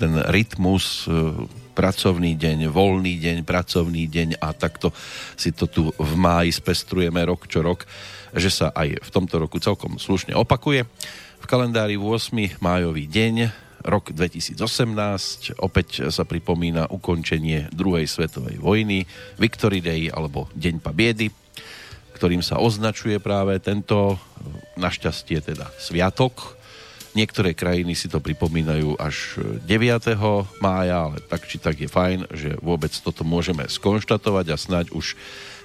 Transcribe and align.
ten 0.00 0.16
rytmus 0.32 1.04
pracovný 1.76 2.40
deň, 2.40 2.72
voľný 2.72 3.20
deň, 3.20 3.36
pracovný 3.44 4.08
deň 4.08 4.40
a 4.40 4.56
takto 4.56 4.96
si 5.36 5.52
to 5.52 5.68
tu 5.68 5.92
v 5.92 6.12
máji 6.16 6.56
spestrujeme 6.56 7.20
rok 7.28 7.44
čo 7.44 7.60
rok, 7.60 7.84
že 8.32 8.48
sa 8.48 8.72
aj 8.72 9.04
v 9.04 9.10
tomto 9.12 9.36
roku 9.36 9.60
celkom 9.60 10.00
slušne 10.00 10.32
opakuje. 10.32 10.88
V 11.40 11.46
kalendári 11.48 12.00
8. 12.00 12.60
májový 12.60 13.08
deň, 13.08 13.34
rok 13.84 14.12
2018, 14.12 15.56
opäť 15.60 16.12
sa 16.12 16.28
pripomína 16.28 16.92
ukončenie 16.92 17.72
druhej 17.72 18.04
svetovej 18.04 18.60
vojny, 18.60 19.08
Victory 19.40 19.80
Day 19.80 20.12
alebo 20.12 20.52
Deň 20.52 20.84
pabiedy, 20.84 21.32
ktorým 22.12 22.44
sa 22.44 22.60
označuje 22.60 23.16
práve 23.24 23.56
tento 23.64 24.20
našťastie 24.76 25.40
teda 25.40 25.72
sviatok, 25.80 26.59
Niektoré 27.10 27.58
krajiny 27.58 27.98
si 27.98 28.06
to 28.06 28.22
pripomínajú 28.22 28.94
až 28.94 29.42
9. 29.66 30.14
mája, 30.62 31.10
ale 31.10 31.18
tak 31.26 31.42
či 31.42 31.58
tak 31.58 31.82
je 31.82 31.90
fajn, 31.90 32.30
že 32.30 32.54
vôbec 32.62 32.94
toto 33.02 33.26
môžeme 33.26 33.66
skonštatovať 33.66 34.46
a 34.54 34.56
snáď 34.56 34.86
už 34.94 35.18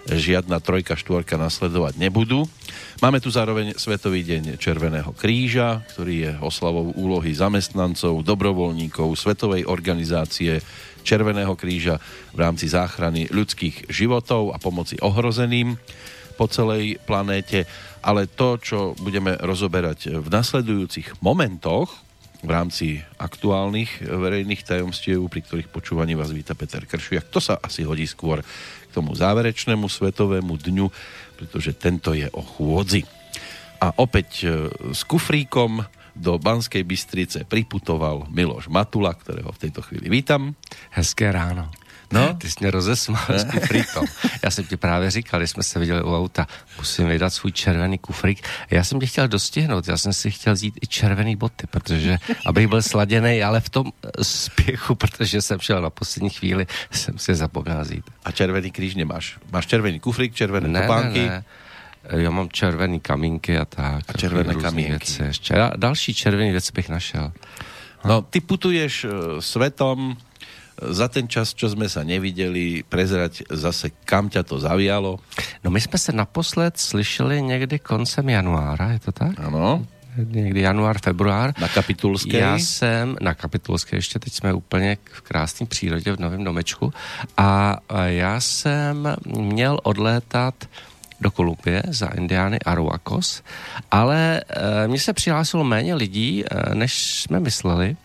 žiadna 0.09 0.57
trojka, 0.57 0.97
štvorka 0.97 1.37
nasledovať 1.37 2.01
nebudú. 2.01 2.49
Máme 2.97 3.21
tu 3.21 3.29
zároveň 3.29 3.77
Svetový 3.77 4.25
deň 4.25 4.57
Červeného 4.57 5.13
kríža, 5.13 5.85
ktorý 5.93 6.15
je 6.17 6.31
oslavou 6.41 6.93
úlohy 6.97 7.33
zamestnancov, 7.33 8.25
dobrovoľníkov, 8.25 9.13
Svetovej 9.13 9.69
organizácie 9.69 10.61
Červeného 11.05 11.53
kríža 11.53 12.01
v 12.33 12.41
rámci 12.41 12.69
záchrany 12.69 13.29
ľudských 13.29 13.89
životov 13.89 14.53
a 14.53 14.57
pomoci 14.57 14.97
ohrozeným 15.01 15.77
po 16.35 16.51
celej 16.51 16.99
planéte 17.07 17.63
ale 18.05 18.29
to, 18.29 18.61
čo 18.61 18.93
budeme 19.01 19.33
rozoberať 19.41 20.21
v 20.21 20.27
nasledujúcich 20.29 21.25
momentoch 21.25 22.05
v 22.45 22.49
rámci 22.53 22.87
aktuálnych 23.17 24.05
verejných 24.05 24.61
tajomstiev, 24.61 25.25
pri 25.25 25.41
ktorých 25.41 25.73
počúvaní 25.73 26.13
vás 26.13 26.29
víta 26.29 26.53
Peter 26.53 26.85
Kršiak, 26.85 27.33
to 27.33 27.41
sa 27.41 27.57
asi 27.57 27.81
hodí 27.81 28.05
skôr 28.05 28.45
k 28.45 28.91
tomu 28.93 29.17
záverečnému 29.17 29.89
svetovému 29.89 30.53
dňu, 30.53 30.87
pretože 31.41 31.73
tento 31.73 32.13
je 32.13 32.29
o 32.29 32.45
chôdzi. 32.45 33.01
A 33.81 33.97
opäť 33.97 34.45
e, 34.45 34.69
s 34.93 35.01
kufríkom 35.03 35.83
do 36.15 36.37
Banskej 36.39 36.85
Bystrice 36.85 37.43
priputoval 37.43 38.29
Miloš 38.31 38.71
Matula, 38.71 39.17
kterého 39.17 39.51
v 39.51 39.61
této 39.67 39.81
chvíli 39.83 40.07
vítám. 40.07 40.55
Hezké 40.95 41.33
ráno. 41.33 41.73
No? 42.11 42.33
Ty 42.37 42.49
jsi 42.49 42.55
mě 42.59 42.71
rozesmál 42.71 43.25
s 43.29 43.43
kufríkom. 43.43 44.05
Já 44.43 44.51
jsem 44.51 44.65
ti 44.65 44.77
právě 44.77 45.11
říkal, 45.11 45.39
když 45.39 45.49
jsme 45.49 45.63
se 45.63 45.79
viděli 45.79 46.03
u 46.03 46.15
auta, 46.15 46.47
musím 46.77 47.07
vydat 47.07 47.29
svůj 47.29 47.51
červený 47.51 47.97
kufrík. 47.97 48.47
Já 48.71 48.83
jsem 48.83 48.99
tě 48.99 49.05
chtěl 49.05 49.27
dostihnout, 49.27 49.87
já 49.87 49.97
jsem 49.97 50.13
si 50.13 50.31
chtěl 50.31 50.53
vzít 50.53 50.79
i 50.81 50.87
červený 50.87 51.35
boty, 51.35 51.67
protože, 51.67 52.17
abych 52.45 52.67
byl 52.67 52.81
sladěný, 52.81 53.43
ale 53.43 53.59
v 53.61 53.69
tom 53.69 53.91
spěchu, 54.21 54.95
protože 54.95 55.41
jsem 55.41 55.59
šel 55.59 55.81
na 55.81 55.89
poslední 55.89 56.29
chvíli, 56.29 56.67
jsem 56.91 57.17
si 57.17 57.35
zapomněl 57.35 57.81
vzít. 57.81 58.03
A 58.25 58.31
červený 58.31 58.71
kříž 58.71 58.95
nemáš? 58.95 59.37
Máš 59.51 59.67
červený 59.67 59.99
kufrík, 59.99 60.35
červené 60.35 60.67
ne, 60.67 60.81
topánky? 60.81 61.19
Ne, 61.19 61.29
ne. 61.29 61.43
Já 62.09 62.29
mám 62.29 62.49
červený 62.49 62.99
kamínky 62.99 63.57
a 63.57 63.65
tak. 63.65 64.03
A 64.07 64.13
červené 64.13 64.55
kamínky. 64.55 64.91
Věci 64.91 65.23
ještě. 65.23 65.53
A 65.53 65.71
další 65.75 66.13
červený 66.13 66.51
věc 66.51 66.71
bych 66.71 66.89
našel. 66.89 67.31
No, 68.05 68.21
ty 68.21 68.41
putuješ 68.41 69.03
uh, 69.03 69.11
svetom, 69.39 70.17
za 70.81 71.07
ten 71.07 71.27
čas, 71.27 71.55
čo 71.55 71.71
jsme 71.71 71.87
sa 71.89 72.03
neviděli, 72.03 72.83
prezrať 72.83 73.47
zase, 73.47 73.95
kam 74.03 74.27
ťa 74.29 74.43
to 74.43 74.59
zavialo? 74.59 75.19
No 75.63 75.71
my 75.71 75.81
jsme 75.81 75.97
se 75.97 76.11
naposled 76.11 76.77
slyšeli 76.77 77.41
někdy 77.41 77.79
koncem 77.79 78.29
januára, 78.29 78.91
je 78.91 78.99
to 78.99 79.11
tak? 79.11 79.39
Ano 79.39 79.85
někdy 80.17 80.61
január, 80.61 80.99
február. 81.03 81.53
Na 81.59 81.67
Kapitulské? 81.67 82.37
Já 82.37 82.55
jsem, 82.55 83.15
na 83.21 83.33
Kapitulské 83.33 83.95
ještě, 83.95 84.19
teď 84.19 84.33
jsme 84.33 84.53
úplně 84.53 84.97
v 85.11 85.21
krásné 85.21 85.65
přírodě 85.65 86.11
v 86.11 86.19
Novém 86.19 86.43
domečku 86.43 86.93
a 87.37 87.77
já 88.05 88.39
jsem 88.39 89.15
měl 89.27 89.79
odlétat 89.83 90.55
do 91.21 91.31
Kolumbie 91.31 91.83
za 91.87 92.07
indiány 92.07 92.59
Aruakos, 92.59 93.43
ale 93.91 94.41
e, 94.49 94.87
mně 94.87 94.99
se 94.99 95.13
přihlásilo 95.13 95.63
méně 95.63 95.95
lidí, 95.95 96.43
e, 96.45 96.75
než 96.75 97.21
jsme 97.21 97.39
mysleli. 97.39 97.97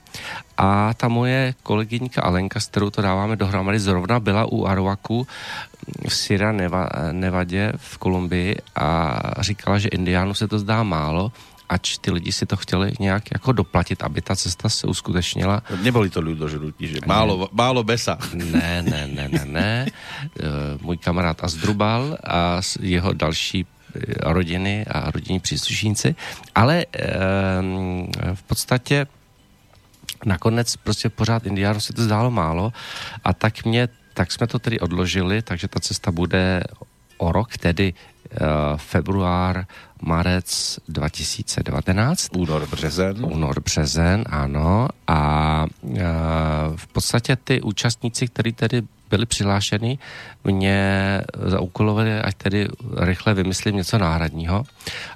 A 0.59 0.95
ta 0.95 1.09
moje 1.09 1.55
kolegyňka 1.63 2.23
Alenka, 2.23 2.61
s 2.61 2.67
kterou 2.67 2.91
to 2.91 3.03
dáváme 3.03 3.37
dohromady, 3.37 3.79
zrovna 3.79 4.21
byla 4.21 4.45
u 4.45 4.67
Aruaku 4.67 5.27
v 6.09 6.15
Sierra 6.15 6.53
Nevadě 7.13 7.73
v 7.77 7.99
Kolumbii 7.99 8.57
a 8.77 9.19
říkala, 9.41 9.79
že 9.79 9.89
Indiánu 9.89 10.35
se 10.35 10.49
to 10.49 10.59
zdá 10.59 10.83
málo, 10.83 11.33
ač 11.71 12.03
ty 12.03 12.11
lidi 12.11 12.33
si 12.35 12.47
to 12.47 12.57
chtěli 12.57 12.93
nějak 13.01 13.31
jako 13.33 13.53
doplatit, 13.53 14.03
aby 14.03 14.19
ta 14.23 14.37
cesta 14.37 14.69
se 14.69 14.87
uskutečnila. 14.91 15.63
Neboli 15.83 16.11
to 16.11 16.19
ľudožrutí, 16.19 16.91
že 16.91 16.99
málo, 17.07 17.47
málo 17.55 17.87
besa. 17.87 18.19
Ne, 18.35 18.83
ne, 18.83 19.07
ne, 19.07 19.25
ne, 19.31 19.43
ne. 19.47 19.73
Eh, 19.87 20.43
můj 20.83 20.99
kamarád 20.99 21.45
Azdrubal 21.47 22.19
a 22.27 22.59
jeho 22.83 23.15
další 23.15 23.63
eh, 23.63 24.35
rodiny 24.35 24.83
a 24.83 25.11
rodinní 25.15 25.41
příslušníci, 25.41 26.15
ale 26.55 26.87
v 28.35 28.43
podstatě 28.43 29.07
nakonec 30.25 30.77
prostě 30.77 31.09
pořád 31.09 31.47
Indiánů 31.47 31.81
se 31.81 31.93
to 31.93 32.03
zdálo 32.03 32.31
málo 32.31 32.73
a 33.25 33.33
tak 33.33 33.65
mě, 33.65 33.89
tak 34.15 34.33
jsme 34.33 34.47
to 34.47 34.59
tedy 34.59 34.81
odložili, 34.81 35.43
takže 35.43 35.69
ta 35.69 35.81
cesta 35.81 36.11
bude 36.11 36.65
o 37.17 37.33
rok, 37.33 37.57
tedy 37.57 37.95
február, 38.77 39.67
marec 40.03 40.79
2019. 40.89 42.29
Únor, 42.37 42.67
březen. 42.71 43.25
Únor, 43.25 43.61
březen, 43.61 44.25
ano. 44.27 44.89
A 45.07 45.65
uh, 45.83 45.99
v 46.77 46.87
podstatě 46.87 47.37
ty 47.37 47.61
účastníci, 47.61 48.29
kteří 48.29 48.53
tedy 48.53 48.83
byli 49.11 49.27
přihlášeni, 49.27 49.99
mě 50.45 50.79
zaúkolovali, 51.47 52.21
ať 52.21 52.35
tedy 52.35 52.69
rychle 52.97 53.35
vymyslím 53.35 53.77
něco 53.77 53.99
náhradního. 53.99 54.65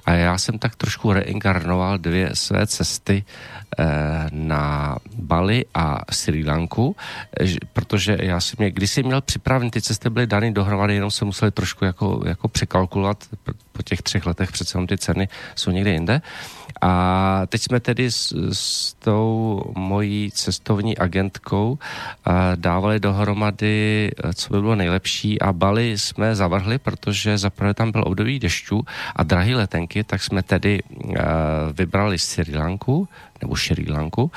A 0.05 0.11
já 0.11 0.37
jsem 0.37 0.59
tak 0.59 0.75
trošku 0.75 1.13
reinkarnoval 1.13 1.97
dvě 1.97 2.29
své 2.33 2.67
cesty 2.67 3.23
eh, 3.79 3.85
na 4.31 4.97
Bali 5.17 5.65
a 5.73 6.01
Sri 6.11 6.45
Lanku, 6.45 6.95
protože 7.73 8.17
já 8.21 8.39
jsem 8.39 8.55
mě, 8.59 8.71
když 8.71 8.91
jsem 8.91 9.05
měl 9.05 9.21
připraven, 9.21 9.69
ty 9.69 9.81
cesty 9.81 10.09
byly 10.09 10.27
dany 10.27 10.51
dohromady, 10.51 10.95
jenom 10.95 11.11
se 11.11 11.25
museli 11.25 11.51
trošku 11.51 11.85
jako, 11.85 12.23
jako 12.25 12.47
překalkulovat 12.47 13.23
po 13.71 13.83
těch 13.83 14.01
třech 14.01 14.25
letech, 14.25 14.51
přece 14.51 14.77
ty 14.87 14.97
ceny 14.97 15.27
jsou 15.55 15.71
někde 15.71 15.91
jinde. 15.91 16.21
A 16.81 17.41
teď 17.47 17.61
jsme 17.61 17.79
tedy 17.79 18.11
s, 18.11 18.33
s 18.53 18.93
tou 18.93 19.61
mojí 19.75 20.31
cestovní 20.31 20.97
agentkou 20.97 21.79
dávali 22.55 22.99
dohromady, 22.99 24.11
co 24.33 24.53
by 24.53 24.61
bylo 24.61 24.75
nejlepší 24.75 25.41
a 25.41 25.53
Bali 25.53 25.97
jsme 25.97 26.35
zavrhli, 26.35 26.77
protože 26.77 27.37
zaprvé 27.37 27.73
tam 27.73 27.91
byl 27.91 28.03
období 28.05 28.39
dešťů 28.39 28.85
a 29.15 29.23
drahé 29.23 29.55
letenky, 29.55 30.03
tak 30.03 30.23
jsme 30.23 30.43
tedy 30.43 30.79
vybrali 31.73 32.19
Sri 32.19 32.57
Lanku, 32.57 33.07
nebo 33.41 33.55
Sri 33.55 33.91
Lanku 33.91 34.31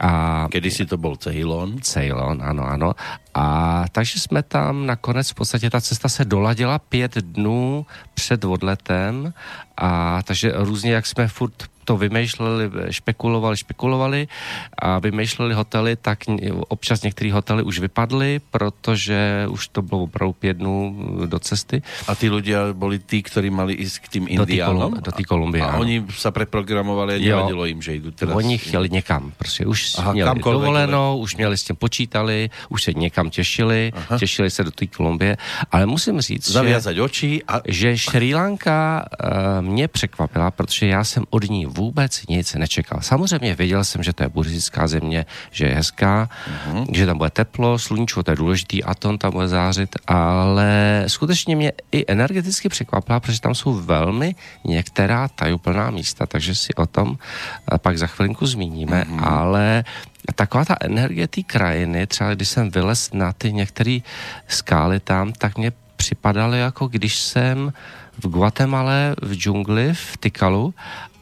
a 0.00 0.48
si 0.68 0.86
to 0.86 0.96
byl 0.96 1.16
Ceylon. 1.16 1.80
Ceylon, 1.80 2.42
ano, 2.42 2.64
ano. 2.64 2.92
A 3.34 3.84
takže 3.92 4.20
jsme 4.20 4.42
tam 4.42 4.86
nakonec 4.86 5.30
v 5.30 5.34
podstatě 5.34 5.70
ta 5.70 5.80
cesta 5.80 6.08
se 6.08 6.24
doladila 6.24 6.78
pět 6.78 7.14
dnů 7.18 7.86
před 8.14 8.44
odletem 8.44 9.32
a 9.76 10.22
takže 10.22 10.52
různě, 10.54 10.92
jak 10.92 11.06
jsme 11.06 11.28
furt 11.28 11.64
to 11.90 11.98
vymýšleli, 11.98 12.70
špekulovali, 12.94 13.56
špekulovali 13.66 14.20
a 14.78 15.02
vymýšleli 15.02 15.58
hotely, 15.58 15.98
tak 15.98 16.30
občas 16.70 17.02
některé 17.02 17.34
hotely 17.34 17.66
už 17.66 17.82
vypadly, 17.82 18.38
protože 18.50 19.50
už 19.50 19.68
to 19.74 19.82
bylo 19.82 20.06
opravdu 20.06 20.32
pět 20.32 20.62
dnů 20.62 20.78
do 21.26 21.38
cesty. 21.42 21.82
A 22.06 22.14
ty 22.14 22.30
lidé 22.30 22.54
byli 22.72 22.98
ty, 23.02 23.22
kteří 23.26 23.50
mali 23.50 23.74
jít 23.74 23.98
k 23.98 24.08
tým 24.08 24.24
Indiánom? 24.30 25.02
Do 25.02 25.10
té 25.10 25.26
Kolumbie, 25.26 25.64
A 25.66 25.82
oni 25.82 26.06
se 26.14 26.30
preprogramovali 26.30 27.18
a 27.18 27.18
nevadilo 27.18 27.64
jim, 27.66 27.82
že 27.82 27.94
jdou 27.94 28.10
teraz. 28.10 28.36
Oni 28.36 28.58
chtěli 28.58 28.88
někam, 28.90 29.32
prostě 29.38 29.66
už 29.66 29.98
Aha, 29.98 30.12
měli 30.12 30.40
dovolenou, 30.40 31.18
už 31.18 31.36
měli 31.36 31.58
s 31.58 31.64
tím 31.64 31.76
počítali, 31.76 32.50
už 32.68 32.82
se 32.82 32.92
někam 32.92 33.30
těšili, 33.30 33.92
Aha. 33.96 34.18
těšili 34.18 34.50
se 34.50 34.64
do 34.64 34.70
té 34.70 34.86
Kolumbie, 34.86 35.36
ale 35.72 35.86
musím 35.86 36.20
říct, 36.20 36.50
Zavězat 36.50 36.94
že, 36.94 37.02
oči 37.02 37.42
a... 37.48 37.60
že 37.66 37.98
Sri 37.98 38.34
Lanka 38.34 39.02
uh, 39.02 39.66
mě 39.66 39.88
překvapila, 39.88 40.50
protože 40.50 40.86
já 40.86 41.04
jsem 41.04 41.24
od 41.30 41.50
ní 41.50 41.66
vůbec 41.80 42.26
nic 42.28 42.54
nečekal. 42.54 43.00
Samozřejmě 43.00 43.54
věděl 43.54 43.84
jsem, 43.84 44.02
že 44.02 44.12
to 44.12 44.22
je 44.22 44.28
buddhistická 44.28 44.84
země, 44.84 45.26
že 45.50 45.66
je 45.66 45.74
hezká, 45.74 46.28
uh-huh. 46.28 46.84
že 46.92 47.06
tam 47.06 47.18
bude 47.18 47.30
teplo, 47.30 47.78
sluníčko, 47.78 48.22
to 48.22 48.30
je 48.30 48.36
důležitý, 48.36 48.84
atom 48.84 49.18
tam 49.18 49.32
bude 49.32 49.48
zářit, 49.48 49.96
ale 50.06 51.04
skutečně 51.08 51.56
mě 51.56 51.72
i 51.92 52.04
energeticky 52.04 52.68
překvapila, 52.68 53.20
protože 53.20 53.40
tam 53.40 53.54
jsou 53.56 53.72
velmi 53.72 54.34
některá 54.64 55.28
tajuplná 55.28 55.90
místa, 55.90 56.26
takže 56.28 56.54
si 56.54 56.74
o 56.76 56.86
tom 56.86 57.16
eh, 57.16 57.78
pak 57.78 57.98
za 57.98 58.06
chvilinku 58.06 58.46
zmíníme, 58.46 59.04
uh-huh. 59.08 59.24
ale 59.24 59.84
taková 60.34 60.64
ta 60.64 60.76
energie 60.80 61.28
té 61.28 61.42
krajiny, 61.42 62.06
třeba 62.06 62.34
když 62.34 62.48
jsem 62.48 62.70
vylez 62.70 63.12
na 63.12 63.32
ty 63.32 63.52
některé 63.52 63.98
skály 64.48 65.00
tam, 65.00 65.32
tak 65.32 65.56
mě 65.56 65.72
připadaly 65.96 66.58
jako 66.58 66.88
když 66.88 67.18
jsem 67.18 67.72
v 68.18 68.28
Guatemala 68.28 69.16
v 69.22 69.32
džungli 69.32 69.94
v 69.94 70.16
Tikalu 70.16 70.74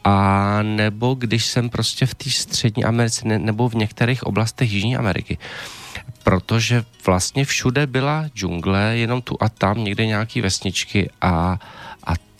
a 0.03 0.59
nebo 0.61 1.13
když 1.13 1.45
jsem 1.45 1.69
prostě 1.69 2.05
v 2.05 2.15
té 2.15 2.29
střední 2.29 2.83
Americe 2.83 3.27
ne, 3.27 3.39
nebo 3.39 3.69
v 3.69 3.75
některých 3.75 4.23
oblastech 4.23 4.71
Jižní 4.71 4.97
Ameriky. 4.97 5.37
Protože 6.23 6.83
vlastně 7.05 7.45
všude 7.45 7.87
byla 7.87 8.25
džungle, 8.35 8.97
jenom 8.97 9.21
tu 9.21 9.37
a 9.39 9.49
tam 9.49 9.83
někde 9.83 10.05
nějaký 10.05 10.41
vesničky 10.41 11.09
a 11.21 11.59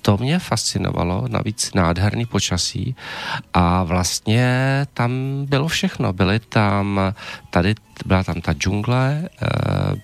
to 0.02 0.18
mě 0.18 0.40
fascinovalo, 0.40 1.26
navíc 1.28 1.74
nádherný 1.74 2.26
počasí 2.26 2.96
a 3.54 3.84
vlastně 3.84 4.48
tam 4.94 5.12
bylo 5.46 5.68
všechno. 5.68 6.14
Byly 6.14 6.40
tam, 6.40 7.00
tady 7.50 7.76
byla 8.06 8.24
tam 8.24 8.42
ta 8.42 8.54
džungle, 8.54 9.22
e, 9.24 9.48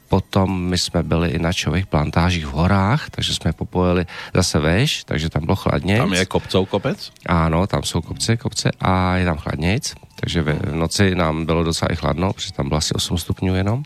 potom 0.10 0.64
my 0.64 0.78
jsme 0.78 1.04
byli 1.04 1.30
i 1.30 1.40
na 1.40 1.54
čových 1.54 1.88
plantážích 1.88 2.46
v 2.46 2.52
horách, 2.52 3.10
takže 3.10 3.34
jsme 3.36 3.54
popojili 3.54 4.06
zase 4.34 4.60
veš, 4.60 5.04
takže 5.04 5.30
tam 5.30 5.46
bylo 5.46 5.56
chladnějc. 5.56 6.00
Tam 6.00 6.14
je 6.14 6.26
kopcov 6.26 6.70
kopec? 6.70 7.12
Ano, 7.26 7.68
tam 7.68 7.84
jsou 7.84 8.02
kopce, 8.02 8.38
kopce 8.38 8.72
a 8.80 9.16
je 9.16 9.26
tam 9.26 9.38
chladnějc 9.38 10.05
takže 10.16 10.42
v 10.42 10.76
noci 10.76 11.16
nám 11.16 11.46
bylo 11.46 11.64
docela 11.64 11.92
i 11.92 11.96
chladno, 11.96 12.34
protože 12.34 12.54
tam 12.54 12.68
bylo 12.68 12.78
asi 12.78 12.94
8 12.94 13.18
stupňů 13.18 13.56
jenom. 13.56 13.84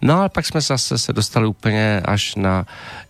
No 0.00 0.18
ale 0.18 0.28
pak 0.28 0.46
jsme 0.46 0.60
zase 0.60 0.98
se 0.98 1.12
dostali 1.12 1.46
úplně 1.46 2.00
až 2.04 2.34
na 2.34 2.66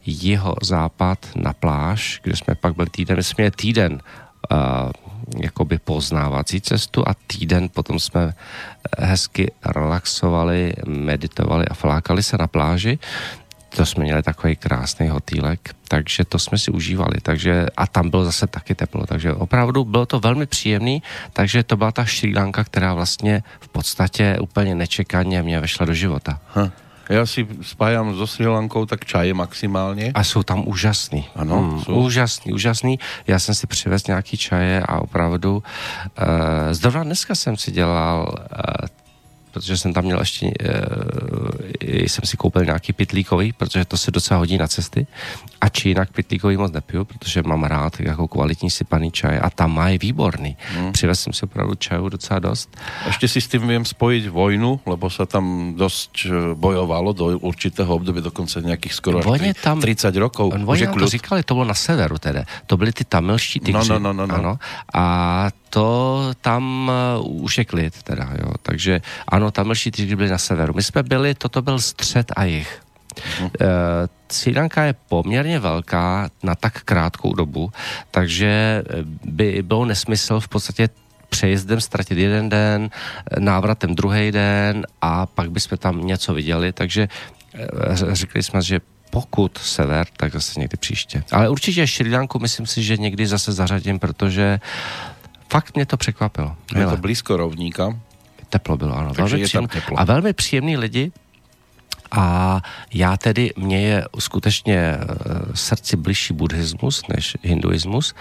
jeho 0.07 0.55
západ, 0.63 1.19
na 1.37 1.53
pláž, 1.53 2.21
kde 2.23 2.37
jsme 2.37 2.55
pak 2.55 2.77
byli 2.77 2.91
týden, 2.91 3.23
jsme 3.23 3.43
měli 3.43 3.51
týden 3.51 3.93
uh, 3.93 4.59
jakoby 5.43 5.79
poznávací 5.79 6.61
cestu 6.61 7.09
a 7.09 7.15
týden 7.27 7.69
potom 7.69 7.99
jsme 7.99 8.35
hezky 8.99 9.53
relaxovali, 9.67 10.75
meditovali 10.87 11.67
a 11.67 11.75
flákali 11.75 12.23
se 12.23 12.37
na 12.39 12.47
pláži 12.47 12.99
to 13.77 13.87
jsme 13.87 14.05
měli 14.05 14.23
takový 14.23 14.57
krásný 14.57 15.09
hotýlek, 15.09 15.75
takže 15.89 16.25
to 16.25 16.39
jsme 16.39 16.59
si 16.59 16.71
užívali. 16.71 17.17
Takže, 17.23 17.67
a 17.77 17.87
tam 17.87 18.11
bylo 18.11 18.25
zase 18.25 18.47
taky 18.47 18.75
teplo, 18.75 19.07
takže 19.07 19.35
opravdu 19.35 19.85
bylo 19.85 20.07
to 20.07 20.21
velmi 20.21 20.47
příjemný, 20.47 21.03
takže 21.33 21.63
to 21.63 21.77
byla 21.77 21.93
ta 21.93 22.07
Sri 22.07 22.35
Lanka, 22.35 22.65
která 22.65 22.95
vlastně 22.95 23.43
v 23.61 23.69
podstatě 23.69 24.39
úplně 24.41 24.75
nečekaně 24.75 25.43
mě 25.43 25.61
vešla 25.61 25.87
do 25.87 25.95
života. 25.95 26.41
Ha. 26.55 26.71
Já 27.11 27.27
si 27.27 27.47
spájám 27.63 28.15
so 28.15 28.27
Sri 28.27 28.47
Lankou 28.47 28.87
tak 28.87 29.05
čaje 29.05 29.35
maximálně. 29.35 30.13
A 30.15 30.25
jsou 30.25 30.43
tam 30.43 30.69
úžasný. 30.69 31.29
Ano, 31.37 31.63
hmm, 31.63 31.81
jsou. 31.81 31.95
Úžasný, 31.95 32.53
úžasný. 32.53 32.99
Já 33.27 33.39
jsem 33.39 33.55
si 33.55 33.67
přivez 33.67 34.07
nějaký 34.07 34.37
čaje 34.37 34.83
a 34.83 35.01
opravdu 35.01 35.57
uh, 35.57 35.63
zrovna 36.73 37.05
dneska 37.05 37.35
jsem 37.35 37.57
si 37.57 37.73
dělal 37.73 38.35
uh, 38.39 38.87
protože 39.53 39.77
jsem 39.77 39.93
tam 39.93 40.05
měl 40.05 40.19
ještě, 40.19 40.51
e, 40.61 42.09
jsem 42.09 42.25
si 42.25 42.37
koupil 42.37 42.65
nějaký 42.65 42.93
pitlíkový, 42.93 43.53
protože 43.53 43.85
to 43.85 43.97
se 43.97 44.11
docela 44.11 44.39
hodí 44.39 44.59
na 44.59 44.67
cesty. 44.67 45.07
A 45.61 45.69
či 45.69 45.89
jinak 45.89 46.13
pitlíkový 46.13 46.57
moc 46.57 46.73
nepiju, 46.73 47.05
protože 47.05 47.43
mám 47.43 47.65
rád 47.65 48.01
jako 48.01 48.29
kvalitní 48.29 48.71
sypaný 48.71 49.11
čaj 49.11 49.39
a 49.43 49.51
tam 49.51 49.75
má 49.75 49.89
je 49.89 49.99
výborný. 49.99 50.57
Hmm. 50.75 50.93
Přivez 50.93 51.21
jsem 51.21 51.33
si 51.33 51.43
opravdu 51.43 51.75
čaju 51.75 52.09
docela 52.09 52.39
dost. 52.39 52.77
Ještě 53.07 53.29
si 53.29 53.41
s 53.41 53.49
tím 53.49 53.69
vím 53.69 53.85
spojit 53.85 54.27
vojnu, 54.29 54.81
lebo 54.87 55.11
se 55.11 55.27
tam 55.27 55.75
dost 55.77 56.11
eh, 56.27 56.31
bojovalo 56.55 57.13
do 57.13 57.25
určitého 57.39 57.95
období, 57.95 58.21
dokonce 58.21 58.61
nějakých 58.61 58.95
skoro 58.95 59.21
tam, 59.63 59.81
30 59.81 60.17
rokov. 60.17 60.55
Oni 60.67 60.87
to 60.87 61.07
říkali, 61.07 61.43
to 61.43 61.55
bylo 61.55 61.65
na 61.65 61.75
severu 61.75 62.19
tedy. 62.19 62.43
To 62.67 62.77
byly 62.77 62.93
ty 62.93 63.05
tamilští 63.05 63.61
tygři. 63.61 63.89
No, 63.89 63.99
no, 63.99 64.13
no, 64.13 64.27
no, 64.27 64.27
no. 64.27 64.35
Ano. 64.35 64.59
A 64.95 65.51
to 65.71 66.33
tam 66.41 66.91
uh, 67.21 67.43
už 67.43 67.59
je 67.59 67.65
klid 67.65 68.03
teda, 68.03 68.29
jo. 68.39 68.53
Takže 68.63 69.01
ano, 69.29 69.51
tamilští 69.51 69.91
tygři 69.91 70.17
byli 70.17 70.31
na 70.31 70.39
severu. 70.39 70.75
My 70.75 70.83
jsme 70.83 71.03
byli, 71.03 71.35
toto 71.35 71.63
byl 71.63 71.79
střed 71.79 72.33
a 72.37 72.45
jich. 72.45 72.83
Uh, 73.41 73.47
Sri 74.29 74.55
Lanka 74.55 74.85
je 74.85 74.95
poměrně 75.09 75.59
velká 75.59 76.31
na 76.43 76.55
tak 76.55 76.83
krátkou 76.83 77.35
dobu, 77.35 77.73
takže 78.11 78.83
by 79.25 79.63
bylo 79.63 79.85
nesmysl 79.85 80.41
v 80.41 80.49
podstatě 80.49 80.89
přejezdem 81.29 81.81
ztratit 81.81 82.19
jeden 82.19 82.49
den, 82.49 82.91
návratem 83.39 83.95
druhý 83.95 84.33
den 84.33 84.87
a 85.01 85.27
pak 85.27 85.51
bychom 85.51 85.79
tam 85.79 86.07
něco 86.07 86.35
viděli, 86.35 86.73
takže 86.73 87.09
uh, 87.55 87.95
řekli 88.13 88.43
jsme, 88.43 88.63
že 88.63 88.81
pokud 89.11 89.59
sever, 89.59 90.07
tak 90.17 90.33
zase 90.33 90.61
někdy 90.61 90.77
příště. 90.77 91.23
Ale 91.33 91.49
určitě 91.49 91.87
Sri 91.87 92.11
Lanku 92.11 92.39
myslím 92.39 92.67
si, 92.67 92.83
že 92.83 92.97
někdy 92.97 93.27
zase 93.27 93.53
zařadím, 93.53 93.99
protože 93.99 94.61
fakt 95.51 95.75
mě 95.75 95.87
to 95.87 95.97
překvapilo. 95.97 96.57
Je 96.77 96.87
to 96.87 96.97
blízko 96.97 97.37
rovníka. 97.37 97.99
Teplo 98.49 98.77
bylo, 98.77 98.97
ano. 98.97 99.15
Takže 99.15 99.23
velmi 99.23 99.41
je 99.41 99.47
příjemný, 99.47 99.69
tam 99.69 99.81
teplo. 99.81 100.01
A 100.01 100.05
velmi 100.05 100.33
příjemní 100.33 100.77
lidi, 100.77 101.13
a 102.11 102.61
já 102.95 103.17
tedy, 103.17 103.51
mně 103.57 103.81
je 103.81 104.05
skutečně 104.19 104.77
eh, 104.77 105.07
srdci 105.55 105.97
bližší 105.97 106.35
buddhismus 106.35 107.03
než 107.09 107.37
hinduismus. 107.43 108.15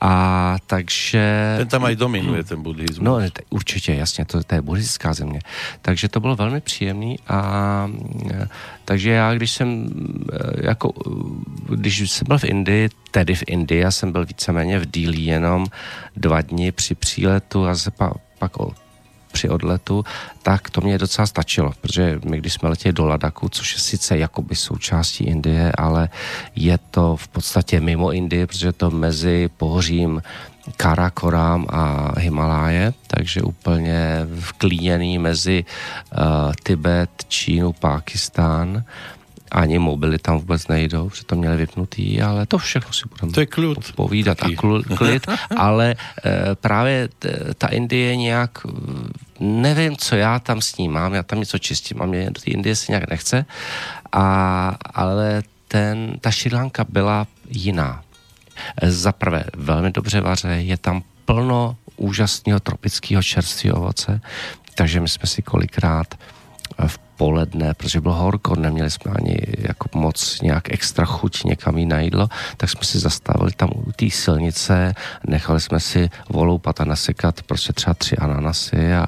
A 0.00 0.56
takže... 0.66 1.54
Ten 1.58 1.68
tam 1.68 1.84
aj 1.84 1.96
dominuje, 1.96 2.44
ten 2.44 2.62
buddhismus. 2.62 3.02
No, 3.02 3.18
určitě, 3.50 3.94
jasně, 3.94 4.24
to, 4.24 4.42
to 4.42 4.54
je 4.54 4.62
buddhistická 4.62 5.14
země. 5.14 5.40
Takže 5.82 6.08
to 6.08 6.20
bylo 6.20 6.36
velmi 6.36 6.60
příjemný 6.60 7.18
a 7.28 7.90
eh, 8.30 8.48
takže 8.84 9.10
já, 9.10 9.34
když 9.34 9.50
jsem 9.50 9.88
eh, 10.32 10.66
jako, 10.66 10.92
když 11.74 12.10
jsem 12.10 12.24
byl 12.28 12.38
v 12.38 12.44
Indii, 12.44 12.88
tedy 13.10 13.34
v 13.34 13.44
Indii, 13.46 13.80
já 13.80 13.90
jsem 13.90 14.12
byl 14.12 14.26
víceméně 14.26 14.78
v 14.78 14.90
dílí 14.90 15.26
jenom 15.26 15.66
dva 16.16 16.40
dny 16.40 16.72
při 16.72 16.94
příletu 16.94 17.66
a 17.66 17.74
se 17.74 17.90
pa, 17.90 18.12
pak 18.38 18.52
při 19.32 19.48
odletu, 19.48 20.04
tak 20.42 20.70
to 20.70 20.80
mě 20.80 20.98
docela 20.98 21.26
stačilo, 21.26 21.72
protože 21.80 22.20
my 22.24 22.38
když 22.38 22.52
jsme 22.52 22.68
letěli 22.68 22.92
do 22.92 23.06
Ladaku, 23.06 23.48
což 23.48 23.74
je 23.74 23.80
sice 23.80 24.18
jakoby 24.18 24.54
součástí 24.54 25.24
Indie, 25.24 25.72
ale 25.78 26.08
je 26.56 26.78
to 26.90 27.16
v 27.16 27.28
podstatě 27.28 27.80
mimo 27.80 28.12
Indie, 28.12 28.46
protože 28.46 28.72
to 28.72 28.90
mezi 28.90 29.50
pohořím 29.56 30.22
Karakorám 30.76 31.66
a 31.68 32.12
Himaláje, 32.20 32.92
takže 33.06 33.42
úplně 33.42 34.26
vklíněný 34.34 35.18
mezi 35.18 35.64
uh, 35.64 36.52
Tibet, 36.62 37.10
Čínu, 37.28 37.72
Pákistán 37.72 38.84
ani 39.50 39.78
mobily 39.78 40.18
tam 40.18 40.38
vůbec 40.38 40.68
nejdou, 40.68 41.10
že 41.10 41.24
to 41.24 41.36
měli 41.36 41.56
vypnutý, 41.56 42.22
ale 42.22 42.46
to 42.46 42.58
všechno 42.58 42.92
si 42.92 43.08
budeme 43.08 43.32
to 43.32 43.40
je 43.40 43.46
klid. 43.46 43.92
povídat 43.94 44.38
Taký. 44.38 44.56
a 44.56 44.60
kl, 44.60 44.82
klid, 44.82 45.26
ale 45.56 45.96
e, 46.24 46.54
právě 46.54 47.08
t, 47.18 47.54
ta 47.58 47.66
Indie 47.66 48.16
nějak, 48.16 48.58
nevím, 49.40 49.96
co 49.96 50.16
já 50.16 50.38
tam 50.38 50.60
s 50.60 50.76
ní 50.76 50.88
mám, 50.88 51.14
já 51.14 51.22
tam 51.22 51.40
něco 51.40 51.58
čistím 51.58 52.02
a 52.02 52.06
mě 52.06 52.30
do 52.30 52.40
té 52.40 52.50
Indie 52.50 52.76
se 52.76 52.92
nějak 52.92 53.10
nechce, 53.10 53.46
a, 54.12 54.76
ale 54.94 55.42
ten, 55.68 56.18
ta 56.20 56.30
Lanka 56.52 56.84
byla 56.88 57.26
jiná. 57.48 58.02
Za 58.82 59.12
prvé, 59.12 59.44
velmi 59.56 59.90
dobře 59.90 60.20
vaře, 60.20 60.48
je 60.48 60.76
tam 60.76 61.02
plno 61.24 61.76
úžasného 61.96 62.60
tropického 62.60 63.22
čerstvého 63.22 63.76
ovoce, 63.76 64.20
takže 64.74 65.00
my 65.00 65.08
jsme 65.08 65.26
si 65.26 65.42
kolikrát 65.42 66.14
v 66.86 66.98
poledne, 67.18 67.74
protože 67.74 68.00
bylo 68.00 68.14
horko, 68.14 68.56
neměli 68.56 68.90
jsme 68.90 69.12
ani 69.18 69.36
jako 69.58 69.88
moc 69.98 70.40
nějak 70.42 70.72
extra 70.72 71.04
chuť 71.04 71.44
někam 71.44 71.78
jít 71.78 71.86
na 71.86 72.00
jídlo, 72.00 72.28
tak 72.56 72.70
jsme 72.70 72.84
si 72.84 72.98
zastavili 72.98 73.52
tam 73.52 73.70
u 73.74 73.92
té 73.92 74.10
silnice, 74.10 74.94
nechali 75.26 75.60
jsme 75.60 75.80
si 75.80 76.10
voloupat 76.30 76.80
a 76.80 76.84
nasekat 76.84 77.42
prostě 77.42 77.72
třeba 77.72 77.94
tři 77.94 78.16
ananasy 78.16 78.94
a 78.94 79.06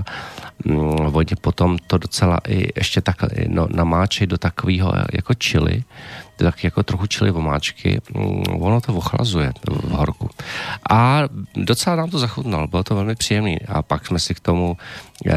mm, 0.64 1.16
oni 1.16 1.34
potom 1.40 1.78
to 1.86 1.98
docela 1.98 2.38
i 2.48 2.68
ještě 2.76 3.00
tak 3.00 3.16
no, 3.48 3.68
namáčej 3.70 4.26
do 4.26 4.38
takového 4.38 4.92
jako 5.12 5.34
čili, 5.34 5.84
tak 6.36 6.64
jako 6.64 6.82
trochu 6.82 7.06
čili 7.06 7.30
vomáčky, 7.30 8.00
mm, 8.14 8.42
ono 8.62 8.80
to 8.80 8.94
ochlazuje 8.94 9.52
v 9.70 9.90
horku. 9.90 10.30
A 10.90 11.22
docela 11.56 11.96
nám 11.96 12.10
to 12.10 12.18
zachutnalo, 12.18 12.66
bylo 12.66 12.82
to 12.82 12.94
velmi 12.94 13.14
příjemné. 13.14 13.56
A 13.68 13.82
pak 13.82 14.06
jsme 14.06 14.18
si 14.18 14.34
k 14.34 14.40
tomu 14.40 14.76
e, 15.26 15.36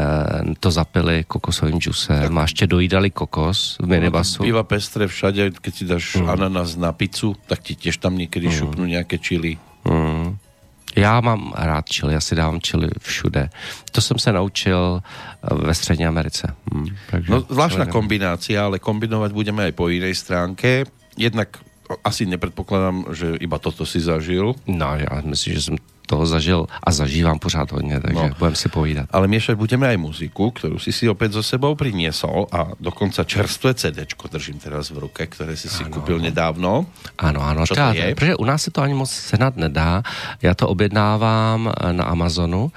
to 0.60 0.70
zapili 0.70 1.24
kokosovým 1.24 1.80
džusem 1.80 2.38
a 2.38 2.42
ještě 2.42 2.66
dojídali 2.66 3.10
kokos 3.10 3.76
v 3.80 3.86
minibasu. 3.86 4.42
Býva 4.42 4.62
pestre 4.64 5.06
všade, 5.06 5.50
keď 5.60 5.72
si 5.74 5.84
dáš 5.84 6.16
mm. 6.16 6.28
ananas 6.28 6.76
na 6.76 6.92
pizzu, 6.92 7.36
tak 7.46 7.60
ti 7.60 7.74
těž 7.74 7.96
tam 7.96 8.18
někdy 8.18 8.46
mm. 8.46 8.52
šupnú 8.52 8.84
nějaké 8.84 9.18
čili. 9.18 9.58
Mm. 9.84 10.36
Já 10.96 11.20
mám 11.20 11.52
rád 11.56 11.88
čili, 11.88 12.14
já 12.14 12.20
si 12.20 12.34
dávám 12.34 12.60
čili 12.60 12.88
všude. 13.00 13.50
To 13.92 14.00
jsem 14.00 14.18
se 14.18 14.32
naučil 14.32 15.02
eh, 15.02 15.54
ve 15.54 15.74
Střední 15.74 16.06
Americe. 16.06 16.54
Hmm, 16.72 16.86
takže 17.10 17.32
no 17.32 17.40
zvláštna 17.40 17.86
kombinácia, 17.86 18.64
ale 18.64 18.78
kombinovat 18.78 19.32
budeme 19.32 19.64
aj 19.64 19.72
po 19.72 19.88
jiné 19.88 20.14
stránke. 20.14 20.84
Jednak 21.18 21.48
asi 22.04 22.26
nepredpokladám, 22.26 23.04
že 23.12 23.36
iba 23.40 23.58
toto 23.58 23.86
si 23.86 24.00
zažil. 24.00 24.54
No, 24.66 24.96
já 24.96 25.22
myslím, 25.24 25.54
že 25.54 25.60
jsem 25.62 25.76
toho 26.06 26.26
zažil 26.26 26.66
a 26.82 26.92
zažívám 26.92 27.38
pořád 27.38 27.72
hodně, 27.72 28.00
takže 28.00 28.22
no, 28.22 28.36
budeme 28.38 28.56
si 28.56 28.68
povídat. 28.68 29.08
Ale 29.10 29.28
miešať 29.28 29.56
budeme 29.56 29.88
aj 29.88 29.96
muziku, 29.96 30.50
kterou 30.50 30.78
si 30.78 30.92
si 30.92 31.08
opět 31.08 31.32
so 31.32 31.42
sebou 31.42 31.74
priniesol 31.74 32.46
a 32.52 32.76
dokonca 32.80 33.24
čerstvé 33.24 33.74
CD 33.74 34.04
držím 34.32 34.58
teraz 34.58 34.90
v 34.90 34.98
ruke, 34.98 35.26
které 35.26 35.56
si 35.56 35.68
si 35.68 35.84
ano. 35.84 35.92
koupil 35.94 36.18
nedávno. 36.18 36.86
Ano, 37.18 37.40
ano. 37.42 37.66
Čo 37.66 37.74
to 37.74 37.92
je? 37.94 38.14
Protože 38.14 38.36
u 38.36 38.44
nás 38.44 38.62
se 38.62 38.70
to 38.70 38.82
ani 38.82 38.94
moc 38.94 39.10
senat 39.10 39.56
nedá. 39.56 40.02
Já 40.42 40.54
to 40.54 40.68
objednávám 40.68 41.72
na 41.92 42.04
Amazonu 42.04 42.72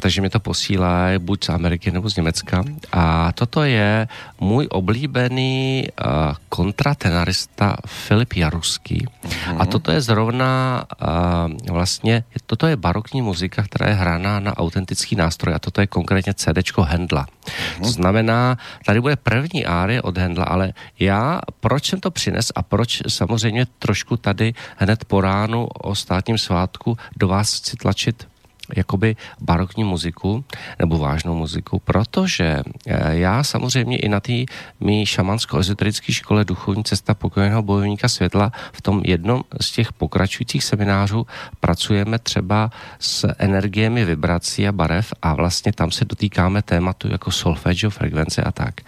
takže 0.00 0.20
mi 0.20 0.30
to 0.30 0.40
posílá 0.40 1.16
buď 1.18 1.44
z 1.44 1.48
Ameriky 1.48 1.90
nebo 1.90 2.10
z 2.10 2.16
Německa. 2.16 2.64
A 2.92 3.32
toto 3.32 3.64
je 3.64 4.08
můj 4.40 4.68
oblíbený 4.70 5.88
uh, 5.88 6.36
kontratenarista 6.48 7.76
Filip 7.86 8.32
Jaruský. 8.32 9.06
Mm-hmm. 9.06 9.56
A 9.58 9.66
toto 9.66 9.90
je 9.90 10.00
zrovna 10.00 10.84
uh, 10.84 11.72
vlastně, 11.72 12.24
toto 12.46 12.66
je 12.66 12.76
barokní 12.76 13.22
muzika, 13.22 13.62
která 13.62 13.88
je 13.88 13.94
hraná 13.94 14.40
na 14.40 14.56
autentický 14.56 15.16
nástroj 15.16 15.54
a 15.54 15.58
toto 15.58 15.80
je 15.80 15.86
konkrétně 15.86 16.34
CDčko 16.34 16.82
Hendla. 16.82 17.26
Mm-hmm. 17.26 17.82
To 17.82 17.88
znamená, 17.88 18.58
tady 18.84 19.00
bude 19.00 19.16
první 19.16 19.66
árie 19.66 20.02
od 20.02 20.18
Hendla, 20.18 20.44
ale 20.44 20.72
já, 20.98 21.40
proč 21.60 21.88
jsem 21.90 22.00
to 22.00 22.10
přines 22.10 22.52
a 22.54 22.62
proč 22.62 23.02
samozřejmě 23.08 23.66
trošku 23.78 24.16
tady 24.16 24.54
hned 24.76 25.04
po 25.04 25.20
ránu 25.20 25.66
o 25.66 25.94
státním 25.94 26.38
svátku 26.38 26.98
do 27.16 27.28
vás 27.28 27.54
chci 27.54 27.76
tlačit 27.76 28.29
jakoby 28.76 29.16
barokní 29.40 29.84
muziku 29.84 30.44
nebo 30.78 30.98
vážnou 30.98 31.34
muziku, 31.34 31.78
protože 31.78 32.62
eh, 32.86 33.16
já 33.16 33.42
samozřejmě 33.42 33.98
i 33.98 34.08
na 34.08 34.20
té 34.20 34.32
mý 34.80 35.06
šamansko-ezoterické 35.06 36.12
škole 36.12 36.44
Duchovní 36.44 36.84
cesta 36.84 37.14
pokojného 37.14 37.62
bojovníka 37.62 38.08
světla 38.08 38.52
v 38.72 38.82
tom 38.82 39.02
jednom 39.04 39.42
z 39.60 39.72
těch 39.72 39.92
pokračujících 39.92 40.64
seminářů 40.64 41.26
pracujeme 41.60 42.18
třeba 42.18 42.70
s 42.98 43.34
energiemi 43.38 44.04
vibrací 44.04 44.68
a 44.68 44.72
barev 44.72 45.12
a 45.22 45.34
vlastně 45.34 45.72
tam 45.72 45.90
se 45.90 46.04
dotýkáme 46.04 46.62
tématu 46.62 47.08
jako 47.08 47.30
solfeggio, 47.30 47.90
frekvence 47.90 48.42
a 48.42 48.52
tak. 48.52 48.80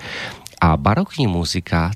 A 0.61 0.77
barokní 0.77 1.27
muzika 1.27 1.91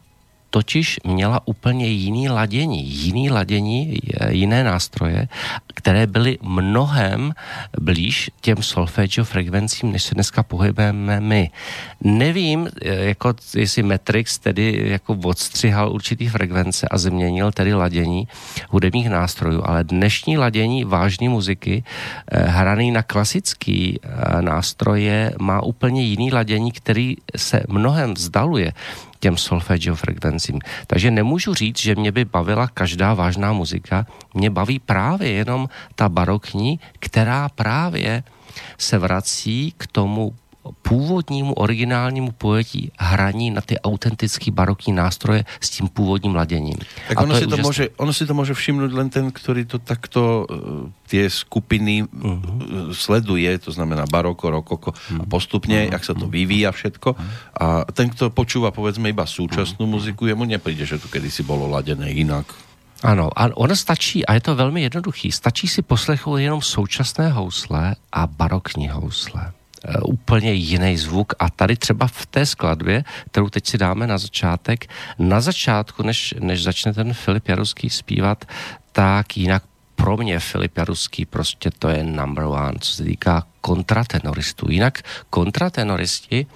totiž 0.56 1.00
měla 1.04 1.40
úplně 1.44 1.86
jiný 1.86 2.28
ladění, 2.28 2.88
jiný 2.88 3.30
ladění, 3.30 3.98
jiné 4.28 4.64
nástroje, 4.64 5.28
které 5.74 6.06
byly 6.06 6.38
mnohem 6.42 7.32
blíž 7.80 8.30
těm 8.40 8.62
solfeggio 8.62 9.24
frekvencím, 9.24 9.92
než 9.92 10.02
se 10.02 10.14
dneska 10.14 10.42
pohybujeme 10.42 11.20
my. 11.20 11.50
Nevím, 12.00 12.68
jako 12.82 13.34
jestli 13.56 13.82
Matrix 13.82 14.38
tedy 14.38 14.96
jako 14.96 15.18
odstřihal 15.24 15.92
určitý 15.92 16.28
frekvence 16.28 16.88
a 16.88 16.98
změnil 16.98 17.52
tedy 17.52 17.74
ladění 17.74 18.28
hudebních 18.68 19.08
nástrojů, 19.10 19.60
ale 19.64 19.84
dnešní 19.84 20.38
ladění 20.38 20.84
vážné 20.84 21.28
muziky 21.28 21.84
eh, 21.84 22.48
hraný 22.48 22.90
na 22.90 23.02
klasický 23.02 24.00
eh, 24.00 24.42
nástroje 24.42 25.32
má 25.40 25.60
úplně 25.62 26.02
jiný 26.02 26.32
ladění, 26.32 26.72
který 26.72 27.16
se 27.36 27.62
mnohem 27.68 28.14
vzdaluje 28.14 28.72
těm 29.26 29.36
solfeggio 29.36 29.94
frekvencím. 29.94 30.58
Takže 30.86 31.10
nemůžu 31.10 31.54
říct, 31.54 31.82
že 31.82 31.94
mě 31.98 32.12
by 32.12 32.24
bavila 32.24 32.70
každá 32.70 33.14
vážná 33.14 33.52
muzika. 33.52 34.06
Mě 34.34 34.50
baví 34.50 34.78
právě 34.78 35.42
jenom 35.42 35.68
ta 35.94 36.08
barokní, 36.08 36.78
která 36.98 37.48
právě 37.48 38.22
se 38.78 38.98
vrací 38.98 39.74
k 39.76 39.86
tomu 39.86 40.34
původnímu 40.82 41.54
originálnímu 41.54 42.32
pojetí 42.32 42.92
hraní 42.98 43.50
na 43.50 43.60
ty 43.60 43.78
autentické 43.80 44.50
barokní 44.50 44.92
nástroje 44.92 45.44
s 45.60 45.70
tím 45.70 45.88
původním 45.88 46.34
laděním. 46.34 46.78
Tak 47.08 47.20
ono, 47.20 47.34
to 47.34 47.40
si 47.40 47.46
to, 47.46 47.56
může, 47.56 47.88
ono 47.96 48.12
si 48.12 48.26
to 48.26 48.34
může 48.34 48.54
všimnout 48.54 48.92
len 48.92 49.10
ten, 49.10 49.32
který 49.32 49.64
to 49.64 49.78
takto 49.78 50.46
uh, 50.50 50.90
tie 51.06 51.30
skupiny 51.30 52.02
uh-huh. 52.02 52.92
sleduje, 52.92 53.58
to 53.58 53.72
znamená 53.72 54.04
baroko, 54.10 54.50
rokoko 54.50 54.90
uh-huh. 54.90 55.20
a 55.20 55.22
mhm. 55.22 55.30
postupně, 55.30 55.86
uh-huh. 55.86 55.92
jak 55.92 56.04
se 56.04 56.14
to 56.14 56.26
vyvíjí 56.26 56.66
a 56.66 56.72
všetko. 56.72 57.12
Uh-huh. 57.12 57.26
A 57.60 57.92
ten, 57.92 58.08
kdo 58.08 58.30
počúva 58.30 58.70
povedzme 58.70 59.08
iba 59.08 59.26
súčasnou 59.26 59.86
uh-huh. 59.86 59.94
muziku, 59.96 60.26
jemu 60.26 60.44
nepríde, 60.44 60.86
že 60.86 60.98
to 60.98 61.08
kedysi 61.08 61.42
bylo 61.42 61.70
laděné 61.70 62.10
jinak. 62.10 62.46
Ano, 63.02 63.28
a 63.36 63.52
ono 63.54 63.76
stačí, 63.76 64.26
a 64.26 64.34
je 64.34 64.40
to 64.40 64.56
velmi 64.56 64.82
jednoduchý, 64.82 65.32
stačí 65.32 65.68
si 65.68 65.82
poslechnout 65.82 66.36
jenom 66.36 66.62
současné 66.62 67.28
housle 67.28 67.96
a 68.12 68.26
barokní 68.26 68.88
housle. 68.88 69.52
Eh, 69.88 70.00
úplně 70.00 70.52
jiný 70.52 70.96
zvuk 70.96 71.32
a 71.38 71.50
tady 71.50 71.76
třeba 71.76 72.06
v 72.06 72.26
té 72.26 72.46
skladbě, 72.46 73.04
kterou 73.30 73.48
teď 73.48 73.66
si 73.66 73.78
dáme 73.78 74.06
na 74.06 74.18
začátek, 74.18 74.86
na 75.18 75.40
začátku, 75.40 76.02
než, 76.02 76.34
než 76.40 76.62
začne 76.62 76.94
ten 76.94 77.14
Filip 77.14 77.48
Jaruský 77.48 77.90
zpívat, 77.90 78.44
tak 78.92 79.36
jinak 79.36 79.62
pro 79.94 80.16
mě 80.16 80.40
Filip 80.40 80.78
Jaruský 80.78 81.24
prostě 81.24 81.70
to 81.78 81.88
je 81.88 82.04
number 82.04 82.44
one, 82.44 82.78
co 82.80 82.92
se 82.92 83.04
týká 83.04 83.46
kontratenoristů. 83.60 84.70
Jinak 84.70 85.02
kontratenoristi, 85.30 86.46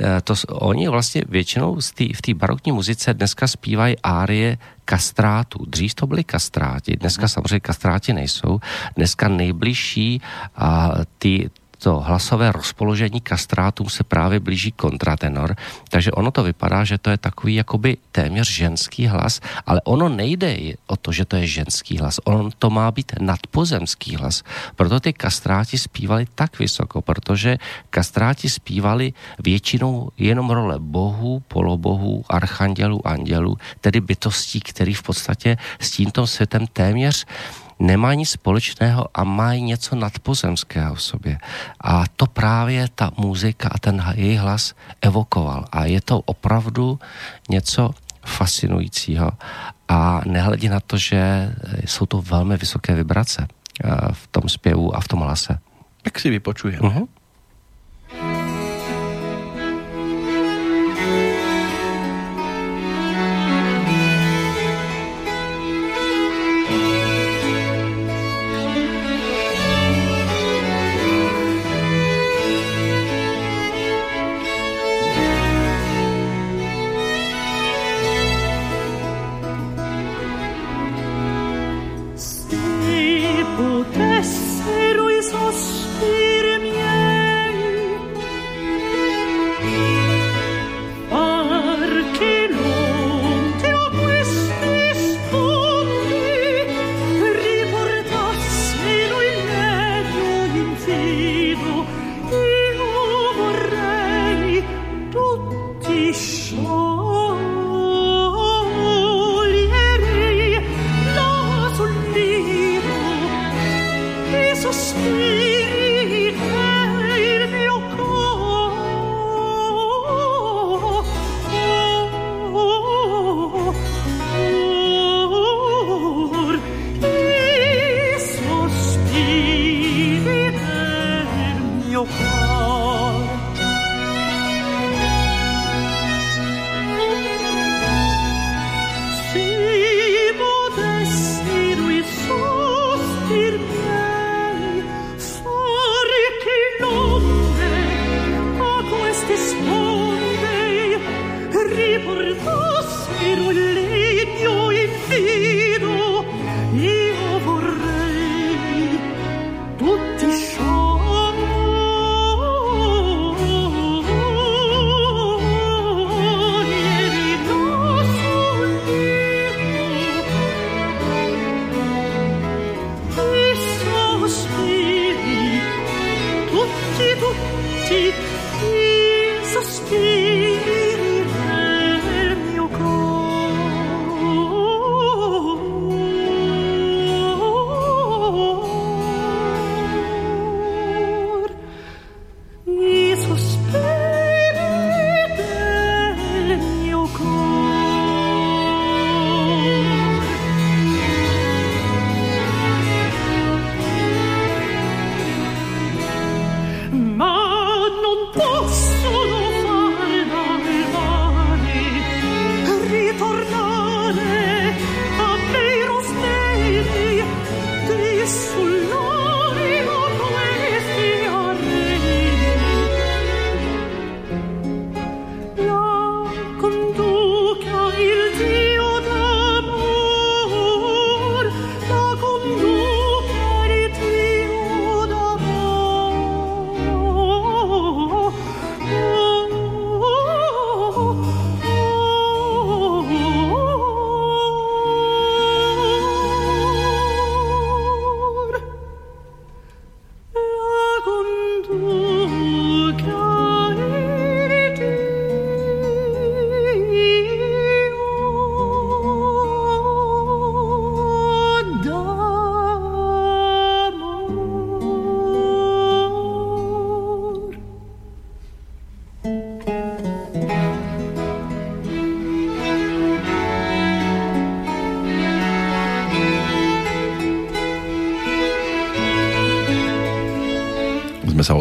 eh, 0.00 0.20
to, 0.20 0.34
oni 0.48 0.88
vlastně 0.88 1.22
většinou 1.28 1.78
tý, 1.94 2.12
v 2.12 2.22
té 2.22 2.34
barokní 2.34 2.72
muzice 2.72 3.14
dneska 3.14 3.46
zpívají 3.46 3.98
árie 4.02 4.58
kastrátů. 4.84 5.64
Dřív 5.66 5.94
to 5.94 6.06
byly 6.06 6.24
kastráti, 6.24 6.96
dneska 6.96 7.28
samozřejmě 7.28 7.60
kastráti 7.60 8.12
nejsou. 8.12 8.60
Dneska 8.96 9.28
nejbližší 9.28 10.22
a 10.56 10.90
ty, 11.18 11.50
to 11.78 12.00
hlasové 12.00 12.52
rozpoložení 12.52 13.20
kastrátům 13.20 13.88
se 13.88 14.04
právě 14.04 14.40
blíží 14.40 14.72
kontratenor, 14.72 15.56
takže 15.88 16.12
ono 16.12 16.30
to 16.30 16.42
vypadá, 16.42 16.84
že 16.84 16.98
to 16.98 17.10
je 17.10 17.18
takový 17.18 17.54
jakoby 17.54 17.96
téměř 18.12 18.50
ženský 18.50 19.06
hlas, 19.06 19.40
ale 19.66 19.80
ono 19.84 20.08
nejde 20.08 20.58
o 20.86 20.96
to, 20.96 21.12
že 21.12 21.24
to 21.24 21.36
je 21.36 21.46
ženský 21.46 21.98
hlas, 21.98 22.20
on 22.24 22.50
to 22.58 22.70
má 22.70 22.90
být 22.90 23.12
nadpozemský 23.20 24.16
hlas. 24.16 24.42
Proto 24.76 25.00
ty 25.00 25.12
kastráti 25.12 25.78
zpívali 25.78 26.26
tak 26.34 26.58
vysoko, 26.58 27.02
protože 27.02 27.58
kastráti 27.90 28.50
zpívali 28.50 29.12
většinou 29.38 30.10
jenom 30.18 30.50
role 30.50 30.78
bohů, 30.78 31.42
polobohů, 31.48 32.24
archandělů, 32.28 33.06
andělů, 33.06 33.56
tedy 33.80 34.00
bytostí, 34.00 34.60
který 34.60 34.94
v 34.94 35.02
podstatě 35.02 35.56
s 35.80 35.90
tímto 35.90 36.26
světem 36.26 36.66
téměř 36.66 37.26
nemají 37.78 38.18
nic 38.18 38.30
společného 38.30 39.06
a 39.14 39.24
mají 39.24 39.62
něco 39.62 39.96
nadpozemského 39.96 40.94
v 40.94 41.02
sobě. 41.02 41.38
A 41.80 42.04
to 42.16 42.26
právě 42.26 42.88
ta 42.94 43.10
muzika 43.16 43.68
a 43.72 43.78
ten 43.78 44.04
její 44.14 44.36
hlas 44.36 44.74
evokoval. 45.02 45.64
A 45.72 45.84
je 45.84 46.00
to 46.00 46.20
opravdu 46.20 46.98
něco 47.48 47.90
fascinujícího. 48.26 49.30
A 49.88 50.20
nehledě 50.26 50.70
na 50.70 50.80
to, 50.80 50.96
že 50.96 51.54
jsou 51.84 52.06
to 52.06 52.22
velmi 52.22 52.56
vysoké 52.56 52.94
vibrace 52.94 53.48
eh, 53.48 53.90
v 54.12 54.26
tom 54.26 54.48
zpěvu 54.48 54.96
a 54.96 55.00
v 55.00 55.08
tom 55.08 55.20
hlase. 55.20 55.58
Jak 56.04 56.18
si 56.20 56.30
vypočujeme. 56.30 56.88
Uh-huh. 56.88 57.08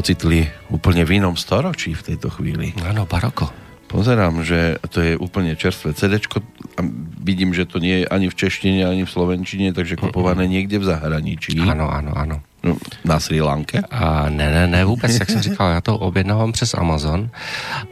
Ocitli 0.07 0.47
úplne 0.71 1.03
v 1.03 1.19
inom 1.19 1.35
storočí 1.35 1.91
v 1.91 2.15
tejto 2.15 2.31
chvíli. 2.31 2.71
Áno, 2.79 3.03
baroko. 3.03 3.51
Pozerám, 3.91 4.39
že 4.39 4.79
to 4.87 5.03
je 5.03 5.19
úplne 5.19 5.51
čerstvé 5.59 5.91
CD 5.91 6.15
a 6.15 6.79
vidím, 7.19 7.51
že 7.51 7.67
to 7.67 7.83
nie 7.83 8.03
je 8.03 8.05
ani 8.07 8.31
v 8.31 8.39
češtine, 8.39 8.87
ani 8.87 9.03
v 9.03 9.11
slovenčine, 9.11 9.75
takže 9.75 9.99
kupované 9.99 10.47
niekde 10.47 10.79
v 10.79 10.87
zahraničí. 10.87 11.59
Ano, 11.59 11.91
ano, 11.91 12.15
ano. 12.15 12.39
No, 12.63 12.79
na 13.03 13.19
Sri 13.19 13.43
Lanke? 13.43 13.83
A 13.83 14.31
ne, 14.31 14.47
ne, 14.47 14.63
ne, 14.67 14.87
vůbec, 14.87 15.11
jak 15.11 15.27
jsem 15.27 15.43
říkal, 15.51 15.75
já 15.75 15.81
to 15.83 15.99
objednávám 15.99 16.55
přes 16.55 16.71
Amazon 16.71 17.27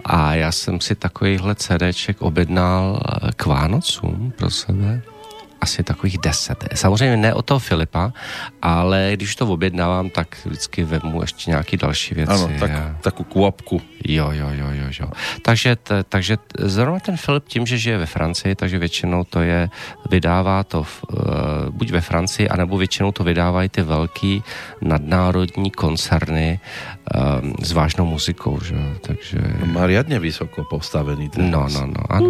a 0.08 0.40
já 0.40 0.52
jsem 0.56 0.80
si 0.80 0.96
takovýhle 0.96 1.56
CDček 1.56 2.24
objednal 2.24 3.04
k 3.36 3.46
Vánocům 3.46 4.32
pro 4.40 4.48
sebe 4.48 5.04
asi 5.66 5.82
takových 5.82 6.22
deset. 6.22 6.62
Samozřejmě 6.78 7.18
ne 7.18 7.34
o 7.34 7.42
toho 7.42 7.60
Filipa, 7.60 8.14
ale 8.62 9.18
když 9.18 9.36
to 9.36 9.50
objednávám, 9.50 10.14
tak 10.14 10.38
vždycky 10.46 10.84
vemu 10.86 11.22
ještě 11.26 11.50
nějaký 11.50 11.78
další 11.78 12.16
věci. 12.16 12.34
Ano, 12.34 12.50
tak, 12.60 12.72
a... 12.72 12.98
takovou 13.02 13.30
kvapku. 13.30 13.82
Jo, 14.06 14.30
jo, 14.32 14.50
jo, 14.54 14.70
jo, 14.72 14.88
jo. 15.00 15.08
Takže, 15.42 15.76
t, 15.76 16.04
takže 16.06 16.38
zrovna 16.60 17.00
ten 17.02 17.18
Filip 17.18 17.50
tím, 17.50 17.66
že 17.66 17.78
žije 17.78 17.98
ve 17.98 18.06
Francii, 18.06 18.56
takže 18.56 18.78
většinou 18.78 19.24
to 19.26 19.42
je, 19.42 19.70
vydává 20.10 20.64
to 20.64 20.84
v, 20.84 21.04
uh, 21.10 21.18
buď 21.74 21.92
ve 21.92 22.02
Francii, 22.02 22.50
anebo 22.50 22.78
většinou 22.78 23.12
to 23.12 23.24
vydávají 23.24 23.70
ty 23.70 23.82
velký 23.82 24.44
nadnárodní 24.82 25.72
koncerny 25.72 26.60
um, 26.62 27.58
s 27.64 27.72
vážnou 27.72 28.06
muzikou, 28.06 28.62
že? 28.62 28.78
Takže... 29.02 29.42
Má 29.66 29.90
riadně 29.90 30.20
vysoko 30.20 30.64
postavený. 30.70 31.30
Ten 31.30 31.52
no, 31.52 31.66
no, 31.74 31.86
no, 31.90 32.04
ano. 32.10 32.26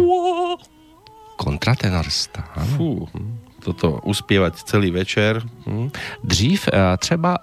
Kontratenorista. 1.66 2.46
Fú, 2.78 3.10
toto 3.58 3.98
uspěvat 4.06 4.54
celý 4.54 4.94
večer. 4.94 5.42
Hm. 5.66 5.90
Dřív 6.22 6.68
eh, 6.70 6.96
třeba 6.96 7.38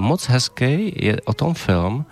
moc 0.00 0.28
hezký 0.28 0.96
je 0.96 1.20
o 1.28 1.32
tom 1.36 1.54
film, 1.54 2.08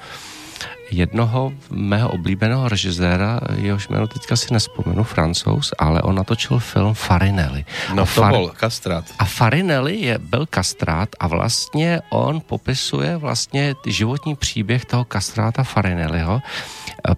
jednoho 0.90 1.53
mého 1.70 2.09
oblíbeného 2.12 2.68
režiséra, 2.68 3.40
jehož 3.57 3.88
jméno 3.88 4.07
teďka 4.07 4.37
si 4.37 4.53
nespomenu, 4.53 5.05
francouz, 5.05 5.72
ale 5.79 6.03
on 6.03 6.14
natočil 6.14 6.59
film 6.59 6.94
Farinelli. 6.94 7.64
No 7.94 8.03
a 8.03 8.07
to 8.07 8.20
Far... 8.20 8.33
byl 8.33 8.53
kastrát. 8.57 9.05
A 9.18 9.24
Farinelli 9.24 9.96
je, 9.96 10.18
byl 10.18 10.46
kastrát 10.46 11.09
a 11.20 11.27
vlastně 11.27 12.00
on 12.11 12.40
popisuje 12.40 13.16
vlastně 13.16 13.74
životní 13.87 14.37
příběh 14.37 14.85
toho 14.85 15.05
kastráta 15.05 15.64
Farinelliho. 15.64 16.42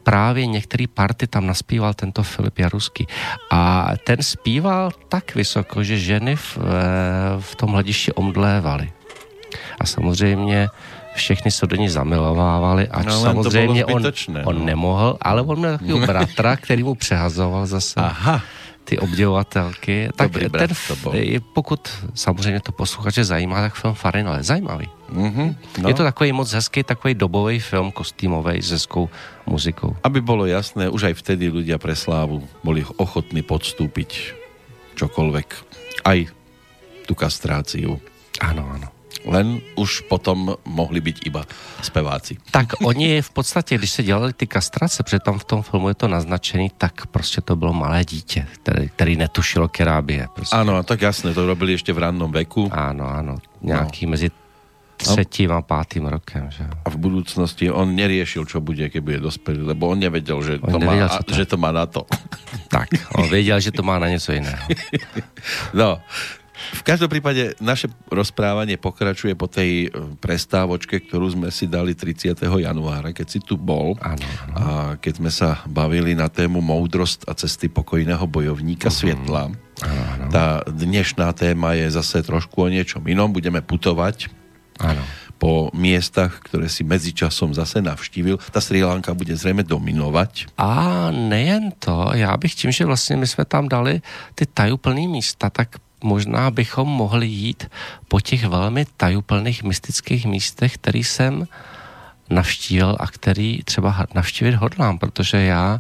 Právě 0.03 0.47
některý 0.47 0.87
party 0.87 1.27
tam 1.27 1.47
naspíval 1.47 1.95
tento 1.95 2.23
Filip 2.23 2.59
Jaruský. 2.59 3.07
A 3.51 3.91
ten 4.05 4.23
zpíval 4.23 4.91
tak 5.09 5.35
vysoko, 5.35 5.83
že 5.83 5.99
ženy 5.99 6.37
v, 6.37 6.59
eh, 6.59 6.63
v 7.41 7.57
tom 7.57 7.71
hledišti 7.71 8.13
omdlévaly. 8.13 8.93
A 9.81 9.87
samozřejmě 9.87 10.69
všechny 11.15 11.51
se 11.51 11.67
do 11.67 11.77
ní 11.77 11.89
zamilovávali, 11.89 12.89
a 12.89 13.03
no, 13.03 13.21
samozřejmě 13.21 13.85
on, 13.85 14.03
no. 14.03 14.41
on 14.45 14.65
nemohl, 14.65 15.17
ale 15.23 15.43
on 15.43 15.59
měl 15.59 15.73
takového 15.73 16.07
bratra, 16.07 16.57
který 16.57 16.83
mu 16.83 16.95
přehazoval 16.95 17.67
zase. 17.67 18.01
Aha 18.01 18.43
ty 18.87 18.99
obdivovatelky. 18.99 20.09
Tak 20.17 20.31
Dobrý 20.31 20.49
ten, 20.49 20.71
to 21.03 21.11
pokud 21.53 21.89
samozřejmě 22.15 22.61
to 22.61 22.73
posluchače 22.73 23.25
zajímá, 23.25 23.61
tak 23.61 23.75
film 23.75 23.95
Farin, 23.95 24.29
ale 24.29 24.43
zajímavý. 24.43 24.89
Mm-hmm, 25.07 25.49
no. 25.83 25.89
Je 25.89 25.95
to 25.95 26.03
takový 26.03 26.33
moc 26.33 26.53
hezký, 26.53 26.83
takový 26.83 27.15
dobový 27.15 27.61
film, 27.61 27.93
kostýmový 27.93 28.63
s 28.63 28.71
hezkou 28.71 29.09
muzikou. 29.47 29.97
Aby 30.03 30.21
bylo 30.21 30.47
jasné, 30.47 30.89
už 30.91 31.03
aj 31.03 31.15
vtedy 31.23 31.47
ľudia 31.51 31.79
pre 31.79 31.95
slávu 31.95 32.43
boli 32.67 32.83
ochotní 32.99 33.43
podstúpiť 33.47 34.35
čokoľvek. 34.99 35.49
Aj 36.03 36.19
tu 37.07 37.15
kastráciu. 37.15 38.03
Ano, 38.43 38.67
ano 38.67 38.97
len 39.27 39.59
už 39.75 40.07
potom 40.07 40.55
mohli 40.65 41.01
být 41.03 41.27
iba 41.27 41.43
speváci. 41.83 42.39
Tak 42.51 42.79
oni 42.85 43.23
v 43.23 43.31
podstatě, 43.31 43.79
když 43.79 43.91
se 43.91 44.03
dělali 44.03 44.33
ty 44.33 44.47
kastrace, 44.47 45.03
protože 45.03 45.19
tam 45.19 45.39
v 45.39 45.45
tom 45.45 45.63
filmu 45.63 45.89
je 45.89 45.95
to 45.95 46.09
naznačený, 46.09 46.71
tak 46.79 47.07
prostě 47.07 47.41
to 47.41 47.57
bylo 47.57 47.73
malé 47.73 48.05
dítě, 48.05 48.47
který, 48.63 48.89
který 48.89 49.17
netušilo 49.17 49.69
kerábie. 49.69 50.29
Prostě. 50.35 50.57
Ano, 50.57 50.83
tak 50.83 51.03
jasné, 51.03 51.35
to 51.35 51.47
robili 51.47 51.73
ještě 51.73 51.93
v 51.93 51.99
rannom 51.99 52.33
veku. 52.33 52.71
Ano, 52.73 53.09
ano, 53.09 53.37
nějaký 53.63 54.07
no. 54.07 54.11
mezi 54.11 54.31
třetím 54.97 55.53
a 55.53 55.63
pátým 55.63 56.07
rokem. 56.07 56.51
Že? 56.51 56.65
A 56.85 56.89
v 56.91 56.97
budoucnosti 56.97 57.71
on 57.71 57.95
neriešil, 57.95 58.49
čo 58.49 58.61
bude, 58.61 58.89
keď 58.89 59.01
bude 59.03 59.21
dospělý, 59.21 59.63
lebo 59.63 59.89
on 59.89 59.99
nevěděl, 59.99 60.43
že, 60.43 60.53
on 60.59 60.73
to, 60.73 60.79
nevěděl, 60.79 61.09
má, 61.09 61.19
to... 61.23 61.35
že 61.35 61.45
to 61.47 61.57
má 61.57 61.71
na 61.73 61.87
to. 61.87 62.07
Tak, 62.67 62.89
on 63.15 63.31
věděl, 63.31 63.61
že 63.61 63.73
to 63.73 63.83
má 63.83 63.99
na 63.99 64.09
něco 64.09 64.33
jiného. 64.33 64.67
no, 65.75 66.03
v 66.57 66.83
každom 66.83 67.13
prípade 67.13 67.55
naše 67.61 67.93
rozprávanie 68.09 68.81
pokračuje 68.81 69.37
po 69.37 69.47
tej 69.47 69.87
e, 69.87 69.89
prestávočke, 70.19 71.05
ktorú 71.05 71.37
sme 71.37 71.49
si 71.53 71.69
dali 71.69 71.93
30. 71.93 72.33
januára, 72.43 73.13
keď 73.13 73.27
si 73.29 73.39
tu 73.45 73.61
bol. 73.61 73.95
Ano, 74.01 74.25
ano. 74.25 74.55
A 74.57 74.65
keď 74.97 75.13
sme 75.21 75.31
sa 75.31 75.61
bavili 75.69 76.17
na 76.17 76.33
tému 76.33 76.65
moudrost 76.65 77.29
a 77.29 77.37
cesty 77.37 77.69
pokojného 77.69 78.25
bojovníka 78.25 78.89
uh-huh. 78.89 78.99
světla. 78.99 79.53
Ano, 79.85 80.03
ano. 80.17 80.25
Tá 80.33 80.65
dnešná 80.65 81.29
téma 81.37 81.77
je 81.77 81.93
zase 81.93 82.25
trošku 82.25 82.57
o 82.65 82.69
niečom 82.73 83.05
inom. 83.05 83.29
Budeme 83.31 83.61
putovať. 83.61 84.33
Ano 84.81 85.05
po 85.39 85.69
miestach, 85.77 86.41
ktoré 86.49 86.69
si 86.69 86.81
medzičasom 86.81 87.53
zase 87.53 87.85
navštívil. 87.85 88.41
Ta 88.51 88.61
Sri 88.61 88.85
Lanka 88.85 89.15
bude 89.15 89.37
zřejmě 89.37 89.63
dominovat. 89.63 90.33
A 90.59 91.11
nejen 91.11 91.73
to, 91.79 92.11
já 92.15 92.37
bych 92.37 92.55
tím, 92.55 92.73
že 92.73 92.85
vlastně 92.85 93.17
my 93.17 93.27
jsme 93.27 93.45
tam 93.45 93.69
dali 93.69 94.01
ty 94.35 94.47
tajuplný 94.47 95.09
místa, 95.09 95.51
tak 95.51 95.77
možná 96.05 96.51
bychom 96.51 96.89
mohli 96.89 97.27
jít 97.27 97.71
po 98.09 98.21
těch 98.21 98.45
velmi 98.45 98.87
tajuplných 98.97 99.63
mystických 99.63 100.27
místech, 100.27 100.75
který 100.75 101.05
jsem 101.05 101.47
navštívil 102.31 102.97
a 103.01 103.07
který 103.07 103.61
třeba 103.65 104.07
navštívit 104.15 104.55
hodlám, 104.55 104.99
protože 104.99 105.37
já 105.37 105.79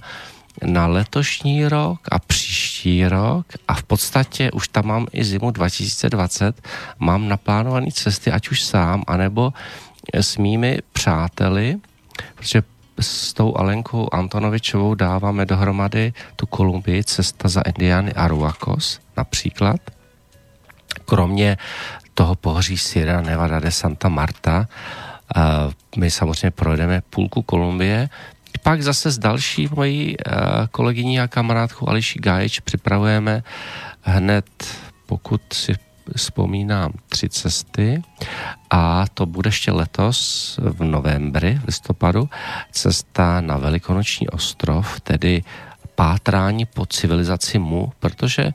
na 0.64 0.86
letošní 0.86 1.68
rok 1.68 2.00
a 2.10 2.18
příští 2.18 3.08
rok 3.08 3.46
a 3.68 3.74
v 3.74 3.82
podstatě 3.82 4.50
už 4.50 4.68
tam 4.68 4.86
mám 4.86 5.06
i 5.12 5.24
zimu 5.24 5.50
2020, 5.50 6.68
mám 6.98 7.28
naplánované 7.28 7.90
cesty, 7.92 8.32
ať 8.32 8.48
už 8.48 8.64
sám, 8.64 9.04
anebo 9.06 9.52
s 10.14 10.36
mými 10.36 10.78
přáteli, 10.92 11.76
protože 12.34 12.62
s 13.00 13.34
tou 13.34 13.56
Alenkou 13.56 14.08
Antonovičovou 14.12 14.94
dáváme 14.94 15.46
dohromady 15.46 16.12
tu 16.36 16.46
Kolumbii, 16.46 17.04
cesta 17.04 17.48
za 17.48 17.60
Indiany 17.60 18.12
a 18.12 18.28
Ruakos 18.28 19.00
například. 19.16 19.80
Kromě 21.04 21.56
toho 22.14 22.34
pohoří 22.34 22.78
Sierra 22.78 23.20
Nevada 23.20 23.60
de 23.60 23.70
Santa 23.70 24.08
Marta, 24.08 24.68
my 25.96 26.10
samozřejmě 26.10 26.50
projedeme 26.50 27.02
půlku 27.10 27.42
Kolumbie, 27.42 28.08
pak 28.66 28.82
zase 28.82 29.10
s 29.10 29.18
další 29.18 29.68
mojí 29.76 30.16
kolegyní 30.70 31.20
a 31.20 31.28
kamarádkou 31.28 31.88
Ališí 31.88 32.18
Gáječ 32.18 32.60
připravujeme 32.60 33.42
hned, 34.02 34.46
pokud 35.06 35.42
si 35.52 35.72
vzpomínám, 36.16 36.92
tři 37.08 37.28
cesty. 37.28 38.02
A 38.70 39.04
to 39.14 39.26
bude 39.26 39.48
ještě 39.48 39.72
letos 39.72 40.58
v 40.62 40.84
novembri, 40.84 41.58
v 41.62 41.64
listopadu, 41.66 42.28
cesta 42.72 43.40
na 43.40 43.56
Velikonoční 43.56 44.28
ostrov, 44.28 45.00
tedy 45.00 45.42
pátrání 45.94 46.66
po 46.66 46.86
civilizaci 46.86 47.58
Mu, 47.58 47.92
protože 48.00 48.52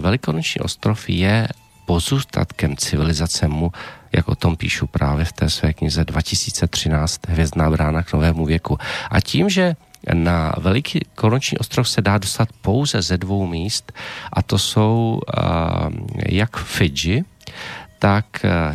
Velikonoční 0.00 0.60
ostrov 0.60 1.08
je 1.08 1.48
pozůstatkem 1.86 2.76
civilizace 2.76 3.48
mu, 3.48 3.72
jak 4.12 4.28
o 4.28 4.34
tom 4.34 4.56
píšu 4.56 4.86
právě 4.86 5.24
v 5.24 5.32
té 5.32 5.50
své 5.50 5.72
knize 5.72 6.04
2013 6.04 7.20
Hvězdná 7.28 7.70
brána 7.70 8.02
k 8.02 8.12
novému 8.12 8.46
věku. 8.46 8.78
A 9.10 9.20
tím, 9.20 9.48
že 9.48 9.76
na 10.14 10.54
Veliký 10.58 11.00
koronční 11.14 11.58
ostrov 11.58 11.88
se 11.88 12.00
dá 12.02 12.18
dostat 12.18 12.48
pouze 12.62 13.02
ze 13.02 13.18
dvou 13.18 13.46
míst 13.46 13.92
a 14.32 14.42
to 14.42 14.58
jsou 14.58 15.20
uh, 15.20 15.88
jak 16.28 16.56
Fidži, 16.56 17.24
tak 17.98 18.26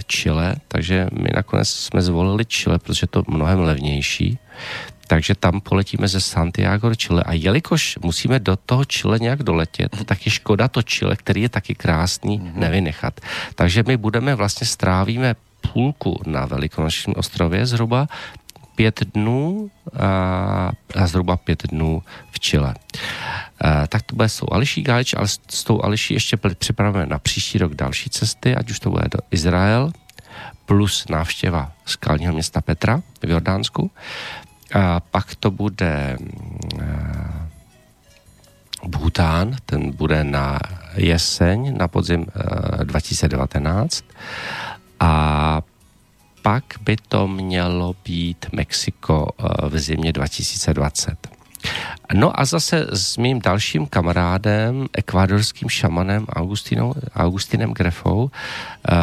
Chile, 0.08 0.56
takže 0.68 1.08
my 1.12 1.30
nakonec 1.36 1.70
jsme 1.70 2.02
zvolili 2.02 2.46
Chile, 2.46 2.80
protože 2.80 3.04
je 3.04 3.08
to 3.08 3.24
mnohem 3.28 3.60
levnější 3.60 4.40
takže 5.12 5.36
tam 5.36 5.60
poletíme 5.60 6.08
ze 6.08 6.24
Santiago 6.24 6.90
do 6.90 6.96
Chile 6.96 7.24
a 7.24 7.34
jelikož 7.34 8.00
musíme 8.02 8.40
do 8.40 8.56
toho 8.56 8.86
Chile 8.86 9.20
nějak 9.20 9.44
doletět, 9.44 9.92
tak 10.06 10.26
je 10.26 10.32
škoda 10.32 10.68
to 10.68 10.82
Chile, 10.82 11.16
který 11.16 11.42
je 11.42 11.50
taky 11.50 11.76
krásný, 11.76 12.40
mm-hmm. 12.40 12.56
nevynechat. 12.56 13.20
Takže 13.56 13.84
my 13.88 13.98
budeme 13.98 14.36
vlastně 14.36 14.68
strávíme 14.68 15.36
půlku 15.74 16.22
na 16.26 16.46
Velikonočním 16.46 17.16
ostrově 17.18 17.66
zhruba, 17.66 18.08
pět 18.76 19.04
dnů 19.14 19.72
a, 20.00 20.72
a 20.96 21.08
zhruba 21.08 21.38
pět 21.38 21.64
dnů 21.68 22.04
v 22.32 22.40
Chile. 22.40 22.76
A, 23.62 23.88
tak 23.88 24.02
to 24.02 24.16
bude 24.16 24.30
s 24.30 24.40
tou 24.40 24.48
Ališí 24.52 24.82
Galič, 24.82 25.14
ale 25.14 25.28
s, 25.28 25.40
s 25.50 25.64
tou 25.64 25.84
Ališí 25.84 26.14
ještě 26.14 26.38
připravujeme 26.38 27.10
na 27.10 27.20
příští 27.20 27.58
rok 27.58 27.76
další 27.76 28.10
cesty, 28.10 28.56
ať 28.56 28.72
už 28.72 28.80
to 28.80 28.90
bude 28.90 29.06
do 29.12 29.20
Izrael, 29.32 29.92
plus 30.66 31.06
návštěva 31.10 31.72
skalního 31.86 32.34
města 32.34 32.62
Petra 32.62 33.02
v 33.24 33.30
Jordánsku. 33.30 33.92
A 34.74 35.00
pak 35.00 35.36
to 35.36 35.52
bude 35.52 36.18
mm, 36.20 37.48
Bhután, 38.88 39.56
ten 39.66 39.92
bude 39.92 40.24
na 40.24 40.60
jeseň, 40.96 41.78
na 41.78 41.88
podzim 41.88 42.26
2019 42.84 44.04
a 45.00 45.62
pak 46.42 46.64
by 46.82 46.96
to 47.08 47.28
mělo 47.28 47.96
být 48.06 48.46
Mexiko 48.52 49.28
eh, 49.40 49.70
v 49.70 49.80
zimě 49.80 50.14
2020. 50.14 51.28
No 52.14 52.40
a 52.40 52.46
zase 52.46 52.88
s 52.94 53.18
mým 53.18 53.40
dalším 53.40 53.86
kamarádem, 53.86 54.88
ekvádorským 54.94 55.70
šamanem 55.70 56.26
Augustinem, 57.16 57.74
Grefou, 57.74 58.32
eh, 58.90 58.94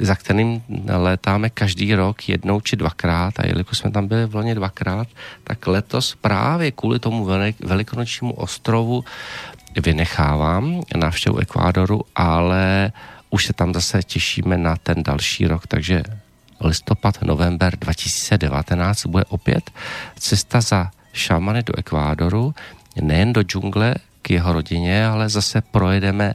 za 0.00 0.14
kterým 0.14 0.62
létáme 0.96 1.50
každý 1.50 1.94
rok 1.94 2.28
jednou 2.28 2.60
či 2.60 2.76
dvakrát 2.76 3.40
a 3.40 3.46
jelikož 3.46 3.78
jsme 3.78 3.90
tam 3.90 4.06
byli 4.06 4.26
v 4.26 4.34
loni 4.34 4.54
dvakrát, 4.54 5.08
tak 5.44 5.66
letos 5.66 6.14
právě 6.20 6.70
kvůli 6.70 6.98
tomu 6.98 7.24
velik, 7.24 7.56
velikonočnímu 7.64 8.34
ostrovu 8.34 9.04
vynechávám 9.80 10.82
návštěvu 10.96 11.38
Ekvádoru, 11.38 12.00
ale 12.14 12.92
už 13.30 13.46
se 13.46 13.52
tam 13.52 13.74
zase 13.74 14.02
těšíme 14.02 14.58
na 14.58 14.76
ten 14.76 15.02
další 15.02 15.46
rok, 15.46 15.66
takže 15.66 16.02
listopad, 16.60 17.22
november 17.22 17.76
2019 17.76 19.06
bude 19.06 19.24
opět 19.24 19.70
cesta 20.18 20.60
za 20.60 20.90
šamany 21.12 21.62
do 21.62 21.78
Ekvádoru, 21.78 22.54
nejen 23.00 23.32
do 23.32 23.42
džungle 23.42 23.94
k 24.22 24.30
jeho 24.30 24.52
rodině, 24.52 25.06
ale 25.06 25.28
zase 25.28 25.60
projedeme 25.60 26.34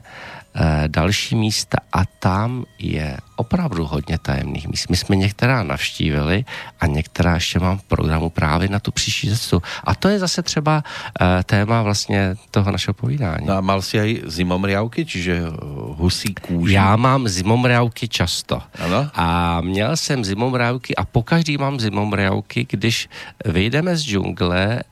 další 0.88 1.36
místa 1.36 1.78
a 1.92 2.04
tam 2.04 2.64
je 2.78 3.16
opravdu 3.36 3.84
hodně 3.84 4.18
tajemných 4.18 4.68
míst. 4.68 4.90
My 4.90 4.96
jsme 4.96 5.16
některá 5.16 5.62
navštívili 5.62 6.44
a 6.80 6.86
některá 6.86 7.34
ještě 7.34 7.58
mám 7.58 7.78
v 7.78 7.82
programu 7.82 8.30
právě 8.30 8.68
na 8.68 8.78
tu 8.78 8.90
příští 8.92 9.28
cestu. 9.28 9.62
A 9.84 9.94
to 9.94 10.08
je 10.08 10.18
zase 10.18 10.42
třeba 10.42 10.84
e, 11.20 11.42
téma 11.44 11.82
vlastně 11.82 12.36
toho 12.50 12.72
našeho 12.72 12.94
povídání. 12.94 13.46
No 13.46 13.58
a 13.58 13.60
mal 13.60 13.82
si 13.82 13.98
aj 13.98 14.30
zimomriavky, 14.30 15.04
čiže 15.04 15.34
eh, 15.42 15.50
husí 15.98 16.34
kůži? 16.34 16.74
Já 16.74 16.96
mám 16.96 17.28
zimomriavky 17.28 18.08
často. 18.08 18.62
Ano? 18.78 19.10
A 19.14 19.60
měl 19.60 19.96
jsem 19.96 20.24
zimomriavky 20.24 20.94
a 20.96 21.04
pokaždý 21.04 21.58
mám 21.58 21.80
zimomriavky, 21.80 22.66
když 22.70 23.08
vyjdeme 23.44 23.96
z 23.96 24.02
džungle, 24.02 24.82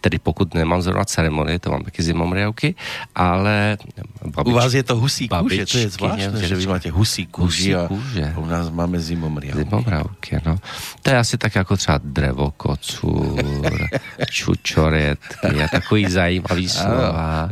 tedy 0.00 0.18
pokud 0.18 0.54
nemám 0.54 0.82
zrovna 0.82 1.04
ceremonii, 1.04 1.58
to 1.58 1.70
mám 1.70 1.84
taky 1.84 2.02
zimomriavky, 2.02 2.74
ale 3.14 3.78
babič, 4.24 4.52
U 4.52 4.56
vás 4.56 4.72
je 4.72 4.82
to 4.82 4.91
husí 4.94 5.28
kůže, 5.28 5.66
to 5.66 5.78
je 5.78 5.88
zvláštné, 5.88 6.38
že 6.46 6.54
vy 6.56 6.66
máte 6.66 6.90
husí 6.90 7.26
kůži 7.26 7.74
a 7.74 7.88
kůže. 7.88 8.34
u 8.36 8.46
nás 8.46 8.70
máme 8.70 9.00
zimomriavky. 9.00 9.64
Zimomriavky, 9.64 10.40
no. 10.46 10.58
To 11.02 11.10
je 11.10 11.18
asi 11.18 11.38
tak 11.38 11.54
jako 11.54 11.76
třeba 11.76 12.00
drevo, 12.04 12.50
kocur, 12.56 13.44
čučoretky 14.30 15.62
a 15.64 15.68
takový 15.68 16.10
zajímavý 16.10 16.68
slova. 16.68 17.50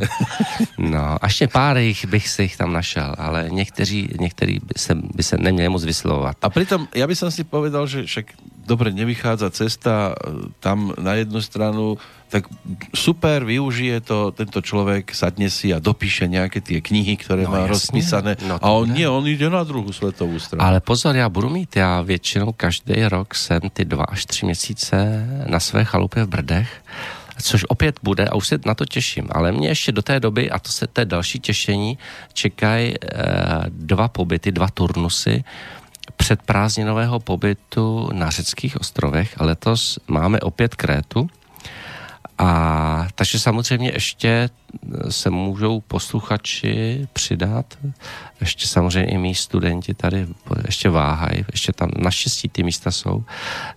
No, 0.77 1.17
a 1.21 1.25
ještě 1.25 1.47
pár 1.47 1.77
jich 1.77 2.05
bych 2.05 2.29
si 2.29 2.41
jich 2.41 2.57
tam 2.57 2.73
našel, 2.73 3.15
ale 3.17 3.49
někteří, 3.49 4.09
někteří 4.19 4.59
by 4.63 4.73
se, 4.77 4.95
by 4.95 5.23
se 5.23 5.37
neměli 5.37 5.69
moc 5.69 5.85
vyslovovat. 5.85 6.37
A 6.41 6.49
pritom, 6.49 6.87
ja 6.95 7.07
by 7.07 7.15
som 7.15 7.31
si 7.31 7.43
povedal, 7.43 7.87
že 7.87 8.03
však 8.03 8.25
dobre, 8.71 8.95
nevychádza 8.95 9.51
cesta 9.51 10.15
tam 10.63 10.95
na 10.95 11.19
jednu 11.19 11.43
stranu, 11.43 11.99
tak 12.31 12.47
super, 12.95 13.43
využije 13.43 14.07
to 14.07 14.31
tento 14.31 14.63
človek, 14.63 15.11
sadne 15.11 15.51
si 15.51 15.75
a 15.75 15.83
dopíše 15.83 16.31
nejaké 16.31 16.63
tie 16.63 16.79
knihy, 16.79 17.19
ktoré 17.19 17.43
no, 17.43 17.51
má 17.51 17.67
rozpísané. 17.67 18.39
No, 18.47 18.55
a 18.55 18.67
on 18.71 18.95
nie, 18.95 19.03
on 19.03 19.27
ide 19.27 19.51
na 19.51 19.67
druhou 19.67 19.91
světovou 19.91 20.39
stranu. 20.39 20.63
Ale 20.63 20.79
pozor, 20.79 21.11
já 21.11 21.27
budu 21.27 21.51
mít, 21.51 21.75
já 21.75 22.01
většinou 22.01 22.55
každý 22.55 23.03
rok 23.11 23.35
jsem 23.35 23.59
ty 23.75 23.83
dva 23.83 24.07
až 24.07 24.25
tři 24.25 24.45
měsíce 24.45 24.95
na 25.51 25.59
své 25.59 25.83
chalupě 25.83 26.23
v 26.23 26.27
Brdech 26.27 26.71
což 27.41 27.65
opět 27.67 27.99
bude 28.03 28.25
a 28.25 28.35
už 28.35 28.47
se 28.47 28.59
na 28.65 28.73
to 28.73 28.85
těším. 28.85 29.27
Ale 29.31 29.51
mě 29.51 29.67
ještě 29.67 29.91
do 29.91 30.01
té 30.01 30.19
doby, 30.19 30.51
a 30.51 30.59
to 30.59 30.69
se 30.69 30.87
té 30.87 31.05
další 31.05 31.39
těšení, 31.39 31.97
čekají 32.33 32.93
e, 32.93 32.97
dva 33.69 34.07
pobyty, 34.07 34.51
dva 34.51 34.67
turnusy 34.67 35.43
předprázdninového 36.17 37.19
pobytu 37.19 38.09
na 38.13 38.29
řeckých 38.29 38.77
ostrovech 38.77 39.35
a 39.37 39.45
letos 39.45 39.99
máme 40.07 40.39
opět 40.39 40.75
Krétu. 40.75 41.29
A 42.37 43.07
takže 43.15 43.39
samozřejmě 43.39 43.91
ještě 43.93 44.49
se 45.09 45.29
můžou 45.29 45.81
posluchači 45.81 47.07
přidat. 47.13 47.77
Ještě 48.39 48.67
samozřejmě 48.67 49.11
i 49.11 49.17
mý 49.17 49.35
studenti 49.35 49.93
tady 49.93 50.27
ještě 50.65 50.89
váhají, 50.89 51.45
ještě 51.51 51.73
tam 51.73 51.89
naštěstí 51.97 52.49
ty 52.49 52.63
místa 52.63 52.91
jsou. 52.91 53.23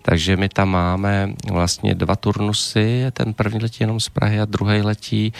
Takže 0.01 0.37
my 0.37 0.49
tam 0.49 0.69
máme 0.69 1.33
vlastně 1.51 1.95
dva 1.95 2.15
turnusy, 2.15 3.05
ten 3.13 3.33
první 3.33 3.59
letí 3.59 3.77
jenom 3.79 3.99
z 3.99 4.09
Prahy 4.09 4.39
a 4.39 4.45
druhý 4.45 4.81
letí 4.81 5.33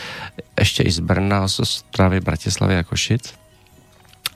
ještě 0.59 0.83
i 0.83 0.91
z 0.91 0.99
Brna, 0.99 1.47
z 1.47 1.59
Ostravy, 1.59 2.19
Bratislavy 2.19 2.77
a 2.77 2.83
Košic 2.83 3.44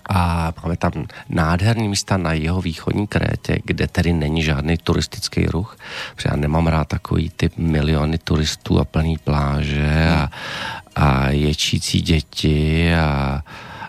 a 0.09 0.53
máme 0.63 0.77
tam 0.77 0.91
nádherný 1.29 1.87
místa 1.87 2.17
na 2.17 2.33
jeho 2.33 2.61
východní 2.61 3.07
Krétě, 3.07 3.59
kde 3.65 3.87
tedy 3.87 4.13
není 4.13 4.43
žádný 4.43 4.77
turistický 4.77 5.45
ruch, 5.45 5.77
protože 6.15 6.29
já 6.31 6.35
nemám 6.35 6.67
rád 6.67 6.87
takový 6.87 7.29
typ 7.29 7.53
miliony 7.57 8.17
turistů 8.17 8.79
a 8.79 8.85
plný 8.85 9.17
pláže 9.17 10.09
a, 10.09 10.29
a 10.95 11.29
ječící 11.29 12.01
děti 12.01 12.93
a, 12.95 13.43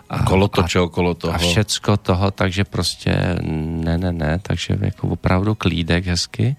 a 0.09 0.23
kolotoče 0.23 0.79
okolo 0.79 1.13
toho. 1.13 1.33
A 1.33 1.37
všecko 1.37 1.97
toho, 1.97 2.31
takže 2.31 2.63
prostě 2.63 3.37
ne, 3.83 3.97
ne, 3.97 4.11
ne, 4.11 4.39
takže 4.41 4.77
jako 4.81 5.07
opravdu 5.07 5.55
klídek 5.55 6.05
hezky 6.05 6.55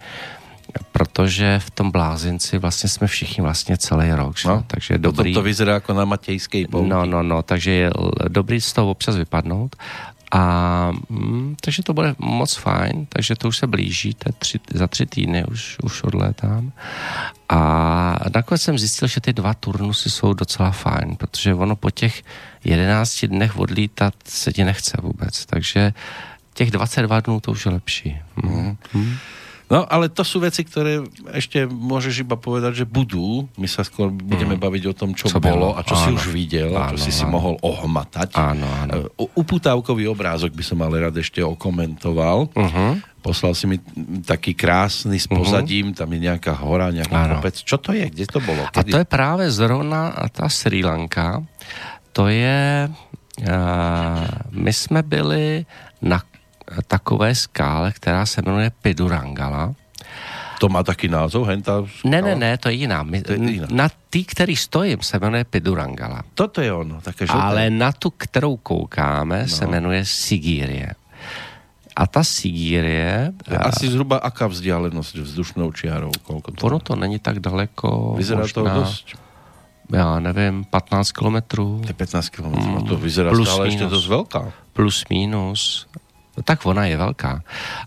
protože 0.92 1.58
v 1.58 1.70
tom 1.70 1.90
blázinci 1.90 2.58
vlastně 2.58 2.88
jsme 2.88 3.06
všichni 3.06 3.42
vlastně 3.42 3.76
celý 3.76 4.12
rok, 4.12 4.38
že? 4.38 4.48
No, 4.48 4.64
takže 4.66 4.98
dobrý. 4.98 5.34
To, 5.34 5.40
to 5.40 5.44
vyzerá 5.44 5.74
jako 5.74 5.92
na 5.92 6.04
Matějské 6.04 6.64
pouti. 6.70 6.88
No, 6.88 7.06
no, 7.06 7.22
no, 7.22 7.42
takže 7.42 7.70
je 7.70 7.90
dobrý 8.28 8.60
z 8.60 8.72
toho 8.72 8.90
občas 8.90 9.16
vypadnout. 9.16 9.76
A 10.34 10.92
mm, 11.08 11.56
takže 11.60 11.82
to 11.82 11.94
bude 11.94 12.14
moc 12.18 12.54
fajn, 12.54 13.06
takže 13.08 13.36
to 13.36 13.48
už 13.48 13.56
se 13.56 13.66
blíží, 13.66 14.14
to 14.14 14.32
tři, 14.38 14.60
za 14.74 14.86
tři 14.86 15.06
týdny 15.06 15.44
už, 15.44 15.76
už 15.82 16.02
odlétám. 16.02 16.72
A 17.48 18.16
nakonec 18.34 18.62
jsem 18.62 18.78
zjistil, 18.78 19.08
že 19.08 19.20
ty 19.20 19.32
dva 19.32 19.54
turnusy 19.54 20.10
jsou 20.10 20.32
docela 20.32 20.70
fajn, 20.70 21.16
protože 21.16 21.54
ono 21.54 21.76
po 21.76 21.90
těch 21.90 22.22
jedenácti 22.64 23.28
dnech 23.28 23.58
odlítat 23.58 24.14
se 24.24 24.52
ti 24.52 24.64
nechce 24.64 24.96
vůbec, 25.02 25.46
takže 25.46 25.92
těch 26.54 26.70
22 26.70 27.20
dnů 27.20 27.40
to 27.40 27.50
už 27.50 27.66
je 27.66 27.72
lepší. 27.72 28.18
Mm. 28.42 28.76
Mm. 28.94 29.16
No, 29.70 29.86
ale 29.88 30.10
to 30.10 30.26
sú 30.26 30.42
veci, 30.42 30.66
ktoré 30.66 31.00
ešte 31.32 31.64
môžeš 31.64 32.26
iba 32.26 32.36
povedať, 32.36 32.82
že 32.82 32.86
budú. 32.88 33.48
My 33.56 33.64
sa 33.70 33.86
skôr 33.86 34.10
budeme 34.12 34.58
mm. 34.58 34.62
baviť 34.62 34.84
o 34.90 34.94
tom, 34.94 35.10
čo, 35.16 35.30
čo 35.30 35.40
bolo 35.40 35.72
a 35.72 35.80
čo 35.86 35.96
áno. 35.96 36.02
si 36.02 36.08
už 36.12 36.24
videl 36.34 36.74
áno, 36.74 36.82
a 36.82 36.90
čo 36.92 36.96
si 37.00 37.08
áno. 37.08 37.18
si 37.18 37.24
mohol 37.24 37.54
ohmatať. 37.62 38.36
Áno, 38.36 38.66
áno. 38.68 38.92
Uh, 39.16 39.28
uputávkový 39.38 40.10
obrázok 40.10 40.52
by 40.52 40.64
som 40.66 40.78
ale 40.84 41.08
rád 41.08 41.16
ešte 41.16 41.40
okomentoval. 41.40 42.52
Uh-huh. 42.52 43.00
Poslal 43.22 43.54
si 43.54 43.70
mi 43.70 43.78
taký 44.26 44.52
krásny 44.52 45.16
s 45.16 45.30
mhm. 45.30 45.36
pozadím, 45.40 45.86
uh-huh. 45.92 45.98
tam 46.04 46.08
je 46.10 46.20
nejaká 46.20 46.52
hora, 46.58 46.90
nejaký 46.92 47.14
ano. 47.14 47.38
kopec. 47.38 47.54
Čo 47.62 47.76
to 47.78 47.94
je? 47.94 48.06
Kde 48.10 48.26
to 48.28 48.40
bolo? 48.42 48.66
Kedy? 48.68 48.90
A 48.90 48.92
to 48.92 48.98
je 49.00 49.08
právě 49.08 49.46
zrovna 49.50 50.12
ta 50.32 50.48
Sri 50.48 50.84
Lanka. 50.84 51.40
To 52.12 52.28
je... 52.28 52.90
Uh, 53.32 53.48
my 54.52 54.72
jsme 54.72 55.02
byli 55.02 55.64
na 56.02 56.20
takové 56.86 57.34
skále, 57.34 57.92
která 57.92 58.26
se 58.26 58.42
jmenuje 58.42 58.70
Pidurangala. 58.82 59.74
To 60.60 60.68
má 60.68 60.82
taky 60.82 61.08
název, 61.08 61.42
henta 61.42 61.84
Ne, 62.04 62.22
ne, 62.22 62.36
ne, 62.36 62.58
to 62.58 62.68
je 62.68 62.74
jiná. 62.74 63.02
My, 63.02 63.22
to 63.22 63.32
je 63.32 63.38
jiná. 63.38 63.66
Na 63.70 63.88
ty, 64.10 64.24
který 64.24 64.56
stojím, 64.56 65.02
se 65.02 65.18
jmenuje 65.18 65.44
Pidurangala. 65.44 66.22
Toto 66.34 66.60
je 66.60 66.72
ono, 66.72 67.00
také 67.00 67.26
žluté. 67.26 67.42
Ale 67.42 67.70
na 67.70 67.92
tu, 67.92 68.10
kterou 68.10 68.56
koukáme, 68.56 69.42
no. 69.42 69.48
se 69.48 69.66
jmenuje 69.66 70.04
Sigírie. 70.04 70.94
A 71.96 72.06
ta 72.06 72.24
Sigírie... 72.24 73.32
Je 73.50 73.58
a... 73.58 73.62
asi 73.62 73.88
zhruba 73.88 74.16
aká 74.16 74.46
vzdialenost 74.46 75.14
vzdušnou 75.14 75.72
čiarou? 75.72 76.10
Kolko 76.22 76.52
to 76.52 76.66
ono 76.66 76.78
to 76.78 76.96
není 76.96 77.18
tak 77.18 77.38
daleko. 77.38 78.14
Vyzerá 78.16 78.40
možná... 78.40 78.62
to 78.62 78.80
dost 78.80 79.06
já 79.92 80.20
nevím, 80.20 80.64
15 80.64 81.12
kilometrů. 81.12 81.80
To 81.82 81.88
je 81.88 81.94
15 81.94 82.28
kilometrů, 82.28 82.70
mm, 82.70 82.86
to 82.86 82.96
vyzerá 82.96 83.30
plus 83.30 83.48
stále 83.48 83.64
minus, 83.64 83.74
ještě 83.74 83.90
dost 83.90 84.08
velká. 84.08 84.52
Plus 84.72 85.04
minus. 85.10 85.86
No, 86.36 86.42
tak 86.42 86.66
ona 86.66 86.86
je 86.86 86.96
velká. 86.96 87.42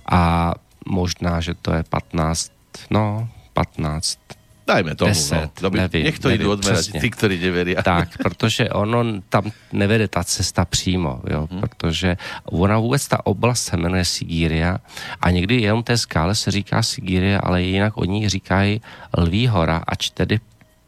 A 0.05 0.51
možná, 0.85 1.41
že 1.41 1.53
to 1.53 1.73
je 1.73 1.83
15, 1.83 2.51
no, 2.89 3.29
15, 3.53 4.19
Dajme 4.65 4.97
tomu, 4.97 5.13
10, 5.13 5.35
no. 5.35 5.49
Dobrý, 5.61 5.79
nevím, 5.79 6.03
nech 6.03 6.19
to 6.19 6.27
nevím, 6.27 6.41
jdu 6.41 6.51
odmerať, 6.51 6.85
ty, 6.97 7.09
ktorí 7.09 7.37
neveria. 7.37 7.85
Tak, 7.85 8.17
protože 8.17 8.69
ono 8.73 9.21
tam 9.29 9.53
nevede 9.69 10.09
ta 10.09 10.25
cesta 10.25 10.65
přímo, 10.65 11.21
jo, 11.29 11.47
hmm. 11.51 11.61
protože 11.61 12.17
ona 12.49 12.77
vůbec 12.77 13.07
ta 13.07 13.25
oblast 13.25 13.63
se 13.63 13.77
jmenuje 13.77 14.05
Sigíria 14.05 14.77
a 15.21 15.31
někdy 15.31 15.61
jenom 15.61 15.83
té 15.83 15.97
skále 15.97 16.35
se 16.35 16.51
říká 16.51 16.81
Sigíria, 16.81 17.39
ale 17.39 17.61
jinak 17.61 17.97
oni 17.97 18.29
říkají 18.29 18.81
Lví 19.17 19.47
hora, 19.47 19.85
ač 19.87 20.09
tedy 20.09 20.39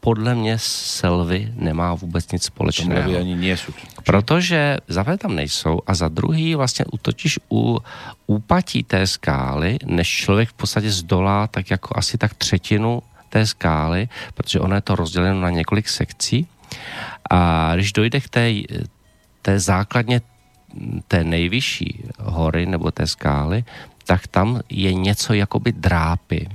podle 0.07 0.35
mě 0.35 0.55
Selvy 0.59 1.51
nemá 1.55 1.93
vůbec 1.93 2.31
nic 2.31 2.43
společného. 2.43 3.19
ani 3.19 3.35
nejsou. 3.35 3.73
Protože 4.03 4.77
za 4.87 5.03
tam 5.03 5.35
nejsou 5.35 5.81
a 5.87 5.95
za 5.95 6.07
druhý 6.07 6.55
vlastně 6.55 6.85
totiž 7.01 7.39
u 7.51 7.79
úpatí 8.27 8.83
té 8.83 9.07
skály, 9.07 9.77
než 9.85 10.07
člověk 10.07 10.49
v 10.49 10.53
podstatě 10.53 10.91
zdolá 10.91 11.47
tak 11.47 11.71
jako 11.71 11.89
asi 11.99 12.17
tak 12.17 12.33
třetinu 12.33 13.03
té 13.29 13.45
skály, 13.45 14.07
protože 14.33 14.59
ono 14.59 14.75
je 14.75 14.81
to 14.81 14.95
rozděleno 14.95 15.41
na 15.41 15.49
několik 15.49 15.89
sekcí 15.89 16.47
a 17.29 17.71
když 17.75 17.93
dojde 17.93 18.19
k 18.19 18.29
té, 18.29 18.53
té 19.41 19.59
základně 19.59 20.21
té 21.07 21.23
nejvyšší 21.23 22.03
hory 22.19 22.65
nebo 22.65 22.91
té 22.91 23.07
skály, 23.07 23.65
tak 24.05 24.27
tam 24.27 24.61
je 24.69 24.93
něco 24.93 25.33
jakoby 25.33 25.71
drápy. 25.71 26.47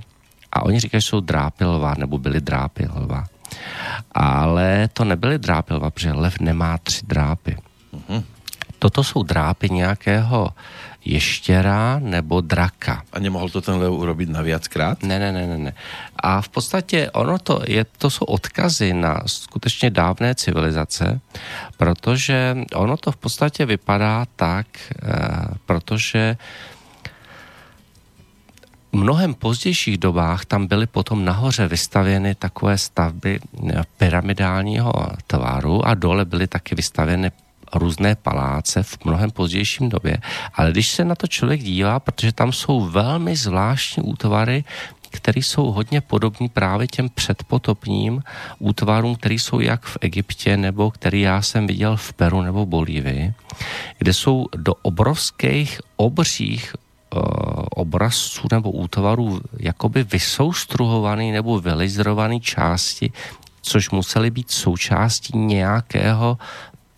A 0.53 0.65
oni 0.65 0.81
říkají, 0.81 1.01
že 1.01 1.09
jsou 1.09 1.21
drápy 1.21 1.65
lva, 1.65 1.95
nebo 1.99 2.19
byly 2.19 2.41
drápy 2.41 2.89
lva. 2.95 3.32
Ale 4.13 4.89
to 4.93 5.05
nebyly 5.05 5.39
drápy 5.39 5.75
lva, 5.75 5.91
protože 5.91 6.13
lev 6.13 6.41
nemá 6.41 6.79
tři 6.79 7.07
drápy. 7.07 7.57
Mm-hmm. 7.95 8.23
Toto 8.79 9.05
jsou 9.05 9.23
drápy 9.23 9.71
nějakého 9.71 10.51
ještěra 11.05 11.99
nebo 11.99 12.41
draka. 12.41 13.03
A 13.13 13.19
nemohl 13.19 13.49
to 13.49 13.61
ten 13.61 13.75
lev 13.75 13.91
urobit 13.91 14.29
na 14.29 14.43
viackrát? 14.43 15.03
Ne, 15.03 15.19
ne, 15.19 15.33
ne, 15.33 15.47
ne, 15.47 15.59
ne. 15.59 15.73
A 16.17 16.41
v 16.41 16.49
podstatě 16.49 17.11
ono 17.11 17.39
to, 17.39 17.63
je, 17.67 17.85
to 17.99 18.11
jsou 18.11 18.25
odkazy 18.25 18.93
na 18.93 19.23
skutečně 19.27 19.91
dávné 19.91 20.35
civilizace, 20.35 21.21
protože 21.77 22.57
ono 22.75 22.97
to 22.97 23.13
v 23.13 23.17
podstatě 23.17 23.67
vypadá 23.67 24.27
tak, 24.37 24.67
eh, 25.03 25.09
protože 25.67 26.37
mnohem 28.93 29.35
pozdějších 29.35 29.99
dobách 29.99 30.45
tam 30.45 30.67
byly 30.67 30.87
potom 30.87 31.25
nahoře 31.25 31.69
vystavěny 31.69 32.35
takové 32.35 32.79
stavby 32.79 33.41
eh, 33.41 33.83
pyramidálního 33.97 34.93
tvaru 35.27 35.87
a 35.87 35.95
dole 35.95 36.25
byly 36.25 36.47
taky 36.47 36.75
vystavěny 36.75 37.31
různé 37.75 38.15
paláce 38.15 38.83
v 38.83 38.99
mnohem 39.05 39.31
pozdějším 39.31 39.89
době, 39.89 40.19
ale 40.55 40.71
když 40.71 40.91
se 40.91 41.05
na 41.05 41.15
to 41.15 41.27
člověk 41.27 41.61
dívá, 41.61 42.01
protože 42.01 42.33
tam 42.33 42.53
jsou 42.53 42.81
velmi 42.81 43.37
zvláštní 43.37 44.03
útvary, 44.03 44.65
které 45.11 45.41
jsou 45.41 45.73
hodně 45.73 46.01
podobní 46.01 46.49
právě 46.49 46.87
těm 46.87 47.09
předpotopním 47.09 48.23
útvarům, 48.59 49.17
které 49.17 49.35
jsou 49.35 49.61
jak 49.61 49.85
v 49.85 49.99
Egyptě, 50.01 50.57
nebo 50.57 50.91
který 50.91 51.21
já 51.21 51.43
jsem 51.43 51.67
viděl 51.67 51.97
v 51.97 52.13
Peru 52.13 52.43
nebo 52.43 52.67
Bolívii, 52.67 53.35
kde 53.99 54.13
jsou 54.15 54.47
do 54.57 54.75
obrovských 54.75 55.81
obřích 55.97 56.75
obrazců 57.71 58.49
nebo 58.53 58.71
útvarů 58.71 59.41
jakoby 59.59 60.05
vysoustruhovaný 60.05 61.33
nebo 61.33 61.61
vylizrovaný 61.61 62.41
části, 62.41 63.13
což 63.63 63.91
musely 63.91 64.31
být 64.31 64.51
součástí 64.51 65.39
nějakého 65.39 66.39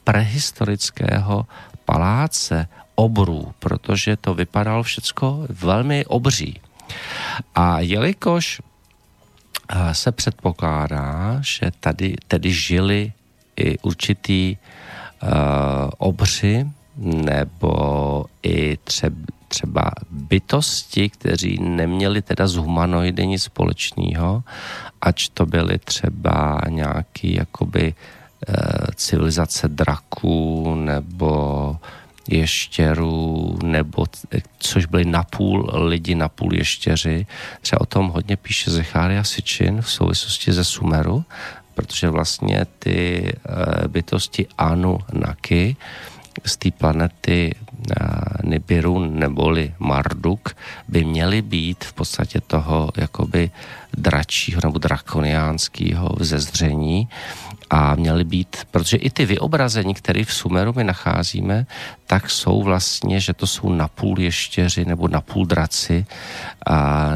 prehistorického 0.05 1.47
paláce 1.85 2.69
obrů, 2.95 3.55
protože 3.59 4.17
to 4.17 4.35
vypadalo 4.35 4.83
všecko 4.83 5.47
velmi 5.49 6.05
obří. 6.07 6.61
A 7.55 7.81
jelikož 7.81 8.61
eh, 9.69 9.95
se 9.95 10.13
předpokládá, 10.13 11.39
že 11.41 11.73
tady 11.81 12.17
tedy 12.29 12.53
žili 12.53 13.13
i 13.57 13.79
určitý 13.79 14.57
uh, 15.23 15.29
obři 15.99 16.67
nebo 16.97 18.25
i 18.43 18.77
třeba, 18.85 19.17
třeba 19.55 19.91
bytosti, 20.11 21.09
kteří 21.09 21.63
neměli 21.63 22.23
teda 22.23 22.47
z 22.47 22.59
humanoidy 22.59 23.27
nic 23.27 23.43
společného, 23.43 24.43
ač 25.01 25.29
to 25.31 25.47
byly 25.47 25.79
třeba 25.79 26.61
nějaký 26.69 27.35
jakoby 27.35 27.95
Eh, 28.49 28.87
civilizace 28.95 29.69
draků 29.69 30.75
nebo 30.75 31.77
ještěrů, 32.31 33.59
nebo, 33.63 34.05
což 34.59 34.87
byli 34.87 35.05
napůl 35.05 35.71
lidi, 35.73 36.15
napůl 36.15 36.55
ještěři. 36.55 37.27
Třeba 37.61 37.81
o 37.81 37.87
tom 37.87 38.09
hodně 38.09 38.37
píše 38.37 38.71
Zecharia 38.71 39.25
Sičin 39.25 39.83
v 39.83 39.91
souvislosti 39.91 40.53
ze 40.53 40.65
Sumeru, 40.65 41.25
protože 41.75 42.09
vlastně 42.09 42.67
ty 42.79 43.33
eh, 43.33 43.89
bytosti 43.89 44.47
Anu 44.59 44.99
Naki 45.13 45.77
z 46.45 46.57
té 46.57 46.71
planety 46.71 47.55
eh, 47.91 48.05
Nibiru 48.45 48.99
neboli 48.99 49.75
Marduk 49.79 50.57
by 50.89 51.05
měly 51.05 51.43
být 51.43 51.85
v 51.85 51.93
podstatě 51.93 52.41
toho 52.41 52.91
jakoby 52.97 53.51
dračího 53.97 54.61
nebo 54.65 54.79
drakoniánského 54.79 56.09
vzezření 56.17 57.09
a 57.71 57.95
měly 57.95 58.25
být, 58.25 58.57
protože 58.71 58.97
i 58.97 59.11
ty 59.11 59.27
vyobrazení, 59.27 59.95
které 59.95 60.25
v 60.25 60.35
Sumeru 60.35 60.73
my 60.77 60.85
nacházíme, 60.85 61.67
tak 62.07 62.31
jsou 62.31 62.63
vlastně, 62.63 63.21
že 63.21 63.33
to 63.33 63.47
jsou 63.47 63.69
napůl 63.73 64.21
ještěři 64.21 64.85
nebo 64.85 65.09
napůl 65.09 65.47
draci 65.47 66.07
a 66.67 67.09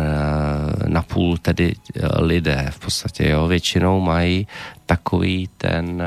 napůl 0.87 1.37
tedy 1.39 1.75
lidé 2.19 2.67
v 2.71 2.79
podstatě, 2.79 3.29
jo. 3.29 3.47
Většinou 3.47 4.01
mají 4.01 4.47
takový 4.87 5.49
ten 5.59 6.03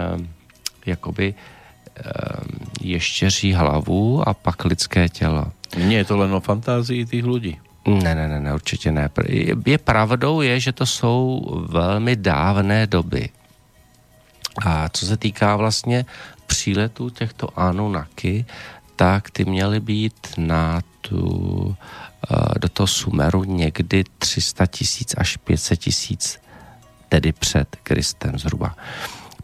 jakoby 0.86 1.34
ještěří 2.82 3.54
hlavu 3.54 4.30
a 4.30 4.34
pak 4.34 4.66
lidské 4.66 5.10
tělo. 5.10 5.46
Nie 5.78 5.98
je 5.98 6.06
to 6.06 6.18
len 6.18 6.34
o 6.34 6.40
fantázii 6.40 7.06
těch 7.06 7.26
lidí. 7.26 7.60
Ne, 7.88 8.16
ne, 8.16 8.28
ne, 8.28 8.40
ne, 8.40 8.54
určitě 8.54 8.92
ne. 8.92 9.10
Je 9.66 9.78
pravdou 9.78 10.42
je, 10.42 10.60
že 10.60 10.72
to 10.72 10.86
jsou 10.86 11.42
velmi 11.70 12.16
dávné 12.16 12.88
doby. 12.88 13.30
A 14.66 14.90
co 14.90 15.06
se 15.06 15.18
týká 15.18 15.56
vlastně 15.56 16.06
příletu 16.48 17.10
těchto 17.10 17.60
Anunnaki, 17.60 18.46
tak 18.96 19.30
ty 19.30 19.46
měly 19.46 19.80
být 19.80 20.28
na 20.38 20.82
tu, 21.02 21.76
eh, 22.32 22.60
do 22.60 22.70
toho 22.70 22.88
Sumeru 22.88 23.44
někdy 23.44 24.04
300 24.18 24.66
tisíc 24.66 25.16
až 25.18 25.38
500 25.38 25.80
tisíc, 25.80 26.40
tedy 27.10 27.32
před 27.32 27.76
Kristem 27.84 28.40
zhruba. 28.40 28.76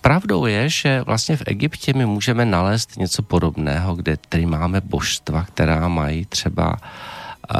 Pravdou 0.01 0.45
je, 0.45 0.69
že 0.69 1.01
vlastně 1.01 1.37
v 1.37 1.43
Egyptě 1.45 1.93
my 1.93 2.05
můžeme 2.05 2.45
nalézt 2.45 2.97
něco 2.97 3.23
podobného, 3.23 3.95
kde 3.95 4.17
tady 4.29 4.45
máme 4.45 4.81
božstva, 4.81 5.43
která 5.43 5.87
mají 5.87 6.25
třeba 6.25 6.77
eh, 6.77 7.57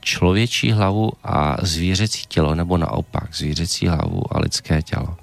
člověčí 0.00 0.72
hlavu 0.72 1.12
a 1.24 1.56
zvířecí 1.62 2.26
tělo, 2.28 2.54
nebo 2.54 2.76
naopak 2.78 3.34
zvířecí 3.34 3.86
hlavu 3.86 4.36
a 4.36 4.40
lidské 4.40 4.82
tělo. 4.82 5.16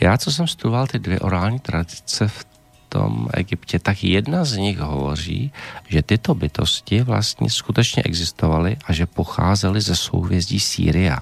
Já, 0.00 0.18
co 0.18 0.32
jsem 0.32 0.46
studoval 0.46 0.86
ty 0.86 0.98
dvě 0.98 1.20
orální 1.20 1.58
tradice 1.58 2.28
v 2.28 2.46
tom 2.88 3.28
Egyptě, 3.34 3.78
tak 3.78 4.04
jedna 4.04 4.44
z 4.44 4.56
nich 4.56 4.78
hovoří, 4.78 5.52
že 5.88 6.02
tyto 6.02 6.34
bytosti 6.34 7.02
vlastně 7.02 7.50
skutečně 7.50 8.02
existovaly 8.02 8.76
a 8.84 8.92
že 8.92 9.06
pocházely 9.06 9.80
ze 9.80 9.96
souvězdí 9.96 10.60
Sýria. 10.60 11.18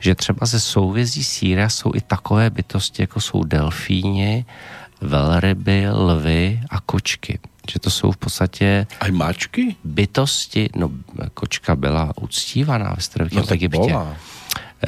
Že 0.00 0.14
třeba 0.14 0.46
ze 0.46 0.60
souvězdí 0.60 1.24
Sýria 1.24 1.68
jsou 1.68 1.92
i 1.94 2.00
takové 2.00 2.50
bytosti, 2.50 3.02
jako 3.02 3.20
jsou 3.20 3.44
delfíni, 3.44 4.44
velryby, 5.00 5.90
lvy 5.90 6.60
a 6.70 6.80
kočky. 6.80 7.38
Že 7.70 7.78
to 7.78 7.90
jsou 7.90 8.12
v 8.12 8.16
podstatě... 8.16 8.86
A 9.00 9.10
mačky? 9.10 9.76
Bytosti, 9.84 10.70
no 10.76 10.90
kočka 11.34 11.76
byla 11.76 12.12
uctívaná 12.20 12.94
ve 12.96 13.02
starověkém 13.02 13.44
no, 13.48 13.54
Egyptě. 13.54 13.96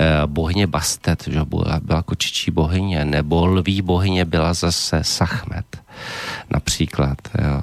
Eh, 0.01 0.27
bohyně 0.27 0.67
Bastet, 0.67 1.25
že 1.31 1.45
byla, 1.45 1.81
byla 1.83 2.03
kočičí 2.03 2.51
bohyně, 2.51 3.05
nebo 3.05 3.47
lví 3.47 3.83
bohyně 3.83 4.25
byla 4.25 4.55
zase 4.55 5.05
Sachmet 5.05 5.83
například. 6.51 7.19
Jo. 7.45 7.63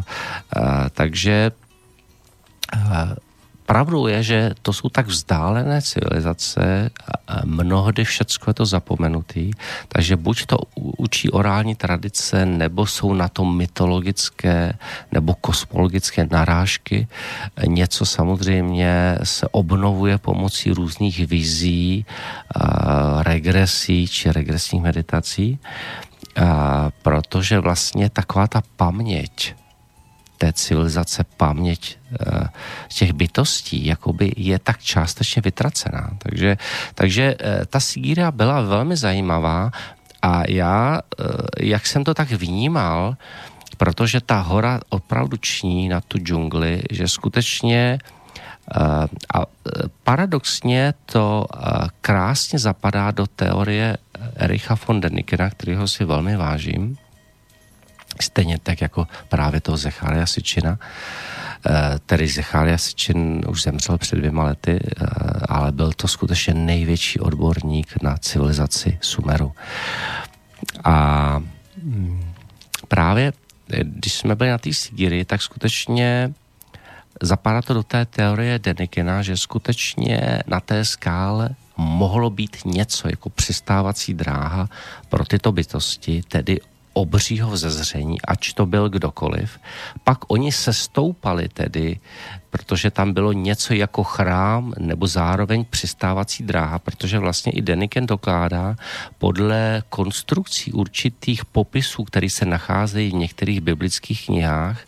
A, 0.54 0.90
takže 0.90 1.52
a, 2.74 3.08
pravdou 3.70 4.10
je, 4.10 4.24
že 4.24 4.40
to 4.66 4.74
jsou 4.74 4.90
tak 4.90 5.06
vzdálené 5.06 5.82
civilizace, 5.82 6.90
mnohdy 7.46 8.02
všecko 8.02 8.50
je 8.50 8.54
to 8.54 8.66
zapomenutý, 8.66 9.54
takže 9.88 10.18
buď 10.18 10.46
to 10.46 10.58
učí 10.98 11.30
orální 11.30 11.78
tradice, 11.78 12.46
nebo 12.46 12.90
jsou 12.90 13.14
na 13.14 13.30
to 13.30 13.46
mytologické 13.46 14.74
nebo 15.14 15.38
kosmologické 15.38 16.26
narážky. 16.26 17.08
Něco 17.62 18.06
samozřejmě 18.06 19.22
se 19.24 19.46
obnovuje 19.54 20.18
pomocí 20.18 20.74
různých 20.74 21.28
vizí, 21.30 22.06
regresí 23.22 24.08
či 24.08 24.32
regresních 24.34 24.82
meditací, 24.82 25.60
protože 27.06 27.60
vlastně 27.60 28.10
taková 28.10 28.48
ta 28.48 28.62
paměť, 28.76 29.56
té 30.40 30.54
civilizace 30.54 31.26
paměť 31.38 31.98
eh, 32.00 32.48
těch 32.88 33.14
bytostí 33.14 33.86
jakoby 33.86 34.32
je 34.38 34.60
tak 34.60 34.80
částečně 34.80 35.42
vytracená. 35.42 36.16
Takže, 36.18 36.58
takže 36.96 37.36
eh, 37.40 37.66
ta 37.66 37.80
Sigíria 37.80 38.32
byla 38.32 38.62
velmi 38.62 38.96
zajímavá 38.96 39.72
a 40.22 40.44
já, 40.48 41.00
eh, 41.00 41.24
jak 41.60 41.88
jsem 41.88 42.04
to 42.04 42.14
tak 42.14 42.32
vnímal, 42.32 43.20
protože 43.78 44.22
ta 44.22 44.40
hora 44.40 44.80
opravdu 44.90 45.38
ční 45.38 45.90
na 45.90 46.02
tu 46.02 46.18
džungli, 46.18 46.84
že 46.92 47.08
skutečně 47.08 48.00
a 49.34 49.46
paradoxně 50.04 50.94
to 51.06 51.46
krásně 52.02 52.60
zapadá 52.60 53.12
do 53.12 53.28
teorie 53.28 53.98
Ericha 54.36 54.78
von 54.88 55.02
Denikena, 55.02 55.50
kterého 55.50 55.88
si 55.88 56.06
velmi 56.06 56.38
vážím, 56.38 56.98
Stejně 58.22 58.60
tak 58.60 58.82
jako 58.82 59.08
právě 59.30 59.62
toho 59.62 59.78
Zecharia 59.78 60.26
Sičina. 60.26 60.80
Eh, 61.66 62.00
tedy 62.06 62.28
Zecharia 62.28 62.78
Sičin 62.78 63.42
už 63.50 63.64
zemřel 63.64 63.98
před 63.98 64.16
dvěma 64.16 64.44
lety, 64.44 64.80
eh, 64.80 65.06
ale 65.50 65.72
byl 65.72 65.92
to 65.92 66.08
skutečně 66.08 66.54
největší 66.54 67.20
odborník 67.20 68.02
na 68.02 68.18
civilizaci 68.18 68.98
Sumeru. 69.02 69.52
A 70.84 71.40
mm, 71.84 72.34
právě, 72.88 73.34
eh, 73.72 73.84
když 73.84 74.14
jsme 74.14 74.36
byli 74.36 74.50
na 74.50 74.58
té 74.58 74.74
Sigiri, 74.74 75.26
tak 75.26 75.42
skutečně 75.42 76.34
zapadá 77.22 77.62
to 77.62 77.74
do 77.74 77.84
té 77.84 78.06
teorie 78.06 78.60
Denikena, 78.60 79.22
že 79.22 79.38
skutečně 79.38 80.44
na 80.48 80.60
té 80.60 80.86
skále 80.86 81.50
mohlo 81.78 82.30
být 82.30 82.58
něco 82.66 83.10
jako 83.10 83.30
přistávací 83.30 84.14
dráha 84.14 84.70
pro 85.10 85.26
tyto 85.26 85.52
bytosti, 85.52 86.22
tedy 86.28 86.60
obřího 86.94 87.52
vzezření, 87.52 88.22
ač 88.22 88.54
to 88.54 88.66
byl 88.66 88.90
kdokoliv. 88.90 89.60
Pak 90.04 90.18
oni 90.28 90.52
se 90.52 90.74
stoupali 90.74 91.50
tedy, 91.50 92.00
protože 92.50 92.92
tam 92.92 93.14
bylo 93.14 93.34
něco 93.34 93.74
jako 93.74 94.04
chrám 94.04 94.74
nebo 94.80 95.08
zároveň 95.08 95.66
přistávací 95.70 96.44
dráha, 96.44 96.80
protože 96.80 97.20
vlastně 97.20 97.52
i 97.52 97.62
Deniken 97.62 98.06
dokládá 98.06 98.76
podle 99.18 99.84
konstrukcí 99.90 100.72
určitých 100.72 101.46
popisů, 101.46 102.04
které 102.04 102.30
se 102.30 102.46
nacházejí 102.46 103.12
v 103.12 103.14
některých 103.14 103.62
biblických 103.62 104.26
knihách, 104.26 104.80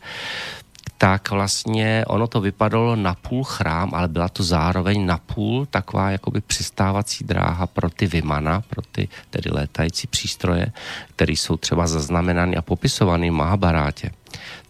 tak 1.01 1.31
vlastně 1.31 2.05
ono 2.07 2.27
to 2.27 2.41
vypadalo 2.41 2.95
na 2.95 3.13
půl 3.13 3.43
chrám, 3.43 3.89
ale 3.93 4.07
byla 4.07 4.29
to 4.29 4.43
zároveň 4.43 5.05
na 5.05 5.17
půl 5.17 5.65
taková 5.65 6.11
jakoby 6.11 6.41
přistávací 6.41 7.23
dráha 7.23 7.67
pro 7.67 7.89
ty 7.89 8.07
vymana, 8.07 8.61
pro 8.61 8.81
ty 8.81 9.09
tedy 9.29 9.49
létající 9.53 10.07
přístroje, 10.07 10.65
které 11.15 11.33
jsou 11.33 11.57
třeba 11.57 11.87
zaznamenány 11.87 12.57
a 12.57 12.61
popisovány 12.61 13.29
v 13.29 13.33
Mahabarátě. 13.33 14.11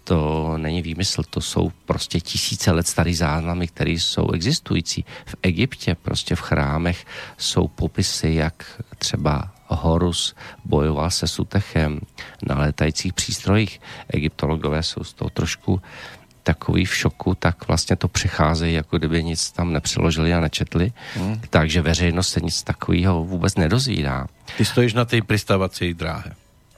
To 0.04 0.54
není 0.58 0.82
výmysl, 0.82 1.24
to 1.30 1.42
jsou 1.42 1.72
prostě 1.86 2.20
tisíce 2.20 2.72
let 2.72 2.88
starý 2.88 3.16
záznamy, 3.16 3.68
které 3.68 3.92
jsou 3.92 4.32
existující. 4.32 5.06
V 5.26 5.36
Egyptě 5.42 5.96
prostě 5.96 6.36
v 6.36 6.42
chrámech 6.42 7.06
jsou 7.38 7.68
popisy, 7.68 8.34
jak 8.34 8.82
třeba 8.98 9.52
Horus 9.68 10.36
bojoval 10.66 11.12
se 11.12 11.28
Sutechem 11.28 12.00
na 12.48 12.60
létajících 12.60 13.14
přístrojích. 13.14 13.82
Egyptologové 14.10 14.84
jsou 14.84 15.04
z 15.04 15.14
toho 15.14 15.30
trošku 15.30 15.82
takový 16.44 16.86
v 16.86 16.96
šoku, 16.96 17.36
tak 17.36 17.68
vlastně 17.68 17.96
to 17.96 18.08
přicházejí, 18.08 18.74
jako 18.74 18.98
kdyby 18.98 19.24
nic 19.24 19.52
tam 19.52 19.74
nepřeložili 19.74 20.34
a 20.34 20.40
nečetli. 20.40 20.92
Hmm. 21.16 21.42
Takže 21.50 21.82
veřejnost 21.82 22.30
se 22.30 22.40
nic 22.42 22.64
takového 22.64 23.24
vůbec 23.24 23.56
nedozvídá. 23.56 24.28
Ty 24.58 24.66
stojíš 24.66 24.94
na 24.94 25.06
té 25.06 25.22
pristávací 25.22 25.94
dráhe, 25.94 26.32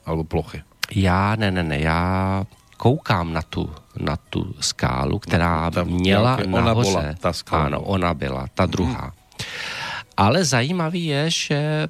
alebo 0.06 0.24
plochy. 0.24 0.62
Já, 0.96 1.36
ne, 1.36 1.52
ne, 1.52 1.64
ne, 1.64 1.80
já 1.80 2.44
koukám 2.78 3.34
na 3.34 3.42
tu, 3.42 3.70
na 4.00 4.18
tu 4.30 4.56
skálu, 4.60 5.20
která 5.20 5.72
no, 5.76 5.86
měla 5.86 6.36
nějaké, 6.36 6.52
nahoře. 6.52 6.90
Ona 6.90 7.02
byla, 7.02 7.14
ta 7.20 7.34
skála. 7.34 7.66
Ano, 7.66 7.82
ona 7.82 8.14
byla, 8.14 8.48
ta 8.54 8.66
druhá. 8.66 9.02
Hmm. 9.02 9.12
Ale 10.18 10.46
zajímavý 10.46 11.06
je, 11.06 11.30
že 11.30 11.88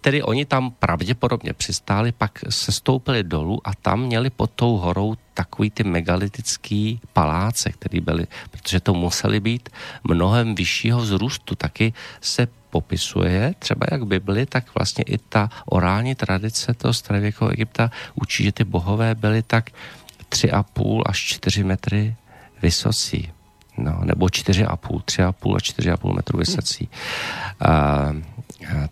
tedy 0.00 0.22
oni 0.22 0.44
tam 0.44 0.70
pravděpodobně 0.70 1.52
přistáli, 1.52 2.12
pak 2.12 2.38
se 2.48 2.72
stoupili 2.72 3.22
dolů 3.22 3.60
a 3.64 3.74
tam 3.74 4.00
měli 4.00 4.30
pod 4.30 4.50
tou 4.50 4.76
horou 4.76 5.14
takový 5.34 5.70
ty 5.70 5.84
megalitický 5.84 7.00
paláce, 7.12 7.72
které 7.72 8.00
byly, 8.00 8.26
protože 8.50 8.80
to 8.80 8.94
museli 8.94 9.40
být 9.40 9.68
mnohem 10.04 10.54
vyššího 10.54 11.00
vzrůstu. 11.00 11.54
Taky 11.54 11.92
se 12.20 12.48
popisuje, 12.70 13.54
třeba 13.58 13.86
jak 13.90 14.06
Bibli, 14.06 14.46
tak 14.46 14.74
vlastně 14.74 15.04
i 15.04 15.18
ta 15.18 15.50
orální 15.66 16.14
tradice 16.14 16.74
toho 16.74 16.94
starověkého 16.94 17.50
Egypta 17.50 17.90
učí, 18.14 18.44
že 18.44 18.52
ty 18.52 18.64
bohové 18.64 19.14
byly 19.14 19.42
tak 19.42 19.70
3,5 20.30 21.02
až 21.06 21.18
4 21.18 21.64
metry 21.64 22.16
vysocí. 22.62 23.32
No, 23.78 24.00
nebo 24.04 24.26
4,5, 24.26 24.66
3,5 24.76 25.54
a 25.54 25.58
4,5 25.58 26.14
metru 26.14 26.38
vysocí. 26.38 26.88
Uh, 26.88 28.22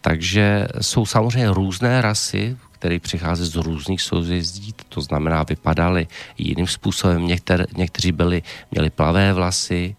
takže 0.00 0.68
jsou 0.80 1.07
samozřejmě 1.07 1.51
různé 1.51 2.03
rasy, 2.03 2.57
které 2.72 2.98
přichází 2.98 3.44
z 3.44 3.55
různých 3.55 4.03
souhvězdí, 4.03 4.74
to 4.88 5.01
znamená, 5.01 5.42
vypadaly 5.42 6.07
jiným 6.38 6.66
způsobem. 6.66 7.26
Někter, 7.26 7.66
někteří 7.76 8.12
byli, 8.12 8.42
měli 8.70 8.90
plavé 8.90 9.32
vlasy, 9.32 9.96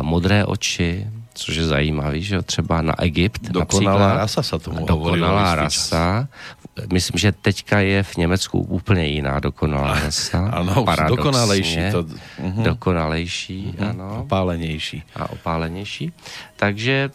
modré 0.00 0.44
oči, 0.44 1.06
což 1.34 1.56
je 1.56 1.66
zajímavý, 1.66 2.22
že 2.22 2.42
třeba 2.42 2.82
na 2.82 3.02
Egypt. 3.02 3.42
Dokonalá 3.42 3.98
například, 3.98 4.16
rasa 4.16 4.42
se 4.42 4.58
tomu 4.58 4.86
Dokonalá 4.86 5.54
rasa. 5.54 6.28
Čas. 6.28 6.92
Myslím, 6.92 7.18
že 7.18 7.32
teďka 7.32 7.80
je 7.80 8.02
v 8.02 8.16
Německu 8.16 8.58
úplně 8.60 9.06
jiná 9.06 9.40
dokonalá 9.40 10.00
rasa. 10.00 10.48
ano, 10.52 10.84
dokonalejší. 11.08 11.78
To, 11.92 12.02
uh-huh. 12.02 12.62
Dokonalejší, 12.62 13.74
uh-huh. 13.78 13.90
ano. 13.90 14.20
Opálenější. 14.20 15.02
A 15.16 15.30
opálenější. 15.30 16.12
Takže 16.56 17.10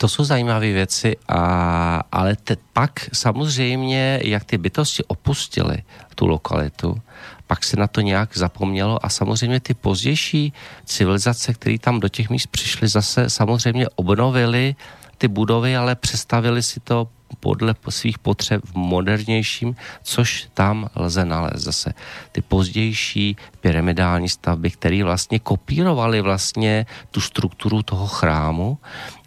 to 0.00 0.08
jsou 0.08 0.24
zajímavé 0.24 0.72
věci, 0.72 1.16
a, 1.28 2.00
ale 2.12 2.36
te, 2.36 2.56
pak 2.72 3.08
samozřejmě, 3.12 4.20
jak 4.24 4.44
ty 4.44 4.58
bytosti 4.58 5.04
opustily 5.04 5.82
tu 6.14 6.26
lokalitu, 6.26 7.02
pak 7.46 7.64
se 7.64 7.76
na 7.76 7.86
to 7.86 8.00
nějak 8.00 8.36
zapomnělo 8.36 9.06
a 9.06 9.08
samozřejmě 9.08 9.60
ty 9.60 9.74
pozdější 9.74 10.52
civilizace, 10.84 11.52
které 11.52 11.78
tam 11.78 12.00
do 12.00 12.08
těch 12.08 12.30
míst 12.30 12.46
přišly, 12.46 12.88
zase 12.88 13.30
samozřejmě 13.30 13.88
obnovily 13.88 14.74
ty 15.18 15.28
budovy, 15.28 15.76
ale 15.76 15.94
přestavili 15.94 16.62
si 16.62 16.80
to 16.80 17.08
podle 17.40 17.74
svých 17.88 18.18
potřeb 18.18 18.62
v 18.64 18.74
modernějším, 18.74 19.76
což 20.02 20.48
tam 20.54 20.90
lze 20.96 21.24
nalézt 21.24 21.62
zase. 21.62 21.94
Ty 22.32 22.42
pozdější 22.42 23.36
pyramidální 23.60 24.28
stavby, 24.28 24.70
které 24.70 25.04
vlastně 25.04 25.38
kopírovaly 25.38 26.20
vlastně 26.20 26.86
tu 27.10 27.20
strukturu 27.20 27.82
toho 27.82 28.06
chrámu, 28.06 28.78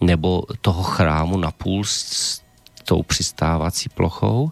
nebo 0.02 0.44
toho 0.62 0.84
chrámu 0.84 1.38
na 1.38 1.52
půl 1.52 1.84
s 1.84 2.44
tou 2.86 3.04
přistávací 3.04 3.90
plochou 3.90 4.52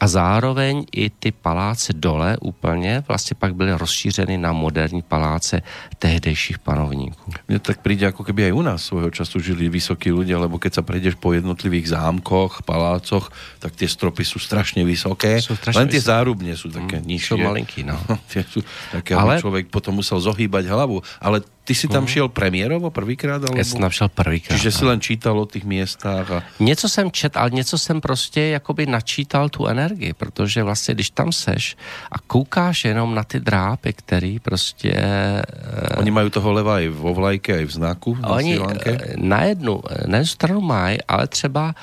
a 0.00 0.04
zároveň 0.08 0.84
i 0.92 1.10
ty 1.10 1.32
paláce 1.32 1.92
dole 1.92 2.36
úplně 2.40 3.04
vlastně 3.08 3.34
pak 3.38 3.54
byly 3.54 3.72
rozšířeny 3.72 4.38
na 4.38 4.52
moderní 4.52 5.02
paláce 5.02 5.62
tehdejších 5.98 6.58
panovníků. 6.58 7.32
Mně 7.48 7.58
tak 7.58 7.80
přijde, 7.80 8.06
jako 8.06 8.24
keby 8.24 8.44
aj 8.44 8.52
u 8.52 8.62
nás 8.62 8.82
svojho 8.82 9.10
času 9.10 9.40
žili 9.40 9.68
vysokí 9.68 10.12
lidé, 10.12 10.36
lebo 10.36 10.58
keď 10.58 10.74
sa 10.74 10.82
prejdeš 10.82 11.14
po 11.16 11.32
jednotlivých 11.32 11.88
zámkoch, 11.88 12.62
palácoch, 12.62 13.32
tak 13.58 13.76
ty 13.76 13.88
stropy 13.88 14.24
jsou 14.24 14.38
strašně 14.38 14.84
vysoké, 14.84 15.40
sú 15.42 15.56
strašne 15.56 15.80
len 15.80 15.88
ty 15.88 16.00
zárubně 16.00 16.56
jsou 16.56 16.70
také 16.70 17.00
mm, 17.00 17.06
nižší. 17.06 17.26
Jsou 17.26 17.36
malinký, 17.36 17.82
no. 17.82 17.96
sú 18.52 18.60
také, 18.92 19.14
ale... 19.14 19.40
člověk 19.40 19.66
potom 19.68 19.94
musel 19.94 20.20
zohýbať 20.20 20.66
hlavu, 20.66 21.02
ale 21.20 21.40
ty 21.66 21.74
si 21.74 21.90
tam 21.90 22.06
mm. 22.06 22.12
šel 22.14 22.28
premiérovo 22.30 22.94
prvýkrát? 22.94 23.42
Alebo... 23.42 23.58
Já 23.58 23.64
jsem 23.64 23.80
tam 23.82 23.90
šel 23.90 24.08
prvýkrát. 24.08 24.54
Čiže 24.54 24.70
si 24.70 24.84
len 24.86 25.00
čítal 25.02 25.34
o 25.34 25.46
těch 25.46 25.66
městách? 25.66 26.30
A... 26.30 26.42
Něco 26.62 26.88
jsem 26.88 27.10
čet, 27.10 27.36
ale 27.36 27.50
něco 27.50 27.74
jsem 27.78 28.00
prostě 28.00 28.40
jakoby 28.40 28.86
načítal 28.86 29.48
tu 29.48 29.66
energii, 29.66 30.14
protože 30.14 30.62
vlastně 30.62 30.94
když 30.94 31.10
tam 31.10 31.32
seš 31.32 31.76
a 32.12 32.18
koukáš 32.18 32.84
jenom 32.84 33.14
na 33.14 33.24
ty 33.24 33.40
drápy, 33.40 33.92
který 33.92 34.38
prostě... 34.38 34.94
Uh... 35.92 35.98
Oni 35.98 36.10
mají 36.10 36.30
toho 36.30 36.52
leva 36.52 36.80
i 36.80 36.88
vo 36.88 37.14
vlajke, 37.14 37.62
i 37.62 37.66
v 37.66 37.72
znaku? 37.72 38.14
Na 38.14 38.28
Oni 38.28 38.58
uh, 38.58 38.72
na 39.16 39.42
jednu, 39.44 39.82
na 40.06 40.18
jednu 40.18 40.26
stranu 40.26 40.60
mají, 40.60 40.98
ale 41.08 41.26
třeba 41.26 41.74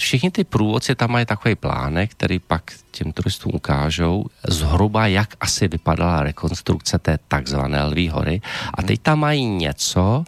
všichni 0.00 0.30
ty 0.30 0.44
průvodci 0.44 0.94
tam 0.94 1.10
mají 1.10 1.26
takový 1.26 1.54
plánek, 1.54 2.10
který 2.10 2.38
pak 2.38 2.62
těm 2.90 3.12
turistům 3.12 3.52
ukážou 3.54 4.24
zhruba, 4.48 5.06
jak 5.06 5.34
asi 5.40 5.68
vypadala 5.68 6.22
rekonstrukce 6.22 6.98
té 6.98 7.18
takzvané 7.28 7.84
Lví 7.84 8.08
hory. 8.08 8.40
A 8.74 8.82
teď 8.82 9.00
tam 9.02 9.18
mají 9.18 9.46
něco 9.46 10.24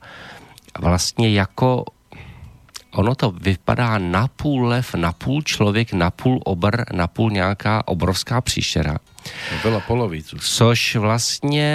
vlastně 0.79 1.31
jako 1.31 1.85
ono 2.95 3.15
to 3.15 3.31
vypadá 3.31 3.99
na 3.99 4.29
půl 4.29 4.67
lev, 4.67 4.95
na 4.95 5.13
půl 5.13 5.43
člověk, 5.43 5.93
na 5.93 6.11
půl 6.11 6.41
obr, 6.45 6.85
na 6.93 7.07
půl 7.07 7.31
nějaká 7.31 7.89
obrovská 7.89 8.41
příšera. 8.41 8.99
Byla 9.63 9.81
polovicu. 9.81 10.37
Což 10.39 10.97
vlastně 10.97 11.69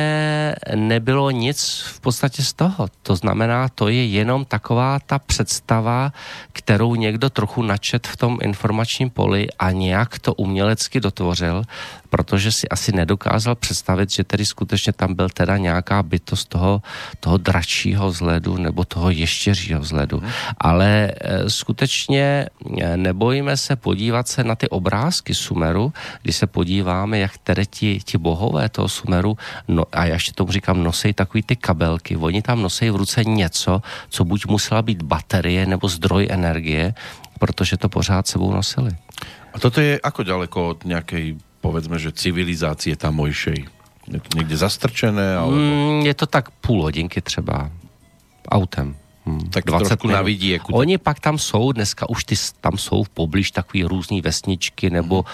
nebylo 0.75 1.31
nic 1.31 1.83
v 1.87 1.99
podstatě 1.99 2.43
z 2.43 2.53
toho. 2.53 2.87
To 3.03 3.15
znamená, 3.15 3.69
to 3.69 3.87
je 3.87 4.05
jenom 4.05 4.45
taková 4.45 4.99
ta 4.99 5.19
představa, 5.19 6.13
kterou 6.53 6.95
někdo 6.95 7.29
trochu 7.29 7.61
načet 7.61 8.07
v 8.07 8.17
tom 8.17 8.37
informačním 8.41 9.09
poli 9.09 9.47
a 9.59 9.71
nějak 9.71 10.19
to 10.19 10.33
umělecky 10.33 10.99
dotvořil, 10.99 11.63
protože 12.09 12.51
si 12.51 12.69
asi 12.69 12.91
nedokázal 12.91 13.55
představit, 13.55 14.09
že 14.11 14.23
tedy 14.23 14.45
skutečně 14.45 14.93
tam 14.93 15.13
byl 15.13 15.29
teda 15.29 15.57
nějaká 15.57 16.03
bytost 16.03 16.49
toho, 16.49 16.81
toho 17.19 17.37
dračího 17.37 18.09
vzhledu 18.09 18.57
nebo 18.57 18.85
toho 18.85 19.09
ještěřího 19.09 19.79
vzhledu. 19.79 20.19
Hmm. 20.19 20.31
Ale 20.57 21.11
e, 21.11 21.49
skutečně 21.49 22.45
e, 22.81 22.97
nebojíme 22.97 23.57
se 23.57 23.75
podívat 23.75 24.27
se 24.27 24.43
na 24.43 24.55
ty 24.55 24.69
obrázky 24.69 25.33
Sumeru, 25.33 25.93
kdy 26.21 26.33
se 26.33 26.47
podíváme, 26.47 27.19
jak 27.19 27.37
které 27.43 27.65
ti, 27.65 27.99
ti 27.99 28.17
bohové 28.17 28.69
toho 28.69 28.87
Sumeru, 28.89 29.37
no, 29.67 29.83
a 29.91 30.05
já 30.05 30.13
ještě 30.13 30.31
tomu 30.31 30.51
říkám, 30.51 30.83
nosej 30.83 31.13
takový 31.13 31.43
ty 31.43 31.55
kabelky, 31.55 32.15
oni 32.15 32.41
tam 32.41 32.61
nosej 32.61 32.89
v 32.89 32.95
ruce 32.95 33.23
něco, 33.23 33.81
co 34.09 34.21
buď 34.23 34.45
musela 34.45 34.81
být 34.81 35.03
baterie 35.03 35.65
nebo 35.65 35.87
zdroj 35.87 36.27
energie, 36.31 36.93
protože 37.39 37.77
to 37.77 37.89
pořád 37.89 38.27
sebou 38.27 38.53
nosili. 38.53 38.91
A 39.53 39.59
toto 39.59 39.81
je 39.83 39.99
ako 39.99 40.23
daleko 40.23 40.59
od 40.69 40.85
nějaké, 40.85 41.35
povedzme, 41.61 41.99
že 41.99 42.15
civilizácie 42.15 42.95
tamojšej? 42.95 43.67
Je 44.07 44.19
to 44.19 44.29
někde 44.37 44.57
zastrčené? 44.57 45.37
Alebo... 45.37 45.55
Mm, 45.55 46.01
je 46.07 46.13
to 46.13 46.25
tak 46.25 46.51
půl 46.51 46.81
hodinky 46.81 47.21
třeba 47.21 47.69
autem. 48.49 48.95
Hmm, 49.25 49.49
tak 49.49 49.63
20 49.63 49.87
trošku 49.87 50.07
na 50.07 50.21
vidieku. 50.21 50.75
Oni 50.75 50.97
pak 50.97 51.19
tam 51.19 51.37
jsou, 51.37 51.71
dneska 51.71 52.09
už 52.09 52.23
ty 52.23 52.35
tam 52.61 52.77
jsou 52.77 53.03
v 53.03 53.09
poblíž 53.09 53.51
takový 53.51 53.83
různý 53.83 54.21
vesničky 54.21 54.89
nebo 54.89 55.25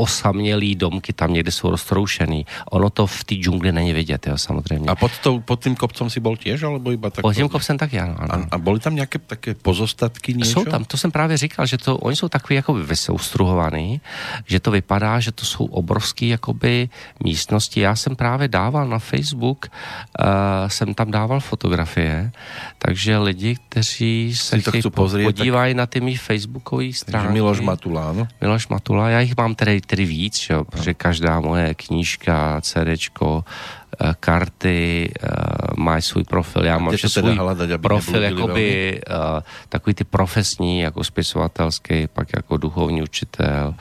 osamělý 0.00 0.74
domky 0.74 1.12
tam 1.12 1.32
někde 1.32 1.52
jsou 1.52 1.70
roztroušený. 1.70 2.46
Ono 2.70 2.90
to 2.90 3.06
v 3.06 3.24
té 3.24 3.34
džungli 3.34 3.72
není 3.72 3.92
vidět, 3.92 4.26
jo, 4.26 4.38
samozřejmě. 4.38 4.88
A 4.90 4.94
pod, 4.94 5.12
tou, 5.22 5.40
pod 5.40 5.62
tím 5.62 5.76
kopcem 5.76 6.10
si 6.10 6.20
byl 6.20 6.36
těž, 6.36 6.62
alebo 6.62 6.92
iba 6.92 7.10
tak? 7.10 7.22
Pod 7.22 7.36
tím 7.36 7.48
kopcem 7.48 7.78
taky, 7.78 8.00
ano. 8.00 8.16
ano. 8.18 8.34
A, 8.34 8.56
a 8.56 8.58
byly 8.58 8.80
tam 8.80 8.94
nějaké 8.94 9.18
také 9.18 9.54
pozostatky 9.54 10.34
něčo? 10.34 10.50
Jsou 10.50 10.64
tam, 10.64 10.84
to 10.84 10.96
jsem 10.96 11.10
právě 11.10 11.36
říkal, 11.36 11.66
že 11.66 11.78
to, 11.78 11.96
oni 11.96 12.16
jsou 12.16 12.28
takový 12.28 12.54
jako 12.54 12.74
vysoustruhovaný, 12.74 14.00
že 14.46 14.60
to 14.60 14.70
vypadá, 14.70 15.20
že 15.20 15.32
to 15.32 15.44
jsou 15.44 15.64
obrovský 15.64 16.28
jakoby 16.28 16.88
místnosti. 17.24 17.80
Já 17.80 17.96
jsem 17.96 18.16
právě 18.16 18.48
dával 18.48 18.88
na 18.88 18.98
Facebook, 18.98 19.66
uh, 19.68 20.26
jsem 20.68 20.94
tam 20.94 21.10
dával 21.10 21.40
fotografie, 21.40 22.32
takže 22.78 23.18
lidi, 23.18 23.56
kteří 23.68 24.32
se 24.36 24.60
chtějí 24.60 24.82
podívají 24.90 25.74
tak... 25.74 25.78
na 25.78 25.86
ty 25.86 26.00
mý 26.00 26.16
facebookové 26.16 26.92
stránky. 26.92 27.26
Takže 27.26 27.32
Miloš 27.32 27.60
Matula, 27.60 28.12
no? 28.12 28.28
Miloš 28.40 28.68
Matula, 28.68 29.08
já 29.08 29.20
jich 29.20 29.36
mám 29.36 29.54
tedy, 29.54 29.80
tedy 29.90 30.06
víc, 30.06 30.46
jo, 30.50 30.64
protože 30.64 30.94
každá 30.94 31.40
moje 31.40 31.74
knížka, 31.74 32.60
CDčko, 32.62 33.42
eh, 33.42 34.14
karty, 34.20 35.10
uh, 35.10 35.74
má 35.76 36.00
svůj 36.00 36.24
profil. 36.24 36.64
Já 36.64 36.78
mám 36.78 36.94
svůj 36.98 37.34
hledat, 37.34 37.80
profil, 37.82 38.22
jakoby 38.22 39.00
uh, 39.02 39.42
takový 39.68 39.94
ty 39.94 40.04
profesní, 40.04 40.80
jako 40.80 41.04
spisovatelský, 41.04 42.06
pak 42.06 42.28
jako 42.36 42.56
duchovní 42.56 43.02
učitel, 43.02 43.74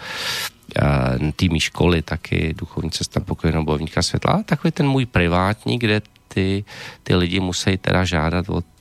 týmy 1.36 1.60
školy 1.60 2.01
taky, 2.01 2.53
duchovní 2.57 2.91
cesta 2.91 3.20
pokojeného 3.20 3.64
bojovníka 3.64 4.01
světla, 4.01 4.34
a 4.34 4.43
takový 4.43 4.72
ten 4.72 4.88
můj 4.88 5.05
privátní, 5.05 5.80
kde 5.80 6.01
ty, 6.28 6.66
ty 7.03 7.16
lidi 7.16 7.39
musí 7.39 7.78
teda 7.78 8.05
žádat 8.05 8.49
od 8.49 8.66
Eh, 8.66 8.79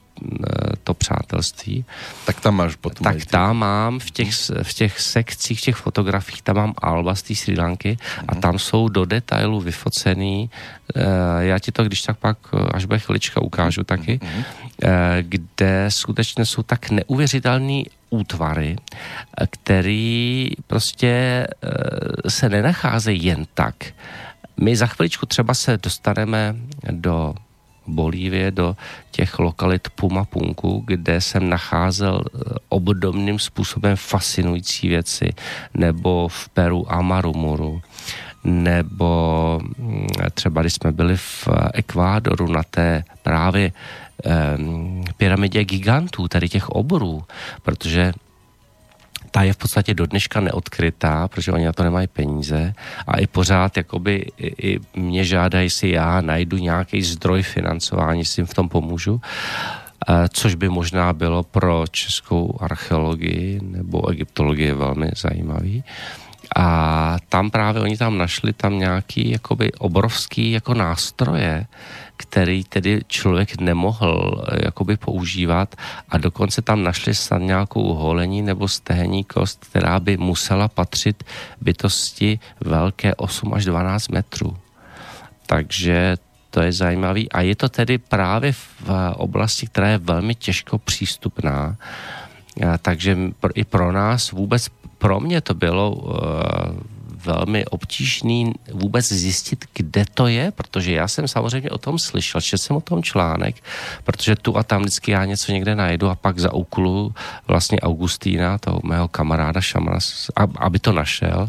to 0.85 0.95
přátelství. 0.95 1.85
Tak 2.27 2.41
tam 2.41 2.55
máš 2.55 2.77
potom. 2.77 3.05
Tak 3.05 3.27
tam 3.27 3.57
mám 3.57 3.99
v 3.99 4.11
těch, 4.11 4.31
v 4.63 4.73
těch 4.75 5.01
sekcích, 5.01 5.59
v 5.59 5.63
těch 5.63 5.77
fotografiích, 5.77 6.43
tam 6.43 6.57
mám 6.57 6.75
alba 6.79 7.15
z 7.15 7.23
té 7.23 7.35
Sri 7.35 7.59
Lanky 7.59 7.99
a 8.29 8.33
mhm. 8.33 8.41
tam 8.41 8.59
jsou 8.59 8.89
do 8.89 9.05
detailu 9.05 9.61
vyfocený, 9.61 10.51
eh, 10.95 11.03
já 11.39 11.59
ti 11.59 11.73
to 11.73 11.85
když 11.85 12.03
tak 12.03 12.19
pak, 12.19 12.39
eh, 12.55 12.57
až 12.75 12.85
bude 12.85 12.99
chvilička, 12.99 13.41
ukážu 13.41 13.85
taky, 13.85 14.21
mhm. 14.23 14.45
kde 15.23 15.87
skutečně 15.89 16.47
jsou 16.47 16.63
tak 16.63 16.91
neuvěřitelný 16.91 17.87
útvary, 18.11 18.77
který 19.51 20.51
prostě 20.67 21.47
se 22.29 22.49
nenacházejí 22.49 23.25
jen 23.25 23.47
tak. 23.55 23.75
My 24.61 24.77
za 24.77 24.87
chviličku 24.87 25.27
třeba 25.27 25.55
se 25.55 25.77
dostaneme 25.77 26.57
do 26.91 27.35
Bolívie 27.89 28.51
do 28.51 28.77
těch 29.11 29.39
lokalit 29.39 29.89
Pumapunku, 29.89 30.85
kde 30.87 31.21
jsem 31.21 31.49
nacházel 31.49 32.21
eh, 32.25 32.39
obdobným 32.69 33.39
způsobem 33.39 33.97
fascinující 33.97 34.89
věci, 34.89 35.33
nebo 35.75 36.29
v 36.29 36.49
Peru 36.49 36.93
Amarumuru, 36.93 37.83
nebo 38.45 39.61
mm, 39.79 40.07
třeba 40.35 40.61
když 40.61 40.75
jsme 40.75 40.93
byli 40.93 41.17
v 41.17 41.49
Ekvádoru 41.75 42.47
na 42.47 42.63
té 42.63 43.05
právě 43.23 43.73
eh, 44.25 44.31
pyramidě 45.17 45.65
gigantů, 45.65 46.29
tady 46.29 46.49
těch 46.49 46.69
oborů, 46.69 47.25
protože 47.63 48.13
ta 49.31 49.43
je 49.43 49.53
v 49.53 49.57
podstatě 49.57 49.95
do 49.95 50.07
dneška 50.07 50.41
neodkrytá, 50.41 51.29
protože 51.29 51.53
oni 51.53 51.65
na 51.65 51.73
to 51.73 51.83
nemají 51.83 52.07
peníze 52.07 52.75
a 53.07 53.19
i 53.19 53.27
pořád 53.27 53.77
jakoby 53.77 54.27
i, 54.39 54.69
i 54.69 54.81
mě 54.97 55.25
žádají 55.25 55.71
si 55.71 55.89
já 55.89 56.21
najdu 56.21 56.59
nějaký 56.59 57.03
zdroj 57.03 57.43
financování, 57.43 58.25
s 58.25 58.35
tím 58.35 58.47
v 58.47 58.55
tom 58.55 58.69
pomůžu 58.69 59.21
což 60.29 60.55
by 60.55 60.69
možná 60.69 61.13
bylo 61.13 61.43
pro 61.43 61.85
českou 61.91 62.59
archeologii 62.61 63.61
nebo 63.63 64.09
egyptologii 64.09 64.73
velmi 64.73 65.11
zajímavý. 65.17 65.85
A 66.57 67.17
tam 67.29 67.51
právě 67.51 67.83
oni 67.83 67.97
tam 67.97 68.19
našli 68.19 68.53
tam 68.53 68.79
nějaký 68.79 69.31
jakoby 69.31 69.73
obrovský 69.73 70.51
jako 70.51 70.75
nástroje, 70.75 71.67
který 72.17 72.65
tedy 72.65 73.01
člověk 73.07 73.61
nemohl 73.61 74.45
eh, 74.49 74.59
jakoby 74.65 74.97
používat. 74.97 75.75
A 76.09 76.19
dokonce 76.19 76.63
tam 76.63 76.83
našli 76.83 77.15
snad 77.15 77.39
nějakou 77.39 77.95
holení 77.95 78.43
nebo 78.43 78.69
stehení 78.69 79.25
kost, 79.25 79.65
která 79.65 80.01
by 80.01 80.17
musela 80.17 80.69
patřit 80.69 81.25
bytosti 81.61 82.41
velké 82.61 83.15
8 83.15 83.55
až 83.55 83.65
12 83.65 84.09
metrů. 84.09 84.57
Takže 85.47 86.17
to 86.51 86.61
je 86.61 86.73
zajímavý. 86.73 87.33
A 87.33 87.41
je 87.41 87.57
to 87.57 87.69
tedy 87.69 87.99
právě 87.99 88.53
v 88.53 88.91
oblasti, 89.17 89.67
která 89.67 89.89
je 89.89 89.99
velmi 89.99 90.35
těžko 90.35 90.79
přístupná, 90.79 91.77
takže 92.83 93.19
i 93.55 93.65
pro 93.65 93.93
nás 93.93 94.31
vůbec, 94.31 94.69
pro 94.99 95.21
mě 95.21 95.41
to 95.41 95.55
bylo 95.55 95.91
uh, 95.91 96.13
velmi 97.25 97.65
obtížný 97.67 98.53
vůbec 98.73 99.09
zjistit, 99.09 99.65
kde 99.75 100.05
to 100.15 100.27
je, 100.27 100.51
protože 100.51 100.93
já 100.93 101.09
jsem 101.09 101.29
samozřejmě 101.29 101.71
o 101.71 101.79
tom 101.79 101.99
slyšel, 101.99 102.41
že 102.41 102.59
jsem 102.59 102.77
o 102.77 102.81
tom 102.81 103.03
článek, 103.03 103.57
protože 104.05 104.37
tu 104.37 104.57
a 104.57 104.63
tam 104.63 104.81
vždycky 104.81 105.11
já 105.11 105.25
něco 105.25 105.53
někde 105.53 105.75
najdu 105.75 106.09
a 106.09 106.15
pak 106.15 106.39
za 106.39 106.53
úkolu 106.53 107.15
vlastně 107.47 107.81
Augustína, 107.81 108.59
toho 108.59 108.81
mého 108.85 109.09
kamaráda 109.09 109.61
Šamana, 109.61 109.99
aby 110.57 110.79
to 110.79 110.93
našel. 110.93 111.49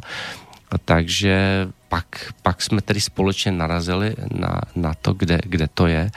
Takže 0.86 1.68
pak, 1.90 2.34
pak 2.42 2.62
jsme 2.62 2.82
tedy 2.82 3.02
společně 3.02 3.52
narazili 3.52 4.16
na, 4.32 4.62
na 4.76 4.94
to, 4.94 5.14
kde, 5.14 5.40
kde 5.44 5.68
to 5.74 5.88
je. 5.88 6.12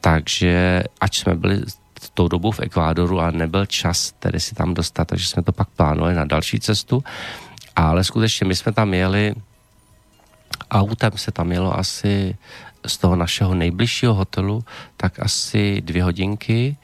Takže 0.00 0.82
ať 1.00 1.16
jsme 1.16 1.34
byli 1.34 1.62
tou 2.14 2.28
dobu 2.28 2.50
v 2.50 2.60
Ekvádoru 2.60 3.20
a 3.20 3.30
nebyl 3.30 3.66
čas 3.66 4.12
tedy 4.18 4.40
si 4.40 4.54
tam 4.54 4.74
dostat, 4.74 5.04
takže 5.04 5.26
jsme 5.26 5.42
to 5.42 5.52
pak 5.52 5.68
plánovali 5.68 6.14
na 6.14 6.24
další 6.24 6.60
cestu. 6.60 7.04
Ale 7.76 8.04
skutečně 8.04 8.46
my 8.46 8.56
jsme 8.56 8.72
tam 8.72 8.94
jeli, 8.94 9.34
autem 10.70 11.12
se 11.16 11.32
tam 11.32 11.52
jelo 11.52 11.78
asi 11.78 12.36
z 12.86 12.98
toho 12.98 13.16
našeho 13.16 13.54
nejbližšího 13.54 14.14
hotelu, 14.14 14.64
tak 14.96 15.20
asi 15.20 15.80
dvě 15.80 16.02
hodinky. 16.04 16.76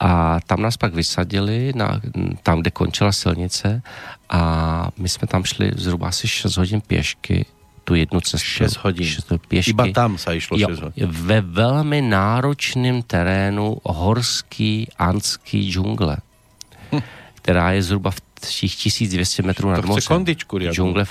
A 0.00 0.40
tam 0.46 0.62
nás 0.62 0.76
pak 0.76 0.94
vysadili 0.94 1.72
na, 1.76 2.00
tam, 2.42 2.60
kde 2.60 2.70
končila 2.70 3.12
silnice. 3.12 3.82
A 4.28 4.90
my 4.98 5.08
jsme 5.08 5.26
tam 5.26 5.44
šli 5.44 5.70
zhruba 5.76 6.08
asi 6.08 6.28
6 6.28 6.56
hodin 6.56 6.80
pěšky 6.80 7.46
tu 7.86 7.94
jednu 7.94 8.20
cestu. 8.20 8.48
6 8.66 8.76
hodin. 8.76 9.06
6 9.06 9.30
hodin 9.30 9.46
pěšky. 9.48 9.70
Iba 9.70 9.86
tam 9.94 10.18
se 10.18 10.36
išlo 10.36 10.58
6 10.58 10.80
hodin. 10.80 11.06
Ve 11.06 11.40
velmi 11.40 12.02
náročném 12.02 13.02
terénu 13.02 13.78
horský 13.84 14.88
anský 14.98 15.70
džungle, 15.72 16.16
hm. 16.92 17.00
která 17.34 17.72
je 17.72 17.82
zhruba 17.82 18.10
v 18.10 18.20
1200 18.40 19.42
metrů 19.42 19.70
nad 19.70 19.84
mořem. 19.84 20.08
kondičku, 20.08 20.58
džungle. 20.58 21.04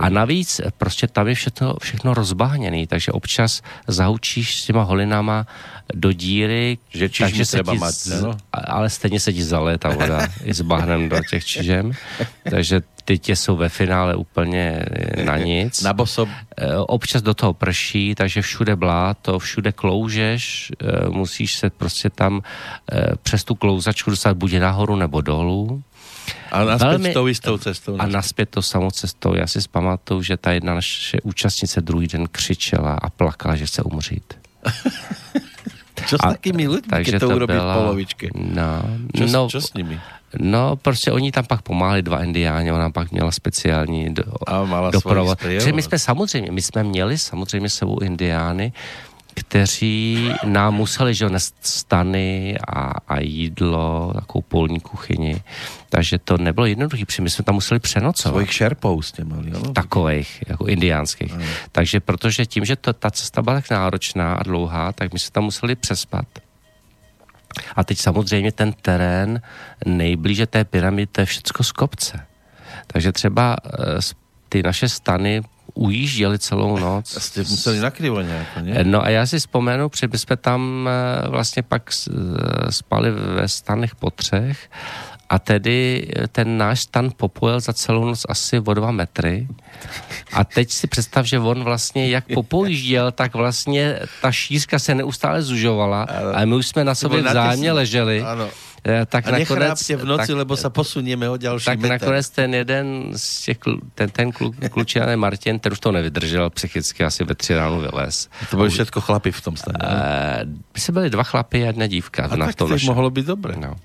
A 0.00 0.08
navíc 0.08 0.60
prostě 0.78 1.06
tam 1.06 1.28
je 1.28 1.34
všechno, 1.34 1.74
všechno 1.80 2.14
rozbahněný, 2.14 2.86
takže 2.86 3.12
občas 3.12 3.62
zaučíš 3.86 4.62
s 4.62 4.64
těma 4.64 4.82
holinama 4.82 5.46
do 5.94 6.12
díry, 6.12 6.78
že 6.88 7.08
takže 7.08 7.44
se 7.44 7.62
ti, 7.70 7.78
mať, 7.78 7.94
no? 8.22 8.36
ale 8.52 8.90
stejně 8.90 9.20
se 9.20 9.32
ti 9.32 9.44
zalé 9.44 9.78
ta 9.78 9.88
voda 9.88 10.28
i 10.44 10.54
s 10.54 10.60
bahnem 10.60 11.08
do 11.08 11.16
těch 11.30 11.44
čižem, 11.44 11.92
takže 12.50 12.80
ty 13.08 13.18
tě 13.18 13.36
jsou 13.36 13.56
ve 13.56 13.68
finále 13.68 14.16
úplně 14.16 14.84
na 15.24 15.38
nic. 15.38 15.82
Na 15.82 15.92
boso... 15.92 16.28
E, 16.56 16.76
občas 16.76 17.22
do 17.22 17.34
toho 17.34 17.54
prší, 17.54 18.14
takže 18.14 18.42
všude 18.42 18.76
bláto, 18.76 19.38
všude 19.38 19.72
kloužeš, 19.72 20.72
e, 20.80 21.08
musíš 21.08 21.54
se 21.54 21.70
prostě 21.70 22.10
tam 22.10 22.42
e, 22.92 23.16
přes 23.22 23.44
tu 23.44 23.54
klouzačku 23.54 24.10
dostat 24.10 24.36
buď 24.36 24.52
nahoru 24.54 24.96
nebo 24.96 25.20
dolů. 25.20 25.82
A 26.52 26.64
naspět 26.64 26.88
Velmi, 26.88 27.12
tou 27.12 27.26
jistou 27.26 27.58
cestou. 27.58 27.96
A 27.98 28.06
naspět 28.06 28.48
to 28.50 28.62
samou 28.62 28.90
cestou. 28.90 29.34
Já 29.34 29.46
si 29.46 29.62
zpamatuju, 29.62 30.22
že 30.22 30.36
ta 30.36 30.52
jedna 30.52 30.74
naše 30.74 31.18
účastnice 31.22 31.80
druhý 31.80 32.06
den 32.06 32.26
křičela 32.32 32.94
a 32.94 33.10
plakala, 33.10 33.56
že 33.56 33.66
chce 33.66 33.82
umřít. 33.82 34.34
Čo 36.06 36.16
s 36.16 36.22
takými 36.22 36.68
lidmi, 36.70 36.88
takže 36.88 37.18
to 37.18 37.28
urobí 37.28 37.52
byla, 37.52 37.74
polovičky? 37.74 38.30
No, 38.32 38.86
čo, 39.10 39.24
no, 39.26 39.50
čo 39.50 39.60
s 39.60 39.74
nimi? 39.74 39.98
No, 40.38 40.76
prostě 40.76 41.12
oni 41.12 41.32
tam 41.32 41.44
pak 41.44 41.62
pomáhali 41.62 42.02
dva 42.02 42.22
indiáni, 42.24 42.72
ona 42.72 42.90
pak 42.90 43.10
měla 43.10 43.32
speciální 43.32 44.14
do, 44.14 44.24
doprovod. 44.92 45.38
my 45.72 45.82
jsme 45.82 45.98
samozřejmě, 45.98 46.52
my 46.52 46.62
jsme 46.62 46.84
měli 46.84 47.18
samozřejmě 47.18 47.68
sebou 47.68 47.98
indiány, 48.00 48.72
kteří 49.40 50.32
nám 50.44 50.74
museli 50.74 51.14
že 51.14 51.28
nést 51.28 51.54
stany 51.60 52.58
a, 52.68 52.92
a 53.08 53.20
jídlo, 53.20 54.12
takovou 54.14 54.42
polní 54.42 54.80
kuchyni. 54.80 55.42
Takže 55.88 56.18
to 56.18 56.38
nebylo 56.38 56.66
jednoduché, 56.66 57.06
protože 57.06 57.22
my 57.22 57.30
jsme 57.30 57.44
tam 57.44 57.54
museli 57.54 57.80
přenocovat. 57.80 58.32
Svojich 58.34 58.52
šerpou 58.52 59.02
jste 59.02 59.24
měli, 59.24 59.50
jo? 59.50 59.72
Takových, 59.72 60.44
jako 60.48 60.66
indiánských. 60.66 61.32
Ano. 61.34 61.44
Takže 61.72 62.00
protože 62.00 62.46
tím, 62.46 62.64
že 62.64 62.76
to, 62.76 62.92
ta 62.92 63.10
cesta 63.10 63.42
byla 63.42 63.56
tak 63.56 63.70
náročná 63.70 64.34
a 64.34 64.42
dlouhá, 64.42 64.92
tak 64.92 65.12
my 65.12 65.18
jsme 65.18 65.32
tam 65.32 65.44
museli 65.44 65.76
přespat. 65.76 66.26
A 67.76 67.84
teď 67.84 67.98
samozřejmě 67.98 68.52
ten 68.52 68.72
terén 68.72 69.40
nejblíže 69.86 70.46
té 70.46 70.64
pyramidy, 70.64 71.06
to 71.06 71.20
je 71.20 71.26
všecko 71.26 71.64
z 71.64 71.72
kopce. 71.72 72.26
Takže 72.86 73.12
třeba 73.12 73.56
eh, 73.66 73.70
ty 74.48 74.62
naše 74.62 74.88
stany 74.88 75.42
ujížděli 75.74 76.38
celou 76.38 76.78
noc. 76.78 77.22
Jste 77.22 77.40
museli 77.40 77.80
nakryvo 77.80 78.20
nějak, 78.20 78.46
ne? 78.62 78.84
No 78.84 79.04
a 79.04 79.08
já 79.08 79.26
si 79.26 79.38
vzpomenu, 79.38 79.88
protože 79.88 80.08
jsme 80.14 80.36
tam 80.36 80.88
eh, 80.88 81.28
vlastně 81.28 81.62
pak 81.62 81.90
eh, 81.92 82.72
spali 82.72 83.10
ve 83.10 83.48
stanech 83.48 83.94
po 83.94 84.10
třech 84.10 84.70
A 85.28 85.38
tedy 85.38 86.08
ten 86.32 86.58
náš 86.58 86.80
stan 86.80 87.10
popojil 87.16 87.60
za 87.60 87.72
celou 87.72 88.04
noc 88.04 88.22
asi 88.28 88.60
o 88.60 88.74
dva 88.74 88.90
metry. 88.90 89.48
A 90.32 90.44
teď 90.44 90.70
si 90.70 90.86
představ, 90.86 91.26
že 91.26 91.38
on 91.38 91.64
vlastně 91.64 92.08
jak 92.08 92.24
popojížděl, 92.34 93.12
tak 93.12 93.34
vlastně 93.34 93.98
ta 94.22 94.32
šířka 94.32 94.78
se 94.78 94.94
neustále 94.94 95.42
zužovala 95.42 96.02
a 96.34 96.44
my 96.44 96.54
už 96.54 96.66
jsme 96.66 96.84
na 96.84 96.94
sobě 96.94 97.22
vzájemně 97.22 97.72
leželi. 97.72 98.22
Ano 98.22 98.48
Eh, 98.77 98.77
tak 99.06 99.28
a 99.28 99.30
nakonec, 99.30 99.78
v 99.78 100.04
noci, 100.04 100.32
tak, 100.32 100.36
lebo 100.36 100.56
sa 100.56 100.70
posunieme 100.70 101.28
o 101.28 101.36
ďalší 101.36 101.66
Tak 101.66 101.78
meter. 101.80 102.00
nakonec 102.00 102.26
ten 102.30 102.50
jeden 102.54 102.86
z 103.16 103.42
těch, 103.42 103.58
ten, 103.94 104.08
ten 104.10 104.32
klu, 104.32 104.54
klučiané 104.70 105.16
Martin, 105.16 105.58
ten 105.58 105.72
už 105.72 105.80
to 105.80 105.92
nevydržel, 105.92 106.50
psychicky 106.50 107.04
asi 107.04 107.24
ve 107.24 107.34
tři 107.34 107.54
ráno 107.54 107.80
vylez. 107.80 108.28
To 108.50 108.56
byly 108.56 108.70
všetko 108.70 109.00
chlapy 109.00 109.32
v 109.32 109.40
tom 109.40 109.56
stane. 109.56 109.78
Uh, 109.82 110.48
by 110.74 110.80
se 110.80 110.92
byli 110.92 111.10
dva 111.10 111.22
chlapy 111.22 111.62
a 111.62 111.66
jedna 111.66 111.86
dívka. 111.86 112.28
A 112.30 112.36
na 112.36 112.46
tak 112.46 112.54
to 112.54 112.68
mohlo 112.84 113.10
být 113.10 113.26
dobré. 113.26 113.54
No. 113.56 113.76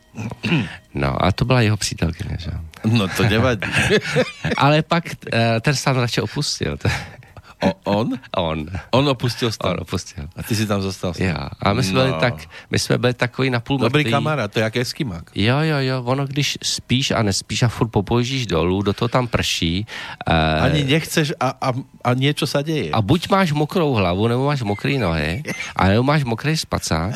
no 0.93 1.26
a 1.26 1.32
to 1.32 1.45
byla 1.45 1.62
jeho 1.62 1.78
přítelkyně, 1.78 2.38
že? 2.39 2.51
No 2.84 3.08
to 3.08 3.24
nevadí. 3.24 3.68
Ale 4.58 4.82
pak 4.82 5.04
uh, 5.06 5.39
ten 5.62 5.76
stan 5.76 5.97
radši 5.97 6.22
opustil. 6.22 6.78
O, 7.64 7.74
on? 7.84 8.20
On. 8.38 8.66
On 8.91 9.09
opustil 9.09 9.51
stan. 9.51 9.72
On 9.72 9.78
opustil. 9.82 10.24
A 10.36 10.43
ty 10.43 10.55
si 10.55 10.68
tam 10.68 10.82
zostal. 10.82 11.14
Já. 11.18 11.49
A 11.59 11.74
my 11.74 11.84
jsme 11.84 11.99
no. 11.99 12.05
byli 12.05 12.20
tak, 12.20 12.34
my 12.72 12.80
jsme 12.80 12.97
byli 12.97 13.14
takový 13.14 13.49
na 13.49 13.59
půl 13.59 13.78
Dobrý 13.78 14.05
kamarád, 14.05 14.51
to 14.51 14.59
je 14.59 14.64
jak 14.64 14.78
eskimák. 14.78 15.32
Jo, 15.36 15.59
jo, 15.59 15.78
jo, 15.80 16.03
ono 16.03 16.28
když 16.28 16.57
spíš 16.64 17.11
a 17.11 17.22
nespíš 17.22 17.64
a 17.64 17.68
furt 17.68 17.88
popojíždíš 17.88 18.47
dolů, 18.47 18.82
do 18.82 18.93
toho 18.93 19.09
tam 19.09 19.28
prší. 19.28 19.88
Eh, 20.28 20.59
Ani 20.59 20.84
nechceš 20.84 21.34
a, 21.39 21.53
a, 21.61 21.74
a 22.03 22.14
něco 22.14 22.47
se 22.47 22.64
děje. 22.64 22.91
A 22.91 23.01
buď 23.01 23.30
máš 23.30 23.51
mokrou 23.51 23.93
hlavu, 23.93 24.28
nebo 24.28 24.45
máš 24.45 24.61
mokré 24.61 24.97
nohy, 24.97 25.43
a 25.76 25.88
nebo 25.88 26.03
máš 26.03 26.24
mokrý 26.24 26.57
spacák. 26.57 27.16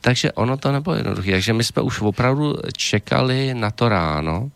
Takže 0.00 0.32
ono 0.32 0.56
to 0.56 0.72
nebylo 0.72 0.96
jednoduché. 0.96 1.30
Takže 1.30 1.52
my 1.52 1.64
jsme 1.64 1.82
už 1.82 2.00
opravdu 2.00 2.56
čekali 2.76 3.54
na 3.54 3.70
to 3.70 3.88
ráno 3.88 4.50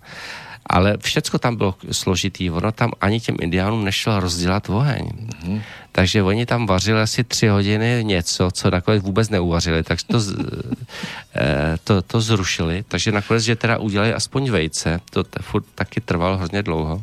ale 0.69 0.97
všecko 1.01 1.39
tam 1.39 1.57
bylo 1.57 1.75
složitý. 1.93 2.51
Ono 2.51 2.73
tam 2.73 2.93
ani 3.01 3.21
těm 3.21 3.37
indiánům 3.41 3.85
nešlo 3.85 4.21
rozdělat 4.21 4.69
oheň. 4.69 5.05
Mm-hmm. 5.05 5.62
Takže 5.93 6.23
oni 6.23 6.47
tam 6.47 6.66
vařili 6.66 7.01
asi 7.01 7.25
tři 7.25 7.49
hodiny 7.49 8.01
něco, 8.03 8.51
co 8.51 8.71
nakonec 8.71 9.03
vůbec 9.03 9.31
neuvařili, 9.31 9.83
tak 9.83 9.99
to, 10.03 10.19
eh, 11.37 11.79
to, 11.85 12.03
to 12.03 12.21
zrušili. 12.21 12.85
Takže 12.89 13.12
nakonec, 13.12 13.43
že 13.43 13.57
teda 13.57 13.79
udělali 13.79 14.14
aspoň 14.14 14.51
vejce, 14.51 15.01
to 15.11 15.25
furt 15.41 15.64
taky 15.75 16.01
trvalo 16.01 16.37
hrozně 16.37 16.62
dlouho. 16.62 17.03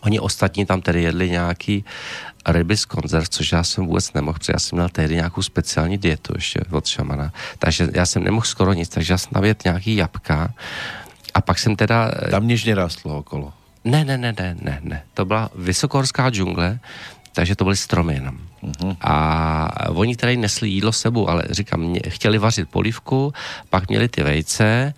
Oni 0.00 0.20
ostatní 0.20 0.66
tam 0.66 0.80
tedy 0.82 1.02
jedli 1.02 1.30
nějaký 1.30 1.84
ryby 2.46 2.76
z 2.76 2.84
konzerv, 2.84 3.28
což 3.28 3.52
já 3.52 3.64
jsem 3.64 3.86
vůbec 3.86 4.12
nemohl, 4.12 4.38
protože 4.38 4.52
já 4.52 4.58
jsem 4.58 4.76
měl 4.76 4.88
tehdy 4.88 5.14
nějakou 5.14 5.42
speciální 5.42 5.98
dietu 5.98 6.32
ještě 6.36 6.60
od 6.70 6.86
šamana. 6.86 7.32
Takže 7.58 7.88
já 7.92 8.06
jsem 8.06 8.24
nemohl 8.24 8.46
skoro 8.46 8.72
nic, 8.72 8.88
takže 8.88 9.12
já 9.12 9.18
jsem 9.18 9.30
tam 9.30 9.44
nějaký 9.64 9.96
jabka 9.96 10.54
a 11.34 11.40
pak 11.40 11.58
jsem 11.58 11.76
teda... 11.76 12.10
Eh, 12.26 12.30
Tam 12.30 12.48
nič 12.48 12.64
nerastlo 12.64 13.18
okolo. 13.18 13.52
Ne, 13.84 14.04
ne, 14.04 14.18
ne, 14.18 14.34
ne, 14.38 14.56
ne, 14.62 14.78
ne. 14.82 15.02
To 15.14 15.24
byla 15.24 15.50
vysokohorská 15.54 16.30
džungle, 16.30 16.78
takže 17.32 17.56
to 17.56 17.64
byly 17.64 17.76
stromy 17.76 18.14
jenom. 18.14 18.38
Uh-huh. 18.62 18.96
A 19.00 19.88
oni 19.88 20.16
tady 20.16 20.36
nesli 20.36 20.68
jídlo 20.68 20.92
sebou, 20.92 21.28
ale 21.28 21.44
říkám, 21.50 21.80
mě, 21.80 22.00
chtěli 22.08 22.38
vařit 22.38 22.68
polivku, 22.68 23.32
pak 23.70 23.88
měli 23.88 24.08
ty 24.08 24.22
vejce, 24.22 24.94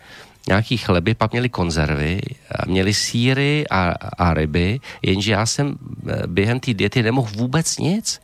nějaký 0.49 0.76
chleby, 0.76 1.14
pak 1.14 1.33
měli 1.33 1.49
konzervy, 1.49 2.20
měli 2.66 2.95
síry 2.95 3.64
a, 3.70 3.95
a 4.18 4.35
ryby, 4.35 4.80
jenže 5.03 5.33
já 5.33 5.47
jsem 5.47 5.74
eh, 6.09 6.26
během 6.26 6.61
té 6.61 6.74
diety 6.74 7.03
nemohl 7.03 7.30
vůbec 7.35 7.78
nic. 7.78 8.20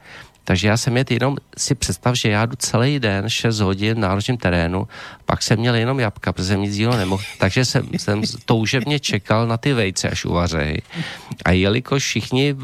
Takže 0.49 0.69
já 0.69 0.77
jsem 0.77 0.97
jet 0.97 1.11
jenom 1.11 1.37
si 1.59 1.75
představ, 1.75 2.15
že 2.17 2.29
já 2.29 2.47
jdu 2.47 2.57
celý 2.57 3.01
den 3.01 3.29
6 3.29 3.61
hodin 3.61 3.95
v 3.95 3.99
náročném 3.99 4.37
terénu, 4.37 4.89
pak 5.27 5.43
jsem 5.43 5.59
měl 5.59 5.75
jenom 5.75 6.01
jabka, 6.01 6.33
protože 6.33 6.49
jsem 6.49 6.63
nic 6.63 6.77
jílo 6.77 6.97
nemohl. 6.97 7.23
Takže 7.39 7.65
jsem, 7.65 7.89
jsem 7.97 8.23
toužebně 8.45 9.01
čekal 9.01 9.47
na 9.47 9.57
ty 9.57 9.73
vejce, 9.73 10.09
až 10.09 10.25
uvařej. 10.25 10.81
A 11.45 11.53
jelikož 11.53 12.03
všichni 12.05 12.57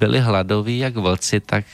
byli 0.00 0.20
hladoví 0.20 0.78
jak 0.78 0.96
vlci, 0.96 1.40
tak 1.40 1.64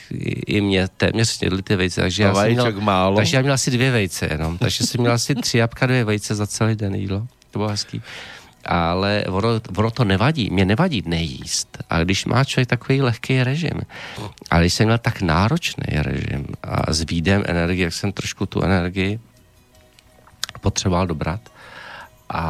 i 0.47 0.61
mě 0.61 0.87
téměř 0.87 1.29
snědli 1.29 1.61
ty 1.61 1.75
vejce. 1.75 2.01
Takže 2.01 2.23
já, 2.23 2.35
jsem 2.35 2.51
měl, 2.51 2.81
málo. 2.81 3.15
takže 3.15 3.37
já 3.37 3.41
měl 3.41 3.53
asi 3.53 3.71
dvě 3.71 3.91
vejce 3.91 4.27
jenom. 4.31 4.57
Takže 4.57 4.83
jsem 4.83 5.01
měl 5.01 5.13
asi 5.13 5.35
tři 5.35 5.57
jabka, 5.57 5.85
dvě 5.85 6.03
vejce 6.03 6.35
za 6.35 6.47
celý 6.47 6.75
den 6.75 6.95
jídlo. 6.95 7.27
To 7.51 7.59
bylo 7.59 7.69
hezký 7.69 8.01
ale 8.67 9.23
ono, 9.27 9.49
ono 9.77 9.91
to 9.91 10.03
nevadí. 10.03 10.49
Mě 10.49 10.65
nevadí 10.65 11.03
nejíst. 11.05 11.77
Ale 11.89 12.05
když 12.05 12.25
má 12.25 12.43
člověk 12.43 12.69
takový 12.69 13.01
lehký 13.01 13.43
režim, 13.43 13.81
ale 14.51 14.61
když 14.61 14.73
jsem 14.73 14.85
měl 14.85 14.97
tak 14.97 15.21
náročný 15.21 15.85
režim 15.89 16.45
a 16.63 16.93
s 16.93 17.01
výdem 17.01 17.43
energie, 17.47 17.83
jak 17.83 17.93
jsem 17.93 18.11
trošku 18.11 18.45
tu 18.45 18.61
energii 18.61 19.19
potřeboval 20.61 21.07
dobrat, 21.07 21.41
a 22.29 22.43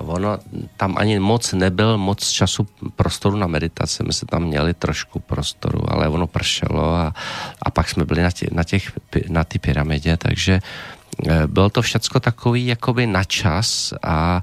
ono 0.00 0.38
tam 0.76 0.96
ani 0.98 1.20
moc 1.20 1.52
nebyl 1.52 1.98
moc 1.98 2.28
času 2.28 2.66
prostoru 2.96 3.36
na 3.36 3.46
meditaci, 3.46 4.02
my 4.02 4.12
jsme 4.12 4.26
tam 4.26 4.42
měli 4.42 4.74
trošku 4.74 5.20
prostoru, 5.20 5.92
ale 5.92 6.08
ono 6.08 6.26
pršelo 6.26 6.94
a, 6.94 7.14
a 7.62 7.70
pak 7.70 7.88
jsme 7.88 8.04
byli 8.04 8.22
na, 8.22 8.30
tě, 8.30 8.48
na, 8.52 8.64
těch, 8.64 8.92
na 9.28 9.44
ty 9.44 9.58
pyramidě, 9.58 10.16
takže 10.16 10.60
eh, 11.28 11.46
bylo 11.46 11.70
to 11.70 11.82
všecko 11.82 12.20
takový 12.20 12.66
jakoby 12.66 13.06
na 13.06 13.24
čas 13.24 13.92
a, 14.02 14.42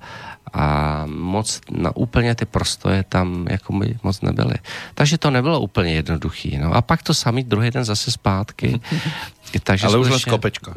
a 0.57 1.05
moc 1.05 1.61
na 1.71 1.95
úplně 1.95 2.35
ty 2.35 2.45
prostoje 2.45 3.03
tam 3.09 3.45
jako 3.49 3.73
by 3.73 3.97
moc 4.03 4.21
nebyly. 4.21 4.55
Takže 4.93 5.17
to 5.17 5.31
nebylo 5.31 5.59
úplně 5.59 5.93
jednoduchý. 5.93 6.57
No. 6.57 6.73
A 6.73 6.81
pak 6.81 7.03
to 7.03 7.13
samý 7.13 7.43
druhý 7.43 7.71
den 7.71 7.83
zase 7.83 8.11
zpátky. 8.11 8.79
Takže 9.63 9.87
Ale 9.87 9.97
už 9.97 10.09
už 10.09 10.25
kopečka. 10.25 10.73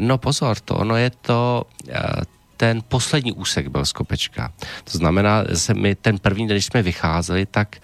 No 0.00 0.18
pozor, 0.18 0.60
to 0.60 0.74
ono 0.74 0.96
je 0.96 1.10
to 1.10 1.64
eh, 1.88 2.22
ten 2.56 2.82
poslední 2.88 3.32
úsek 3.32 3.68
byl 3.68 3.84
z 3.84 3.92
kopečka. 3.92 4.52
To 4.84 4.98
znamená, 4.98 5.44
že 5.48 5.74
my 5.74 5.94
ten 5.94 6.18
první 6.18 6.48
den, 6.48 6.56
když 6.56 6.64
jsme 6.64 6.82
vycházeli, 6.82 7.46
tak 7.46 7.76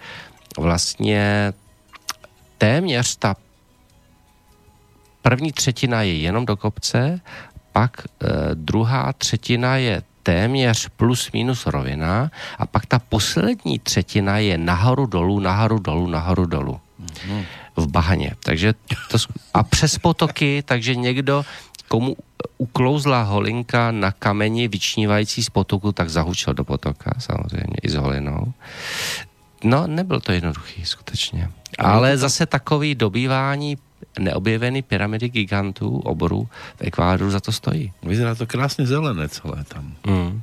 vlastně 0.58 1.52
téměř 2.58 3.16
ta 3.16 3.36
první 5.22 5.52
třetina 5.52 6.02
je 6.02 6.16
jenom 6.16 6.46
do 6.46 6.56
kopce, 6.56 7.20
pak 7.72 8.00
e, 8.00 8.04
druhá 8.54 9.12
třetina 9.12 9.76
je 9.76 10.02
téměř 10.26 10.88
plus 10.96 11.32
minus 11.32 11.66
rovina 11.66 12.30
a 12.58 12.66
pak 12.66 12.86
ta 12.86 12.98
poslední 12.98 13.78
třetina 13.78 14.38
je 14.38 14.58
nahoru 14.58 15.06
dolů, 15.06 15.40
nahoru 15.40 15.78
dolů, 15.78 16.06
nahoru 16.06 16.46
dolů. 16.46 16.80
Mm-hmm. 17.02 17.44
V 17.76 17.86
bahaně. 17.86 18.34
Takže 18.44 18.74
to, 19.10 19.18
a 19.54 19.62
přes 19.62 19.98
potoky, 19.98 20.62
takže 20.66 20.94
někdo, 20.94 21.44
komu 21.88 22.16
uklouzla 22.58 23.22
holinka 23.22 23.90
na 23.90 24.12
kameni 24.12 24.68
vyčnívající 24.68 25.42
z 25.42 25.50
potoku, 25.50 25.92
tak 25.92 26.10
zahučil 26.10 26.54
do 26.54 26.64
potoka, 26.64 27.14
samozřejmě 27.18 27.76
i 27.82 27.88
s 27.88 27.94
holinou. 27.94 28.52
No, 29.64 29.86
nebyl 29.86 30.20
to 30.20 30.32
jednoduchý, 30.32 30.84
skutečně. 30.84 31.50
Ale 31.78 32.18
zase 32.18 32.46
takový 32.46 32.94
dobývání 32.94 33.78
neobjevený 34.18 34.82
pyramidy 34.82 35.28
gigantů 35.28 35.98
oborů 35.98 36.48
v 36.76 36.80
Ekvádoru 36.80 37.30
za 37.30 37.40
to 37.40 37.52
stojí. 37.52 37.92
Vyzerá 38.02 38.34
to 38.34 38.46
krásně 38.46 38.86
zelené 38.86 39.28
celé 39.28 39.64
tam. 39.64 39.94
Mm. 40.06 40.42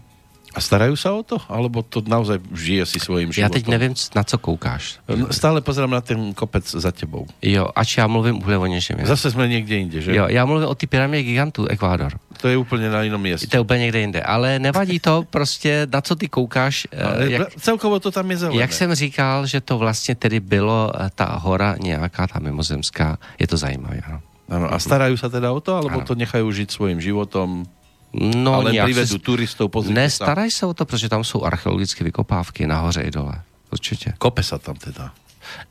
A 0.56 0.62
starají 0.62 0.97
se 0.97 1.10
o 1.10 1.24
to? 1.24 1.38
Alebo 1.49 1.82
to 1.82 2.01
naozaj 2.08 2.39
žije 2.54 2.86
si 2.86 2.99
svojím 2.99 3.34
životem? 3.34 3.43
Já 3.43 3.49
teď 3.49 3.68
nevím, 3.68 3.93
na 4.16 4.24
co 4.24 4.38
koukáš. 4.38 4.99
No, 5.16 5.34
stále 5.34 5.62
pozerám 5.62 5.91
na 5.91 6.01
ten 6.01 6.34
kopec 6.34 6.72
za 6.72 6.91
tebou. 6.91 7.26
Jo, 7.41 7.68
ač 7.76 7.97
já 7.97 8.08
mluvím 8.08 8.38
úplně 8.38 8.58
o 8.58 8.66
něčem. 8.66 8.97
Zase 9.04 9.32
jsme 9.32 9.47
někde 9.47 9.76
jinde, 9.76 10.01
že? 10.01 10.16
Jo, 10.16 10.26
já 10.28 10.45
mluvím 10.45 10.68
o 10.68 10.76
ty 10.76 10.88
pyramidě 10.88 11.24
gigantů, 11.24 11.66
Ekvádor. 11.66 12.20
To 12.41 12.47
je 12.47 12.58
úplně 12.58 12.89
na 12.89 13.01
jinom 13.01 13.22
městě. 13.22 13.47
To 13.47 13.56
je 13.56 13.62
úplně 13.62 13.80
někde 13.80 13.99
jinde, 13.99 14.22
ale 14.22 14.60
nevadí 14.60 14.99
to, 14.99 15.26
prostě 15.30 15.88
na 15.93 16.01
co 16.01 16.16
ty 16.16 16.28
koukáš. 16.30 16.88
Ale 17.06 17.32
jak, 17.32 17.56
celkovo 17.56 17.99
to 17.99 18.12
tam 18.12 18.32
je 18.32 18.38
zelené. 18.38 18.62
Jak 18.62 18.74
jsem 18.74 18.95
říkal, 18.95 19.47
že 19.47 19.62
to 19.62 19.78
vlastně 19.78 20.16
tedy 20.16 20.39
bylo 20.39 20.91
eh, 20.95 21.10
ta 21.16 21.26
hora 21.26 21.76
nějaká, 21.80 22.28
ta 22.28 22.39
mimozemská, 22.39 23.18
je 23.39 23.47
to 23.47 23.58
zajímavé. 23.58 23.99
Ano. 24.08 24.22
Ano, 24.49 24.74
a 24.74 24.80
starají 24.80 25.18
se 25.18 25.30
teda 25.30 25.51
o 25.51 25.60
to, 25.60 25.76
alebo 25.76 25.95
ano. 25.95 26.06
to 26.06 26.16
nechají 26.16 26.54
žít 26.54 26.72
svým 26.72 27.01
životom? 27.01 27.66
No, 28.14 28.61
ale 28.61 28.78
privedú 28.78 29.18
si... 29.18 29.26
turistov. 29.26 29.74
Ne, 29.89 30.05
staraj 30.05 30.53
se 30.53 30.66
o 30.66 30.74
to, 30.74 30.86
protože 30.86 31.09
tam 31.09 31.24
jsou 31.24 31.43
archeologické 31.43 32.03
vykopávky 32.03 32.68
nahoře 32.68 33.01
i 33.01 33.11
dole. 33.11 33.41
Určitě. 33.72 34.14
Kope 34.18 34.43
se 34.43 34.59
tam 34.59 34.76
teda. 34.76 35.11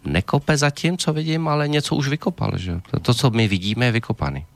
Nekope 0.04 0.56
zatím, 0.56 0.98
co 0.98 1.12
vidím, 1.12 1.48
ale 1.48 1.68
něco 1.68 1.94
už 1.94 2.08
vykopal. 2.08 2.58
Že? 2.58 2.80
To, 3.02 3.14
co 3.14 3.30
my 3.30 3.48
vidíme, 3.48 3.86
je 3.86 3.92
vykopaný. 3.92 4.46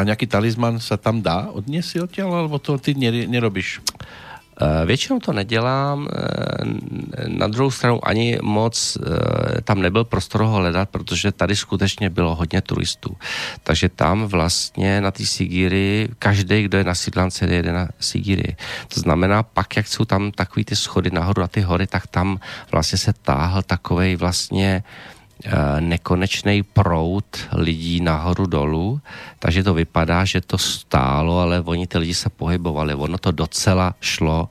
A 0.00 0.02
nějaký 0.02 0.26
talisman 0.26 0.80
se 0.80 0.96
tam 0.96 1.22
dá 1.22 1.48
odněsi 1.52 1.88
si 1.88 2.00
odtěl, 2.00 2.34
alebo 2.34 2.58
to 2.58 2.78
ty 2.78 2.94
nerobíš? 3.26 3.80
Eh, 4.60 4.86
většinou 4.86 5.18
to 5.18 5.32
nedělám, 5.32 6.08
eh, 6.08 6.18
na 7.28 7.46
druhou 7.46 7.70
stranu 7.70 8.08
ani 8.08 8.38
moc 8.42 8.96
eh, 8.96 9.60
tam 9.60 9.82
nebyl 9.82 10.04
prostor 10.04 10.40
ho 10.40 10.52
hledat, 10.52 10.88
protože 10.88 11.32
tady 11.32 11.56
skutečně 11.56 12.10
bylo 12.10 12.34
hodně 12.34 12.60
turistů. 12.60 13.16
Takže 13.62 13.88
tam 13.88 14.24
vlastně 14.24 15.00
na 15.00 15.10
ty 15.10 15.26
Sigíry, 15.26 16.08
každý, 16.18 16.62
kdo 16.62 16.78
je 16.78 16.84
na 16.84 16.94
sídlance, 16.94 17.46
jede 17.46 17.72
na 17.72 17.88
Sigíry. 18.00 18.56
To 18.94 19.00
znamená, 19.00 19.42
pak 19.42 19.76
jak 19.76 19.88
jsou 19.88 20.04
tam 20.04 20.32
takový 20.32 20.64
ty 20.64 20.76
schody 20.76 21.10
nahoru 21.10 21.40
na 21.40 21.48
ty 21.48 21.60
hory, 21.60 21.86
tak 21.86 22.06
tam 22.06 22.40
vlastně 22.72 22.98
se 22.98 23.12
táhl 23.12 23.62
takovej 23.62 24.16
vlastně 24.16 24.82
nekonečný 25.80 26.62
prout 26.62 27.48
lidí 27.52 28.00
nahoru 28.00 28.46
dolů, 28.46 29.00
takže 29.38 29.62
to 29.62 29.74
vypadá, 29.74 30.24
že 30.24 30.40
to 30.40 30.58
stálo, 30.58 31.38
ale 31.38 31.60
oni 31.60 31.86
ty 31.86 31.98
lidi 31.98 32.14
se 32.14 32.30
pohybovali, 32.30 32.94
ono 32.94 33.18
to 33.18 33.30
docela 33.30 33.94
šlo, 34.00 34.48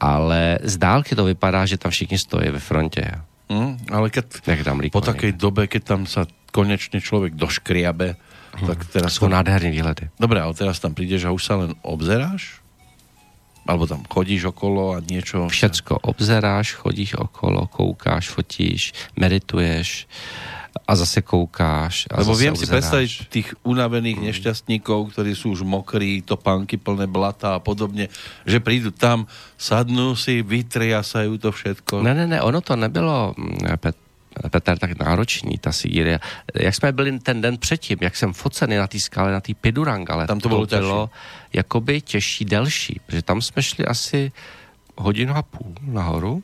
ale 0.00 0.58
z 0.62 0.76
dálky 0.76 1.14
to 1.14 1.24
vypadá, 1.24 1.66
že 1.66 1.78
tam 1.78 1.90
všichni 1.90 2.18
stojí 2.18 2.50
ve 2.50 2.58
frontě. 2.58 3.12
Mm, 3.46 3.78
ale 3.94 4.10
keď, 4.10 4.42
po 4.90 4.98
takej 4.98 5.38
dobe, 5.38 5.70
keď 5.70 5.82
tam 5.86 6.02
sa 6.02 6.26
konečne 6.50 6.98
človek 6.98 7.38
doškriabe, 7.38 8.18
hmm. 8.58 8.66
tak 8.66 8.78
teraz... 8.90 9.14
Sú 9.14 9.30
tam... 9.30 9.38
nádherné 9.38 9.70
výhledy. 9.70 10.10
Dobre, 10.18 10.42
ale 10.42 10.50
teraz 10.58 10.82
tam 10.82 10.98
prídeš 10.98 11.30
a 11.30 11.30
už 11.30 11.42
sa 11.46 11.54
len 11.54 11.70
obzeráš? 11.86 12.58
Alebo 13.66 13.84
tam 13.90 14.06
chodíš 14.06 14.54
okolo 14.54 14.94
a 14.94 15.02
niečo... 15.02 15.50
Všecko 15.50 16.06
obzeráš, 16.06 16.78
chodíš 16.78 17.18
okolo, 17.18 17.66
koukáš, 17.66 18.30
fotíš, 18.30 18.94
medituješ 19.18 20.06
a 20.86 20.92
zase 20.94 21.24
koukáš. 21.24 22.06
A 22.12 22.22
Lebo 22.22 22.36
zase 22.36 22.42
viem 22.46 22.54
obzeráš. 22.54 22.68
si 22.68 22.74
predstaviť 22.74 23.10
tých 23.26 23.48
unavených 23.66 24.18
nešťastníkov, 24.22 25.10
ktorí 25.10 25.32
sú 25.34 25.58
už 25.58 25.66
mokrí, 25.66 26.22
topánky 26.22 26.78
plné 26.78 27.10
blata 27.10 27.58
a 27.58 27.62
podobne, 27.62 28.06
že 28.46 28.62
prídu 28.62 28.94
tam, 28.94 29.26
sadnú 29.58 30.14
si, 30.14 30.46
vytriasajú 30.46 31.40
to 31.42 31.50
všetko. 31.50 32.06
Ne, 32.06 32.14
ne, 32.14 32.26
ne, 32.28 32.38
ono 32.38 32.62
to 32.62 32.78
nebylo, 32.78 33.34
mm, 33.34 33.82
Pet, 33.82 33.96
Petr, 34.50 34.78
tak 34.78 34.98
náročný, 34.98 35.58
ta 35.58 35.72
Sýrie. 35.72 36.20
Jak 36.54 36.74
jsme 36.74 36.92
byli 36.92 37.18
ten 37.18 37.40
den 37.40 37.58
předtím, 37.58 37.98
jak 38.00 38.16
jsem 38.16 38.32
focený 38.32 38.76
na 38.76 38.86
té 38.86 39.00
skále, 39.00 39.32
na 39.32 39.40
té 39.40 39.54
Pidurang, 39.54 40.10
ale 40.10 40.26
tam 40.26 40.40
to, 40.40 40.48
bylo, 40.48 40.66
to 40.66 40.76
bylo 40.76 41.10
jakoby 41.52 42.00
těžší, 42.00 42.44
delší, 42.44 43.00
protože 43.06 43.22
tam 43.22 43.42
jsme 43.42 43.62
šli 43.62 43.86
asi 43.86 44.32
hodinu 44.96 45.36
a 45.36 45.42
půl 45.42 45.74
nahoru. 45.80 46.42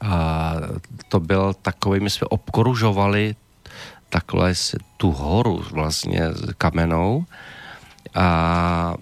A 0.00 0.54
to 1.08 1.20
byl 1.20 1.54
takový, 1.54 2.00
my 2.00 2.10
jsme 2.10 2.26
obkružovali 2.26 3.36
takhle 4.08 4.54
tu 4.96 5.12
horu 5.12 5.64
vlastně 5.70 6.20
kamenou. 6.58 7.24
A, 8.14 8.20
a 8.20 8.94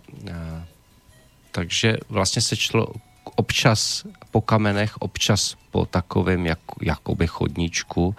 takže 1.52 1.96
vlastně 2.08 2.42
se 2.42 2.56
člo 2.56 2.86
občas 3.36 4.06
po 4.30 4.40
kamenech, 4.40 4.96
občas 4.98 5.56
po 5.70 5.86
takovém 5.86 6.46
jak, 6.46 6.58
jakoby 6.82 7.26
chodníčku 7.26 8.16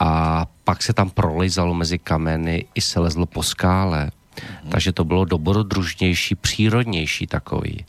a 0.00 0.46
pak 0.64 0.82
se 0.82 0.92
tam 0.92 1.10
prolizalo 1.10 1.74
mezi 1.74 1.98
kameny 1.98 2.64
i 2.74 2.80
se 2.80 3.00
lezlo 3.00 3.26
po 3.26 3.42
skále. 3.42 4.10
Mm-hmm. 4.34 4.68
Takže 4.68 4.92
to 4.92 5.04
bylo 5.04 5.24
dobrodružnější, 5.24 6.34
přírodnější 6.34 7.26
takový. 7.26 7.84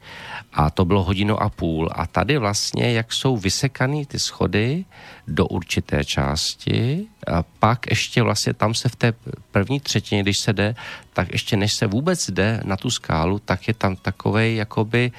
A 0.54 0.70
to 0.70 0.86
bylo 0.86 1.04
hodinu 1.04 1.42
a 1.42 1.50
půl. 1.50 1.90
A 1.92 2.08
tady 2.08 2.38
vlastně, 2.38 2.92
jak 2.92 3.14
jsou 3.14 3.38
vysekaný 3.38 4.06
ty 4.06 4.20
schody 4.20 4.86
do 5.28 5.48
určité 5.48 6.06
části, 6.06 7.08
a 7.28 7.44
pak 7.60 7.90
ještě 7.90 8.22
vlastně 8.22 8.54
tam 8.54 8.74
se 8.74 8.90
v 8.90 8.96
té 8.96 9.14
první 9.52 9.80
třetině, 9.80 10.24
když 10.24 10.40
se 10.40 10.54
jde, 10.54 10.76
tak 11.14 11.32
ještě 11.32 11.58
než 11.58 11.74
se 11.74 11.88
vůbec 11.88 12.30
jde 12.30 12.62
na 12.64 12.78
tu 12.78 12.90
skálu, 12.90 13.40
tak 13.40 13.68
je 13.68 13.74
tam 13.74 13.96
takovej 13.96 14.56
jakoby 14.56 15.12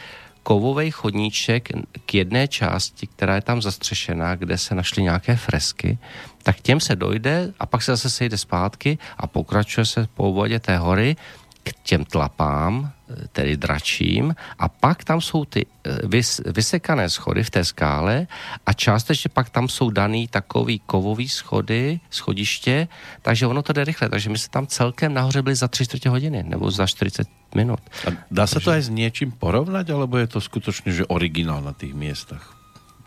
kovový 0.46 0.90
chodníček 0.90 1.68
k 2.06 2.14
jedné 2.14 2.48
části, 2.48 3.06
která 3.06 3.34
je 3.34 3.40
tam 3.40 3.62
zastřešená, 3.62 4.34
kde 4.34 4.58
se 4.58 4.74
našly 4.74 5.02
nějaké 5.02 5.36
fresky, 5.36 5.98
tak 6.42 6.60
těm 6.60 6.80
se 6.80 6.96
dojde 6.96 7.52
a 7.58 7.66
pak 7.66 7.82
se 7.82 7.92
zase 7.92 8.10
sejde 8.10 8.38
zpátky 8.38 8.98
a 9.18 9.26
pokračuje 9.26 9.86
se 9.86 10.08
po 10.14 10.28
obvodě 10.30 10.60
té 10.60 10.78
hory 10.78 11.16
k 11.62 11.72
těm 11.82 12.04
tlapám, 12.04 12.92
tedy 13.32 13.56
dračím, 13.56 14.34
a 14.58 14.68
pak 14.68 15.04
tam 15.04 15.20
jsou 15.20 15.44
ty 15.44 15.66
eh, 15.66 16.06
vys, 16.06 16.40
vysekané 16.46 17.10
schody 17.10 17.44
v 17.44 17.50
té 17.50 17.64
skále 17.64 18.26
a 18.66 18.72
částečně 18.72 19.30
pak 19.32 19.50
tam 19.50 19.68
jsou 19.68 19.90
daný 19.90 20.28
takový 20.28 20.78
kovový 20.86 21.28
schody, 21.28 22.00
schodiště, 22.10 22.88
takže 23.22 23.46
ono 23.46 23.62
to 23.62 23.72
jde 23.72 23.84
rychle. 23.84 24.08
Takže 24.08 24.30
my 24.30 24.38
jsme 24.38 24.50
tam 24.50 24.66
celkem 24.66 25.14
nahoře 25.14 25.42
byli 25.42 25.54
za 25.54 25.68
3 25.68 25.84
čtvrtě 25.84 26.08
hodiny 26.08 26.42
nebo 26.42 26.70
za 26.70 26.86
40 26.86 27.28
minut. 27.54 27.80
A 28.06 28.10
dá 28.30 28.46
se 28.46 28.60
to 28.60 28.70
aj 28.70 28.82
s 28.82 28.88
něčím 28.88 29.32
porovnať, 29.32 29.90
alebo 29.90 30.18
je 30.18 30.26
to 30.26 30.40
skutečně, 30.40 30.92
že 30.92 31.06
originál 31.06 31.62
na 31.62 31.72
těch 31.72 31.94
místech? 31.94 32.42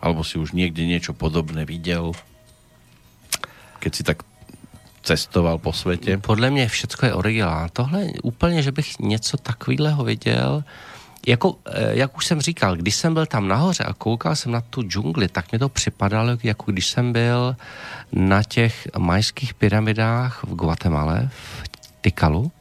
Alebo 0.00 0.24
si 0.24 0.38
už 0.38 0.52
někde 0.52 0.86
něco 0.86 1.12
podobné 1.12 1.64
viděl? 1.64 2.12
Keď 3.78 3.94
si 3.94 4.02
tak 4.02 4.22
cestoval 5.02 5.58
po 5.58 5.72
světě? 5.72 6.18
Podle 6.18 6.50
mě 6.50 6.68
všechno 6.68 7.08
je 7.08 7.14
originál. 7.14 7.68
Tohle 7.72 8.06
úplně, 8.22 8.62
že 8.62 8.72
bych 8.72 8.98
něco 8.98 9.36
takového 9.36 10.04
viděl, 10.04 10.64
jako, 11.26 11.56
eh, 11.66 11.96
jak 11.96 12.16
už 12.16 12.26
jsem 12.26 12.40
říkal, 12.40 12.76
když 12.76 12.94
jsem 12.94 13.14
byl 13.14 13.26
tam 13.26 13.48
nahoře 13.48 13.84
a 13.84 13.92
koukal 13.92 14.36
jsem 14.36 14.52
na 14.52 14.60
tu 14.60 14.82
džungli, 14.82 15.28
tak 15.28 15.52
mi 15.52 15.58
to 15.58 15.68
připadalo, 15.68 16.38
jako 16.42 16.72
když 16.72 16.86
jsem 16.86 17.12
byl 17.12 17.56
na 18.12 18.42
těch 18.42 18.88
majských 18.98 19.54
pyramidách 19.54 20.44
v 20.44 20.54
Guatemala, 20.54 21.20
v 21.28 21.68
Tikalu, 22.00 22.52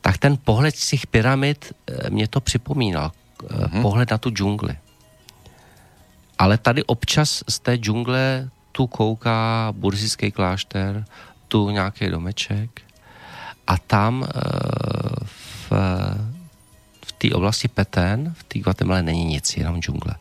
tak 0.00 0.18
ten 0.18 0.36
pohled 0.44 0.76
z 0.76 0.88
těch 0.88 1.06
pyramid 1.06 1.72
eh, 1.86 2.10
mě 2.10 2.28
to 2.28 2.40
připomínal. 2.40 3.12
Mm-hmm. 3.42 3.82
Pohled 3.82 4.10
na 4.10 4.18
tu 4.18 4.30
džungli. 4.30 4.76
Ale 6.38 6.58
tady 6.58 6.84
občas 6.84 7.44
z 7.48 7.58
té 7.58 7.76
džungle 7.76 8.48
tu 8.72 8.86
kouká 8.86 9.68
burzijský 9.76 10.30
klášter, 10.30 11.04
tu 11.52 11.70
nějaký 11.70 12.08
domeček 12.08 12.80
a 13.66 13.76
tam 13.78 14.24
e, 14.24 14.26
v, 15.24 15.72
v 17.04 17.10
té 17.12 17.28
oblasti 17.36 17.68
Petén, 17.68 18.32
v 18.32 18.42
té 18.44 18.58
Guatemala 18.58 19.02
není 19.04 19.24
nic, 19.24 19.56
jenom 19.56 19.76
džungle. 19.76 20.16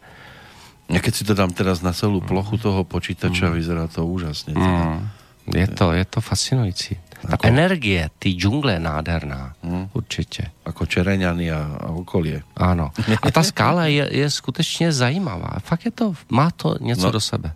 A 0.91 0.99
keď 0.99 1.13
si 1.15 1.23
to 1.23 1.31
dám 1.31 1.55
teraz 1.55 1.79
na 1.79 1.95
celou 1.95 2.19
plochu 2.19 2.59
toho 2.59 2.83
počítača, 2.83 3.47
mm. 3.47 3.53
vyzerá 3.55 3.87
to 3.87 4.03
úžasně. 4.03 4.59
Mm. 4.59 5.07
Je 5.55 5.67
to, 5.67 5.95
je 5.95 6.05
to 6.05 6.19
fascinující. 6.21 6.99
Ta 7.21 7.39
ako... 7.39 7.47
energie 7.47 8.09
té 8.19 8.29
džungle 8.29 8.73
je 8.73 8.79
nádherná, 8.79 9.55
mm. 9.63 9.89
určitě. 9.93 10.51
Jako 10.65 10.85
Čereňany 10.85 11.51
a, 11.51 11.79
a 11.79 11.87
okolie. 11.95 12.43
Ano. 12.57 12.91
A 13.23 13.31
ta 13.31 13.43
skála 13.43 13.85
je, 13.85 14.03
je 14.11 14.27
skutečně 14.29 14.91
zajímavá. 14.91 15.63
Fakt 15.63 15.85
je 15.85 15.91
to, 15.91 16.13
má 16.29 16.51
to 16.51 16.75
něco 16.81 17.05
no. 17.07 17.11
do 17.11 17.19
sebe. 17.19 17.53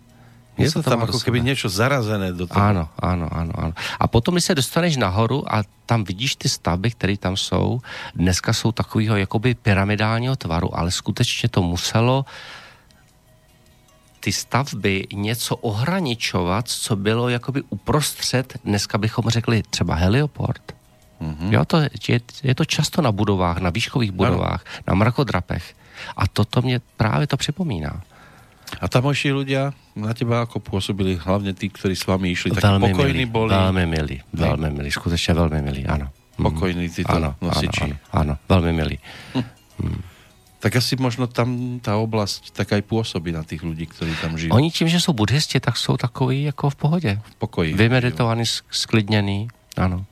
Je 0.58 0.72
to 0.72 0.82
tam 0.82 1.00
jako 1.00 1.20
keby 1.20 1.40
něco 1.40 1.68
zarazené 1.68 2.32
do 2.32 2.46
toho. 2.46 2.60
Ano, 2.60 2.88
ano, 2.98 3.28
ano, 3.32 3.52
ano. 3.54 3.72
A 4.00 4.06
potom, 4.06 4.34
když 4.34 4.44
se 4.44 4.54
dostaneš 4.54 4.96
nahoru 4.96 5.54
a 5.54 5.62
tam 5.86 6.04
vidíš 6.04 6.36
ty 6.36 6.48
stavby, 6.48 6.90
které 6.90 7.16
tam 7.16 7.36
jsou, 7.36 7.80
dneska 8.14 8.52
jsou 8.52 8.72
takového 8.72 9.16
jakoby 9.16 9.54
pyramidálního 9.54 10.36
tvaru, 10.36 10.78
ale 10.78 10.90
skutečně 10.90 11.48
to 11.48 11.62
muselo 11.62 12.24
ty 14.20 14.32
stavby 14.32 15.06
něco 15.12 15.56
ohraničovat, 15.56 16.68
co 16.68 16.96
bylo 16.96 17.28
jakoby 17.28 17.62
uprostřed, 17.70 18.58
dneska 18.64 18.98
bychom 18.98 19.24
řekli 19.28 19.62
třeba 19.70 19.94
helioport. 19.94 20.74
Mm-hmm. 21.20 21.52
Jo, 21.52 21.64
to 21.64 21.76
je, 22.08 22.20
je 22.42 22.54
to 22.54 22.64
často 22.64 23.02
na 23.02 23.12
budovách, 23.12 23.58
na 23.58 23.70
výškových 23.70 24.12
budovách, 24.12 24.64
ano. 24.66 24.82
na 24.86 24.94
mrakodrapech. 24.94 25.74
A 26.16 26.26
toto 26.26 26.62
mě 26.62 26.80
právě 26.96 27.26
to 27.26 27.36
připomíná. 27.36 28.02
A 28.80 28.90
tamojší 28.90 29.30
ľudia 29.32 29.70
na 29.96 30.12
teba 30.12 30.42
ako 30.42 30.58
pôsobili, 30.60 31.16
hlavne 31.16 31.54
tí, 31.54 31.70
ktorí 31.70 31.94
s 31.94 32.04
vami 32.04 32.34
išli, 32.34 32.52
tak 32.52 32.82
pokojní 32.82 33.24
milí, 33.24 33.30
boli? 33.30 33.50
Velmi 33.54 33.86
milí, 33.86 34.16
velmi 34.32 34.70
milí, 34.70 34.90
skutečně 34.90 35.34
velmi 35.34 35.62
milí, 35.62 35.86
ano. 35.86 36.08
Mhm. 36.38 36.42
Pokojní 36.42 36.88
tyto 36.88 37.12
ano, 37.12 37.34
nosiči. 37.40 37.82
Ano, 37.82 37.96
ano, 38.12 38.22
ano, 38.22 38.38
velmi 38.48 38.72
milí. 38.72 38.98
Hm. 39.34 39.44
Hmm. 39.80 40.02
Tak 40.60 40.76
asi 40.76 40.96
možno 40.96 41.26
tam 41.26 41.78
ta 41.78 41.96
oblast 41.96 42.50
tak 42.50 42.72
aj 42.72 42.82
působí 42.82 43.32
na 43.32 43.44
těch 43.44 43.62
lidí, 43.62 43.86
kteří 43.86 44.14
tam 44.22 44.38
žijí. 44.38 44.50
Oni 44.50 44.70
tím, 44.70 44.88
že 44.88 45.00
jsou 45.00 45.12
buddhisti, 45.12 45.60
tak 45.60 45.76
jsou 45.76 45.96
takový 45.96 46.42
jako 46.42 46.70
v 46.70 46.76
pohodě. 46.76 47.20
V 47.24 47.34
pokoji. 47.34 47.74
Vymeditovaný, 47.74 48.44
sklidněný, 48.70 49.48
ano. 49.76 50.04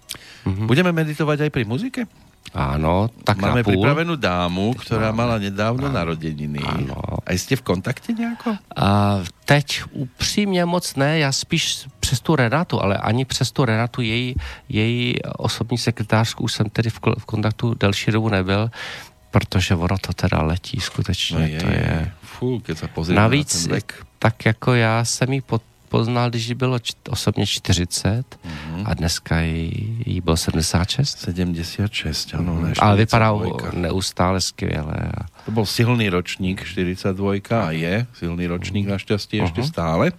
Mhm. 0.45 0.67
Budeme 0.67 0.93
meditovat 0.93 1.41
aj 1.41 1.51
pri 1.51 1.65
muzike? 1.65 2.07
Áno, 2.55 3.11
tak 3.27 3.43
Máme 3.43 3.67
pripravenú 3.67 4.15
dámu, 4.15 4.79
ktorá 4.79 5.11
Máme. 5.11 5.19
mala 5.19 5.37
nedávno 5.43 5.91
áno. 5.91 5.97
narodeniny. 5.97 6.63
Áno. 6.63 7.01
A 7.27 7.33
jste 7.35 7.57
v 7.57 7.63
kontakte 7.63 8.13
nějako? 8.13 8.55
A 8.77 9.19
teď 9.45 9.83
upřímně 9.91 10.65
moc 10.65 10.95
ne, 10.95 11.19
já 11.19 11.33
spíš 11.33 11.87
přes 12.01 12.21
tu 12.21 12.37
Renatu, 12.37 12.83
ale 12.83 12.97
ani 12.97 13.25
přes 13.25 13.53
tu 13.53 13.65
Renatu, 13.65 14.01
její, 14.03 14.35
její 14.69 15.15
osobní 15.39 15.79
sekretářku 15.79 16.45
už 16.45 16.53
jsem 16.53 16.71
tedy 16.71 16.91
v, 16.91 17.01
v 17.19 17.25
kontaktu 17.25 17.75
delší 17.75 18.11
dobu 18.11 18.29
nebyl, 18.29 18.71
protože 19.31 19.75
ono 19.75 19.99
to 19.99 20.13
teda 20.13 20.43
letí 20.43 20.81
skutečně. 20.81 21.39
No 21.39 21.47
je, 21.47 21.61
to 21.61 21.67
je... 21.67 22.13
Fú, 22.23 22.61
keď 22.61 22.79
se 22.79 22.89
Navíc, 23.15 23.67
na 23.67 23.79
tak 24.19 24.47
jako 24.47 24.75
já 24.75 25.05
jsem 25.05 25.33
jí 25.33 25.41
pod, 25.41 25.63
poznal, 25.95 26.31
když 26.31 26.49
jí 26.49 26.55
bylo 26.55 26.79
č- 26.79 26.99
osobně 27.09 27.47
40 27.47 28.27
mm-hmm. 28.27 28.83
a 28.85 28.95
dneska 28.95 29.41
jí, 29.41 30.03
jí 30.07 30.21
bylo 30.21 30.37
76. 30.37 31.19
76, 31.19 32.35
ano. 32.35 32.59
Mm-hmm. 32.59 32.75
Ale 32.79 32.97
vypadá 32.97 33.31
neustále 33.73 34.41
skvěle. 34.41 34.95
A... 35.15 35.31
To 35.45 35.51
byl 35.51 35.67
silný 35.67 36.09
ročník 36.09 36.65
42 36.67 37.33
a 37.51 37.71
je 37.71 38.07
silný 38.15 38.47
ročník 38.47 38.87
naštěstí 38.87 39.39
mm-hmm. 39.39 39.43
ještě 39.43 39.61
mhm. 39.61 39.69
stále. 39.69 40.13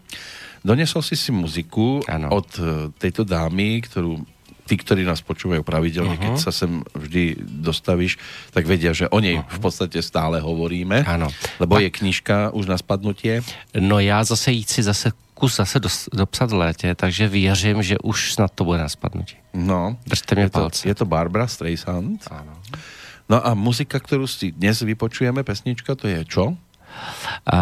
Donesol 0.66 1.02
si 1.02 1.16
si 1.16 1.32
muziku 1.32 2.02
ano. 2.08 2.30
od 2.32 2.48
eh, 2.60 2.92
této 2.98 3.24
dámy, 3.24 3.82
kterou 3.82 4.26
tí, 4.66 4.82
ktorí 4.82 5.06
nás 5.06 5.22
počúvajú 5.22 5.62
pravidelne, 5.62 6.18
uh-huh. 6.18 6.34
keď 6.34 6.42
sa 6.42 6.50
sem 6.50 6.82
vždy 6.98 7.38
dostavíš, 7.38 8.18
tak 8.50 8.66
vedia, 8.66 8.98
že 8.98 9.06
o 9.14 9.22
nej 9.22 9.38
uh-huh. 9.38 9.46
v 9.46 9.60
podstate 9.62 10.02
stále 10.02 10.42
hovoríme. 10.42 11.06
Ano. 11.06 11.30
Lebo 11.62 11.78
tak... 11.78 11.82
je 11.86 11.90
knižka 12.02 12.36
už 12.50 12.66
na 12.66 12.78
spadnutie. 12.78 13.46
No 13.78 14.02
já 14.02 14.24
zase 14.26 14.52
jí 14.52 14.66
chci 14.66 14.84
zase 14.84 15.14
kus 15.36 15.56
zase 15.60 15.80
dos, 15.80 16.08
dopsat 16.16 16.50
v 16.52 16.54
létě, 16.54 16.96
takže 16.96 17.28
věřím, 17.28 17.84
že 17.84 18.00
už 18.00 18.34
snad 18.34 18.52
to 18.56 18.64
bude 18.64 18.80
na 18.80 18.90
spadnutí. 18.90 19.36
No, 19.54 19.98
Držte 20.08 20.36
mě 20.36 20.44
je 20.44 20.50
to, 20.50 20.60
palce. 20.60 20.88
je 20.88 20.96
to 20.96 21.06
Barbara 21.06 21.48
Streisand. 21.48 22.28
Ano. 22.32 22.54
No 23.30 23.48
a 23.48 23.54
muzika, 23.54 24.00
kterou 24.00 24.28
si 24.28 24.52
dnes 24.52 24.80
vypočujeme, 24.82 25.44
pesnička, 25.44 25.96
to 25.96 26.08
je 26.08 26.26
čo? 26.26 26.56
A 27.46 27.58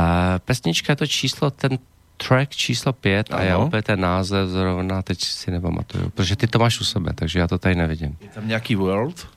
pesnička 0.45 0.93
je 0.93 0.95
to 0.95 1.07
číslo, 1.07 1.49
ten 1.51 1.80
track 2.17 2.49
číslo 2.55 2.93
pět 2.93 3.34
a 3.34 3.41
já 3.41 3.55
Ano. 3.55 3.65
opět 3.65 3.86
ten 3.86 3.99
název 3.99 4.49
zrovna 4.49 5.01
teď 5.01 5.19
si 5.24 5.51
nepamatuju, 5.51 6.09
protože 6.09 6.36
ty 6.36 6.47
to 6.47 6.59
máš 6.59 6.80
u 6.80 6.84
sebe, 6.84 7.11
takže 7.15 7.39
já 7.39 7.47
to 7.47 7.57
tady 7.57 7.76
nevidím. 7.76 8.17
Je 8.21 8.28
tam 8.30 8.47
nějaký 8.47 8.76
world? 8.76 9.28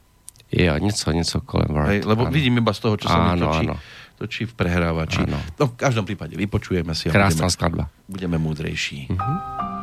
Jo, 0.53 0.79
něco, 0.79 1.11
něco 1.11 1.41
kolem 1.41 1.67
Word. 1.69 1.87
Hej, 1.89 2.03
lebo 2.05 2.23
ano. 2.23 2.31
vidím 2.31 2.57
iba 2.59 2.73
z 2.73 2.79
toho, 2.79 2.95
čo 2.97 3.09
sa 3.11 3.35
mi 3.35 3.41
točí, 3.41 3.67
áno. 3.67 3.75
Točí 4.17 4.49
v 4.49 4.53
prehrávači. 4.57 5.23
Áno. 5.29 5.39
No 5.61 5.65
v 5.69 5.75
každom 5.77 6.09
prípade 6.09 6.35
vypočujeme 6.35 6.97
si 6.97 7.09
a 7.09 7.15
Krásná 7.15 7.47
budeme, 7.47 7.55
skladba. 7.55 7.85
budeme 8.09 8.37
múdrejší. 8.41 9.13
Tonight, 9.13 9.76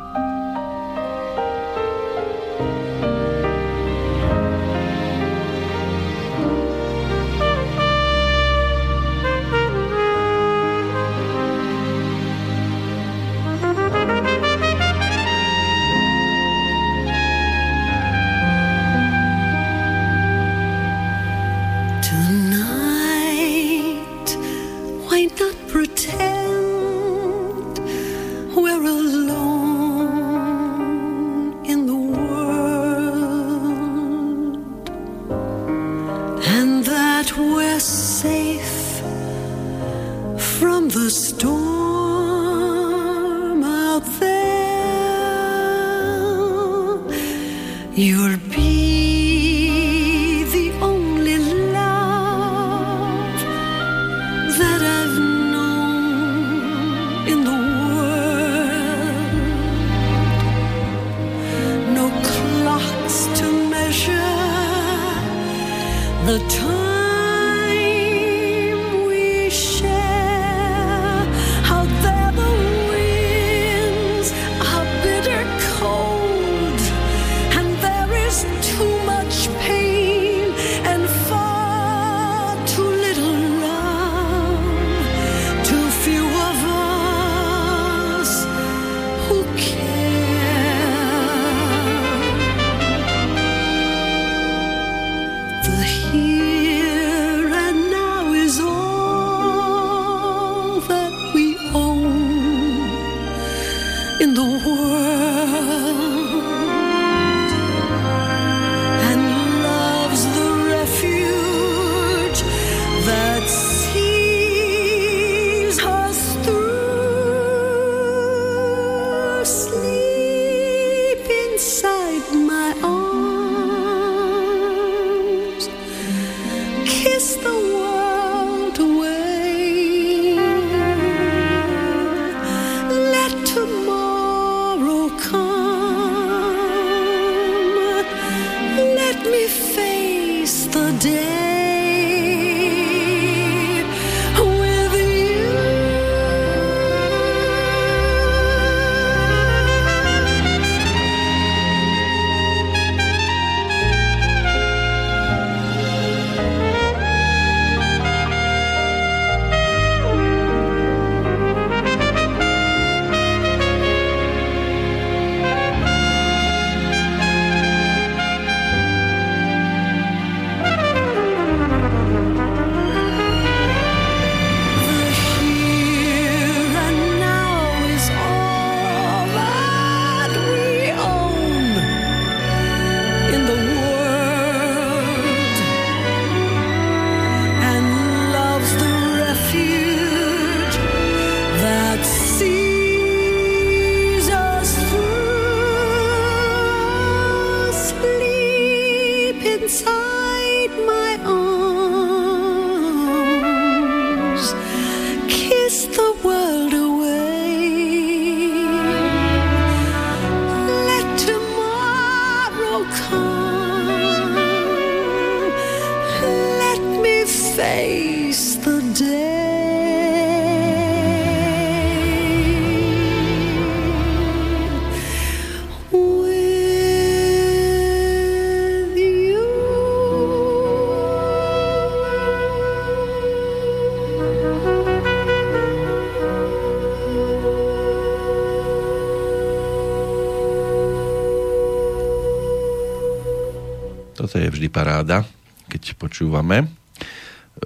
vždy 244.64 244.72
paráda, 244.72 245.28
keď 245.68 246.00
počúvame 246.00 246.72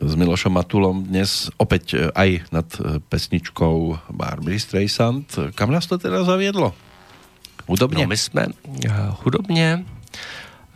s 0.01 0.17
Milošom 0.17 0.49
Matulom 0.49 1.05
dnes 1.05 1.45
opäť 1.61 1.93
e, 1.93 2.09
aj 2.09 2.49
nad 2.49 2.65
e, 2.73 2.97
pesničkou 3.05 4.01
Barbary 4.09 4.57
Streisand. 4.57 5.29
Kam 5.53 5.69
nás 5.69 5.85
to 5.85 6.01
teda 6.01 6.25
zaviedlo? 6.25 6.73
Hudobně? 7.69 8.01
No, 8.01 8.09
my 8.09 8.17
jsme 8.17 8.45
uh, 8.49 8.51
hudobně 9.21 9.85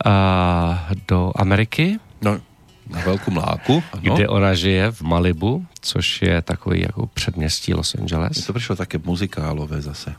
uh, 0.06 0.78
do 1.10 1.32
Ameriky, 1.34 1.98
No, 2.22 2.38
Na 2.86 3.00
Velkou 3.02 3.30
mláku, 3.30 3.82
ano. 3.92 4.14
kde 4.14 4.28
ona 4.28 4.54
žije 4.54 4.92
v 4.94 5.02
Malibu, 5.02 5.66
což 5.80 6.22
je 6.22 6.42
takový 6.42 6.80
jako 6.80 7.06
předměstí 7.06 7.74
Los 7.74 7.94
Angeles. 7.94 8.36
Je 8.36 8.42
to 8.42 8.52
přišlo 8.52 8.76
také 8.76 8.98
muzikálové 9.02 9.82
zase. 9.82 10.14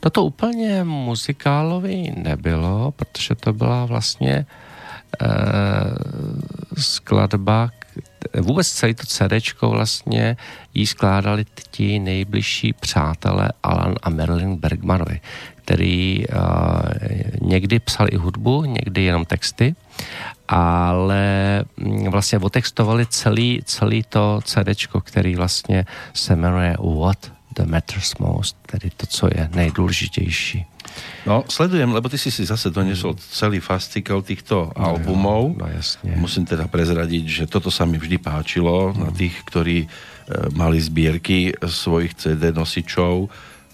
Toto 0.00 0.24
úplně 0.24 0.84
muzikálový 0.84 2.12
nebylo, 2.16 2.92
protože 2.92 3.34
to 3.34 3.52
byla 3.52 3.84
vlastně 3.84 4.46
eh, 4.46 4.69
skladba, 6.78 7.70
vůbec 8.40 8.68
celý 8.68 8.94
to 8.94 9.06
CD 9.06 9.60
vlastně 9.62 10.36
jí 10.74 10.86
skládali 10.86 11.44
ti 11.70 11.98
nejbližší 11.98 12.72
přátelé 12.72 13.48
Alan 13.62 13.94
a 14.02 14.10
Marilyn 14.10 14.56
Bergmanovi, 14.56 15.20
který 15.54 16.24
uh, 16.28 17.48
někdy 17.48 17.78
psal 17.78 18.06
i 18.10 18.16
hudbu, 18.16 18.64
někdy 18.64 19.02
jenom 19.02 19.24
texty, 19.24 19.74
ale 20.48 21.24
mm, 21.76 22.10
vlastně 22.10 22.38
otextovali 22.38 23.06
celý, 23.06 23.60
celý 23.64 24.02
to 24.02 24.40
CD, 24.44 24.86
který 25.04 25.36
vlastně 25.36 25.86
se 26.14 26.36
jmenuje 26.36 26.76
What 27.00 27.32
the 27.56 27.66
Matters 27.66 28.18
Most, 28.18 28.56
tedy 28.66 28.90
to, 28.96 29.06
co 29.06 29.26
je 29.26 29.48
nejdůležitější. 29.54 30.66
No, 31.28 31.44
sledujem, 31.44 31.92
lebo 31.92 32.08
ty 32.08 32.16
si 32.16 32.32
si 32.32 32.48
zase 32.48 32.72
donesol 32.72 33.16
celý 33.20 33.60
fascikel 33.60 34.24
týchto 34.24 34.72
no, 34.72 34.96
albumov. 34.96 35.56
No, 35.60 35.68
jasne. 35.68 36.16
Musím 36.16 36.48
teda 36.48 36.64
prezradiť, 36.64 37.24
že 37.28 37.44
toto 37.44 37.68
sa 37.68 37.84
mi 37.84 38.00
vždy 38.00 38.16
páčilo 38.16 38.90
mm. 38.90 38.96
na 38.96 39.10
tých, 39.12 39.36
ktorí 39.44 39.84
e, 39.84 39.88
mali 40.56 40.80
zbierky 40.80 41.52
svojich 41.60 42.16
CD 42.16 42.56
nosičov. 42.56 43.28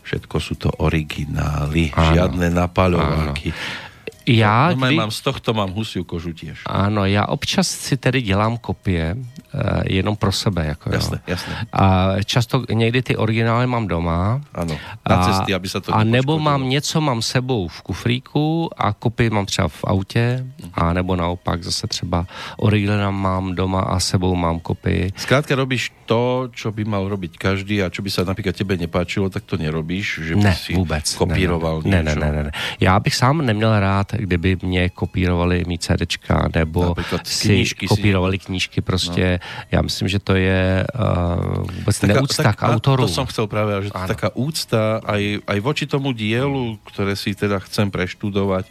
Všetko 0.07 0.37
sú 0.39 0.55
to 0.59 0.70
originály, 0.83 1.91
Áno. 1.95 2.14
žiadne 2.14 2.47
napaľováky. 2.51 3.51
Áno. 3.51 3.86
Já, 4.27 4.74
no, 4.74 4.87
kdy... 4.87 4.97
mám, 4.97 5.11
z 5.11 5.20
tohto 5.20 5.55
mám 5.55 5.70
husiu 5.70 6.05
kožu 6.05 6.33
těž. 6.33 6.62
Ano, 6.66 7.05
já 7.05 7.27
občas 7.27 7.68
si 7.68 7.97
tedy 7.97 8.22
dělám 8.22 8.59
kopie, 8.59 9.16
uh, 9.16 9.61
jenom 9.87 10.16
pro 10.16 10.33
sebe. 10.33 10.66
Jako, 10.66 10.91
jasné, 10.93 11.16
jo. 11.16 11.22
jasné. 11.27 11.66
A 11.72 12.14
často 12.24 12.64
někdy 12.70 13.03
ty 13.03 13.16
originály 13.16 13.66
mám 13.66 13.87
doma. 13.87 14.41
Ano, 14.55 14.77
na 15.09 15.24
cesty, 15.24 15.55
aby 15.55 15.68
se 15.68 15.81
to 15.81 15.95
A 15.95 16.05
nebo 16.05 16.39
mám 16.39 16.68
něco, 16.68 17.01
mám 17.01 17.22
sebou 17.22 17.68
v 17.68 17.83
kufríku 17.83 18.70
a 18.77 18.93
kopii 18.93 19.31
mám 19.31 19.47
třeba 19.47 19.68
v 19.68 19.85
autě, 19.85 20.47
uh-huh. 20.61 20.70
a 20.74 20.93
nebo 20.93 21.16
naopak 21.16 21.62
zase 21.62 21.87
třeba 21.87 22.27
originál 22.57 23.12
mám 23.12 23.55
doma 23.55 23.81
a 23.81 24.01
sebou 24.01 24.35
mám 24.35 24.61
kopii. 24.61 25.12
Zkrátka 25.16 25.55
robíš 25.55 25.93
to, 26.07 26.49
čo 26.55 26.70
by 26.70 26.85
mal 26.85 27.09
robiť 27.09 27.39
každý 27.39 27.83
a 27.83 27.91
čo 27.91 28.03
by 28.03 28.11
sa 28.11 28.22
napríklad 28.22 28.55
tebe 28.55 28.79
nepáčilo, 28.79 29.27
tak 29.27 29.43
to 29.43 29.59
nerobíš, 29.59 30.22
že 30.22 30.35
by 30.39 30.43
ne, 30.43 30.55
si 30.55 30.74
vůbec. 30.74 31.14
kopíroval 31.14 31.83
ne, 31.85 32.03
ne, 32.03 32.14
ne, 32.14 32.29
ne, 32.33 32.43
ne. 32.47 32.53
Já 32.81 33.01
bych 33.01 33.14
sám 33.14 33.47
neměl 33.47 33.81
rád, 33.81 34.16
kdyby 34.17 34.57
mě 34.62 34.89
kopírovali 34.89 35.64
mý 35.67 35.79
CDčka, 35.79 36.49
nebo 36.55 36.85
Například 36.85 37.27
si 37.27 37.49
knížky 37.49 37.87
kopírovali 37.87 38.39
si... 38.39 38.45
knížky, 38.47 38.81
prostě 38.81 39.41
no. 39.43 39.67
já 39.71 39.83
myslím, 39.83 40.09
že 40.09 40.19
to 40.19 40.35
je 40.35 40.87
uh, 40.95 41.71
vůbec 41.71 41.99
taká, 41.99 42.14
neúcta 42.14 42.43
tak, 42.43 42.57
k 42.57 42.62
autoru. 42.62 43.03
To 43.03 43.09
som 43.09 43.27
chcel 43.27 43.47
práve, 43.47 43.83
že 43.83 43.91
ano. 43.95 44.09
taká 44.09 44.31
úcta 44.35 45.01
aj, 45.05 45.47
aj 45.47 45.59
voči 45.61 45.85
tomu 45.87 46.12
dielu, 46.12 46.79
ktoré 46.85 47.17
si 47.17 47.35
teda 47.35 47.59
chcem 47.62 47.91
preštudovať, 47.91 48.67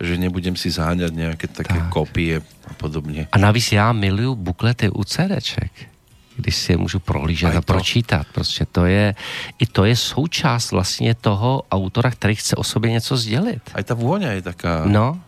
že 0.00 0.14
nebudem 0.20 0.56
si 0.56 0.70
záňať 0.70 1.12
nějaké 1.12 1.46
také 1.48 1.80
tak. 1.80 1.88
kopie 1.88 2.40
a 2.66 2.72
podobně. 2.74 3.28
A 3.32 3.38
navíc 3.38 3.72
já 3.72 3.92
miluju 3.92 4.34
buklety 4.34 4.90
u 4.90 5.04
CDček 5.04 5.95
když 6.36 6.56
si 6.56 6.72
je 6.72 6.76
můžu 6.76 6.98
prohlížet 6.98 7.54
a, 7.54 7.58
a 7.58 7.60
pročítat. 7.60 8.26
Prostě 8.34 8.66
to 8.72 8.84
je, 8.84 9.14
i 9.58 9.66
to 9.66 9.84
je 9.84 9.96
součást 9.96 10.70
vlastně 10.70 11.14
toho 11.14 11.62
autora, 11.70 12.10
který 12.10 12.34
chce 12.34 12.56
o 12.56 12.64
sobě 12.64 12.90
něco 12.90 13.16
sdělit. 13.16 13.62
A 13.74 13.82
ta 13.82 13.94
vůně 13.94 14.26
je 14.26 14.42
taká... 14.42 14.82
No, 14.84 15.20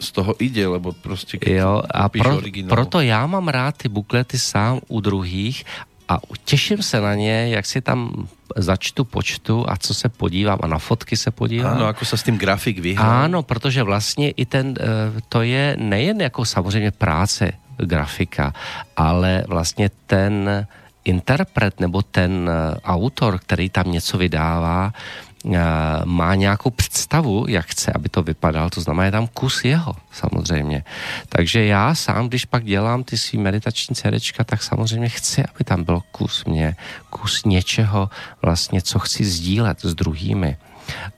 z 0.00 0.12
toho 0.12 0.34
ide, 0.38 0.66
lebo 0.66 0.92
prostě 0.92 1.38
jo, 1.46 1.82
a 1.90 2.08
pro, 2.08 2.40
proto 2.68 3.00
já 3.00 3.26
mám 3.26 3.48
rád 3.48 3.76
ty 3.76 3.88
buklety 3.88 4.38
sám 4.38 4.80
u 4.88 5.00
druhých 5.00 5.64
a 6.08 6.18
těším 6.44 6.82
se 6.82 7.00
na 7.00 7.14
ně, 7.14 7.48
jak 7.48 7.66
si 7.66 7.80
tam 7.80 8.28
začtu, 8.56 9.04
počtu 9.04 9.64
a 9.68 9.76
co 9.76 9.94
se 9.94 10.08
podívám 10.08 10.58
a 10.62 10.66
na 10.66 10.78
fotky 10.78 11.16
se 11.16 11.30
podívám. 11.30 11.76
Ano, 11.76 11.86
jako 11.86 12.04
se 12.04 12.16
s 12.16 12.22
tím 12.22 12.38
grafik 12.38 12.78
vyhrál. 12.78 13.10
Ano, 13.10 13.42
protože 13.42 13.82
vlastně 13.82 14.30
i 14.30 14.46
ten, 14.46 14.74
eh, 14.80 15.20
to 15.28 15.42
je 15.42 15.76
nejen 15.78 16.20
jako 16.20 16.44
samozřejmě 16.44 16.90
práce 16.90 17.52
grafika, 17.84 18.52
ale 18.96 19.44
vlastně 19.48 19.90
ten 20.06 20.66
interpret 21.04 21.80
nebo 21.80 22.02
ten 22.02 22.50
eh, 22.50 22.80
autor, 22.84 23.38
který 23.38 23.70
tam 23.70 23.92
něco 23.92 24.18
vydává, 24.18 24.92
eh, 24.92 25.58
má 26.04 26.34
nějakou 26.34 26.70
představu, 26.70 27.46
jak 27.48 27.66
chce, 27.66 27.92
aby 27.92 28.08
to 28.08 28.22
vypadalo, 28.22 28.70
to 28.70 28.80
znamená, 28.80 29.04
je 29.04 29.10
tam 29.12 29.26
kus 29.26 29.64
jeho, 29.64 29.96
samozřejmě. 30.12 30.84
Takže 31.28 31.64
já 31.64 31.94
sám, 31.94 32.28
když 32.28 32.44
pak 32.44 32.64
dělám 32.64 33.04
ty 33.04 33.18
svý 33.18 33.38
meditační 33.38 33.96
CDčka, 33.96 34.44
tak 34.44 34.62
samozřejmě 34.62 35.08
chci, 35.08 35.44
aby 35.54 35.64
tam 35.64 35.84
byl 35.84 36.02
kus 36.12 36.44
mě, 36.44 36.76
kus 37.10 37.44
něčeho, 37.44 38.10
vlastně, 38.42 38.82
co 38.82 38.98
chci 38.98 39.24
sdílet 39.24 39.80
s 39.80 39.94
druhými. 39.94 40.56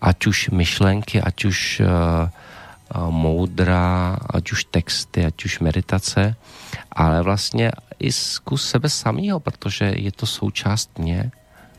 Ať 0.00 0.26
už 0.26 0.50
myšlenky, 0.52 1.22
ať 1.22 1.44
už 1.44 1.80
uh, 1.80 2.28
moudra, 3.10 4.16
ať 4.30 4.52
už 4.52 4.60
texty, 4.64 5.24
ať 5.24 5.44
už 5.44 5.60
meditace, 5.60 6.36
ale 6.92 7.22
vlastně 7.22 7.72
i 7.98 8.12
zkus 8.12 8.68
sebe 8.68 8.88
samého, 8.88 9.40
protože 9.40 9.84
je 9.84 10.12
to 10.12 10.26
součást 10.26 10.98
mě. 10.98 11.30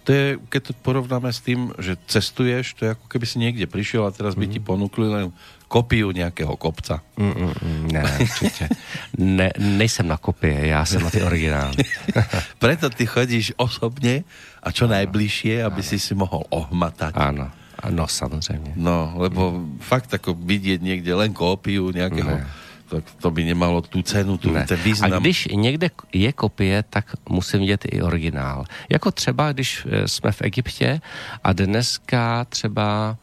To 0.03 0.11
je, 0.11 0.35
keď 0.49 0.61
to 0.63 0.73
porovnáme 0.83 1.31
s 1.31 1.39
tým, 1.39 1.71
že 1.79 1.95
cestuješ, 2.11 2.75
to 2.75 2.85
je 2.85 2.91
ako 2.91 3.07
keby 3.07 3.23
si 3.23 3.39
niekde 3.39 3.71
prišiel 3.71 4.03
a 4.03 4.11
teraz 4.11 4.35
by 4.35 4.51
mm. 4.51 4.51
ti 4.51 4.59
ponúkli 4.59 5.07
len 5.07 5.31
kopiu 5.71 6.11
nějakého 6.11 6.59
kopca. 6.59 6.99
Mm, 7.15 7.31
mm, 7.31 7.53
mm, 7.63 7.87
ne, 7.87 8.03
určitě. 8.21 8.69
Ne, 9.17 9.49
nejsem 9.57 10.07
na 10.07 10.17
kopie, 10.17 10.67
já 10.67 10.85
jsem 10.85 11.01
na 11.01 11.09
ty 11.09 11.23
originály. 11.23 11.87
Preto 12.59 12.89
ty 12.89 13.05
chodíš 13.05 13.53
osobně 13.55 14.23
a 14.63 14.71
čo 14.71 14.87
najbližšie, 14.91 15.63
aby 15.63 15.81
ano. 15.81 15.87
si 15.87 15.97
si 15.99 16.13
mohl 16.15 16.43
ohmatať. 16.51 17.15
Ano. 17.15 17.47
No 17.89 18.07
samozřejmě. 18.07 18.73
No, 18.75 19.13
lebo 19.15 19.51
mm. 19.51 19.79
fakt 19.81 20.13
jako 20.13 20.33
vidět 20.33 20.81
někde 20.81 21.15
len 21.15 21.33
kópiu 21.33 21.91
nějakého, 21.91 22.29
ne. 22.29 22.47
tak 22.89 23.03
to 23.21 23.31
by 23.31 23.43
nemalo 23.43 23.81
tu 23.81 24.01
cenu, 24.01 24.37
tu, 24.37 24.51
ne. 24.51 24.65
ten 24.67 24.79
význam. 24.79 25.13
A 25.13 25.19
když 25.19 25.47
někde 25.47 25.89
je 26.13 26.31
kopie, 26.33 26.83
tak 26.89 27.05
musím 27.29 27.59
vidět 27.59 27.85
i 27.91 28.01
originál. 28.01 28.65
Jako 28.89 29.11
třeba, 29.11 29.51
když 29.51 29.87
eh, 29.89 30.07
jsme 30.07 30.31
v 30.31 30.41
Egyptě 30.41 31.01
a 31.43 31.53
dneska 31.53 32.45
třeba 32.45 33.17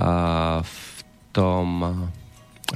uh, 0.00 0.06
v 0.62 1.04
tom 1.32 1.86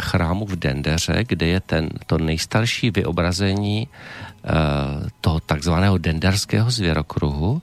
chrámu 0.01 0.47
v 0.47 0.57
Dendeře, 0.57 1.25
kde 1.29 1.47
je 1.47 1.61
ten, 1.61 1.89
to 2.07 2.19
nejstarší 2.19 2.91
vyobrazení 2.91 3.89
uh, 3.89 5.09
toho 5.21 5.41
takzvaného 5.41 5.99
denderského 5.99 6.71
zvěrokruhu, 6.71 7.63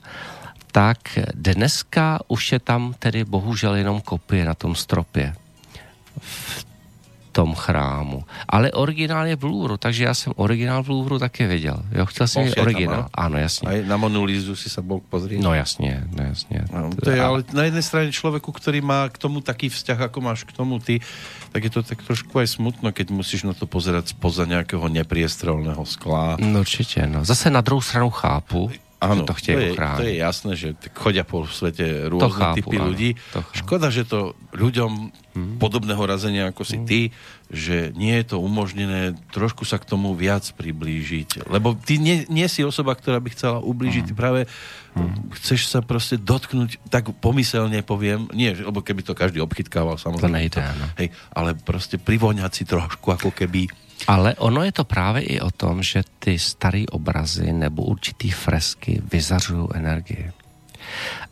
tak 0.72 0.98
dneska 1.34 2.18
už 2.28 2.52
je 2.52 2.58
tam 2.58 2.94
tedy 2.98 3.24
bohužel 3.24 3.74
jenom 3.74 4.00
kopie 4.00 4.44
na 4.44 4.54
tom 4.54 4.74
stropě 4.74 5.34
v 6.20 6.64
tom 7.32 7.54
chrámu. 7.54 8.24
Ale 8.48 8.74
originál 8.74 9.26
je 9.26 9.36
v 9.36 9.44
Louvru, 9.44 9.76
takže 9.76 10.04
já 10.04 10.14
jsem 10.14 10.32
originál 10.36 10.82
v 10.82 10.88
Louvru 10.88 11.18
taky 11.18 11.46
viděl. 11.46 11.82
Jo, 11.92 12.06
chtěl 12.06 12.28
jsem 12.28 12.44
mít 12.44 12.58
originál. 12.58 13.02
Tam, 13.02 13.08
ano, 13.14 13.38
jasně. 13.38 13.68
A 13.68 13.86
na 13.86 13.96
Monu 13.96 14.24
Lizu 14.24 14.56
si 14.56 14.70
se 14.70 14.82
bol 14.82 15.00
pozrieť? 15.00 15.38
No 15.42 15.54
jasně, 15.54 16.04
no 16.10 16.24
jasně. 16.24 16.64
No, 16.74 16.90
to 17.04 17.10
je 17.10 17.22
ale 17.22 17.44
na 17.52 17.62
jedné 17.64 17.82
straně 17.82 18.12
člověku, 18.12 18.52
který 18.52 18.80
má 18.80 19.08
k 19.08 19.18
tomu 19.18 19.40
taký 19.40 19.68
vzťah, 19.68 19.98
jako 19.98 20.20
máš 20.20 20.44
k 20.44 20.52
tomu 20.52 20.78
ty, 20.78 21.00
tak 21.52 21.64
je 21.64 21.70
to 21.70 21.82
tak 21.82 22.02
trošku 22.02 22.38
aj 22.38 22.46
smutno, 22.46 22.92
keď 22.92 23.10
musíš 23.10 23.42
na 23.42 23.54
to 23.54 23.66
pozerať 23.66 24.10
spoza 24.10 24.44
nějakého 24.44 24.88
nepriestrelného 24.88 25.86
skla. 25.86 26.36
No 26.42 26.60
určitě, 26.60 27.06
no. 27.06 27.24
Zase 27.24 27.50
na 27.50 27.60
druhou 27.60 27.80
stranu 27.80 28.10
chápu, 28.10 28.70
ano, 29.00 29.24
to 29.24 29.34
chtějí 29.34 29.56
to 29.56 29.62
je, 29.62 29.74
to 29.96 30.02
je 30.02 30.14
jasné, 30.14 30.52
že 30.56 30.68
chodia 30.92 31.24
po 31.24 31.46
svete 31.48 32.08
různé 32.08 32.30
chápu, 32.30 32.54
typy 32.54 32.76
ano, 32.76 32.86
ľudí. 32.92 33.10
Škoda, 33.56 33.88
že 33.88 34.04
to 34.04 34.36
ľuďom 34.52 34.90
hmm. 35.32 35.56
podobného 35.56 36.04
razenia 36.04 36.52
ako 36.52 36.62
si 36.68 36.76
hmm. 36.76 36.86
ty, 36.86 37.00
že 37.48 37.96
nie 37.96 38.12
je 38.20 38.36
to 38.36 38.44
umožnené 38.44 39.16
trošku 39.32 39.64
sa 39.64 39.80
k 39.80 39.88
tomu 39.88 40.12
viac 40.12 40.44
priblížiť. 40.52 41.48
Lebo 41.48 41.72
ty 41.80 41.96
nie, 41.96 42.28
nie 42.28 42.44
si 42.44 42.60
osoba, 42.60 42.92
ktorá 42.92 43.24
by 43.24 43.32
chcela 43.32 43.58
ublížiť. 43.64 44.04
Hmm. 44.04 44.10
Ty 44.12 44.14
práve 44.20 44.40
hmm. 44.92 45.32
chceš 45.40 45.72
sa 45.72 45.80
prostě 45.80 46.20
dotknúť, 46.20 46.76
tak 46.92 47.08
pomyselne 47.24 47.80
poviem, 47.80 48.28
nie, 48.36 48.52
lebo 48.52 48.84
keby 48.84 49.00
to 49.00 49.16
každý 49.16 49.40
obchytkával, 49.40 49.96
samozrejme. 49.96 50.28
To 50.28 50.36
nejde, 50.36 50.60
to, 50.60 50.84
hej, 51.00 51.08
ale 51.32 51.56
prostě 51.56 51.96
privoňať 51.96 52.52
si 52.54 52.64
trošku, 52.68 53.16
ako 53.16 53.32
keby 53.32 53.66
ale 54.06 54.34
ono 54.34 54.64
je 54.64 54.72
to 54.72 54.84
právě 54.84 55.22
i 55.22 55.40
o 55.40 55.50
tom, 55.50 55.82
že 55.82 56.02
ty 56.18 56.38
staré 56.38 56.84
obrazy 56.90 57.52
nebo 57.52 57.82
určitý 57.82 58.30
fresky 58.30 59.02
vyzařují 59.12 59.68
energii. 59.74 60.32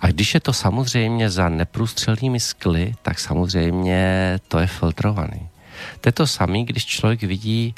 A 0.00 0.06
když 0.06 0.34
je 0.34 0.40
to 0.40 0.52
samozřejmě 0.52 1.30
za 1.30 1.48
neprůstřelnými 1.48 2.40
skly, 2.40 2.94
tak 3.02 3.18
samozřejmě 3.18 4.38
to 4.48 4.58
je 4.58 4.66
filtrovaný. 4.66 5.48
To 6.00 6.08
je 6.08 6.12
to 6.12 6.26
samé, 6.26 6.64
když 6.64 6.86
člověk 6.86 7.22
vidí 7.22 7.74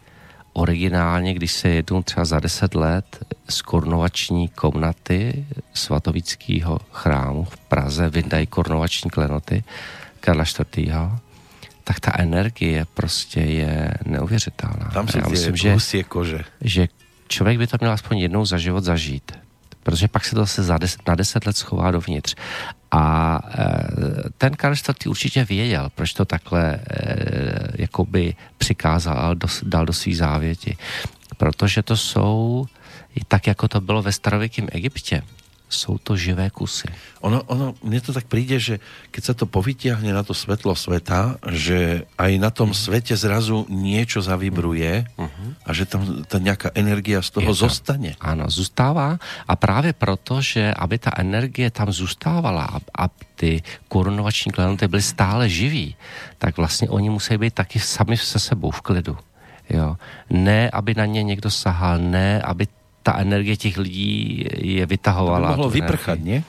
originálně, 0.52 1.34
když 1.34 1.52
se 1.52 1.68
jednou 1.68 2.02
třeba 2.02 2.24
za 2.24 2.40
deset 2.40 2.74
let 2.74 3.34
z 3.48 3.62
korunovační 3.62 4.48
komnaty 4.48 5.46
svatovického 5.74 6.78
chrámu 6.92 7.44
v 7.44 7.56
Praze 7.56 8.10
vyndají 8.10 8.46
korunovační 8.46 9.10
klenoty 9.10 9.64
Karla 10.20 10.44
IV., 10.76 10.94
tak 11.84 12.00
ta 12.00 12.12
energie 12.18 12.86
prostě 12.94 13.40
je 13.40 13.94
neuvěřitelná. 14.06 14.90
Tam 14.94 15.08
si 15.08 15.18
Já 15.18 15.28
myslím, 15.28 15.56
že, 15.56 15.72
husie 15.72 16.04
kože. 16.04 16.44
že 16.60 16.88
člověk 17.28 17.58
by 17.58 17.66
to 17.66 17.76
měl 17.80 17.92
aspoň 17.92 18.18
jednou 18.18 18.44
za 18.44 18.58
život 18.58 18.84
zažít. 18.84 19.32
Protože 19.82 20.08
pak 20.08 20.24
se 20.24 20.34
to 20.34 20.40
zase 20.40 20.62
za 20.62 20.78
des, 20.78 20.98
na 21.08 21.14
deset 21.14 21.46
let 21.46 21.56
schová 21.56 21.90
dovnitř. 21.90 22.34
A 22.90 23.38
e, 23.48 24.30
ten 24.38 24.52
Karlštad 24.56 25.06
určitě 25.06 25.44
věděl, 25.44 25.90
proč 25.94 26.12
to 26.12 26.24
takhle 26.24 26.74
e, 26.74 26.80
jakoby 27.82 28.34
přikázal 28.58 29.18
a 29.18 29.34
do, 29.34 29.48
dal 29.62 29.86
do 29.86 29.92
svých 29.92 30.16
závěti. 30.16 30.76
Protože 31.36 31.82
to 31.82 31.96
jsou, 31.96 32.66
tak 33.28 33.46
jako 33.46 33.68
to 33.68 33.80
bylo 33.80 34.02
ve 34.02 34.12
starověkém 34.12 34.68
Egyptě, 34.72 35.22
jsou 35.70 35.98
to 35.98 36.18
živé 36.18 36.50
kusy. 36.50 36.90
Ono, 37.22 37.42
ono, 37.46 37.78
mne 37.86 38.02
to 38.02 38.10
tak 38.10 38.26
príde, 38.26 38.58
že 38.58 38.82
keď 39.14 39.22
sa 39.22 39.34
to 39.38 39.46
povytiahne 39.46 40.10
na 40.10 40.26
to 40.26 40.34
svetlo 40.34 40.74
sveta, 40.74 41.38
že 41.54 42.10
aj 42.18 42.32
na 42.42 42.50
tom 42.50 42.74
svete 42.74 43.14
zrazu 43.14 43.64
niečo 43.70 44.18
zavibruje 44.18 45.06
uh-huh. 45.14 45.50
a 45.62 45.70
že 45.70 45.86
tam 45.86 46.26
ta 46.26 46.42
nejaká 46.42 46.74
energia 46.74 47.22
z 47.22 47.30
toho 47.38 47.54
Je 47.54 47.56
to- 47.56 47.64
zostane. 47.70 48.10
Ano, 48.20 48.50
zůstává 48.50 49.18
a 49.46 49.52
právě 49.56 49.92
proto, 49.92 50.42
že 50.42 50.74
aby 50.74 50.98
ta 50.98 51.10
energie 51.16 51.70
tam 51.70 51.92
zůstávala 51.92 52.64
a, 52.64 52.76
a 53.04 53.08
ty 53.36 53.62
korunovační 53.88 54.52
klenoty 54.52 54.88
byly 54.88 55.02
stále 55.02 55.48
živí, 55.48 55.96
tak 56.38 56.56
vlastně 56.56 56.90
oni 56.90 57.10
musí 57.10 57.38
být 57.38 57.54
taky 57.54 57.80
sami 57.80 58.16
se 58.16 58.38
sebou 58.38 58.70
v 58.70 58.80
klidu. 58.80 59.16
Jo. 59.70 59.96
Ne, 60.30 60.70
aby 60.70 60.94
na 60.94 61.06
ně 61.06 61.22
někdo 61.22 61.50
sahal, 61.50 61.98
ne, 61.98 62.42
aby 62.42 62.66
ta 63.02 63.18
energie 63.18 63.56
těch 63.56 63.76
lidí 63.78 64.44
je 64.58 64.80
To 64.82 64.86
by 64.86 64.86
vytahovala. 64.86 65.48
mohlo 65.48 65.72
energii. 65.72 66.24
nie? 66.24 66.42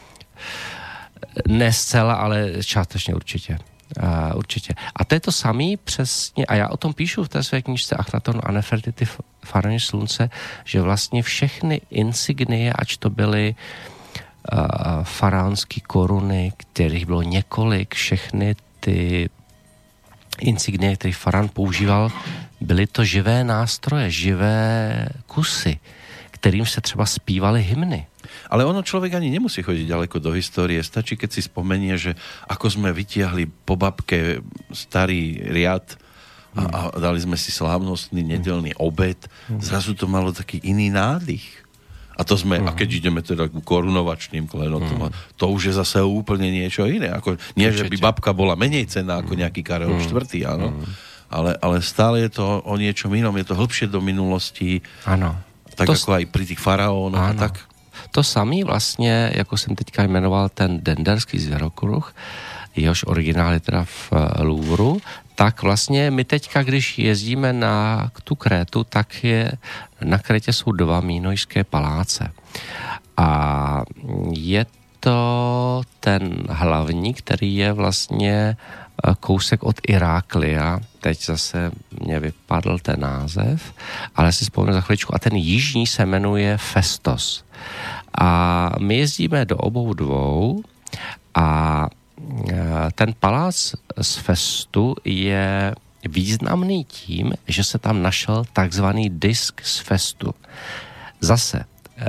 Ne 1.47 1.73
zcela, 1.73 2.13
ale 2.13 2.63
částečně 2.63 3.15
určitě. 3.15 3.57
Uh, 4.03 4.37
určitě. 4.37 4.73
A 4.95 5.05
to 5.05 5.15
je 5.15 5.19
to 5.19 5.31
samý 5.31 5.77
přesně, 5.77 6.45
a 6.45 6.55
já 6.55 6.67
o 6.69 6.77
tom 6.77 6.93
píšu 6.93 7.23
v 7.23 7.29
té 7.29 7.43
své 7.43 7.61
knižce 7.61 7.95
Achnaton 7.95 8.39
a 8.43 8.51
Nefertiti 8.51 9.05
Faraně 9.45 9.79
slunce, 9.79 10.29
že 10.65 10.81
vlastně 10.81 11.23
všechny 11.23 11.81
insignie, 11.91 12.73
ač 12.73 12.97
to 12.97 13.09
byly 13.09 13.55
uh, 13.55 15.03
faraonské 15.03 15.81
koruny, 15.87 16.53
kterých 16.57 17.05
bylo 17.05 17.21
několik, 17.21 17.95
všechny 17.95 18.55
ty 18.79 19.29
insignie, 20.39 20.95
které 20.95 21.13
faraon 21.13 21.49
používal, 21.49 22.11
byly 22.61 22.87
to 22.87 23.03
živé 23.03 23.43
nástroje, 23.43 24.11
živé 24.11 25.07
kusy, 25.27 25.79
kterým 26.41 26.65
se 26.65 26.81
třeba 26.81 27.05
zpívaly 27.05 27.61
hymny. 27.61 28.09
Ale 28.49 28.65
ono 28.65 28.81
človek 28.81 29.13
ani 29.13 29.29
nemusí 29.29 29.61
chodiť 29.61 29.85
ďaleko 29.85 30.17
do 30.17 30.33
histórie. 30.33 30.81
Stačí, 30.81 31.13
keď 31.13 31.29
si 31.37 31.41
spomenie, 31.45 31.93
že 32.01 32.17
ako 32.49 32.65
sme 32.65 32.89
vytiahli 32.89 33.45
po 33.45 33.77
babke 33.77 34.41
starý 34.73 35.37
riad 35.37 35.85
a, 36.57 36.61
a 36.65 36.79
dali 36.97 37.21
sme 37.21 37.37
si 37.37 37.53
slávnostný 37.53 38.25
nedelný 38.25 38.73
obed. 38.81 39.21
Zrazu 39.61 39.93
to 39.93 40.09
malo 40.09 40.33
taký 40.33 40.57
iný 40.65 40.89
nádych. 40.89 41.61
A 42.17 42.25
to 42.25 42.33
sme, 42.33 42.57
a 42.57 42.73
keď 42.73 42.89
ideme 43.05 43.21
teda 43.21 43.45
k 43.49 43.61
korunovačným 43.61 44.49
klenotom, 44.49 45.09
a 45.09 45.13
to 45.37 45.45
už 45.49 45.71
je 45.71 45.73
zase 45.77 46.01
úplne 46.01 46.49
niečo 46.49 46.89
iné. 46.89 47.13
Ako, 47.13 47.37
nie, 47.53 47.69
že 47.69 47.85
by 47.85 47.97
babka 48.01 48.33
bola 48.33 48.57
menej 48.57 48.89
cenná 48.89 49.21
ako 49.21 49.37
nejaký 49.37 49.61
Karel 49.61 49.93
IV, 49.93 50.25
áno. 50.45 50.73
Ale, 51.31 51.55
ale 51.63 51.79
stále 51.79 52.27
je 52.27 52.37
to 52.41 52.43
o 52.65 52.73
niečom 52.75 53.13
inom, 53.15 53.31
je 53.39 53.47
to 53.47 53.55
hĺbšie 53.55 53.87
do 53.87 54.03
minulosti, 54.03 54.83
Ano. 55.07 55.50
Tak 55.75 55.87
To 55.87 55.93
ako 55.93 56.11
aj 56.13 56.25
pri 56.25 56.43
tých 56.45 56.59
faraónoch 56.59 57.21
a 57.21 57.33
tak. 57.33 57.59
To 58.11 58.23
samý 58.23 58.63
vlastně, 58.63 59.31
jako 59.35 59.57
jsem 59.57 59.75
teďka 59.75 60.03
jmenoval 60.03 60.49
ten 60.49 60.79
denderský 60.83 61.39
zvěrokruh, 61.39 62.15
jehož 62.75 63.03
originál 63.07 63.53
je 63.53 63.59
teda 63.59 63.83
v 63.83 64.13
eh, 64.13 64.43
Louvru, 64.43 65.01
tak 65.35 65.61
vlastně 65.61 66.11
my 66.11 66.23
teďka, 66.23 66.63
když 66.63 66.99
jezdíme 66.99 67.53
na 67.53 68.09
tu 68.23 68.35
Krétu, 68.35 68.83
tak 68.83 69.23
je, 69.23 69.51
na 70.03 70.17
Krétě 70.17 70.53
jsou 70.53 70.71
dva 70.71 70.99
mínojské 70.99 71.63
paláce. 71.63 72.31
A 73.17 73.81
je 74.31 74.65
to 74.99 75.81
ten 75.99 76.43
hlavní, 76.49 77.13
který 77.13 77.55
je 77.55 77.73
vlastně 77.73 78.57
eh, 78.57 78.80
kousek 79.19 79.63
od 79.63 79.75
Iráklia. 79.87 80.79
Teď 80.99 81.25
zase 81.25 81.71
mě 81.99 82.19
vypadl 82.19 82.79
ten 82.79 82.99
název, 82.99 83.73
ale 84.15 84.31
si 84.31 84.43
vzpomenu 84.43 84.73
za 84.73 84.81
chviličku. 84.81 85.15
A 85.15 85.19
ten 85.19 85.35
jižní 85.35 85.87
se 85.87 86.05
jmenuje 86.05 86.57
Festos. 86.57 87.43
A 88.17 88.69
my 88.79 88.97
jezdíme 88.97 89.45
do 89.45 89.57
obou 89.57 89.93
dvou 89.93 90.63
a 91.35 91.87
eh, 92.49 92.55
ten 92.95 93.13
palác 93.19 93.73
z 94.01 94.15
Festu 94.15 94.95
je 95.05 95.75
významný 96.09 96.85
tím, 96.85 97.33
že 97.47 97.63
se 97.63 97.77
tam 97.79 98.01
našel 98.01 98.45
takzvaný 98.53 99.09
disk 99.09 99.61
z 99.63 99.77
Festu. 99.79 100.35
Zase, 101.21 101.65
eh, 101.97 102.07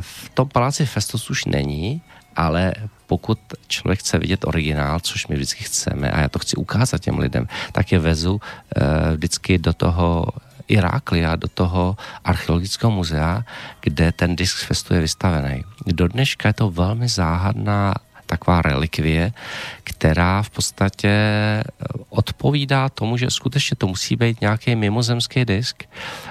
v 0.00 0.28
tom 0.34 0.48
paláci 0.48 0.86
Festus 0.86 1.30
už 1.30 1.44
není, 1.44 2.02
ale 2.36 2.74
pokud 3.14 3.38
člověk 3.68 3.98
chce 3.98 4.18
vidět 4.18 4.44
originál, 4.44 5.00
což 5.00 5.26
my 5.26 5.34
vždycky 5.38 5.64
chceme, 5.64 6.10
a 6.10 6.20
já 6.20 6.28
to 6.28 6.38
chci 6.38 6.56
ukázat 6.56 6.98
těm 6.98 7.18
lidem, 7.18 7.46
tak 7.72 7.92
je 7.92 7.98
vezu 7.98 8.40
eh, 8.42 9.14
vždycky 9.14 9.58
do 9.58 9.70
toho 9.72 10.26
Iráklia, 10.68 11.36
do 11.36 11.48
toho 11.48 11.96
archeologického 12.24 12.90
muzea, 12.90 13.46
kde 13.80 14.12
ten 14.12 14.36
disk 14.36 14.66
Festu 14.66 14.94
je 14.94 15.00
vystavený. 15.00 15.62
Do 15.86 16.08
dneška 16.08 16.48
je 16.48 16.52
to 16.52 16.70
velmi 16.70 17.08
záhadná 17.08 17.94
taková 18.26 18.62
relikvie, 18.62 19.30
která 19.84 20.42
v 20.42 20.50
podstatě 20.50 21.08
eh, 21.08 21.62
odpovídá 22.10 22.88
tomu, 22.88 23.14
že 23.16 23.30
skutečně 23.30 23.78
to 23.78 23.86
musí 23.86 24.16
být 24.18 24.40
nějaký 24.42 24.74
mimozemský 24.74 25.44
disk, 25.44 25.86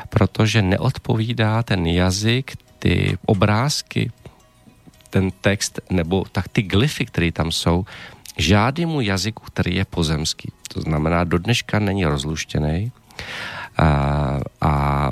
protože 0.10 0.62
neodpovídá 0.62 1.64
ten 1.64 1.88
jazyk, 1.88 2.60
ty 2.80 3.18
obrázky, 3.24 4.12
ten 5.14 5.30
text 5.30 5.80
nebo 5.94 6.26
tak 6.32 6.48
ty 6.48 6.66
glyfy, 6.66 7.06
které 7.06 7.32
tam 7.32 7.52
jsou, 7.52 7.86
žádnému 8.38 9.02
jazyku, 9.02 9.44
který 9.54 9.76
je 9.76 9.86
pozemský. 9.86 10.50
To 10.74 10.82
znamená, 10.82 11.24
do 11.24 11.38
dneška 11.38 11.80
není 11.80 12.06
rozluštěný 12.06 12.92
a, 13.78 14.40
a 14.62 15.12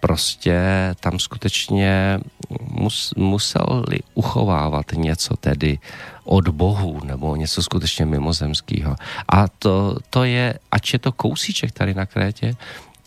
prostě 0.00 0.60
tam 1.00 1.18
skutečně 1.18 2.20
mus, 2.60 3.14
museli 3.16 3.98
uchovávat 4.14 4.92
něco 4.92 5.36
tedy 5.36 5.78
od 6.24 6.48
bohu 6.48 7.00
nebo 7.04 7.36
něco 7.36 7.62
skutečně 7.62 8.04
mimozemského. 8.04 8.96
A 9.28 9.48
to, 9.48 9.96
to 10.10 10.24
je, 10.24 10.54
ač 10.70 10.92
je 10.92 10.98
to 10.98 11.12
kousíček 11.12 11.72
tady 11.72 11.94
na 11.94 12.06
Krétě, 12.06 12.56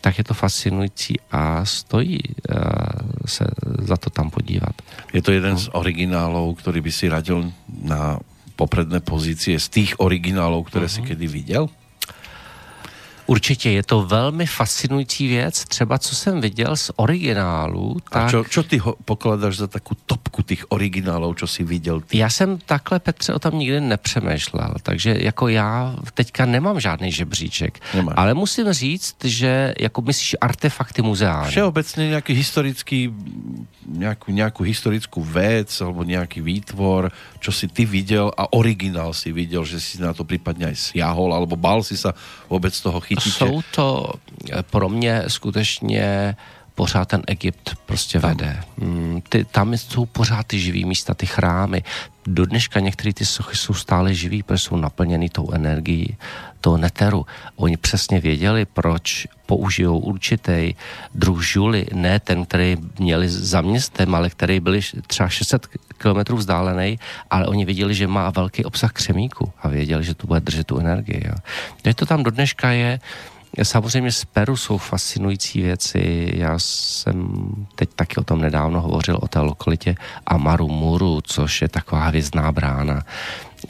tak 0.02 0.18
je 0.18 0.26
to 0.26 0.34
fascinující 0.34 1.14
a 1.30 1.64
stojí 1.64 2.18
uh, 2.18 2.58
se 3.26 3.46
za 3.86 3.96
to 3.96 4.10
tam 4.10 4.34
podívat. 4.34 4.74
Je 5.14 5.22
to 5.22 5.30
jeden 5.30 5.54
z 5.54 5.70
originálov, 5.70 6.58
ktorý 6.58 6.82
by 6.82 6.90
si 6.90 7.06
radil 7.06 7.54
na 7.70 8.18
popredné 8.58 8.98
pozície 8.98 9.54
z 9.62 9.68
tých 9.70 9.90
originálov, 10.02 10.66
ktoré 10.66 10.90
si 10.90 11.06
kedy 11.06 11.26
videl? 11.30 11.70
Určitě 13.32 13.70
je 13.70 13.82
to 13.82 14.02
velmi 14.02 14.46
fascinující 14.46 15.28
věc. 15.28 15.64
Třeba 15.64 15.98
co 15.98 16.12
jsem 16.14 16.40
viděl 16.40 16.76
z 16.76 16.90
originálu, 16.96 17.96
A 18.06 18.10
tak... 18.10 18.30
čo, 18.30 18.44
čo 18.44 18.60
ty 18.60 18.76
ho 18.76 18.92
pokladáš 19.08 19.64
za 19.64 19.68
takú 19.72 19.96
topku 20.04 20.44
tých 20.44 20.68
originálov, 20.68 21.40
čo 21.40 21.48
si 21.48 21.64
viděl 21.64 22.04
ty? 22.04 22.20
Já 22.20 22.28
jsem 22.28 22.58
takhle, 22.60 23.00
Petře, 23.00 23.32
o 23.32 23.38
tom 23.40 23.56
nikdy 23.58 23.80
nepřemýšlel, 23.80 24.74
takže 24.82 25.16
jako 25.18 25.48
já 25.48 25.96
teďka 26.14 26.44
nemám 26.44 26.80
žádný 26.80 27.12
žebříček. 27.12 27.80
Nemáš. 27.94 28.14
Ale 28.18 28.34
musím 28.34 28.72
říct, 28.72 29.24
že 29.24 29.74
jako 29.80 30.02
myslíš 30.02 30.36
artefakty 30.40 31.02
muzeální. 31.02 31.48
Všeobecne 31.48 32.12
nejaký 32.12 32.32
historický, 32.36 33.08
nejakú, 33.88 34.28
nejakú 34.28 34.60
historickú 34.60 35.24
vec 35.24 35.72
alebo 35.80 36.04
nejaký 36.04 36.44
výtvor, 36.44 37.08
čo 37.40 37.48
si 37.48 37.64
ty 37.64 37.88
videl 37.88 38.28
a 38.36 38.52
originál 38.52 39.16
si 39.16 39.32
videl, 39.32 39.64
že 39.64 39.80
si 39.80 39.96
na 39.96 40.12
to 40.12 40.28
prípadne 40.28 40.68
aj 40.68 40.92
siahol 40.92 41.32
alebo 41.32 41.56
bál 41.56 41.80
si 41.80 41.96
sa 41.96 42.12
vôbec 42.52 42.76
toho 42.76 43.00
chytíte? 43.22 43.46
Jsou 43.46 43.62
to 43.74 44.12
eh, 44.52 44.62
pro 44.62 44.88
mě 44.88 45.22
skutečně 45.28 46.36
pořád 46.74 47.08
ten 47.08 47.22
Egypt 47.26 47.76
prostě 47.86 48.18
vede. 48.18 48.62
Mm, 48.76 49.22
Ty, 49.28 49.44
tam 49.44 49.74
jsou 49.74 50.06
pořád 50.06 50.46
ty 50.46 50.60
živý 50.60 50.84
místa, 50.84 51.14
ty 51.14 51.26
chrámy. 51.26 51.82
Do 52.26 52.46
dneška 52.46 52.80
některé 52.80 53.12
ty 53.12 53.24
sochy 53.26 53.56
jsou 53.56 53.74
stále 53.74 54.14
živý, 54.14 54.42
protože 54.42 54.58
jsou 54.58 54.76
naplněny 54.76 55.28
tou 55.28 55.50
energií 55.50 56.16
toho 56.60 56.76
neteru. 56.76 57.26
Oni 57.56 57.76
přesně 57.76 58.20
věděli, 58.20 58.64
proč 58.64 59.26
použijou 59.46 59.98
určitý 59.98 60.74
druh 61.14 61.42
žuly, 61.44 61.86
ne 61.92 62.20
ten, 62.20 62.46
který 62.46 62.76
měli 62.98 63.28
za 63.28 63.60
městem, 63.60 64.14
ale 64.14 64.30
který 64.30 64.60
byl 64.60 64.80
třeba 65.06 65.28
600 65.28 65.66
kilometrů 65.98 66.36
vzdálený, 66.36 66.98
ale 67.30 67.46
oni 67.46 67.64
věděli, 67.64 67.94
že 67.94 68.06
má 68.06 68.30
velký 68.30 68.64
obsah 68.64 68.92
křemíku 68.92 69.52
a 69.62 69.68
věděli, 69.68 70.04
že 70.04 70.14
to 70.14 70.26
bude 70.26 70.40
držet 70.40 70.66
tu 70.66 70.78
energii. 70.78 71.22
Jo. 71.26 71.34
Takže 71.82 71.94
to 71.94 72.06
tam 72.06 72.22
do 72.22 72.30
dneška 72.30 72.70
je, 72.70 73.00
Samozřejmě 73.62 74.12
z 74.12 74.24
Peru 74.24 74.56
jsou 74.56 74.78
fascinující 74.78 75.62
věci. 75.62 76.30
Já 76.34 76.58
jsem 76.58 77.28
teď 77.74 77.88
taky 77.96 78.16
o 78.16 78.24
tom 78.24 78.40
nedávno 78.40 78.80
hovořil, 78.80 79.18
o 79.22 79.28
té 79.28 79.38
lokalitě 79.38 79.94
Amaru 80.26 80.68
Muru, 80.68 81.20
což 81.20 81.62
je 81.62 81.68
taková 81.68 82.06
hvězdná 82.06 82.52
brána. 82.52 83.02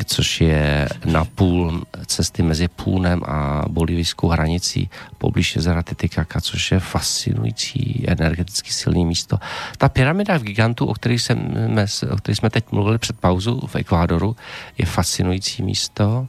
což 0.04 0.40
je 0.40 0.88
na 1.04 1.24
půl 1.24 1.82
cesty 2.06 2.42
mezi 2.42 2.68
Půnem 2.68 3.22
a 3.24 3.64
bolivijskou 3.68 4.28
hranicí 4.28 4.90
poblíž 5.18 5.56
jezera 5.56 5.82
Titicaca, 5.82 6.40
což 6.40 6.72
je 6.72 6.80
fascinující 6.80 8.04
energeticky 8.08 8.70
silný 8.70 9.04
místo. 9.04 9.38
Ta 9.78 9.88
pyramida 9.88 10.38
v 10.38 10.42
gigantu, 10.42 10.86
o 10.86 10.94
které 10.94 11.14
jsme, 11.14 11.86
o 12.10 12.16
který 12.16 12.36
jsme 12.36 12.50
teď 12.50 12.64
mluvili 12.72 12.98
před 12.98 13.18
pauzu 13.18 13.60
v 13.66 13.76
Ekvádoru, 13.76 14.36
je 14.78 14.86
fascinující 14.86 15.62
místo, 15.62 16.28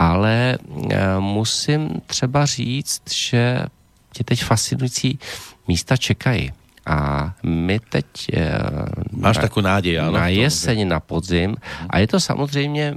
ale 0.00 0.58
eh, 0.90 1.20
musím 1.20 2.00
třeba 2.06 2.46
říct, 2.46 3.02
že 3.12 3.64
tě 4.12 4.24
teď 4.24 4.44
fascinující 4.44 5.18
místa 5.68 5.96
čekají. 5.96 6.52
A 6.86 7.32
my 7.42 7.80
teď... 7.80 8.06
Eh, 8.32 8.58
Máš 9.12 9.36
na, 9.36 9.42
takovou 9.42 9.64
nádej, 9.64 10.00
ano? 10.00 10.12
Na 10.12 10.28
jeseň, 10.28 10.88
na 10.88 11.00
podzim. 11.00 11.56
A 11.90 11.98
je 11.98 12.06
to 12.06 12.20
samozřejmě, 12.20 12.96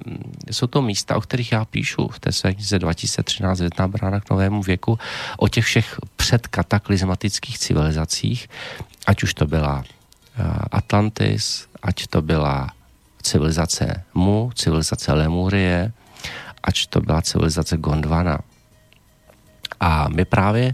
jsou 0.52 0.68
to 0.68 0.82
místa, 0.82 1.16
o 1.16 1.22
kterých 1.22 1.52
já 1.52 1.66
píšu 1.66 2.08
v 2.08 2.20
té 2.20 2.32
své 2.32 2.54
knize 2.54 2.80
2013 2.80 3.60
Větná 3.60 3.88
brána 3.88 4.20
k 4.20 4.30
novému 4.30 4.62
věku, 4.62 5.00
o 5.38 5.48
těch 5.48 5.66
všech 5.66 6.00
předkataklizmatických 6.16 7.60
civilizacích, 7.60 8.50
ať 9.08 9.24
už 9.24 9.34
to 9.34 9.48
byla 9.48 9.84
eh, 9.84 10.44
Atlantis, 10.72 11.68
ať 11.84 12.08
to 12.08 12.22
byla 12.22 12.70
civilizace 13.22 14.04
Mu, 14.14 14.52
civilizace 14.56 15.14
Lemurie, 15.14 15.92
ať 16.64 16.88
to 16.88 17.02
byla 17.02 17.22
civilizace 17.22 17.78
Gondwana. 17.78 18.40
A 19.80 20.10
my 20.10 20.26
právě 20.26 20.74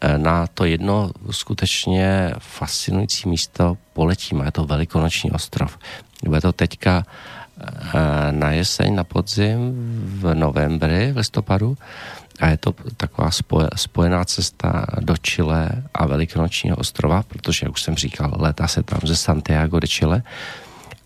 Eh, 0.00 0.18
na 0.18 0.46
to 0.46 0.64
jedno 0.64 1.10
skutečně 1.30 2.30
fascinující 2.38 3.28
místo 3.28 3.76
poletíme. 3.92 4.44
Je 4.44 4.52
to 4.52 4.64
Velikonoční 4.64 5.30
ostrov. 5.30 5.78
Bude 6.24 6.40
to 6.40 6.52
teďka 6.52 7.02
eh, 7.02 8.32
na 8.32 8.50
jeseň, 8.50 8.94
na 8.94 9.04
podzim, 9.04 9.58
v 10.20 10.34
novembri, 10.34 11.12
v 11.12 11.16
listopadu 11.16 11.76
a 12.40 12.48
je 12.48 12.56
to 12.56 12.74
taková 12.96 13.30
spojená 13.76 14.24
cesta 14.24 14.86
do 15.00 15.14
Chile 15.16 15.70
a 15.94 16.06
Velikonočního 16.06 16.76
ostrova, 16.76 17.22
protože, 17.22 17.66
jak 17.66 17.72
už 17.72 17.82
jsem 17.82 17.94
říkal, 17.94 18.34
létá 18.38 18.68
se 18.68 18.82
tam 18.82 19.00
ze 19.04 19.16
Santiago 19.16 19.80
de 19.80 19.86
Chile. 19.86 20.22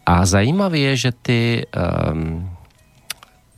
A 0.07 0.27
zajímavé 0.27 0.79
je, 0.79 0.97
že 0.97 1.13
ty, 1.13 1.67
um, 2.13 2.52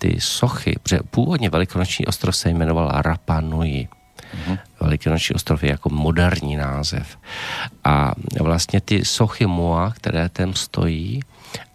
ty 0.04 0.20
sochy, 0.20 0.76
protože 0.82 0.98
původně 1.10 1.50
Velikonoční 1.50 2.06
ostrov 2.06 2.36
se 2.36 2.50
jmenoval 2.50 2.92
Rapa 2.94 3.40
Nui, 3.40 3.88
Mm-hmm. 4.34 4.58
Velikonoční 4.80 5.34
ostrov 5.34 5.62
je 5.62 5.70
jako 5.70 5.88
moderní 5.88 6.56
název. 6.56 7.18
A 7.84 8.12
vlastně 8.40 8.80
ty 8.80 9.04
sochy 9.04 9.46
Moa, 9.46 9.90
které 9.90 10.28
tam 10.28 10.54
stojí, 10.54 11.20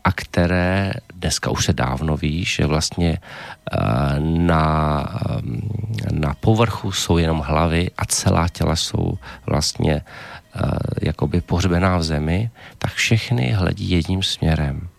a 0.03 0.11
které 0.11 0.93
dneska 1.13 1.51
už 1.51 1.65
se 1.65 1.73
dávno 1.73 2.17
ví, 2.17 2.45
že 2.45 2.65
vlastně 2.65 3.17
eh, 3.17 3.77
na, 4.19 5.03
eh, 5.29 6.11
na 6.11 6.35
povrchu 6.39 6.91
jsou 6.91 7.17
jenom 7.17 7.39
hlavy 7.39 7.91
a 7.97 8.05
celá 8.05 8.47
těla 8.47 8.75
jsou 8.75 9.17
vlastně 9.45 9.93
eh, 9.95 10.61
jakoby 11.01 11.41
pohřbená 11.41 11.97
v 11.97 12.03
zemi, 12.03 12.49
tak 12.77 12.91
všechny 12.91 13.51
hledí 13.51 13.89
jedním 13.89 14.23
směrem 14.23 14.89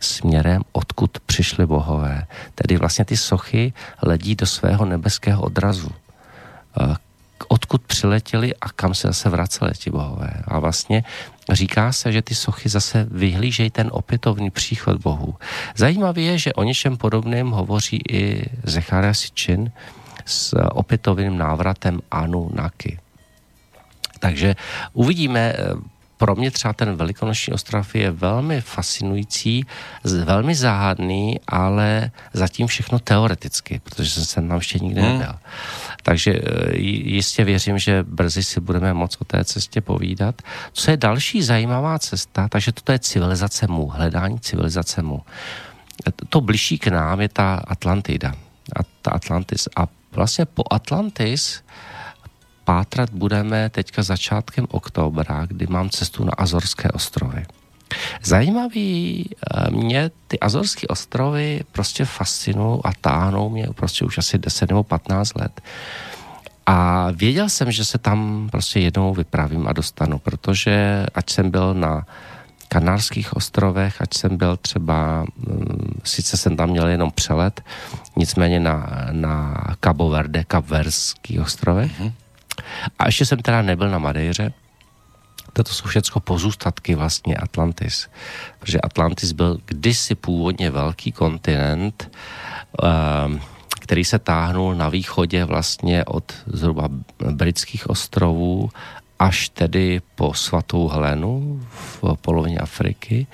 směrem, 0.00 0.62
odkud 0.72 1.18
přišly 1.26 1.66
bohové. 1.66 2.26
Tedy 2.54 2.76
vlastně 2.76 3.04
ty 3.04 3.16
sochy 3.16 3.72
hledí 3.96 4.34
do 4.34 4.46
svého 4.46 4.84
nebeského 4.84 5.42
odrazu 5.42 5.90
odkud 7.48 7.82
přiletěli 7.82 8.54
a 8.54 8.68
kam 8.68 8.94
se 8.94 9.08
zase 9.08 9.28
vraceli 9.28 9.72
ti 9.72 9.90
bohové. 9.90 10.30
A 10.44 10.58
vlastně 10.58 11.04
říká 11.52 11.92
se, 11.92 12.12
že 12.12 12.22
ty 12.22 12.34
sochy 12.34 12.68
zase 12.68 13.06
vyhlížejí 13.10 13.70
ten 13.70 13.90
opětovný 13.92 14.50
příchod 14.50 15.00
bohů. 15.00 15.34
Zajímavé 15.76 16.20
je, 16.20 16.38
že 16.38 16.52
o 16.52 16.62
něčem 16.62 16.96
podobném 16.96 17.50
hovoří 17.50 18.00
i 18.10 18.44
Zecharia 18.64 19.14
Sičin 19.14 19.70
s 20.24 20.56
opětovným 20.72 21.38
návratem 21.38 22.00
Anu 22.10 22.50
Naky. 22.54 22.98
Takže 24.18 24.54
uvidíme, 24.92 25.54
pro 26.20 26.36
mě 26.36 26.50
třeba 26.50 26.72
ten 26.72 26.96
Velikonoční 26.96 27.52
ostrov 27.52 27.94
je 27.94 28.10
velmi 28.10 28.60
fascinující, 28.60 29.66
velmi 30.04 30.54
záhadný, 30.54 31.40
ale 31.48 32.10
zatím 32.32 32.66
všechno 32.66 32.98
teoreticky, 32.98 33.80
protože 33.84 34.10
jsem 34.10 34.24
se 34.24 34.34
tam 34.34 34.56
ještě 34.56 34.78
nikdy 34.78 35.00
hmm. 35.00 35.18
nebyl. 35.18 35.34
Takže 36.02 36.30
e, 36.32 36.76
jistě 37.16 37.44
věřím, 37.44 37.78
že 37.78 38.04
brzy 38.04 38.42
si 38.42 38.60
budeme 38.60 38.94
moc 38.94 39.16
o 39.20 39.24
té 39.24 39.44
cestě 39.44 39.80
povídat. 39.80 40.42
Co 40.72 40.90
je 40.90 40.96
další 40.96 41.42
zajímavá 41.42 41.98
cesta, 41.98 42.48
takže 42.48 42.72
toto 42.72 42.92
je 42.92 42.98
civilizace 42.98 43.66
mu, 43.66 43.88
hledání 43.88 44.40
civilizace 44.40 45.02
mu. 45.02 45.24
To 46.28 46.40
blížší 46.40 46.78
k 46.78 46.86
nám 46.86 47.20
je 47.20 47.28
ta 47.28 47.54
Atlantida, 47.54 48.34
a 48.76 48.80
ta 49.02 49.10
Atlantis. 49.10 49.68
A 49.76 49.88
vlastně 50.12 50.44
po 50.44 50.64
Atlantis 50.70 51.62
pátrat 52.70 53.10
budeme 53.10 53.66
teďka 53.70 54.02
začátkem 54.02 54.66
oktobra, 54.70 55.46
kdy 55.46 55.66
mám 55.66 55.90
cestu 55.90 56.24
na 56.24 56.30
Azorské 56.38 56.88
ostrovy. 56.90 57.42
Zajímavý 58.22 59.26
eh, 59.26 59.70
mě 59.70 60.10
ty 60.28 60.38
Azorské 60.38 60.86
ostrovy 60.86 61.66
prostě 61.72 62.04
fascinují 62.04 62.80
a 62.84 62.90
táhnou 63.00 63.50
mě 63.50 63.66
prostě 63.74 64.04
už 64.04 64.18
asi 64.18 64.38
10 64.38 64.70
nebo 64.70 64.82
15 64.82 65.34
let. 65.34 65.60
A 66.66 67.08
věděl 67.10 67.48
jsem, 67.48 67.72
že 67.72 67.84
se 67.84 67.98
tam 67.98 68.48
prostě 68.52 68.80
jednou 68.80 69.14
vypravím 69.14 69.68
a 69.68 69.72
dostanu, 69.72 70.18
protože 70.18 71.06
ať 71.14 71.30
jsem 71.30 71.50
byl 71.50 71.74
na 71.74 72.06
Kanárských 72.68 73.36
ostrovech, 73.36 74.02
ať 74.02 74.14
jsem 74.14 74.36
byl 74.36 74.56
třeba, 74.56 75.24
mm, 75.36 76.00
sice 76.04 76.36
jsem 76.36 76.56
tam 76.56 76.70
měl 76.70 76.88
jenom 76.88 77.10
přelet, 77.10 77.60
nicméně 78.16 78.60
na, 78.60 79.06
na 79.10 79.64
Cabo 79.84 80.08
Verde, 80.08 80.44
Kapverských 80.44 81.40
ostrovech, 81.40 82.00
mm-hmm. 82.00 82.12
A 82.98 83.06
ještě 83.06 83.26
jsem 83.26 83.38
teda 83.38 83.62
nebyl 83.62 83.90
na 83.90 83.98
Madejře, 83.98 84.52
toto 85.52 85.72
jsou 85.72 85.88
všechno 85.88 86.20
pozůstatky 86.20 86.94
vlastně 86.94 87.36
Atlantis. 87.36 88.08
Protože 88.58 88.80
Atlantis 88.80 89.32
byl 89.32 89.58
kdysi 89.66 90.14
původně 90.14 90.70
velký 90.70 91.12
kontinent, 91.12 92.10
ehm, 92.82 93.40
který 93.80 94.04
se 94.04 94.18
táhnul 94.18 94.74
na 94.74 94.88
východě 94.88 95.44
vlastně 95.44 96.04
od 96.04 96.32
zhruba 96.46 96.88
britských 97.30 97.90
ostrovů 97.90 98.70
až 99.18 99.48
tedy 99.48 100.00
po 100.14 100.34
svatou 100.34 100.88
Helenu 100.88 101.60
v 101.70 102.16
polovině 102.20 102.58
Afriky, 102.58 103.26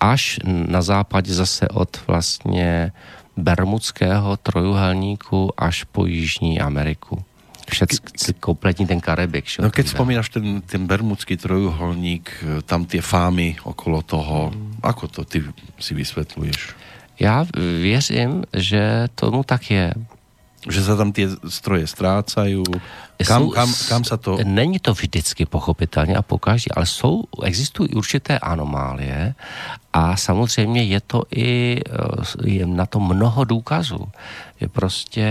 až 0.00 0.38
na 0.44 0.82
západě 0.82 1.34
zase 1.34 1.68
od 1.68 2.06
vlastně 2.06 2.92
Bermudského 3.36 4.36
trojuhelníku 4.36 5.50
až 5.56 5.84
po 5.84 6.06
Jižní 6.06 6.60
Ameriku 6.60 7.24
všetci, 7.68 8.40
kompletní 8.40 8.86
ten 8.86 9.00
Karibik. 9.00 9.46
Čo? 9.46 9.62
No 9.62 9.70
keď 9.70 9.86
spomínaš 9.92 10.28
ten, 10.32 10.62
ten 10.62 10.86
bermudský 10.86 11.36
trojuholník, 11.36 12.30
tam 12.66 12.84
tie 12.84 13.00
fámy 13.00 13.62
okolo 13.62 14.02
toho, 14.02 14.50
hmm. 14.50 14.82
ako 14.82 15.04
to 15.08 15.20
ty 15.24 15.38
si 15.78 15.94
vysvětluješ? 15.94 16.74
Já 17.20 17.46
věřím, 17.80 18.44
že 18.52 19.08
tomu 19.14 19.44
tak 19.44 19.70
je. 19.70 19.94
Že 20.70 20.84
se 20.84 20.96
tam 20.96 21.12
ty 21.12 21.28
stroje 21.48 21.86
ztrácají. 21.86 22.62
Kam, 23.26 23.50
kam, 23.50 23.74
kam 23.88 24.04
se 24.04 24.16
to... 24.16 24.38
Není 24.44 24.78
to 24.78 24.94
vždycky 24.94 25.46
pochopitelně 25.46 26.16
a 26.16 26.22
pokaždé, 26.22 26.68
ale 26.76 26.86
jsou, 26.86 27.24
existují 27.42 27.88
určité 27.88 28.38
anomálie 28.38 29.34
a 29.92 30.16
samozřejmě 30.16 30.82
je 30.84 31.00
to 31.00 31.22
i, 31.30 31.80
e, 32.44 32.48
je 32.50 32.66
na 32.66 32.86
to 32.86 33.00
mnoho 33.00 33.44
důkazů 33.44 34.06
je 34.62 34.68
prostě 34.68 35.28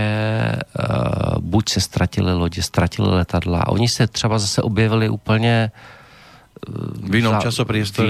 uh, 0.78 1.40
buď 1.40 1.68
se 1.68 1.80
ztratily 1.80 2.32
lodě, 2.32 2.62
ztratily 2.62 3.08
letadla 3.08 3.68
oni 3.68 3.88
se 3.88 4.06
třeba 4.06 4.38
zase 4.38 4.62
objevili 4.62 5.08
úplně 5.08 5.72
uh, 6.68 7.10
v 7.10 7.14
jinom 7.14 7.40
časoprostoru. 7.40 8.08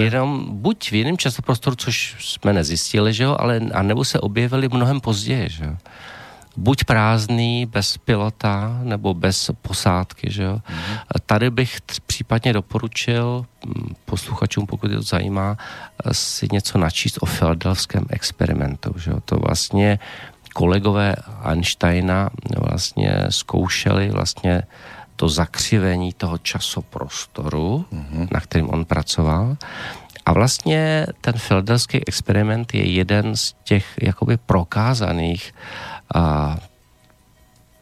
buď 0.51 0.91
v 0.91 0.93
jiném 0.93 1.19
časoprostoru, 1.19 1.77
což 1.77 2.17
jsme 2.19 2.53
nezjistili, 2.53 3.13
že 3.13 3.25
jo, 3.25 3.37
ale 3.39 3.61
a 3.75 3.83
nebo 3.83 4.05
se 4.05 4.21
objevili 4.21 4.69
mnohem 4.69 5.01
později, 5.01 5.49
že 5.49 5.65
jo. 5.65 5.77
Buď 6.57 6.85
prázdný, 6.85 7.67
bez 7.67 7.99
pilota, 7.99 8.81
nebo 8.83 9.15
bez 9.15 9.51
posádky, 9.63 10.31
že 10.31 10.43
jo. 10.43 10.57
Mm-hmm. 10.57 10.99
Tady 11.27 11.51
bych 11.51 11.81
případně 12.07 12.53
doporučil 12.53 13.47
hm, 13.67 13.95
posluchačům, 14.05 14.67
pokud 14.67 14.91
je 14.91 14.97
to 14.97 15.03
zajímá, 15.03 15.57
si 16.13 16.49
něco 16.53 16.79
načíst 16.79 17.19
o 17.21 17.27
filadelfském 17.27 18.05
experimentu, 18.11 18.95
že 18.99 19.11
jo. 19.11 19.21
To 19.25 19.37
vlastně 19.37 19.99
kolegové 20.55 21.17
Einsteina 21.45 22.31
vlastně 22.57 23.27
zkoušeli 23.29 24.11
vlastně 24.11 24.63
to 25.17 25.29
zakřivení 25.29 26.13
toho 26.13 26.39
časoprostoru, 26.39 27.85
mm-hmm. 27.93 28.29
na 28.33 28.41
kterým 28.41 28.71
on 28.71 28.85
pracoval. 28.85 29.57
A 30.27 30.33
vlastně 30.33 31.07
ten 31.21 31.35
filadelský 31.35 32.09
experiment 32.09 32.75
je 32.75 32.91
jeden 32.91 33.37
z 33.37 33.55
těch 33.65 33.87
jakoby 34.03 34.37
prokázaných 34.37 35.55
a, 36.15 36.59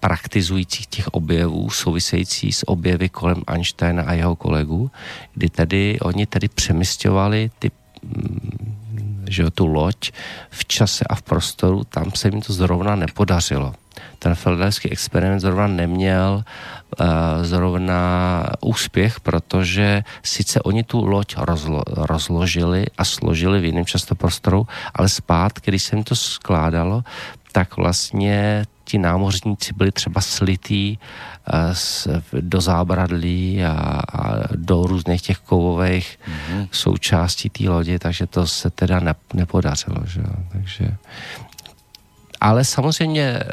praktizujících 0.01 0.87
těch 0.87 1.09
objevů 1.09 1.71
související 1.71 2.53
s 2.53 2.69
objevy 2.69 3.09
kolem 3.09 3.43
Einsteina 3.47 4.03
a 4.03 4.13
jeho 4.13 4.37
kolegů, 4.37 4.91
kdy 5.35 5.49
tedy 5.49 6.01
oni 6.01 6.27
tedy 6.27 6.49
přemysťovali 6.49 7.51
ty 7.59 7.71
že 9.29 9.43
jo, 9.43 9.51
tu 9.51 9.67
loď 9.67 10.11
v 10.51 10.65
čase 10.65 11.05
a 11.05 11.15
v 11.15 11.23
prostoru, 11.23 11.85
tam 11.85 12.11
se 12.15 12.29
jim 12.29 12.43
to 12.43 12.53
zrovna 12.53 12.97
nepodařilo. 12.97 13.75
Ten 14.19 14.35
filadelský 14.35 14.91
experiment 14.91 15.41
zrovna 15.41 15.67
neměl 15.67 16.45
uh, 16.45 17.07
zrovna 17.43 18.01
úspěch, 18.61 19.21
protože 19.21 20.05
sice 20.23 20.63
oni 20.63 20.83
tu 20.83 21.07
loď 21.07 21.35
rozlo, 21.39 21.83
rozložili 21.87 22.87
a 22.99 23.05
složili 23.05 23.61
v 23.61 23.65
jiném 23.65 23.87
častoprostoru, 23.87 24.67
ale 24.95 25.09
zpátky, 25.09 25.71
když 25.71 25.83
se 25.83 25.97
jim 25.97 26.05
to 26.05 26.17
skládalo, 26.17 27.05
tak 27.53 27.77
vlastně 27.77 28.65
ti 28.85 28.99
námořníci 28.99 29.73
byli 29.73 29.93
třeba 29.93 30.21
slitý 30.21 30.99
uh, 30.99 32.41
do 32.41 32.61
zábradlí 32.61 33.65
a, 33.65 33.73
a 34.13 34.35
do 34.57 34.83
různých 34.83 35.23
těch 35.23 35.39
kovových 35.39 36.19
mm-hmm. 36.19 36.69
součástí 36.73 37.51
té 37.51 37.69
lodi, 37.69 37.99
takže 37.99 38.27
to 38.27 38.47
se 38.47 38.71
teda 38.71 39.01
ne, 39.01 39.15
nepodařilo. 39.35 40.07
Že? 40.07 40.23
Takže 40.53 40.97
ale 42.41 42.65
samozřejmě 42.65 43.23
eh, 43.23 43.45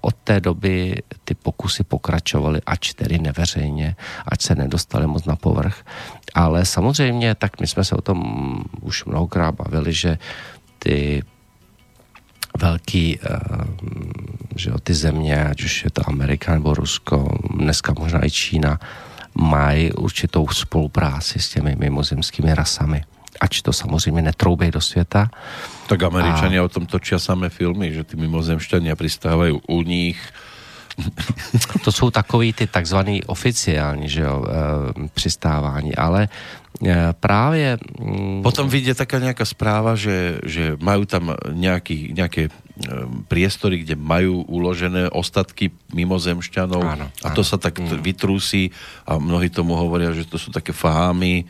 od 0.00 0.14
té 0.14 0.40
doby 0.40 1.02
ty 1.24 1.34
pokusy 1.34 1.84
pokračovaly, 1.84 2.60
ač 2.66 2.92
tedy 2.92 3.18
neveřejně, 3.18 3.96
ať 4.26 4.42
se 4.42 4.54
nedostali 4.54 5.06
moc 5.06 5.24
na 5.24 5.36
povrch. 5.36 5.84
Ale 6.34 6.64
samozřejmě, 6.64 7.34
tak 7.34 7.60
my 7.60 7.66
jsme 7.66 7.84
se 7.84 7.96
o 7.96 8.00
tom 8.00 8.20
už 8.80 9.04
mnohokrát 9.04 9.54
bavili, 9.54 9.92
že 9.92 10.18
ty 10.78 11.22
velký, 12.58 13.18
eh, 13.18 13.38
že 14.56 14.70
jo, 14.70 14.78
ty 14.78 14.94
země, 14.94 15.44
ať 15.44 15.62
už 15.62 15.84
je 15.84 15.90
to 15.90 16.02
Amerika 16.08 16.54
nebo 16.54 16.74
Rusko, 16.74 17.38
dneska 17.54 17.94
možná 17.98 18.24
i 18.26 18.30
Čína, 18.30 18.80
mají 19.34 19.92
určitou 19.92 20.48
spolupráci 20.48 21.38
s 21.38 21.48
těmi 21.48 21.76
mimozemskými 21.76 22.54
rasami 22.54 23.04
ač 23.40 23.62
to 23.62 23.72
samozřejmě 23.72 24.22
netroubej 24.22 24.70
do 24.70 24.80
světa. 24.80 25.30
Tak 25.86 26.02
američania 26.02 26.62
a... 26.62 26.64
o 26.64 26.68
tom 26.68 26.86
točia 26.86 27.18
samé 27.18 27.50
filmy, 27.50 27.92
že 27.92 28.04
ty 28.04 28.16
mimozemšťania 28.16 28.96
pristávají 28.96 29.60
u 29.68 29.82
nich. 29.82 30.18
To 31.84 31.92
jsou 31.92 32.10
takový 32.10 32.52
ty 32.52 32.66
takzvaný 32.66 33.24
oficiální 33.24 34.08
že 34.08 34.22
jo, 34.22 34.44
e, 34.44 35.08
přistávání, 35.08 35.94
ale 35.94 36.28
e, 36.86 37.14
právě... 37.20 37.78
Mm, 38.00 38.42
Potom 38.42 38.68
vyjde 38.68 38.94
taká 38.94 39.18
nějaká 39.18 39.44
správa, 39.44 39.94
že, 39.94 40.38
že 40.46 40.76
majú 40.80 41.04
tam 41.04 41.34
nejaký, 41.50 42.14
nejaké 42.14 42.42
e, 42.46 42.50
priestory, 43.28 43.82
kde 43.82 43.98
majú 43.98 44.46
uložené 44.46 45.10
ostatky 45.10 45.70
mimozemšťanov 45.94 46.82
áno, 46.82 47.06
a 47.24 47.28
to 47.34 47.42
sa 47.42 47.58
tak 47.58 47.78
mm. 47.78 48.00
vytrúsi 48.02 48.70
a 49.06 49.18
mnohí 49.18 49.50
tomu 49.50 49.74
hovoria, 49.74 50.14
že 50.14 50.26
to 50.26 50.38
sú 50.38 50.54
také 50.54 50.72
fámy 50.72 51.46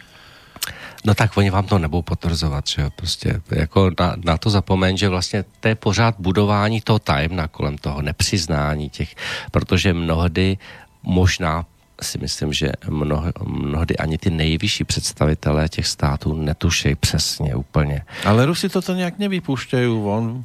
No 1.07 1.15
tak 1.15 1.37
oni 1.37 1.51
vám 1.51 1.67
to 1.67 1.79
nebudou 1.79 2.03
potvrzovat, 2.03 2.67
že 2.67 2.83
jo, 2.83 2.91
prostě 2.97 3.41
jako 3.51 3.91
na, 4.01 4.17
na 4.25 4.39
to 4.39 4.51
zapomeň, 4.51 4.97
že 4.97 5.09
vlastně 5.09 5.45
to 5.61 5.69
je 5.69 5.75
pořád 5.75 6.15
budování 6.19 6.81
toho 6.81 6.99
tajemna 6.99 7.49
kolem 7.49 7.79
toho, 7.79 8.03
nepřiznání 8.03 8.91
těch, 8.91 9.15
protože 9.51 9.93
mnohdy 9.93 10.59
možná 11.03 11.67
si 12.03 12.19
myslím, 12.19 12.53
že 12.53 12.73
mnoho, 12.89 13.33
mnohdy 13.45 13.97
ani 13.97 14.19
ty 14.19 14.31
nejvyšší 14.31 14.85
představitelé 14.85 15.69
těch 15.69 15.87
států 15.87 16.35
netušejí 16.35 16.95
přesně 16.95 17.55
úplně. 17.55 18.03
Ale 18.25 18.47
Rusi 18.47 18.69
toto 18.69 18.95
nějak 18.95 19.19
nevypúšťají 19.19 19.87
von 19.87 20.45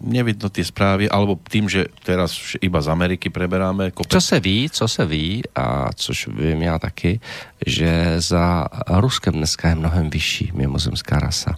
nevidno 0.00 0.48
ty 0.48 0.64
zprávy, 0.64 1.08
alebo 1.12 1.36
tým, 1.36 1.68
že 1.68 1.92
teraz 2.04 2.56
iba 2.60 2.80
z 2.80 2.88
Ameriky 2.88 3.30
preberáme 3.30 3.90
kopec. 3.90 4.12
Co 4.12 4.20
se 4.20 4.40
ví, 4.40 4.70
co 4.70 4.88
se 4.88 5.04
ví, 5.06 5.42
a 5.56 5.92
což 5.94 6.28
vím 6.28 6.62
já 6.62 6.78
taky, 6.78 7.20
že 7.66 8.20
za 8.20 8.68
Ruskem 8.88 9.34
dneska 9.34 9.68
je 9.68 9.74
mnohem 9.74 10.10
vyšší 10.10 10.52
mimozemská 10.54 11.18
rasa. 11.18 11.56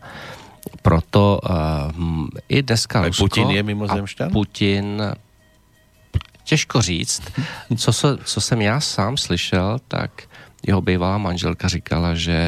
Proto 0.83 1.41
uh, 1.43 2.27
i 2.49 2.63
dneska 2.63 3.01
a 3.01 3.07
Rusko... 3.07 3.25
Putin 3.25 3.51
je 3.51 3.63
mimozemšťan? 3.63 4.31
Putin 4.31 5.03
těžko 6.45 6.83
říct. 6.83 7.23
Co, 7.77 7.93
so, 7.93 8.19
co 8.25 8.41
jsem 8.41 8.63
já 8.63 8.81
sám 8.81 9.17
slyšel, 9.17 9.79
tak 9.89 10.11
jeho 10.67 10.83
bývalá 10.83 11.19
manželka 11.19 11.69
říkala, 11.69 12.15
že 12.15 12.39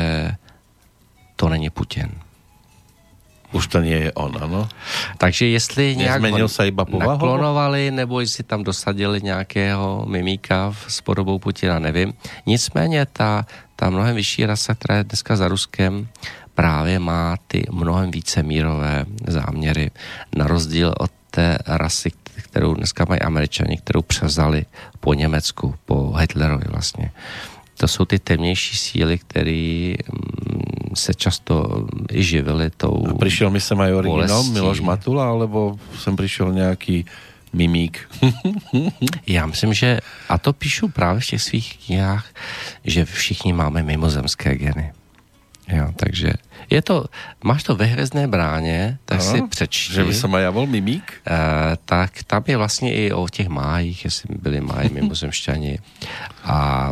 to 1.36 1.48
není 1.48 1.70
Putin. 1.70 2.10
Už 3.52 3.66
to 3.66 3.80
nie 3.80 3.96
je 3.96 4.12
on, 4.12 4.36
ano? 4.40 4.68
Takže 5.18 5.46
jestli 5.46 5.96
nějak 5.96 6.22
se 6.46 6.68
iba 6.68 6.86
naklonovali, 6.98 7.90
nebo 7.90 8.20
jestli 8.20 8.44
tam 8.44 8.64
dosadili 8.64 9.20
nějakého 9.22 10.04
mimíka 10.08 10.74
s 10.88 11.00
podobou 11.00 11.38
Putina, 11.38 11.78
nevím. 11.78 12.12
Nicméně 12.46 13.06
ta, 13.06 13.46
ta 13.76 13.90
mnohem 13.90 14.16
vyšší 14.16 14.46
rasa, 14.46 14.74
která 14.74 14.96
je 14.96 15.04
dneska 15.04 15.36
za 15.36 15.48
Ruskem, 15.48 16.08
právě 16.54 16.98
má 16.98 17.36
ty 17.48 17.64
mnohem 17.70 18.10
více 18.10 18.42
mírové 18.42 19.04
záměry, 19.26 19.90
na 20.36 20.46
rozdíl 20.46 20.94
od 20.98 21.10
té 21.30 21.58
rasy, 21.66 22.10
kterou 22.36 22.74
dneska 22.74 23.04
mají 23.08 23.20
američani, 23.20 23.76
kterou 23.76 24.02
převzali 24.02 24.66
po 25.00 25.14
Německu, 25.14 25.74
po 25.84 26.12
Hitlerovi 26.12 26.64
vlastně. 26.68 27.12
To 27.76 27.88
jsou 27.88 28.04
ty 28.04 28.18
temnější 28.18 28.76
síly, 28.76 29.18
které 29.18 29.94
mm, 30.12 30.77
se 30.94 31.14
často 31.14 31.86
i 32.12 32.22
živili 32.22 32.70
tou 32.70 33.06
A 33.10 33.14
přišel 33.14 33.50
mi 33.50 33.60
sem 33.60 33.80
aj 33.80 33.92
originál 33.94 34.44
Miloš 34.44 34.80
Matula, 34.80 35.28
alebo 35.28 35.78
jsem 35.98 36.16
přišel 36.16 36.52
nějaký 36.52 37.04
mimík? 37.52 38.08
Já 39.26 39.46
myslím, 39.46 39.74
že, 39.74 40.00
a 40.28 40.38
to 40.38 40.52
píšu 40.52 40.88
právě 40.88 41.20
v 41.20 41.26
těch 41.26 41.42
svých 41.42 41.78
knihách, 41.86 42.26
že 42.84 43.04
všichni 43.04 43.52
máme 43.52 43.82
mimozemské 43.82 44.54
geny. 44.54 44.92
Jo, 45.68 45.92
takže 45.96 46.32
je 46.70 46.82
to, 46.82 47.04
máš 47.44 47.62
to 47.62 47.76
ve 47.76 47.84
hvězdné 47.84 48.28
bráně, 48.28 48.98
tak 49.04 49.18
no, 49.18 49.24
si 49.24 49.42
přečti. 49.42 49.92
Že 49.92 50.04
by 50.04 50.14
ja 50.40 50.50
bol 50.52 50.66
mimík? 50.66 51.04
E, 51.04 51.36
tak 51.84 52.24
tam 52.24 52.44
je 52.46 52.56
vlastně 52.56 52.94
i 52.94 53.12
o 53.12 53.28
těch 53.28 53.48
májích, 53.48 54.04
jestli 54.04 54.34
byli 54.40 54.60
máji 54.60 54.88
mimozemšťani. 54.96 55.78
A 56.44 56.90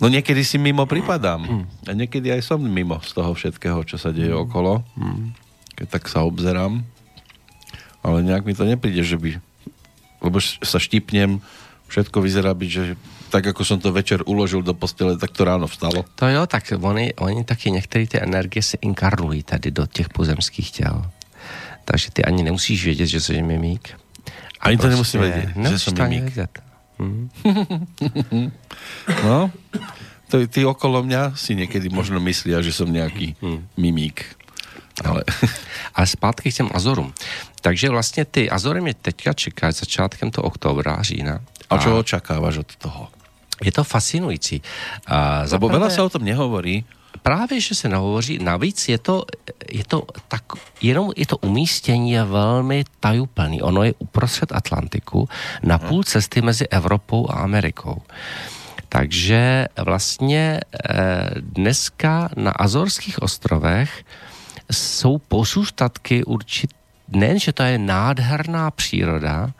No 0.00 0.08
niekedy 0.08 0.40
si 0.40 0.56
mimo 0.56 0.88
pripadám. 0.88 1.68
A 1.84 1.92
niekedy 1.92 2.32
aj 2.32 2.40
som 2.40 2.60
mimo 2.60 2.98
z 3.04 3.12
toho 3.12 3.36
všetkého, 3.36 3.84
čo 3.84 4.00
sa 4.00 4.10
deje 4.10 4.32
okolo. 4.32 4.80
Keď 5.76 5.86
tak 5.86 6.08
sa 6.08 6.24
obzerám. 6.24 6.80
Ale 8.00 8.24
nejak 8.24 8.48
mi 8.48 8.56
to 8.56 8.64
nepríde, 8.64 9.04
že 9.04 9.20
by... 9.20 9.36
Lebo 10.24 10.40
sa 10.40 10.80
štípnem, 10.80 11.44
všetko 11.88 12.20
vyzerá 12.20 12.52
byť, 12.56 12.70
že 12.72 12.96
tak 13.30 13.46
ako 13.46 13.62
som 13.64 13.78
to 13.78 13.94
večer 13.94 14.20
uložil 14.26 14.60
do 14.60 14.74
postele, 14.74 15.14
tak 15.16 15.30
to 15.30 15.46
ráno 15.46 15.70
vstalo. 15.70 16.04
To 16.18 16.26
jo, 16.28 16.44
tak 16.50 16.66
oni, 16.76 17.14
oni 17.14 17.44
taky 17.44 17.70
některé 17.70 18.06
ty 18.06 18.18
energie 18.20 18.62
se 18.62 18.76
inkarnují 18.80 19.42
tady 19.42 19.70
do 19.70 19.86
těch 19.86 20.08
pozemských 20.08 20.70
těl. 20.70 21.10
Takže 21.84 22.10
ty 22.10 22.24
ani 22.24 22.42
nemusíš 22.42 22.84
vědět, 22.84 23.06
že 23.06 23.20
jsi 23.20 23.42
mimík. 23.42 23.96
Ani 24.60 24.76
to 24.76 24.82
prostě 24.82 24.92
nemusím 24.92 25.20
vědět, 25.20 25.48
že 25.68 25.78
jsem 25.78 25.94
mimík. 25.94 26.22
Vědět. 26.22 26.69
Mm. 27.00 27.30
no, 29.24 29.50
to, 30.28 30.46
ty 30.46 30.64
okolo 30.64 31.02
mňa 31.02 31.32
si 31.34 31.56
někdy 31.56 31.88
možno 31.88 32.20
myslia, 32.20 32.60
že 32.60 32.72
jsem 32.72 32.92
nějaký 32.92 33.36
mm. 33.42 33.66
mimík. 33.76 34.36
Ale... 35.04 35.24
Ale 35.94 36.06
zpátky 36.06 36.52
k 36.52 36.54
těm 36.54 36.68
Azorům. 36.74 37.12
Takže 37.60 37.88
vlastně 37.88 38.24
ty 38.24 38.50
Azory 38.50 38.80
mě 38.80 38.94
teďka 38.94 39.32
čekají 39.32 39.72
začátkem 39.72 40.30
toho 40.30 40.44
oktobra, 40.44 41.02
října. 41.02 41.40
A, 41.70 41.76
a 41.76 41.78
čo 41.78 41.98
očekáváš 41.98 42.56
od 42.56 42.76
toho? 42.76 43.08
Je 43.64 43.72
to 43.72 43.84
fascinující. 43.84 44.62
A 45.06 45.44
Lebo 45.44 45.68
zaprvé... 45.68 45.72
veľa 45.76 45.88
sa 45.92 46.02
o 46.04 46.12
tom 46.12 46.24
nehovorí, 46.24 46.84
Právě, 47.22 47.60
že 47.60 47.74
se 47.74 47.88
nehovoří. 47.88 48.38
Navíc 48.38 48.88
je 48.88 48.98
to, 48.98 49.24
je 49.72 49.84
to 49.84 50.06
tak, 50.28 50.42
jenom 50.82 51.12
je 51.16 51.26
to 51.26 51.36
umístění 51.36 52.10
je 52.10 52.24
velmi 52.24 52.84
tajuplný. 53.00 53.62
Ono 53.62 53.82
je 53.82 53.94
uprostřed 53.98 54.52
Atlantiku, 54.52 55.28
na 55.62 55.76
mhm. 55.76 55.88
půl 55.88 56.02
cesty 56.04 56.42
mezi 56.42 56.68
Evropou 56.68 57.30
a 57.30 57.34
Amerikou. 57.34 58.02
Takže 58.88 59.66
vlastně 59.84 60.60
eh, 60.60 61.30
dneska 61.40 62.28
na 62.36 62.50
Azorských 62.50 63.22
ostrovech 63.22 64.04
jsou 64.70 65.18
pozůstatky 65.18 66.24
určitě 66.24 66.74
nejen, 67.10 67.38
že 67.38 67.52
to 67.52 67.62
je 67.62 67.78
nádherná 67.78 68.70
příroda, 68.70 69.50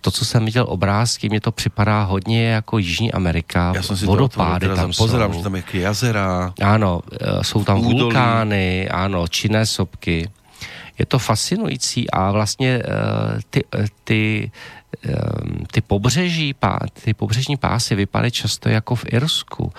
to, 0.00 0.10
co 0.10 0.24
jsem 0.24 0.44
viděl 0.44 0.64
obrázky, 0.68 1.28
mě 1.28 1.40
to 1.40 1.52
připadá 1.52 2.02
hodně 2.02 2.48
jako 2.48 2.78
Jižní 2.78 3.12
Amerika. 3.12 3.72
Já 3.74 3.82
jsem 3.82 3.96
si 3.96 4.06
vodopády 4.06 4.68
to 4.68 4.76
tam 4.76 4.92
pozerám, 4.96 5.32
jsou. 5.32 5.38
že 5.38 5.44
tam 5.44 5.56
je 5.56 5.62
jazera. 5.72 6.52
Ano, 6.62 7.00
e, 7.20 7.44
jsou 7.44 7.64
tam 7.64 7.78
údolí. 7.78 8.00
vulkány, 8.00 8.88
ano, 8.88 9.28
činné 9.28 9.66
sopky. 9.66 10.30
Je 10.98 11.06
to 11.06 11.18
fascinující 11.18 12.10
a 12.10 12.30
vlastně 12.30 12.68
e, 12.68 12.82
ty, 13.50 13.64
e, 13.74 13.84
ty, 14.04 14.50
ty 15.72 15.80
pobřeží, 15.80 16.54
ty 17.04 17.14
pobřežní 17.14 17.56
pásy 17.56 17.94
vypadají 17.94 18.30
často 18.30 18.68
jako 18.68 18.94
v 18.94 19.04
Irsku 19.12 19.72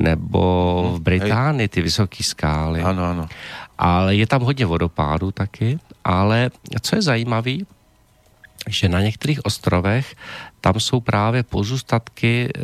nebo 0.00 0.92
v 0.96 1.00
Británii, 1.00 1.68
ty 1.68 1.82
vysoké 1.82 2.24
skály. 2.24 2.82
Ano, 2.82 3.04
ano. 3.04 3.28
Ale 3.78 4.16
je 4.16 4.26
tam 4.26 4.42
hodně 4.42 4.66
vodopádů 4.66 5.30
taky, 5.30 5.78
ale 6.04 6.50
co 6.80 6.96
je 6.96 7.02
zajímavé, 7.02 7.56
že 8.68 8.88
na 8.88 9.00
některých 9.00 9.44
ostrovech 9.44 10.16
tam 10.60 10.80
jsou 10.80 11.00
právě 11.00 11.42
pozůstatky 11.42 12.48
e, 12.48 12.60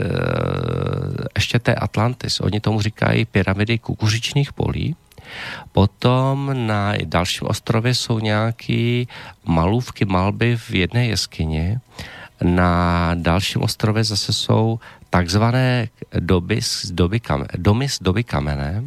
ještě 1.37 1.59
té 1.59 1.75
Atlantis. 1.75 2.41
Oni 2.41 2.61
tomu 2.61 2.81
říkají 2.81 3.25
pyramidy 3.25 3.79
kukuřičných 3.79 4.53
polí. 4.53 4.97
Potom 5.73 6.51
na 6.67 6.93
dalším 7.05 7.47
ostrově 7.47 7.95
jsou 7.95 8.19
nějaké 8.19 9.05
malůvky, 9.45 10.05
malby 10.05 10.57
v 10.57 10.71
jedné 10.71 11.07
jeskyni. 11.07 11.79
Na 12.43 13.11
dalším 13.15 13.63
ostrově 13.63 14.05
zase 14.05 14.33
jsou 14.33 14.81
takzvané 15.11 15.89
doby 16.21 16.61
doby, 16.91 17.21
domy 17.57 17.89
z 17.89 17.99
doby 18.03 18.25
kamene. 18.25 18.85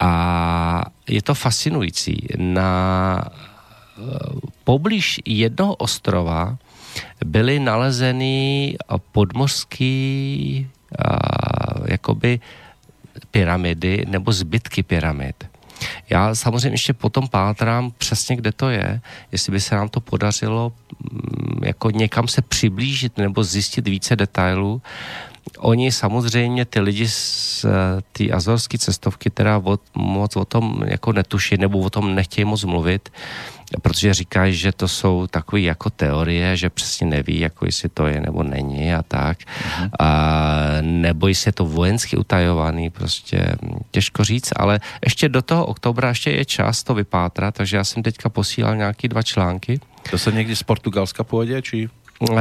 A 0.00 0.84
je 1.08 1.22
to 1.22 1.34
fascinující. 1.34 2.26
Na 2.38 3.22
poblíž 4.64 5.20
jednoho 5.24 5.74
ostrova 5.74 6.58
byly 7.24 7.60
nalezeny 7.60 8.76
podmořský 9.12 10.66
jakoby 11.86 12.40
pyramidy 13.30 14.04
nebo 14.08 14.32
zbytky 14.32 14.82
pyramid. 14.82 15.44
Já 16.10 16.34
samozřejmě 16.34 16.74
ještě 16.74 16.92
potom 16.92 17.28
pátrám 17.28 17.92
přesně, 17.98 18.36
kde 18.36 18.52
to 18.52 18.70
je, 18.70 19.00
jestli 19.32 19.52
by 19.52 19.60
se 19.60 19.74
nám 19.74 19.88
to 19.88 20.00
podařilo 20.00 20.72
mm, 21.12 21.64
jako 21.64 21.90
někam 21.90 22.28
se 22.28 22.42
přiblížit 22.42 23.18
nebo 23.18 23.44
zjistit 23.44 23.88
více 23.88 24.16
detailů. 24.16 24.82
Oni 25.58 25.92
samozřejmě, 25.92 26.64
ty 26.64 26.80
lidi 26.80 27.08
z 27.08 27.66
té 28.12 28.30
azorské 28.30 28.78
cestovky 28.78 29.30
teda 29.30 29.58
o, 29.58 29.78
moc 29.94 30.36
o 30.36 30.44
tom 30.44 30.82
jako 30.86 31.12
netuší 31.12 31.56
nebo 31.56 31.78
o 31.78 31.90
tom 31.90 32.14
nechtějí 32.14 32.44
moc 32.44 32.64
mluvit, 32.64 33.08
protože 33.82 34.14
říkají, 34.14 34.54
že 34.54 34.72
to 34.72 34.88
jsou 34.88 35.26
takové 35.26 35.60
jako 35.60 35.90
teorie, 35.90 36.56
že 36.56 36.70
přesně 36.70 37.06
neví, 37.06 37.40
jako 37.40 37.66
jestli 37.66 37.88
to 37.88 38.06
je 38.06 38.20
nebo 38.20 38.42
není 38.42 38.94
a 38.94 39.02
tak. 39.02 39.38
Mm-hmm. 39.38 39.90
A, 39.98 40.58
nebo 40.80 41.28
jestli 41.28 41.48
je 41.48 41.52
to 41.52 41.66
vojensky 41.66 42.16
utajovaný, 42.16 42.90
prostě 42.90 43.56
těžko 43.90 44.24
říct, 44.24 44.52
ale 44.56 44.80
ještě 45.04 45.28
do 45.28 45.42
toho 45.42 45.66
oktobra 45.66 46.08
ještě 46.08 46.30
je 46.30 46.44
čas 46.44 46.82
to 46.82 46.94
vypátrat, 46.94 47.54
takže 47.54 47.76
já 47.76 47.84
jsem 47.84 48.02
teďka 48.02 48.28
posílal 48.28 48.76
nějaký 48.76 49.08
dva 49.08 49.22
články. 49.22 49.80
To 50.10 50.18
se 50.18 50.32
někdy 50.32 50.56
z 50.56 50.62
Portugalska 50.62 51.24
půjde, 51.24 51.62
či? 51.62 51.88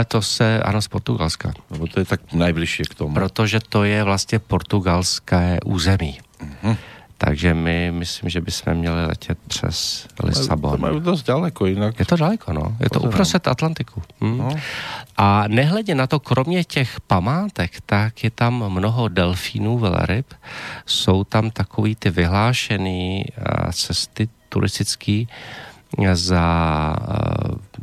To 0.08 0.22
se, 0.22 0.64
ano, 0.64 0.82
z 0.82 0.88
Portugalska. 0.88 1.54
No, 1.72 1.88
to 1.88 2.00
je 2.00 2.06
tak 2.06 2.34
nejbližší 2.34 2.84
k 2.84 2.96
tomu. 2.96 3.14
Protože 3.14 3.60
to 3.70 3.84
je 3.84 4.04
vlastně 4.04 4.40
portugalské 4.40 5.60
území. 5.66 6.20
Mm-hmm. 6.44 6.78
Takže 7.18 7.54
my 7.54 7.92
myslím, 7.92 8.30
že 8.30 8.42
bychom 8.42 8.74
měli 8.74 9.06
letět 9.06 9.38
přes 9.48 10.08
Lisabon. 10.24 10.72
To 10.72 10.78
mají 10.78 11.00
dost 11.00 11.24
daleko 11.24 11.66
jinak. 11.66 12.00
Je 12.00 12.06
to 12.06 12.16
daleko, 12.16 12.54
no. 12.54 12.78
Je 12.80 12.90
to 12.90 13.00
uprostřed 13.00 13.48
Atlantiku. 13.48 14.02
Hm. 14.22 14.38
No. 14.38 14.50
A 15.18 15.44
nehledě 15.48 15.96
na 15.96 16.08
to, 16.08 16.20
kromě 16.20 16.64
těch 16.64 17.02
památek, 17.02 17.72
tak 17.86 18.24
je 18.24 18.30
tam 18.30 18.74
mnoho 18.74 19.08
delfínů, 19.08 19.78
veleryb. 19.78 20.34
Jsou 20.86 21.24
tam 21.24 21.52
takový 21.52 21.96
ty 21.96 22.10
vyhlášený 22.10 23.26
cesty 23.74 24.30
turistický 24.50 25.28
za 26.14 26.96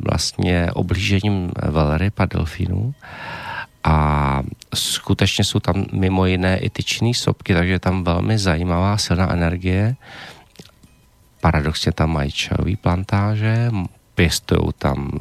vlastně 0.09 0.71
oblížením 0.73 1.51
veleryb 1.69 2.19
a 2.19 2.25
delfínů 2.25 2.93
a 3.83 4.41
skutečně 4.75 5.43
jsou 5.43 5.59
tam 5.59 5.85
mimo 5.91 6.25
jiné 6.25 6.57
i 6.57 6.69
tyčné 6.69 7.13
sopky, 7.13 7.53
takže 7.53 7.71
je 7.71 7.79
tam 7.79 8.03
velmi 8.03 8.37
zajímavá 8.37 8.97
silná 8.97 9.33
energie. 9.33 9.95
Paradoxně 11.41 11.91
tam 11.91 12.09
mají 12.13 12.31
čajové 12.31 12.75
plantáže, 12.75 13.71
pěstují 14.15 14.69
tam, 14.77 15.11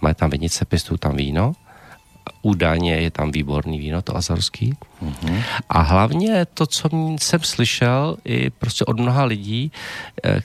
mají 0.00 0.14
tam 0.14 0.30
vinice, 0.30 0.64
pěstují 0.64 0.98
tam 0.98 1.16
víno, 1.16 1.52
údajně 2.42 2.94
je 2.94 3.10
tam 3.10 3.30
výborný 3.30 3.78
víno, 3.78 4.02
to 4.02 4.16
azorský. 4.16 4.74
Mm-hmm. 5.02 5.42
A 5.68 5.80
hlavně 5.80 6.46
to, 6.46 6.66
co 6.66 6.88
jsem 7.18 7.40
slyšel 7.40 8.16
i 8.24 8.50
prostě 8.50 8.84
od 8.84 9.00
mnoha 9.00 9.24
lidí, 9.24 9.72
eh, 10.24 10.40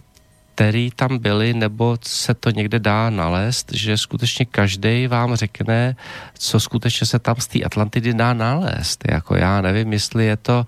který 0.62 0.92
tam 0.92 1.18
byli, 1.18 1.54
nebo 1.54 1.98
se 2.02 2.34
to 2.34 2.50
někde 2.50 2.80
dá 2.80 3.10
nalézt, 3.10 3.74
že 3.74 3.98
skutečně 3.98 4.46
každý 4.46 5.08
vám 5.08 5.36
řekne, 5.36 5.96
co 6.38 6.60
skutečně 6.60 7.08
se 7.08 7.20
tam 7.20 7.36
z 7.40 7.48
té 7.48 7.64
Atlantidy 7.64 8.14
dá 8.14 8.34
nalézt. 8.34 9.04
Jako 9.12 9.36
já 9.36 9.62
nevím, 9.62 9.94
jestli 9.94 10.26
je 10.26 10.38
to 10.38 10.66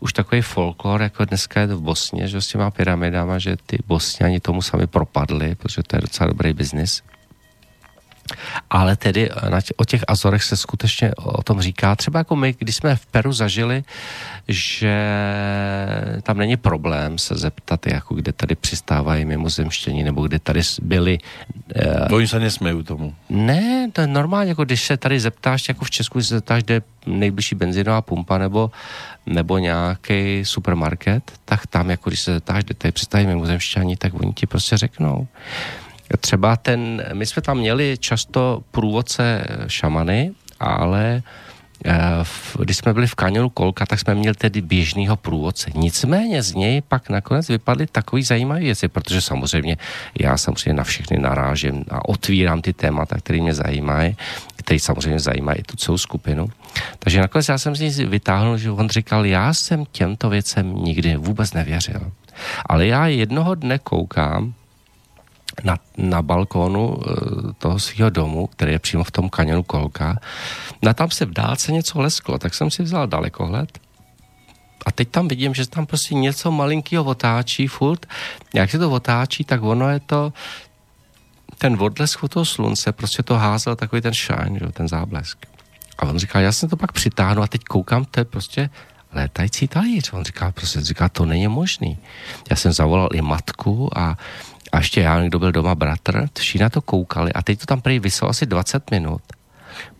už 0.00 0.12
takový 0.12 0.42
folklor, 0.42 1.02
jako 1.02 1.24
dneska 1.24 1.60
je 1.60 1.68
to 1.68 1.76
v 1.78 1.82
Bosně, 1.82 2.28
že 2.28 2.40
s 2.40 2.46
těma 2.46 2.70
pyramidama, 2.70 3.38
že 3.38 3.56
ty 3.66 3.78
Bosňani 3.86 4.40
tomu 4.40 4.62
sami 4.62 4.86
propadli, 4.86 5.54
protože 5.54 5.82
to 5.82 5.96
je 5.96 6.00
docela 6.00 6.26
dobrý 6.26 6.52
biznis. 6.52 7.02
Ale 8.70 8.96
tedy 8.96 9.30
na 9.50 9.60
tě, 9.60 9.74
o 9.76 9.84
těch 9.84 10.04
Azorech 10.08 10.42
se 10.42 10.56
skutečně 10.56 11.14
o 11.14 11.42
tom 11.42 11.60
říká. 11.60 11.96
Třeba 11.96 12.18
jako 12.18 12.36
my, 12.36 12.54
když 12.58 12.76
jsme 12.76 12.96
v 12.96 13.06
Peru 13.06 13.32
zažili, 13.32 13.84
že 14.48 14.94
tam 16.22 16.38
není 16.38 16.56
problém 16.56 17.18
se 17.18 17.34
zeptat, 17.34 17.86
jako 17.86 18.14
kde 18.14 18.32
tady 18.32 18.54
přistávají 18.54 19.24
mimozemštění, 19.24 20.04
nebo 20.04 20.22
kde 20.26 20.38
tady 20.38 20.60
byli. 20.82 21.18
Uh, 22.08 22.16
Oni 22.16 22.28
se 22.28 22.40
nesmějí 22.40 22.84
tomu. 22.84 23.14
Ne, 23.30 23.90
to 23.92 24.00
je 24.00 24.06
normálně, 24.06 24.48
jako 24.48 24.64
když 24.64 24.82
se 24.82 24.96
tady 24.96 25.20
zeptáš, 25.20 25.68
jako 25.68 25.84
v 25.84 25.90
Česku 25.90 26.22
se 26.22 26.34
zeptáš, 26.34 26.62
kde 26.62 26.74
je 26.74 26.82
nejbližší 27.06 27.54
benzinová 27.54 28.02
pumpa, 28.02 28.38
nebo, 28.38 28.70
nebo 29.26 29.58
nějaký 29.58 30.44
supermarket, 30.44 31.32
tak 31.44 31.66
tam, 31.66 31.90
jako 31.90 32.10
když 32.10 32.20
se 32.20 32.34
zeptáš, 32.34 32.64
kde 32.64 32.74
tady 32.74 32.92
přistávají 32.92 33.26
mimozemštění, 33.26 33.96
tak 33.96 34.14
oni 34.14 34.32
ti 34.32 34.46
prostě 34.46 34.76
řeknou. 34.76 35.26
Třeba 36.20 36.56
ten, 36.56 37.04
my 37.12 37.26
jsme 37.26 37.42
tam 37.42 37.58
měli 37.58 37.96
často 37.98 38.62
průvodce 38.70 39.44
šamany, 39.66 40.30
ale 40.60 41.22
eh, 41.84 42.24
když 42.58 42.76
jsme 42.76 42.94
byli 42.94 43.06
v 43.06 43.14
kanionu 43.14 43.50
Kolka, 43.50 43.86
tak 43.86 44.00
jsme 44.00 44.14
měli 44.14 44.34
tedy 44.34 44.60
běžného 44.60 45.16
průvodce. 45.16 45.70
Nicméně 45.74 46.42
z 46.42 46.54
něj 46.54 46.80
pak 46.80 47.10
nakonec 47.10 47.48
vypadly 47.48 47.86
takový 47.86 48.22
zajímavé 48.22 48.60
věci, 48.60 48.88
protože 48.88 49.20
samozřejmě 49.20 49.76
já 50.20 50.36
samozřejmě 50.36 50.72
na 50.72 50.84
všechny 50.84 51.18
narážím 51.18 51.84
a 51.90 52.08
otvírám 52.08 52.62
ty 52.62 52.72
témata, 52.72 53.16
které 53.18 53.40
mě 53.40 53.54
zajímají, 53.54 54.16
které 54.56 54.80
samozřejmě 54.80 55.20
zajímají 55.20 55.58
i 55.58 55.62
tu 55.62 55.76
celou 55.76 55.98
skupinu. 55.98 56.48
Takže 56.98 57.20
nakonec 57.20 57.48
já 57.48 57.58
jsem 57.58 57.76
z 57.76 57.80
něj 57.80 58.06
vytáhnul, 58.06 58.58
že 58.58 58.70
on 58.70 58.88
říkal, 58.88 59.26
já 59.26 59.54
jsem 59.54 59.84
těmto 59.92 60.30
věcem 60.30 60.74
nikdy 60.74 61.16
vůbec 61.16 61.52
nevěřil. 61.52 62.12
Ale 62.66 62.86
já 62.86 63.06
jednoho 63.06 63.54
dne 63.54 63.78
koukám, 63.78 64.54
na, 65.64 65.78
na 65.96 66.22
balkónu 66.22 66.96
eh, 66.96 67.12
toho 67.58 67.78
svého 67.78 68.10
domu, 68.10 68.46
který 68.46 68.72
je 68.72 68.78
přímo 68.78 69.04
v 69.04 69.10
tom 69.10 69.30
kanionu 69.30 69.62
Kolka. 69.62 70.18
Na 70.82 70.92
tam 70.92 71.10
se 71.10 71.26
v 71.26 71.32
dálce 71.32 71.72
něco 71.72 72.00
lesklo, 72.00 72.38
tak 72.38 72.54
jsem 72.54 72.70
si 72.70 72.82
vzal 72.82 73.06
dalekohled 73.06 73.78
a 74.86 74.92
teď 74.92 75.08
tam 75.08 75.28
vidím, 75.28 75.54
že 75.54 75.66
tam 75.66 75.86
prostě 75.86 76.14
něco 76.14 76.50
malinkého 76.50 77.04
otáčí 77.04 77.66
furt. 77.66 78.06
Jak 78.54 78.70
se 78.70 78.78
to 78.78 78.90
otáčí, 78.90 79.44
tak 79.44 79.62
ono 79.62 79.88
je 79.88 80.00
to 80.00 80.32
ten 81.58 81.76
odlesk 81.80 82.20
toho 82.28 82.44
slunce, 82.44 82.92
prostě 82.92 83.22
to 83.22 83.38
házel 83.38 83.76
takový 83.76 84.02
ten 84.02 84.14
shine, 84.14 84.72
ten 84.72 84.88
záblesk. 84.88 85.46
A 85.98 86.06
on 86.06 86.18
říká, 86.18 86.40
já 86.40 86.52
jsem 86.52 86.68
to 86.68 86.76
pak 86.76 86.92
přitáhnu 86.92 87.42
a 87.42 87.46
teď 87.46 87.64
koukám, 87.64 88.04
to 88.04 88.20
je 88.20 88.24
prostě 88.24 88.70
létající 89.12 89.68
talíř. 89.68 90.12
On 90.12 90.24
říká, 90.24 90.52
prostě 90.52 90.80
říká, 90.80 91.08
to 91.08 91.24
není 91.24 91.48
možný. 91.48 91.98
Já 92.50 92.56
jsem 92.56 92.72
zavolal 92.72 93.08
i 93.12 93.22
matku 93.22 93.98
a 93.98 94.18
a 94.72 94.78
ještě 94.78 95.00
já, 95.00 95.22
kdo 95.22 95.38
byl 95.38 95.52
doma 95.52 95.74
bratr, 95.74 96.28
všichni 96.38 96.62
na 96.62 96.70
to 96.70 96.80
koukali 96.80 97.32
a 97.32 97.42
teď 97.42 97.60
to 97.60 97.66
tam 97.66 97.80
prý 97.80 97.98
vyselo 97.98 98.30
asi 98.30 98.46
20 98.46 98.90
minut. 98.90 99.22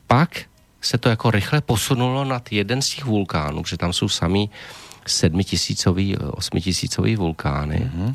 Pak 0.06 0.40
se 0.80 0.98
to 0.98 1.08
jako 1.08 1.30
rychle 1.30 1.60
posunulo 1.60 2.24
nad 2.24 2.52
jeden 2.52 2.82
z 2.82 2.88
těch 2.88 3.04
vulkánů, 3.04 3.62
protože 3.62 3.76
tam 3.76 3.92
jsou 3.92 4.08
sami 4.08 4.48
sedmitisícový, 5.06 6.16
osmitisícový 6.16 7.16
vulkány 7.16 7.76
mm-hmm. 7.76 8.12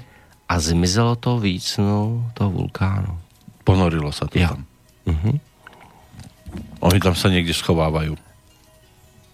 a 0.49 0.59
zmizelo 0.59 1.15
to 1.15 1.39
víc 1.39 1.77
no, 1.77 2.31
toho 2.33 2.51
vulkánu. 2.51 3.19
Ponorilo 3.63 4.11
se 4.11 4.25
to 4.25 4.39
jo. 4.39 4.47
tam. 4.47 4.65
Mm-hmm. 5.07 5.39
Oni 6.79 6.99
tam 6.99 7.15
se 7.15 7.29
někdy 7.29 7.53
schovávají. 7.53 8.17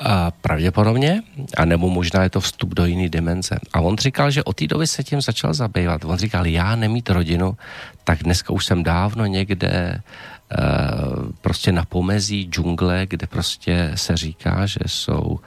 A 0.06 0.32
pravděpodobně, 0.32 1.24
a 1.58 1.66
nebo 1.66 1.90
možná 1.90 2.24
je 2.24 2.30
to 2.30 2.40
vstup 2.42 2.74
do 2.74 2.86
jiné 2.86 3.10
dimenze. 3.10 3.56
A 3.74 3.82
on 3.82 3.98
říkal, 3.98 4.32
že 4.32 4.44
od 4.44 4.56
té 4.56 4.68
doby 4.68 4.88
se 4.88 5.04
tím 5.04 5.22
začal 5.22 5.54
zabývat. 5.54 6.06
On 6.06 6.18
říkal, 6.18 6.46
já 6.46 6.76
nemít 6.76 7.10
rodinu, 7.10 7.58
tak 8.04 8.24
dneska 8.24 8.54
už 8.54 8.66
jsem 8.66 8.84
dávno 8.84 9.26
někde 9.26 10.02
uh, 10.02 11.32
prostě 11.42 11.72
na 11.72 11.86
pomezí 11.86 12.48
džungle, 12.52 13.06
kde 13.10 13.28
prostě 13.28 13.92
se 13.96 14.18
říká, 14.18 14.66
že 14.66 14.80
jsou 14.86 15.40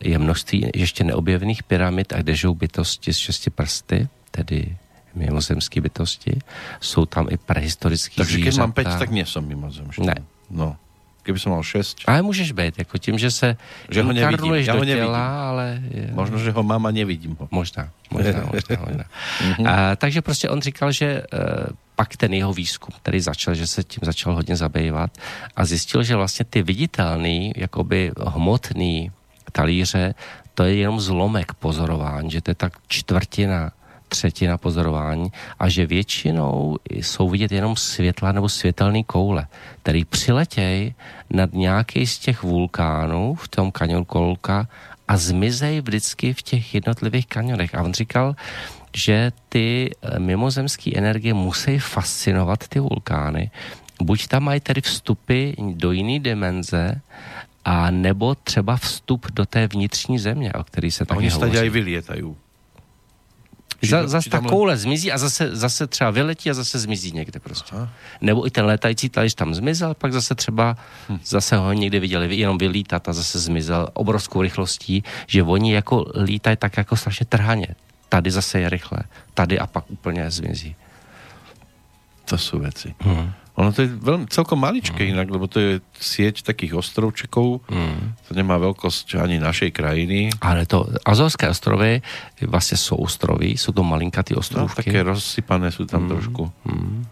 je 0.00 0.18
množství 0.18 0.70
ještě 0.74 1.04
neobjevených 1.04 1.62
pyramid 1.62 2.12
a 2.12 2.16
kde 2.16 2.34
žijou 2.34 2.54
bytosti 2.54 3.12
s 3.12 3.16
šesti 3.16 3.50
prsty, 3.50 4.08
tedy 4.30 4.76
mimozemské 5.14 5.80
bytosti. 5.80 6.38
Jsou 6.80 7.06
tam 7.06 7.26
i 7.30 7.36
prehistorické 7.36 8.16
Takže 8.16 8.38
když 8.38 8.56
mám 8.56 8.72
pět, 8.72 8.88
tak 8.98 9.10
nejsem 9.10 9.44
mimozemský. 9.46 10.06
Ne. 10.06 10.14
No 10.50 10.76
kdyby 11.30 11.40
som 11.40 11.54
mal 11.54 11.62
6. 11.62 12.02
Ale 12.10 12.22
můžeš 12.22 12.52
být, 12.52 12.78
jako 12.78 12.98
tím, 12.98 13.18
že 13.18 13.30
se 13.30 13.56
že 13.90 14.02
ho 14.02 14.12
nevidím. 14.12 14.54
Já 14.54 14.74
ho 14.74 14.84
nevidím. 14.84 15.06
Těla, 15.06 15.48
ale... 15.48 15.78
Je... 15.90 16.10
Možno, 16.12 16.38
že 16.38 16.50
ho 16.50 16.62
mám 16.62 16.86
a 16.86 16.90
nevidím 16.90 17.36
ho. 17.38 17.48
Možná, 17.50 17.88
možná, 18.10 18.42
možná. 18.52 18.76
možná. 18.86 19.04
Mhm. 19.46 19.66
a, 19.66 19.96
takže 19.96 20.22
prostě 20.22 20.48
on 20.50 20.60
říkal, 20.60 20.92
že 20.92 21.22
uh, 21.22 21.38
pak 21.96 22.16
ten 22.16 22.34
jeho 22.34 22.52
výzkum, 22.52 22.94
který 23.02 23.20
začal, 23.20 23.54
že 23.54 23.66
se 23.66 23.84
tím 23.84 24.00
začal 24.02 24.34
hodně 24.34 24.56
zabývat 24.56 25.10
a 25.56 25.64
zjistil, 25.64 26.02
že 26.02 26.16
vlastně 26.16 26.44
ty 26.44 26.62
viditelný, 26.62 27.52
jakoby 27.56 28.12
hmotný 28.26 29.10
talíře, 29.52 30.14
to 30.54 30.64
je 30.64 30.74
jenom 30.74 31.00
zlomek 31.00 31.54
pozorování, 31.54 32.30
že 32.30 32.40
to 32.40 32.50
je 32.50 32.54
tak 32.54 32.72
čtvrtina 32.88 33.70
třetina 34.10 34.58
pozorování 34.58 35.32
a 35.58 35.68
že 35.68 35.86
většinou 35.86 36.76
jsou 36.90 37.28
vidět 37.28 37.52
jenom 37.52 37.76
světla 37.76 38.32
nebo 38.32 38.48
světelné 38.48 39.02
koule, 39.02 39.46
který 39.82 40.04
přiletějí 40.04 40.94
nad 41.30 41.52
nějaký 41.52 42.06
z 42.06 42.18
těch 42.18 42.42
vulkánů 42.42 43.34
v 43.34 43.48
tom 43.48 43.72
kanionu 43.72 44.04
Kolka 44.04 44.68
a 45.08 45.16
zmizej 45.16 45.80
vždycky 45.80 46.32
v 46.32 46.42
těch 46.42 46.74
jednotlivých 46.74 47.26
kanionech. 47.26 47.74
A 47.74 47.82
on 47.82 47.94
říkal, 47.94 48.36
že 48.94 49.32
ty 49.48 49.90
eh, 49.90 50.18
mimozemské 50.18 50.90
energie 50.94 51.34
musí 51.34 51.78
fascinovat 51.78 52.68
ty 52.68 52.80
vulkány. 52.80 53.50
Buď 54.02 54.26
tam 54.26 54.42
mají 54.42 54.60
tedy 54.60 54.80
vstupy 54.80 55.52
do 55.58 55.92
jiné 55.92 56.18
dimenze, 56.18 57.00
a 57.64 57.90
nebo 57.90 58.34
třeba 58.34 58.76
vstup 58.76 59.26
do 59.32 59.46
té 59.46 59.66
vnitřní 59.66 60.18
země, 60.18 60.52
o 60.52 60.64
který 60.64 60.90
se 60.90 61.04
taky 61.04 61.18
Oni 61.18 61.28
hovoří. 61.28 61.58
Oni 61.58 61.70
vylietají. 61.70 62.34
Za, 63.82 64.08
zase 64.08 64.30
ta 64.30 64.40
koule 64.40 64.76
zmizí 64.76 65.12
a 65.12 65.18
zase, 65.18 65.56
zase 65.56 65.86
třeba 65.86 66.10
vyletí 66.10 66.50
a 66.50 66.54
zase 66.54 66.78
zmizí 66.78 67.12
někde 67.12 67.40
prostě. 67.40 67.76
Aha. 67.76 67.88
Nebo 68.20 68.46
i 68.46 68.50
ten 68.50 68.64
létající 68.64 69.08
talíř 69.08 69.34
tam 69.34 69.54
zmizel, 69.54 69.94
pak 69.94 70.12
zase 70.12 70.34
třeba 70.34 70.76
hm. 71.08 71.18
zase 71.24 71.56
ho 71.56 71.72
někdy 71.72 72.00
viděli 72.00 72.36
jenom 72.36 72.58
vylítat 72.58 73.08
a 73.08 73.12
zase 73.12 73.38
zmizel 73.38 73.88
obrovskou 73.92 74.42
rychlostí, 74.42 75.04
že 75.26 75.42
oni 75.42 75.74
jako 75.74 76.12
lítají 76.22 76.56
tak 76.56 76.76
jako 76.76 76.96
strašně 76.96 77.26
trhaně. 77.26 77.68
Tady 78.08 78.30
zase 78.30 78.60
je 78.60 78.68
rychle, 78.68 78.98
tady 79.34 79.58
a 79.58 79.66
pak 79.66 79.90
úplně 79.90 80.30
zmizí. 80.30 80.76
To 82.24 82.38
jsou 82.38 82.58
věci. 82.58 82.94
Hmm. 83.00 83.32
Ono 83.60 83.76
to 83.76 83.84
je 83.84 83.92
veľmi, 83.92 84.24
celkom 84.32 84.56
maličké 84.56 85.04
mm. 85.04 85.10
inak, 85.12 85.28
lebo 85.28 85.44
to 85.44 85.60
je 85.60 85.72
sieť 86.00 86.48
takých 86.48 86.80
ostrovčekov, 86.80 87.60
mm. 87.68 88.24
to 88.24 88.32
nemá 88.32 88.56
veľkosť 88.56 89.20
ani 89.20 89.36
našej 89.36 89.68
krajiny. 89.76 90.32
Ale 90.40 90.64
to 90.64 90.88
Azorské 91.04 91.44
ostrovy 91.52 92.00
vlastne 92.48 92.80
sú 92.80 92.96
ostrovy, 92.96 93.60
sú 93.60 93.76
to 93.76 93.84
malinkatý 93.84 94.32
ostrovky. 94.32 94.80
No, 94.80 94.96
také 94.96 94.98
rozsypané 95.04 95.68
sú 95.68 95.84
tam 95.84 96.08
mm. 96.08 96.10
trošku. 96.10 96.42
Mm. 96.64 97.04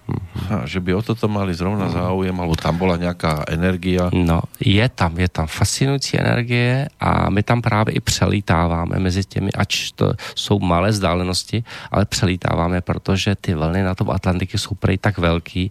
A 0.48 0.64
že 0.64 0.80
by 0.80 0.96
o 0.96 1.04
toto 1.04 1.28
mali 1.28 1.52
zrovna 1.52 1.92
mm. 1.92 1.94
záujem, 2.00 2.36
alebo 2.40 2.56
tam 2.56 2.80
bola 2.80 2.96
nejaká 2.96 3.44
energia. 3.52 4.08
No, 4.16 4.48
je 4.56 4.86
tam, 4.88 5.12
je 5.20 5.28
tam 5.28 5.44
fascinující 5.44 6.16
energie 6.16 6.88
a 6.96 7.28
my 7.28 7.44
tam 7.44 7.60
právě 7.60 7.94
i 7.94 8.00
přelítáváme 8.00 8.96
mezi 8.96 9.24
těmi, 9.24 9.52
ač 9.52 9.92
to 9.92 10.16
jsou 10.34 10.58
malé 10.58 10.88
vzdálenosti, 10.96 11.64
ale 11.92 12.08
přelítáváme, 12.08 12.80
protože 12.80 13.34
ty 13.36 13.54
vlny 13.54 13.82
na 13.82 13.94
tom 13.94 14.10
Atlantiky 14.10 14.58
jsou 14.58 14.74
prej 14.74 14.98
tak 14.98 15.18
velký, 15.18 15.70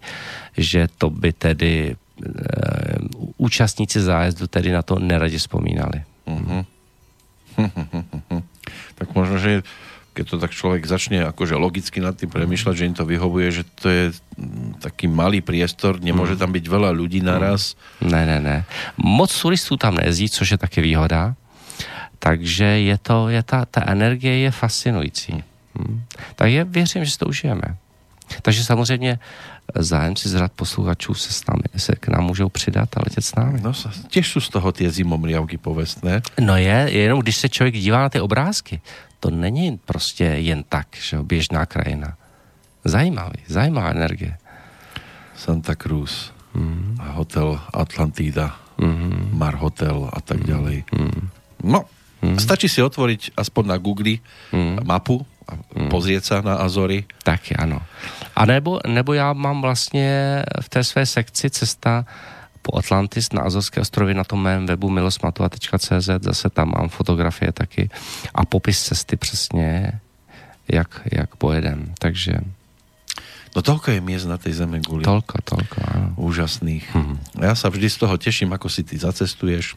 že 0.67 0.91
to 0.99 1.07
by 1.07 1.31
tedy 1.31 1.73
e, 1.87 1.93
účastníci 3.39 4.03
zájezdu 4.03 4.51
tedy 4.51 4.75
na 4.75 4.83
to 4.83 4.99
neradi 4.99 5.39
vzpomínali. 5.39 6.03
Uh-huh. 6.27 6.67
tak 8.99 9.07
možno, 9.15 9.39
že 9.39 9.63
keď 10.17 10.25
to 10.33 10.37
tak 10.41 10.51
človek 10.51 10.81
začne 10.89 11.29
akože 11.29 11.53
logicky 11.53 12.01
nad 12.01 12.17
tým 12.17 12.33
premýšľať, 12.33 12.73
že 12.73 12.87
im 12.89 12.97
to 12.97 13.05
vyhovuje, 13.05 13.47
že 13.53 13.63
to 13.77 13.85
je 13.85 14.03
mm, 14.09 14.81
taký 14.81 15.05
malý 15.05 15.45
priestor, 15.45 16.01
nemôže 16.01 16.33
mm. 16.33 16.41
tam 16.41 16.51
byť 16.57 16.65
veľa 16.65 16.89
ľudí 16.89 17.21
naraz. 17.21 17.77
Ne, 18.01 18.25
ne, 18.25 18.41
ne. 18.41 18.57
Moc 18.97 19.29
turistů 19.29 19.77
tam 19.77 20.01
nejezdí, 20.01 20.29
což 20.33 20.51
je 20.51 20.57
taky 20.57 20.81
výhoda. 20.81 21.37
Takže 22.17 22.65
je 22.65 22.97
to, 22.97 23.29
je 23.29 23.41
ta, 23.45 23.69
ta 23.69 23.85
energie 23.85 24.49
je 24.49 24.51
fascinující. 24.51 25.37
Hmm. 25.77 26.01
Tak 26.35 26.49
je, 26.49 26.63
věřím, 26.63 27.05
že 27.05 27.11
si 27.11 27.17
to 27.17 27.29
užijeme. 27.29 27.77
Takže 28.41 28.63
samozřejmě 28.65 29.19
zájemci 29.83 30.29
z 30.29 30.35
rad 30.35 30.51
posluchačů 30.51 31.13
se, 31.13 31.33
s 31.33 31.45
námi, 31.47 31.63
se 31.77 31.95
k 31.95 32.07
nám 32.07 32.23
můžou 32.23 32.49
přidat 32.49 32.89
a 32.97 33.01
letět 33.03 33.25
s 33.25 33.35
námi. 33.35 33.59
No, 33.61 33.71
těž 34.07 34.27
jsou 34.31 34.39
z 34.39 34.49
toho 34.49 34.71
ty 34.71 34.89
zimomriavky 34.89 35.57
povestné. 35.57 36.21
No 36.39 36.57
je, 36.57 36.87
jenom 36.89 37.19
když 37.19 37.35
se 37.35 37.49
člověk 37.49 37.75
dívá 37.75 38.01
na 38.01 38.09
ty 38.09 38.19
obrázky, 38.19 38.81
to 39.19 39.29
není 39.29 39.77
prostě 39.77 40.23
jen 40.23 40.63
tak, 40.69 40.87
že 41.01 41.17
běžná 41.23 41.65
krajina. 41.65 42.17
Zajímavý, 42.85 43.39
zajímavá 43.47 43.89
energie. 43.89 44.37
Santa 45.35 45.75
Cruz, 45.75 46.33
mm. 46.53 46.97
hotel 47.01 47.59
Atlantida, 47.73 48.55
mm. 48.77 49.29
Mar 49.33 49.55
Hotel 49.55 50.09
a 50.13 50.21
tak 50.21 50.37
mm. 50.37 50.45
ďalej. 50.45 50.77
Mm. 50.97 51.29
No, 51.63 51.85
mm. 52.21 52.39
stačí 52.39 52.69
si 52.69 52.81
otvoriť 52.81 53.37
aspoň 53.37 53.63
na 53.65 53.77
Google 53.77 54.21
mm. 54.53 54.85
mapu 54.85 55.25
a 55.47 55.55
hmm. 55.55 55.87
pozrieť 55.87 56.23
sa 56.27 56.35
na 56.43 56.59
Azory. 56.59 57.07
Tak 57.23 57.55
ano. 57.55 57.79
A 58.37 58.45
nebo, 58.45 58.79
nebo 58.87 59.13
já 59.13 59.33
mám 59.33 59.61
vlastně 59.61 60.43
v 60.61 60.69
té 60.69 60.83
své 60.83 61.05
sekci 61.05 61.49
cesta 61.49 62.05
po 62.61 62.77
Atlantis 62.77 63.31
na 63.33 63.41
Azorské 63.41 63.81
ostrovy 63.81 64.13
na 64.13 64.23
tom 64.23 64.43
mém 64.43 64.65
webu 64.65 64.89
milosmatova.cz, 64.89 66.09
zase 66.21 66.49
tam 66.49 66.71
mám 66.77 66.89
fotografie 66.89 67.51
taky 67.51 67.89
a 68.35 68.45
popis 68.45 68.83
cesty 68.83 69.17
přesně, 69.17 69.99
jak, 70.69 71.01
jak 71.11 71.35
pojedem. 71.35 71.93
Takže 71.99 72.37
No 73.55 73.65
toľko 73.65 73.89
je 73.89 74.05
miest 74.05 74.29
na 74.29 74.37
tej 74.37 74.53
zeme 74.53 74.77
guli. 74.77 75.01
Toľko, 75.01 75.41
toľko, 75.41 75.77
áno. 75.81 76.07
Úžasných. 76.21 76.85
Mm-hmm. 76.93 77.41
Ja 77.41 77.57
sa 77.57 77.73
vždy 77.73 77.89
z 77.89 77.97
toho 77.97 78.13
teším, 78.21 78.53
ako 78.53 78.69
si 78.69 78.85
ty 78.85 79.01
zacestuješ 79.01 79.73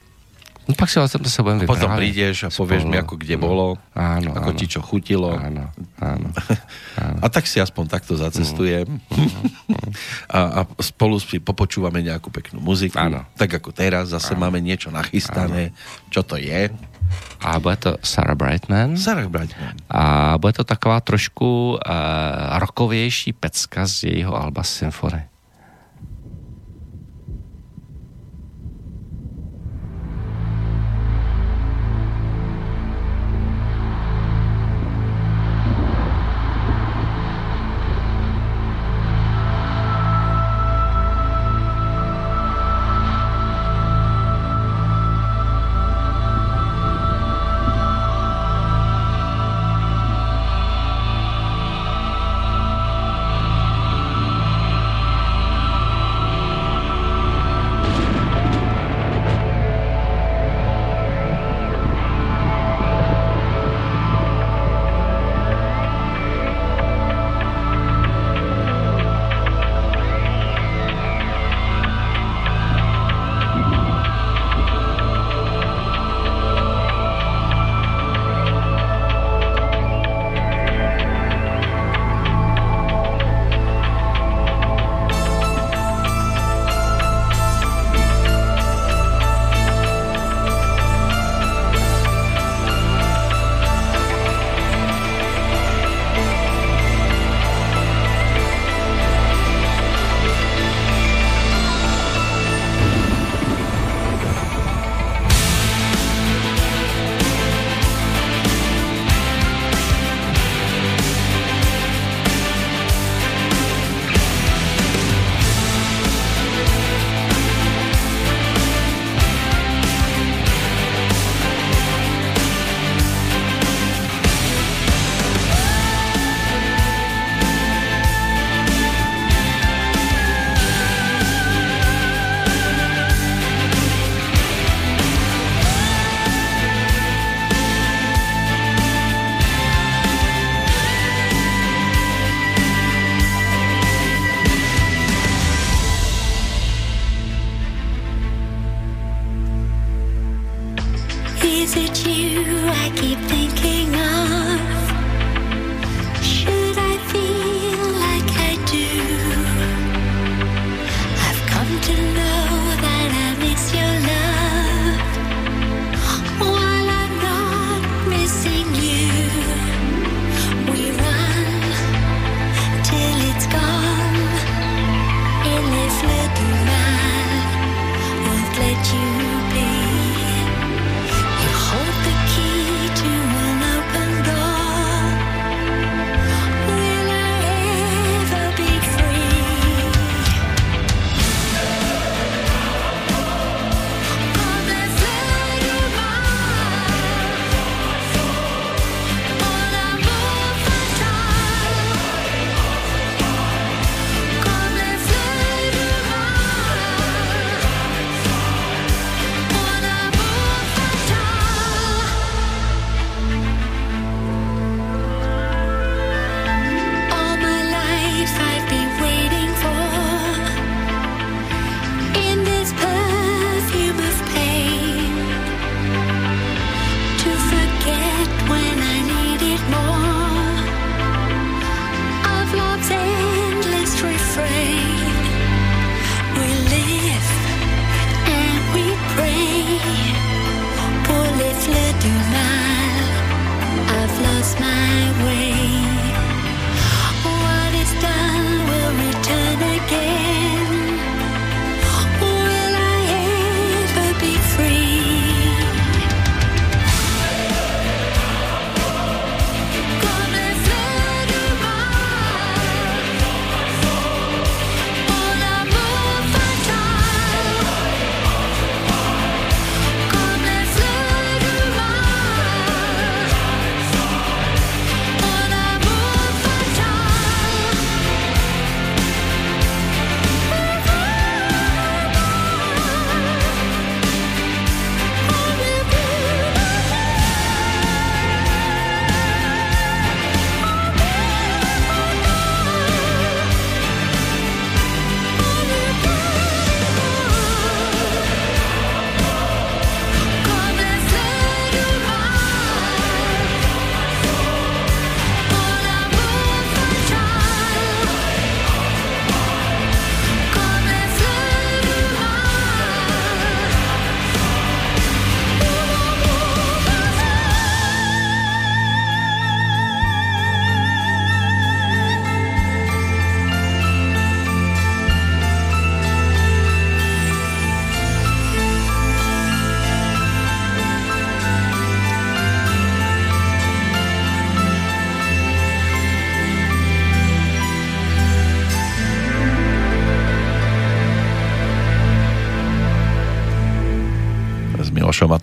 No 0.69 0.77
pak 0.77 0.93
si 0.93 1.01
o 1.01 1.09
tom 1.09 1.25
sa 1.27 1.41
budem 1.41 1.65
Potom 1.65 1.97
prídeš 1.97 2.47
a 2.47 2.49
povieš 2.53 2.85
mi, 2.87 2.95
ako 3.01 3.17
kde 3.17 3.35
bolo, 3.41 3.81
áno, 3.97 4.37
ako 4.37 4.51
áno. 4.55 4.59
ti 4.59 4.67
čo 4.69 4.85
chutilo. 4.85 5.33
Áno, 5.33 5.73
áno, 5.99 6.29
áno. 7.01 7.19
A 7.25 7.27
tak 7.33 7.49
si 7.49 7.59
aspoň 7.59 7.89
takto 7.89 8.15
zacestujem. 8.15 8.87
Mm, 8.87 9.31
a, 10.37 10.63
a 10.63 10.83
spolu 10.85 11.19
si 11.19 11.41
popočúvame 11.41 12.05
nejakú 12.05 12.29
peknú 12.31 12.61
muziku. 12.61 13.01
Áno. 13.01 13.25
Tak 13.35 13.63
ako 13.63 13.73
teraz, 13.73 14.13
zase 14.13 14.37
áno. 14.37 14.47
máme 14.47 14.61
niečo 14.61 14.93
nachystané. 14.93 15.73
Áno. 15.73 16.07
Čo 16.13 16.21
to 16.23 16.37
je? 16.37 16.69
A 17.41 17.57
bude 17.59 17.77
to 17.81 17.91
Sarah 18.05 18.37
Brightman. 18.37 19.01
Sarah 19.01 19.27
Brightman. 19.27 19.75
A 19.89 20.37
bude 20.37 20.61
to 20.61 20.65
taková 20.65 21.01
trošku 21.01 21.81
uh, 21.81 22.59
rokovější 22.61 23.33
pecka 23.33 23.87
z 23.87 24.13
jejího 24.13 24.37
Alba 24.37 24.63
Symphony. 24.63 25.30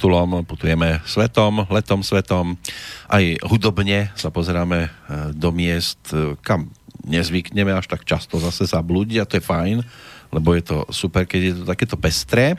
Matulom 0.08 0.40
putujeme 0.48 1.04
svetom, 1.04 1.68
letom 1.68 2.00
svetom. 2.00 2.56
Aj 3.12 3.20
hudobne 3.44 4.08
sa 4.16 4.32
pozeráme 4.32 4.88
e, 4.88 4.90
do 5.36 5.52
miest, 5.52 6.00
e, 6.16 6.40
kam 6.48 6.72
nezvykneme 7.04 7.76
až 7.76 7.92
tak 7.92 8.08
často 8.08 8.40
zase 8.40 8.72
zablúdiť 8.72 9.20
a 9.20 9.28
to 9.28 9.36
je 9.36 9.44
fajn, 9.44 9.84
lebo 10.32 10.56
je 10.56 10.64
to 10.64 10.88
super, 10.96 11.28
keď 11.28 11.42
je 11.44 11.54
to 11.60 11.64
takéto 11.68 12.00
pestré. 12.00 12.56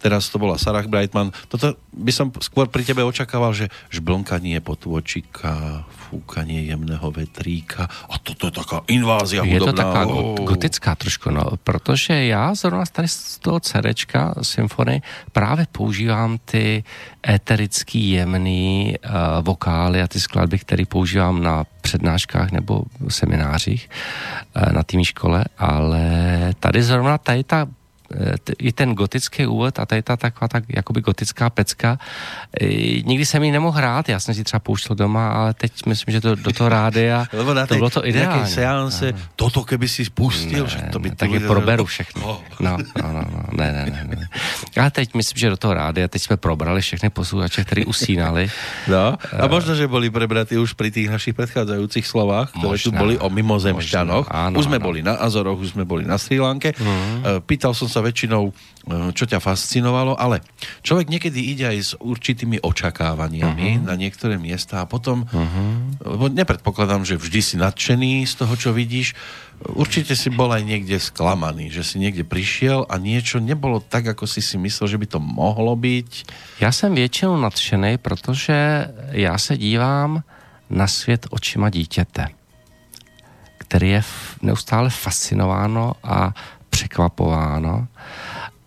Teraz 0.00 0.32
to 0.32 0.40
bola 0.40 0.56
Sarah 0.56 0.88
Brightman. 0.88 1.28
Toto 1.52 1.76
by 1.92 2.08
som 2.08 2.32
skôr 2.40 2.72
pri 2.72 2.88
tebe 2.88 3.04
očakával, 3.04 3.52
že 3.52 3.68
žblnkanie 3.92 4.56
potôčika, 4.64 5.84
fúkanie 6.08 6.64
jemného 6.66 7.04
vetríka 7.12 7.84
a 8.08 8.16
toto 8.18 8.48
je 8.48 8.56
taká 8.56 8.80
invázia 8.88 9.44
Je 9.44 9.60
to 9.60 9.70
hudobná. 9.70 9.76
taková 9.84 10.02
Oh. 10.10 10.34
go- 10.34 10.44
gotická 10.56 10.94
trošku, 10.96 11.30
no, 11.30 11.44
protože 11.64 12.24
já 12.24 12.54
zrovna 12.54 12.84
tady 12.92 13.08
z 13.08 13.38
toho 13.38 13.60
CDčka 13.60 14.34
symfony 14.42 15.02
právě 15.32 15.66
používám 15.72 16.38
ty 16.44 16.84
eterický, 17.28 18.10
jemný 18.10 18.94
uh, 19.04 19.10
vokály 19.44 20.02
a 20.02 20.08
ty 20.08 20.20
skladby, 20.20 20.58
které 20.58 20.84
používám 20.88 21.42
na 21.42 21.64
přednáškách 21.80 22.50
nebo 22.50 22.82
seminářích 23.08 23.88
uh, 24.56 24.72
na 24.72 24.82
tým 24.82 25.04
škole, 25.04 25.44
ale 25.58 26.02
tady 26.60 26.82
zrovna 26.82 27.18
tady 27.18 27.44
ta 27.44 27.66
t- 28.44 28.52
i 28.58 28.72
ten 28.72 28.94
gotický 28.94 29.46
úvod 29.46 29.78
a 29.78 29.86
tady 29.86 30.02
ta 30.02 30.16
taková 30.16 30.48
tak 30.48 30.64
jakoby 30.68 31.00
gotická 31.00 31.50
pecka. 31.50 31.98
eh, 32.60 33.02
Nikdy 33.06 33.26
jsem 33.26 33.42
ji 33.42 33.50
nemohl 33.50 33.76
hrát, 33.78 34.08
já 34.08 34.20
jsem 34.20 34.34
si 34.34 34.44
třeba 34.44 34.60
pouštěl 34.60 34.96
doma, 34.96 35.28
ale 35.30 35.54
teď 35.54 35.86
myslím, 35.86 36.12
že 36.12 36.20
to 36.20 36.34
do 36.34 36.52
toho 36.52 36.68
rádia, 36.68 37.26
to 37.68 37.74
bylo 37.74 37.90
to 37.90 38.06
ideální. 38.06 38.50
seanse, 38.50 39.12
toto 39.36 39.64
keby 39.64 39.88
si 39.88 40.04
spustil, 40.04 40.66
že 40.66 40.78
to 40.92 40.98
by... 40.98 41.10
tak 41.10 41.30
je 41.30 41.40
proberu 41.40 41.84
všechno. 41.84 42.22
Oh. 42.26 42.38
No, 42.60 42.76
no, 43.02 43.08
no, 43.12 43.22
no, 43.30 43.40
ne, 43.52 43.72
ne, 43.72 43.82
ne, 43.90 44.16
ne. 44.16 44.26
Ale 44.80 44.90
teď 44.90 45.14
myslím, 45.14 45.38
že 45.38 45.50
do 45.50 45.56
toho 45.56 45.74
rádia, 45.74 46.08
teď 46.08 46.22
jsme 46.22 46.36
probrali 46.36 46.80
všechny 46.80 47.10
posluchače, 47.10 47.64
kteří 47.64 47.84
usínali. 47.84 48.50
No, 48.90 49.14
a 49.38 49.46
možno, 49.46 49.74
že 49.74 49.86
boli 49.86 50.10
prebratí 50.10 50.56
už 50.58 50.72
pri 50.74 50.90
tých 50.90 51.06
našich 51.12 51.34
predchádzajúcich 51.36 52.02
slovách, 52.06 52.50
ktoré 52.50 52.74
tu 52.80 52.90
Možná. 52.90 52.98
boli 52.98 53.14
o 53.20 53.28
mimozemšťanoch. 53.30 54.26
Možná, 54.26 54.58
už 54.58 54.64
sme 54.66 54.78
áno. 54.82 54.86
boli 54.90 55.00
na 55.04 55.14
Azoroch, 55.20 55.58
už 55.60 55.76
sme 55.78 55.84
boli 55.86 56.02
na 56.08 56.18
Sri 56.18 56.40
Lanke. 56.42 56.74
Uh-huh. 56.74 57.38
Pýtal 57.44 57.70
som 57.76 57.86
sa 58.00 58.08
väčšinou, 58.08 58.48
eh, 58.48 59.12
čo 59.12 59.28
ťa 59.28 59.44
fascinovalo, 59.44 60.16
ale 60.16 60.40
človek 60.80 61.12
niekedy 61.12 61.52
ide 61.52 61.68
aj 61.68 61.78
s 61.84 61.92
určitými 62.00 62.64
očakávaniami 62.64 63.68
uh-huh. 63.76 63.84
na 63.84 63.94
niektoré 64.00 64.40
miesta 64.40 64.80
a 64.80 64.88
potom, 64.88 65.28
uh-huh. 65.28 66.00
lebo 66.16 66.32
nepredpokladám, 66.32 67.04
že 67.04 67.20
vždy 67.20 67.40
si 67.44 67.54
nadšený 67.60 68.24
z 68.24 68.34
toho, 68.40 68.56
čo 68.56 68.72
vidíš, 68.72 69.12
určite 69.76 70.16
si 70.16 70.32
bol 70.32 70.48
aj 70.48 70.64
niekde 70.64 70.96
sklamaný, 70.96 71.68
že 71.68 71.84
si 71.84 72.00
niekde 72.00 72.24
prišiel 72.24 72.88
a 72.88 72.96
niečo 72.96 73.36
nebolo 73.36 73.84
tak, 73.84 74.08
ako 74.08 74.24
si 74.24 74.40
si 74.40 74.56
myslel, 74.56 74.96
že 74.96 75.00
by 75.00 75.06
to 75.06 75.20
mohlo 75.20 75.76
byť. 75.76 76.10
Já 76.64 76.72
jsem 76.72 76.94
většinou 76.94 77.36
nadšený, 77.36 77.98
protože 77.98 78.88
já 79.12 79.38
se 79.38 79.56
dívám 79.56 80.24
na 80.70 80.86
svět 80.86 81.26
očima 81.30 81.70
dítěte, 81.70 82.28
který 83.58 83.88
je 83.90 84.02
neustále 84.42 84.90
fascinováno 84.90 85.92
a 86.04 86.32
překvapováno. 86.70 87.89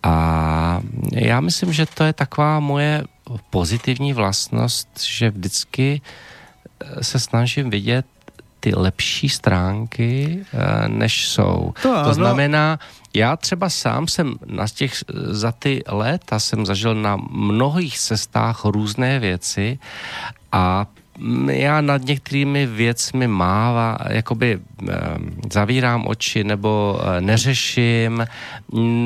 A 0.04 0.80
já 1.12 1.40
myslím, 1.40 1.72
že 1.72 1.86
to 1.86 2.04
je 2.04 2.12
taková 2.12 2.60
moje 2.60 3.04
pozitivní 3.50 4.12
vlastnost, 4.12 4.88
že 5.00 5.30
vždycky 5.30 6.00
eh, 6.80 7.04
se 7.04 7.20
snažím 7.20 7.70
vidět 7.70 8.06
ty 8.60 8.74
lepší 8.74 9.28
stránky, 9.28 10.44
eh, 10.52 10.88
než 10.88 11.28
jsou. 11.28 11.74
To. 11.82 12.04
To 12.04 12.14
znamená, 12.14 12.78
já 13.14 13.36
třeba 13.36 13.70
sám 13.70 14.08
jsem 14.08 14.34
na 14.46 14.68
těch, 14.68 15.04
za 15.30 15.52
ty 15.52 15.82
léta 15.88 16.38
jsem 16.38 16.66
zažil 16.66 16.94
na 16.94 17.16
mnohých 17.30 17.98
cestách 17.98 18.64
různé 18.64 19.18
věci 19.18 19.78
a 20.52 20.86
já 21.50 21.80
nad 21.80 22.02
některými 22.04 22.66
věcmi 22.66 23.28
máva, 23.28 23.98
jakoby 24.08 24.58
eh, 24.58 24.94
zavírám 25.52 26.06
oči 26.06 26.44
nebo 26.44 27.00
eh, 27.02 27.20
neřeším, 27.20 28.26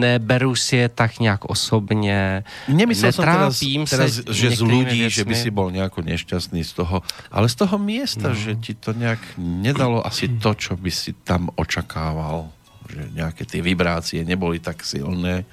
neberu 0.00 0.56
si 0.56 0.76
je 0.76 0.88
tak 0.88 1.20
nějak 1.20 1.44
osobně, 1.44 2.44
Nemyslel 2.68 3.12
som 3.12 3.24
teraz, 3.24 3.60
teraz 3.90 4.12
se 4.14 4.22
že 4.32 4.56
z 4.56 4.60
ľudí, 4.60 5.10
že 5.10 5.24
by 5.24 5.34
si 5.36 5.50
bol 5.50 5.68
nejako 5.70 6.00
nešťastný 6.02 6.64
z 6.64 6.72
toho, 6.72 7.02
ale 7.30 7.48
z 7.48 7.54
toho 7.54 7.76
miesta, 7.78 8.28
No. 8.28 8.34
že 8.34 8.56
ti 8.56 8.74
to 8.74 8.92
nejak 8.92 9.20
nedalo 9.38 10.00
asi 10.06 10.28
to, 10.40 10.54
čo 10.54 10.76
by 10.76 10.90
si 10.90 11.12
tam 11.24 11.52
očakával. 11.56 12.48
Že 12.88 13.02
nejaké 13.20 13.44
tie 13.44 13.60
vibrácie 13.60 14.24
neboli 14.24 14.58
tak 14.64 14.80
silné. 14.80 15.44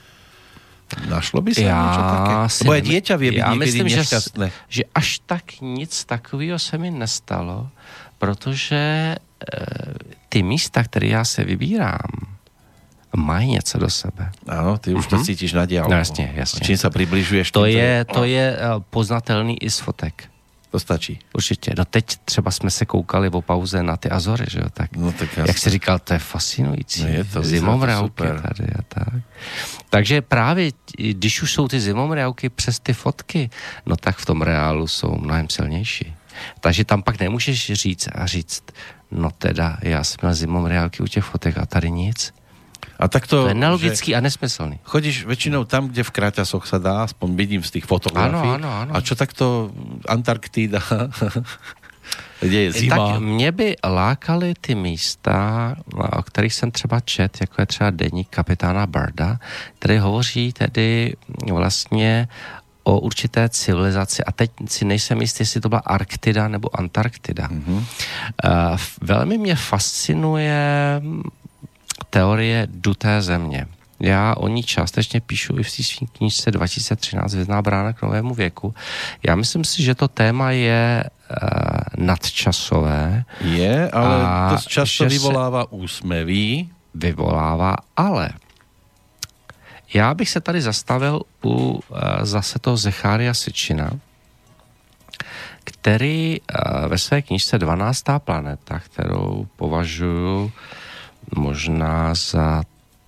Našlo 1.10 1.42
by 1.44 1.52
sa 1.54 1.62
niečo 1.62 2.02
také? 2.02 2.34
si 2.50 2.62
Lebo 2.64 2.72
aj 2.74 2.82
nemy- 2.82 2.92
dieťa 2.92 3.16
vie 3.20 3.32
byť 3.32 3.40
já 3.40 3.50
myslím, 3.54 3.88
že, 3.90 4.04
že 4.68 4.84
až 4.96 5.08
tak 5.26 5.44
nic 5.62 5.92
takového 6.06 6.60
se 6.60 6.78
mi 6.78 6.92
nestalo, 6.92 7.70
protože 8.18 8.76
e, 8.76 9.18
ty 10.30 10.44
místa, 10.44 10.84
které 10.84 11.08
já 11.08 11.26
se 11.26 11.44
vybírám, 11.44 12.36
mají 13.16 13.48
něco 13.48 13.78
do 13.78 13.90
sebe. 13.90 14.32
Áno, 14.48 14.78
ty 14.78 14.94
už 14.94 15.08
to 15.08 15.24
cítiš 15.24 15.54
na 15.56 15.66
diálku. 15.66 15.92
No, 15.92 15.98
jasne. 15.98 16.36
A 16.36 16.64
Čím 16.68 16.76
sa 16.78 16.92
približuješ, 16.92 17.52
To 17.56 17.64
je, 17.64 18.04
to 18.06 18.28
je 18.28 18.46
e, 18.52 18.58
poznatelný 18.92 19.56
i 19.64 19.70
z 19.72 19.80
fotek. 19.80 20.28
To 20.76 20.80
stačí. 20.80 21.20
Určitě. 21.34 21.74
No 21.78 21.86
teď 21.86 22.06
třeba 22.26 22.52
jsme 22.52 22.72
se 22.72 22.86
koukali 22.86 23.30
o 23.30 23.42
pauze 23.42 23.84
na 23.84 23.98
ty 23.98 24.10
Azory, 24.10 24.46
že 24.50 24.60
jo? 24.60 24.66
Tak, 24.74 24.96
No 24.96 25.12
tak 25.12 25.38
jak 25.38 25.48
jasne. 25.48 25.54
jsi 25.54 25.70
říkal, 25.70 26.00
to 26.00 26.14
je 26.14 26.20
fascinující. 26.20 27.02
No 27.04 27.08
je 27.08 27.24
to, 27.24 27.42
vyzerá 27.42 28.00
to 28.00 28.04
super. 28.04 28.42
tady 28.42 28.70
a 28.80 28.82
tak. 28.88 29.14
Takže 29.90 30.22
právě, 30.22 30.72
když 30.98 31.42
už 31.42 31.54
jsou 31.54 31.68
ty 31.68 31.80
zimomriavky 31.80 32.50
přes 32.50 32.80
ty 32.80 32.94
fotky, 32.94 33.50
no 33.86 33.96
tak 33.96 34.18
v 34.18 34.26
tom 34.26 34.42
reálu 34.42 34.88
jsou 34.88 35.16
mnohem 35.16 35.50
silnější. 35.50 36.14
Takže 36.60 36.86
tam 36.86 37.04
pak 37.04 37.20
nemůžeš 37.20 37.72
říct 37.74 38.08
a 38.16 38.26
říct, 38.26 38.64
no 39.12 39.32
teda, 39.32 39.78
já 39.82 40.04
jsem 40.04 40.18
měl 40.22 40.34
zimomriavky 40.34 41.04
u 41.04 41.08
těch 41.08 41.24
fotek 41.24 41.58
a 41.58 41.66
tady 41.66 41.92
nic. 41.92 42.34
A 43.00 43.08
tak 43.08 43.28
to, 43.28 43.44
To 43.44 43.48
je 43.52 43.58
nelogický 43.58 44.16
a 44.16 44.20
nesmyslný. 44.24 44.80
chodíš 44.84 45.28
väčšinou 45.28 45.68
tam, 45.68 45.92
kde 45.92 46.04
v 46.04 46.12
kráťasoch 46.12 46.64
sa 46.64 46.80
dá, 46.80 47.04
aspoň 47.04 47.36
vidím 47.36 47.62
z 47.64 47.80
tých 47.80 47.86
fotografií. 47.86 48.56
Áno, 48.56 48.70
áno, 48.70 48.70
áno. 48.72 48.92
A 48.96 49.04
čo 49.04 49.20
takto 49.20 49.76
Antarktída, 50.08 50.80
kde 52.40 52.58
je 52.58 52.72
zima. 52.72 52.96
Tak 52.96 53.20
mě 53.20 53.52
by 53.52 53.76
lákaly 53.84 54.54
ty 54.62 54.76
místa, 54.76 55.76
o 55.96 56.24
kterých 56.24 56.54
jsem 56.54 56.72
třeba 56.72 57.00
čet, 57.00 57.38
jako 57.42 57.56
je 57.62 57.66
třeba 57.66 57.90
deník 57.90 58.30
kapitána 58.30 58.88
Barda, 58.88 59.40
který 59.80 59.98
hovoří 59.98 60.54
tedy 60.54 61.16
vlastně 61.52 62.28
o 62.84 63.00
určité 63.00 63.50
civilizaci, 63.50 64.24
a 64.24 64.32
teď 64.32 64.52
si 64.68 64.86
nejsem 64.86 65.22
jistý, 65.22 65.42
jestli 65.42 65.62
to 65.62 65.70
byla 65.70 65.82
Arktida 65.86 66.48
nebo 66.48 66.80
Antarktida. 66.80 67.48
Mm-hmm. 67.48 67.76
Uh, 67.76 68.78
velmi 69.02 69.38
mě 69.38 69.56
fascinuje 69.56 70.62
teorie 72.10 72.68
duté 72.72 73.22
země. 73.22 73.68
Já 74.00 74.36
o 74.36 74.48
ní 74.48 74.64
částečně 74.64 75.22
píšu 75.22 75.60
i 75.60 75.64
v 75.64 75.76
té 75.76 75.84
svým 75.84 76.08
knížce 76.08 76.52
2013 76.52 77.34
Vězná 77.34 77.62
brána 77.62 77.94
k 77.94 78.02
novému 78.02 78.34
věku. 78.34 78.74
Já 79.24 79.36
myslím 79.36 79.64
si, 79.64 79.84
že 79.84 79.96
to 79.96 80.08
téma 80.08 80.52
je 80.52 81.04
uh, 81.04 82.06
nadčasové, 82.06 83.24
Je, 83.42 83.92
ale 83.92 84.16
A 84.26 84.50
dosť 84.52 84.68
často 84.70 85.06
vyvolává 85.06 85.72
úsmevy. 85.72 86.68
vyvolává, 86.94 87.76
ale 87.98 88.30
já 89.94 90.14
bych 90.14 90.30
se 90.30 90.42
tady 90.42 90.62
zastavil 90.62 91.22
u 91.44 91.50
uh, 91.50 91.80
zase 92.22 92.60
toho 92.60 92.78
Zechária 92.78 93.34
Sečina, 93.34 93.92
který 95.64 96.40
uh, 96.40 96.88
ve 96.88 96.98
své 96.98 97.22
knižce 97.22 97.58
12. 97.58 98.04
planeta, 98.20 98.80
kterou 98.80 99.48
považuji 99.56 100.52
možná 101.36 102.14
za 102.16 102.64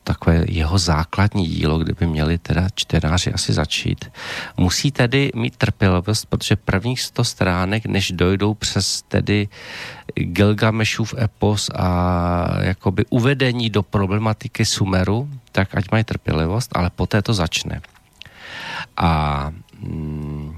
takové 0.07 0.47
jeho 0.47 0.77
základní 0.77 1.47
dílo, 1.47 1.77
kde 1.77 1.93
by 1.93 2.07
měli 2.07 2.37
teda 2.37 2.67
čtenáři 2.75 3.33
asi 3.33 3.53
začít. 3.53 4.11
Musí 4.57 4.91
tedy 4.91 5.31
mít 5.35 5.57
trpělivost, 5.57 6.25
protože 6.25 6.55
prvních 6.55 7.01
100 7.01 7.23
stránek, 7.23 7.85
než 7.85 8.11
dojdou 8.11 8.53
přes 8.53 9.01
tedy 9.01 9.47
Gilgamešův 10.15 11.13
epos 11.19 11.69
a 11.75 11.89
jakoby 12.61 13.05
uvedení 13.09 13.69
do 13.69 13.83
problematiky 13.83 14.65
Sumeru, 14.65 15.29
tak 15.51 15.75
ať 15.75 15.91
mají 15.91 16.03
trpělivost, 16.03 16.71
ale 16.75 16.89
poté 16.89 17.21
to 17.21 17.33
začne. 17.33 17.81
A 18.97 19.51
mm, 19.79 20.55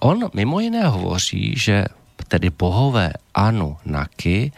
on 0.00 0.30
mimo 0.34 0.60
jiné 0.60 0.86
hovoří, 0.86 1.54
že 1.56 1.84
tedy 2.28 2.50
bohové 2.50 3.12
Anu, 3.34 3.76
Naki, 3.84 4.52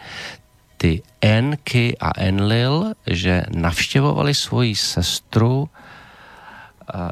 ty 0.83 0.99
Enki 1.21 1.95
a 1.99 2.11
Enlil, 2.19 2.93
že 3.07 3.43
navštěvovali 3.55 4.35
svoji 4.35 4.75
sestru 4.75 5.59
uh, 5.63 5.67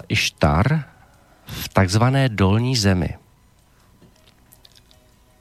Ištar 0.10 0.84
v 1.46 1.70
takzvané 1.70 2.30
dolní 2.30 2.76
zemi. 2.76 3.16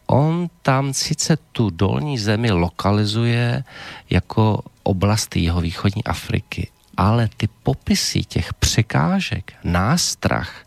On 0.07 0.47
tam 0.62 0.94
sice 0.94 1.36
tu 1.36 1.70
dolní 1.70 2.19
zemi 2.19 2.51
lokalizuje 2.51 3.65
jako 4.11 4.62
oblast 4.82 5.36
jeho 5.36 5.61
východní 5.61 6.05
Afriky, 6.05 6.70
ale 6.97 7.28
ty 7.36 7.48
popisy 7.62 8.24
těch 8.24 8.55
překážek, 8.55 9.52
nástrah, 9.65 10.66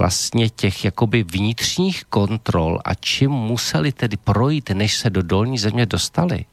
vlastně 0.00 0.50
těch 0.50 0.84
jakoby 0.84 1.22
vnitřních 1.22 2.04
kontrol 2.04 2.80
a 2.84 2.94
čím 2.94 3.30
museli 3.30 3.92
tedy 3.92 4.16
projít, 4.16 4.70
než 4.70 4.96
se 4.96 5.10
do 5.10 5.22
dolní 5.22 5.58
země 5.58 5.86
dostali, 5.86 6.44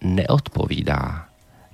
neodpovídá 0.00 1.24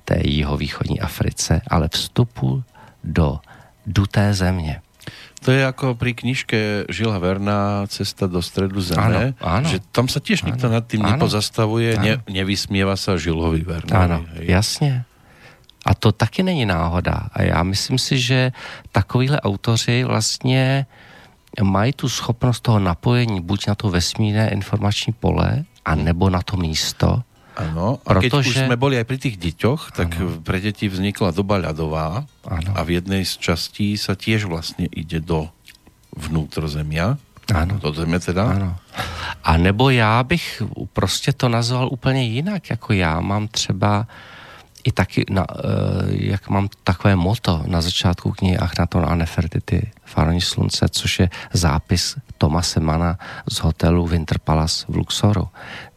té 0.05 0.20
jihovýchodní 0.24 1.01
Africe, 1.01 1.61
ale 1.69 1.89
vstupu 1.89 2.65
do 3.05 3.40
duté 3.86 4.35
země. 4.35 4.81
To 5.43 5.51
je 5.51 5.66
ako 5.66 5.99
pri 5.99 6.15
knižke 6.15 6.86
Žila 6.86 7.19
Verná 7.19 7.82
Cesta 7.90 8.31
do 8.31 8.39
stredu 8.39 8.78
zeme, 8.78 9.35
Áno, 9.35 9.43
áno. 9.43 9.66
že 9.66 9.82
tam 9.90 10.07
sa 10.07 10.23
tiež 10.23 10.47
nikto 10.47 10.70
Áno, 10.70 10.78
nad 10.78 10.86
tým 10.86 11.03
áno. 11.03 11.19
nepozastavuje, 11.19 11.99
Áno. 11.99 12.05
ne, 12.07 12.12
nevysmieva 12.31 12.94
sa 12.94 13.19
Žilovi. 13.19 13.66
Ano, 13.90 14.23
hej. 14.39 14.47
jasně. 14.47 15.03
A 15.82 15.94
to 15.99 16.12
taky 16.15 16.43
není 16.47 16.62
náhoda. 16.66 17.27
A 17.35 17.43
já 17.43 17.62
myslím 17.62 17.99
si, 17.99 18.19
že 18.19 18.53
takovýhle 18.93 19.40
autoři 19.40 20.05
vlastně 20.05 20.86
mají 21.62 21.93
tu 21.93 22.09
schopnost 22.09 22.61
toho 22.61 22.78
napojení 22.78 23.40
buď 23.43 23.66
na 23.66 23.74
to 23.74 23.90
vesmírné 23.90 24.51
informační 24.51 25.12
pole, 25.12 25.65
a 25.85 25.94
nebo 25.94 26.31
na 26.31 26.43
to 26.43 26.57
místo. 26.57 27.23
Áno, 27.56 28.00
a 28.08 28.16
keď 28.16 28.30
už 28.40 28.46
Protože- 28.48 28.64
sme 28.66 28.76
boli 28.80 28.96
aj 28.96 29.04
pri 29.04 29.18
tých 29.18 29.36
deťoch, 29.36 29.92
tak 29.92 30.16
pre 30.40 30.56
deti 30.60 30.88
vznikla 30.88 31.36
doba 31.36 31.60
ľadová 31.60 32.24
Áno. 32.48 32.70
a 32.72 32.80
v 32.80 32.96
jednej 32.96 33.22
z 33.28 33.36
častí 33.36 33.96
sa 34.00 34.16
tiež 34.16 34.48
vlastne 34.48 34.88
ide 34.88 35.20
do 35.20 35.52
vnútrozemia, 36.16 37.16
Ano. 37.52 37.76
do 37.76 37.92
zeme 37.92 38.20
teda. 38.20 38.44
Ano. 38.56 38.70
A 39.44 39.56
nebo 39.56 39.90
já 39.90 40.22
bych 40.22 40.62
prostě 40.92 41.32
to 41.32 41.48
nazval 41.48 41.88
úplně 41.92 42.22
jinak, 42.24 42.70
jako 42.70 42.92
já 42.92 43.20
mám 43.20 43.48
třeba 43.48 44.06
i 44.84 44.92
taky, 44.92 45.24
na, 45.30 45.46
eh, 45.50 45.64
jak 46.09 46.48
mám 46.48 46.68
takové 46.84 47.16
moto 47.16 47.62
na 47.66 47.80
začátku 47.80 48.32
knihy 48.32 48.59
Achnaton 48.59 49.06
a 49.09 49.14
Nefertiti, 49.14 49.90
Faraoni 50.04 50.40
slunce, 50.40 50.88
což 50.88 51.18
je 51.18 51.30
zápis 51.52 52.16
Tomase 52.38 52.80
Mana 52.80 53.18
z 53.50 53.56
hotelu 53.59 54.06
Winter 54.06 54.38
Palace 54.38 54.86
v 54.88 54.96
Luxoru, 54.96 55.48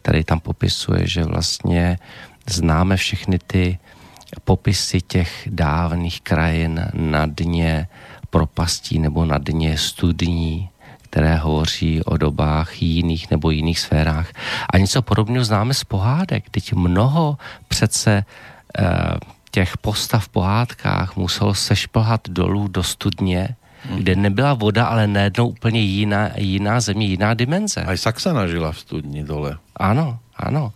který 0.02 0.24
tam 0.24 0.40
popisuje, 0.40 1.06
že 1.06 1.24
vlastně 1.24 1.98
známe 2.46 2.96
všechny 2.96 3.38
ty 3.38 3.78
popisy 4.44 5.00
těch 5.00 5.48
dávných 5.50 6.20
krajin 6.20 6.90
na 6.94 7.26
dně 7.26 7.88
propastí 8.30 8.98
nebo 8.98 9.24
na 9.24 9.38
dně 9.38 9.78
studní, 9.78 10.68
které 11.02 11.36
hovoří 11.36 12.04
o 12.04 12.16
dobách 12.16 12.82
jiných 12.82 13.30
nebo 13.30 13.50
jiných 13.50 13.80
sférách. 13.80 14.32
A 14.70 14.78
něco 14.78 15.02
podobného 15.02 15.44
známe 15.44 15.74
z 15.74 15.84
pohádek. 15.84 16.50
Teď 16.50 16.72
mnoho 16.72 17.38
přece 17.68 18.24
těch 19.50 19.76
postav 19.76 20.24
v 20.24 20.28
pohádkách 20.28 21.16
muselo 21.16 21.54
sešplhat 21.54 22.28
dolů 22.28 22.68
do 22.68 22.82
studně, 22.82 23.56
kde 23.94 24.16
nebyla 24.16 24.54
voda, 24.54 24.86
ale 24.86 25.06
najednou 25.06 25.48
úplně 25.48 25.80
jiná, 25.80 26.30
jiná 26.36 26.80
země, 26.80 27.06
jiná 27.06 27.34
dimenze. 27.34 27.80
Aj 27.84 27.98
Saxana 27.98 28.46
žila 28.46 28.72
v 28.72 28.78
studni 28.78 29.24
dole. 29.24 29.58
Ano, 29.76 30.18
ano. 30.36 30.72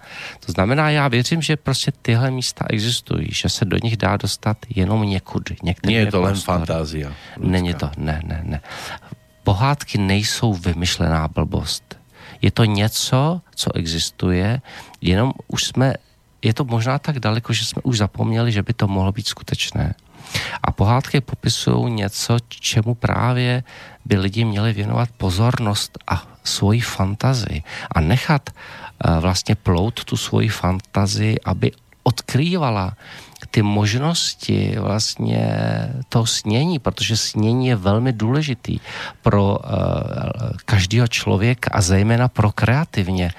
To 0.47 0.53
znamená, 0.53 0.91
já 0.91 1.09
věřím, 1.09 1.43
že 1.43 1.57
prostě 1.57 1.93
tyhle 2.03 2.31
místa 2.31 2.65
existují, 2.71 3.29
že 3.33 3.49
se 3.49 3.65
do 3.65 3.77
nich 3.83 3.97
dá 3.97 4.17
dostat 4.17 4.57
jenom 4.69 5.03
někud. 5.03 5.51
Nie 5.63 6.01
je 6.01 6.07
to 6.07 6.21
len 6.23 6.33
prostory. 6.33 6.59
fantázia. 6.59 7.11
Není 7.39 7.75
ľudská. 7.75 7.91
to, 7.91 8.01
ne, 8.01 8.23
ne, 8.25 8.41
ne. 8.45 8.61
pohádky 9.43 9.99
nejsou 9.99 10.55
vymyšlená 10.55 11.29
blbost. 11.29 11.99
Je 12.43 12.51
to 12.51 12.65
něco, 12.65 13.41
co 13.55 13.77
existuje, 13.77 14.61
jenom 15.01 15.33
už 15.49 15.65
jsme, 15.65 15.95
je 16.43 16.55
to 16.55 16.65
možná 16.65 16.99
tak 16.99 17.21
daleko, 17.21 17.53
že 17.53 17.65
jsme 17.65 17.83
už 17.83 17.99
zapomněli, 17.99 18.53
že 18.53 18.63
by 18.63 18.73
to 18.73 18.89
mohlo 18.89 19.13
být 19.13 19.29
skutečné. 19.29 19.95
A 20.63 20.73
pohádky 20.73 21.21
popisují 21.21 21.93
něco, 21.93 22.37
čemu 22.49 22.95
právě 22.95 23.63
by 24.05 24.19
lidi 24.19 24.45
měli 24.45 24.73
věnovat 24.73 25.09
pozornost 25.17 25.99
a 26.09 26.23
svoji 26.45 26.81
fantazii 26.81 27.63
a 27.93 28.01
nechat 28.01 28.51
uh, 28.51 29.19
vlastně 29.21 29.55
plout 29.55 30.05
tu 30.05 30.17
svoji 30.17 30.49
fantazii, 30.49 31.37
aby 31.45 31.73
odkrývala 32.03 32.97
ty 33.51 33.63
možnosti 33.63 34.77
vlastně 34.79 35.53
toho 36.09 36.27
snění, 36.27 36.79
protože 36.79 37.17
snění 37.17 37.67
je 37.67 37.77
velmi 37.77 38.13
důležitý 38.13 38.81
pro 39.23 39.59
uh, 39.59 39.69
každého 40.65 41.09
člověka 41.09 41.71
a 41.73 41.81
zejména 41.81 42.29
pro 42.29 42.53
kreativně 42.53 43.33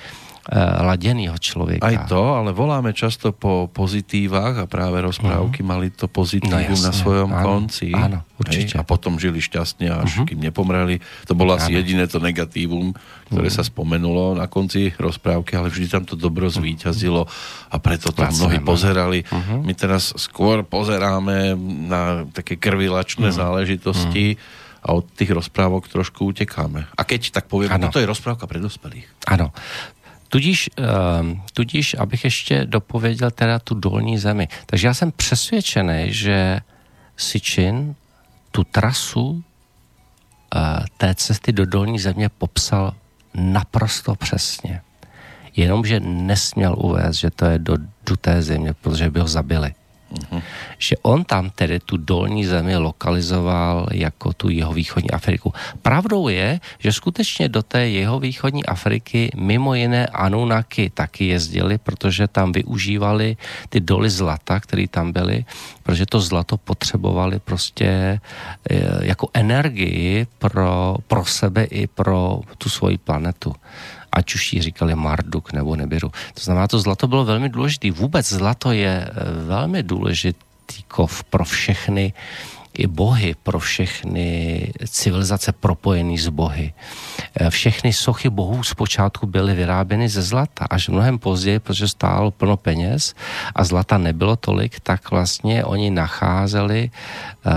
uh, 0.50 0.86
laděnýho 0.86 1.38
člověka. 1.38 1.86
Aj 1.86 2.10
to, 2.10 2.22
ale 2.34 2.50
voláme 2.56 2.94
často 2.98 3.30
po 3.36 3.70
pozitívach 3.70 4.58
a 4.58 4.66
práve 4.66 5.02
rozprávky 5.02 5.62
uh-huh. 5.62 5.72
mali 5.72 5.88
to 5.94 6.10
pozitívum 6.10 6.80
no, 6.80 6.88
na 6.88 6.94
svojom 6.94 7.30
áno, 7.30 7.46
konci. 7.46 7.94
Áno, 7.94 8.26
určite. 8.42 8.78
Hej, 8.78 8.82
a 8.82 8.88
potom 8.88 9.22
žili 9.22 9.38
šťastne, 9.38 9.88
až 9.92 10.12
uh-huh. 10.12 10.28
kým 10.28 10.40
nepomreli. 10.42 10.98
To 11.30 11.34
bolo 11.38 11.54
asi 11.54 11.78
jediné 11.78 12.10
to 12.10 12.18
negatívum, 12.18 12.94
ktoré 13.30 13.48
uh-huh. 13.48 13.62
sa 13.62 13.68
spomenulo 13.68 14.34
na 14.34 14.50
konci 14.50 14.92
rozprávky, 14.98 15.54
ale 15.54 15.70
vždy 15.70 15.88
tam 15.88 16.04
to 16.08 16.18
dobro 16.18 16.50
zvíťazilo 16.50 17.30
a 17.70 17.76
preto 17.78 18.10
to 18.10 18.26
Jasne, 18.26 18.38
mnohí 18.42 18.60
pozerali. 18.66 19.20
Uh-huh. 19.28 19.62
My 19.62 19.74
teraz 19.78 20.12
skôr 20.18 20.66
pozeráme 20.66 21.54
na 21.88 22.26
také 22.34 22.58
krvilačné 22.58 23.30
uh-huh. 23.30 23.42
záležitosti 23.46 24.36
uh-huh. 24.36 24.82
a 24.82 24.88
od 24.98 25.06
tých 25.14 25.32
rozprávok 25.32 25.86
trošku 25.88 26.34
utekáme. 26.34 26.90
A 26.98 27.02
keď 27.06 27.38
tak 27.38 27.46
poviem, 27.46 27.70
no 27.78 27.94
to 27.94 28.02
je 28.02 28.10
rozprávka 28.10 28.50
pre 28.50 28.58
dospelých. 28.58 29.06
Ano, 29.30 29.54
Tudíž, 30.32 30.70
ehm, 30.78 31.42
tudíž, 31.54 31.96
abych 32.00 32.24
ještě 32.24 32.66
dopověděl 32.66 33.32
teda 33.32 33.60
tu 33.60 33.76
dolní 33.76 34.18
zemi. 34.18 34.48
Takže 34.66 34.88
já 34.88 34.94
jsem 34.94 35.12
přesvědčený, 35.12 36.14
že 36.14 36.60
Sičin 37.18 37.96
tu 38.52 38.64
trasu 38.64 39.44
eh, 40.56 40.60
té 40.98 41.16
cesty 41.16 41.52
do 41.52 41.66
dolní 41.66 42.00
země 42.00 42.30
popsal 42.30 42.96
naprosto 43.34 44.16
přesně. 44.16 44.82
Jenomže 45.56 46.00
nesměl 46.00 46.76
uvést, 46.78 47.16
že 47.16 47.30
to 47.30 47.46
je 47.46 47.60
do 47.60 47.78
duté 48.06 48.42
země, 48.42 48.74
protože 48.74 49.10
by 49.10 49.20
ho 49.20 49.28
zabili. 49.28 49.74
Že 50.78 50.96
on 51.02 51.24
tam 51.24 51.50
tedy 51.50 51.80
tu 51.80 51.98
dolní 51.98 52.46
zemi 52.46 52.78
lokalizoval 52.78 53.88
jako 53.92 54.34
tu 54.34 54.50
jeho 54.50 54.74
východní 54.74 55.12
Afriku. 55.12 55.54
Pravdou 55.82 56.28
je, 56.28 56.60
že 56.80 56.92
skutečně 56.92 57.50
do 57.50 57.64
té 57.64 57.90
jeho 57.90 58.20
východní 58.20 58.66
Afriky 58.66 59.32
mimo 59.36 59.76
jiné 59.76 60.08
Anunnaki 60.08 60.90
taky 60.90 61.26
jezdili, 61.28 61.78
protože 61.78 62.28
tam 62.28 62.52
využívali 62.52 63.38
ty 63.70 63.80
doly 63.80 64.10
zlata, 64.10 64.60
které 64.60 64.88
tam 64.88 65.12
byly, 65.12 65.46
protože 65.84 66.06
to 66.06 66.20
zlato 66.20 66.58
potřebovali 66.58 67.40
prostě 67.40 67.86
e, 67.86 68.20
jako 69.02 69.30
energii 69.34 70.28
pro, 70.40 70.96
pro 71.08 71.26
sebe 71.26 71.64
i 71.64 71.88
pro 71.88 72.42
tu 72.58 72.70
svoji 72.70 72.98
planetu 72.98 73.56
ať 74.12 74.36
už 74.36 74.54
ji 74.54 74.62
říkali 74.62 74.96
Marduk 74.96 75.54
nebo 75.54 75.76
Nebiru. 75.76 76.10
To 76.10 76.42
znamená, 76.42 76.68
to 76.68 76.80
zlato 76.80 77.08
bylo 77.08 77.26
velmi 77.26 77.50
důležité. 77.50 77.92
Vůbec 77.92 78.30
zlato 78.30 78.72
je 78.72 79.08
eh, 79.08 79.12
velmi 79.46 79.84
důležitý 79.84 80.84
kov 80.88 81.24
pro 81.24 81.46
všechny 81.46 82.14
i 82.74 82.88
bohy, 82.88 83.36
pro 83.44 83.60
všechny 83.60 84.26
civilizace 84.88 85.52
propojené 85.52 86.18
s 86.18 86.28
bohy. 86.28 86.74
Eh, 87.36 87.50
všechny 87.50 87.94
sochy 87.94 88.30
bohů 88.30 88.64
zpočátku 88.64 89.28
byly 89.28 89.54
vyráběny 89.54 90.10
ze 90.10 90.22
zlata, 90.22 90.66
až 90.70 90.90
mnohem 90.90 91.20
později, 91.20 91.60
protože 91.60 91.88
stálo 91.88 92.32
plno 92.32 92.58
peněz 92.58 93.16
a 93.56 93.64
zlata 93.64 93.98
nebylo 93.98 94.36
tolik, 94.36 94.80
tak 94.80 95.12
vlastně 95.12 95.66
oni 95.66 95.92
nacházeli 95.92 96.92
uh, 97.46 97.52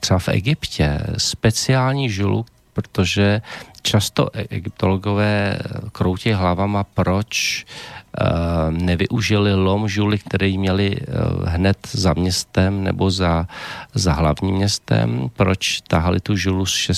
třeba 0.00 0.18
v 0.18 0.28
Egyptě 0.28 1.00
speciální 1.16 2.10
žulu, 2.10 2.46
protože 2.72 3.40
často 3.82 4.28
e- 4.32 4.46
egyptologové 4.50 5.58
kroutí 5.92 6.32
hlavama, 6.32 6.84
proč 6.84 7.64
uh, 7.64 8.70
nevyužili 8.70 9.54
lom 9.54 9.88
žuly, 9.88 10.18
který 10.18 10.58
měli 10.58 10.96
uh, 10.96 11.48
hned 11.48 11.76
za 11.92 12.14
městem 12.14 12.84
nebo 12.84 13.10
za, 13.10 13.46
za 13.94 14.12
hlavním 14.12 14.54
městem, 14.54 15.30
proč 15.36 15.80
tahali 15.80 16.20
tu 16.20 16.36
žulu 16.36 16.66
z 16.66 16.88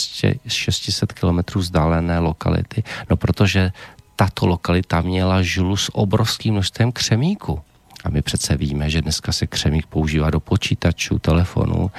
600 0.48 1.12
kilometrů 1.12 1.60
vzdálené 1.60 2.18
lokality. 2.18 2.82
No 3.10 3.16
protože 3.16 3.72
tato 4.16 4.46
lokalita 4.46 5.00
měla 5.00 5.42
žulu 5.42 5.76
s 5.76 5.94
obrovským 5.94 6.54
množstvím 6.54 6.92
křemíku. 6.92 7.62
A 8.04 8.10
my 8.10 8.22
přece 8.22 8.56
víme, 8.56 8.90
že 8.90 9.02
dneska 9.02 9.32
se 9.32 9.46
křemík 9.46 9.86
používá 9.86 10.30
do 10.30 10.40
počítačů, 10.40 11.18
telefonů. 11.18 11.90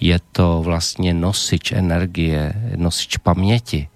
Je 0.00 0.20
to 0.32 0.62
vlastně 0.62 1.14
nosič 1.14 1.72
energie, 1.72 2.52
nosič 2.76 3.16
paměti. 3.16 3.88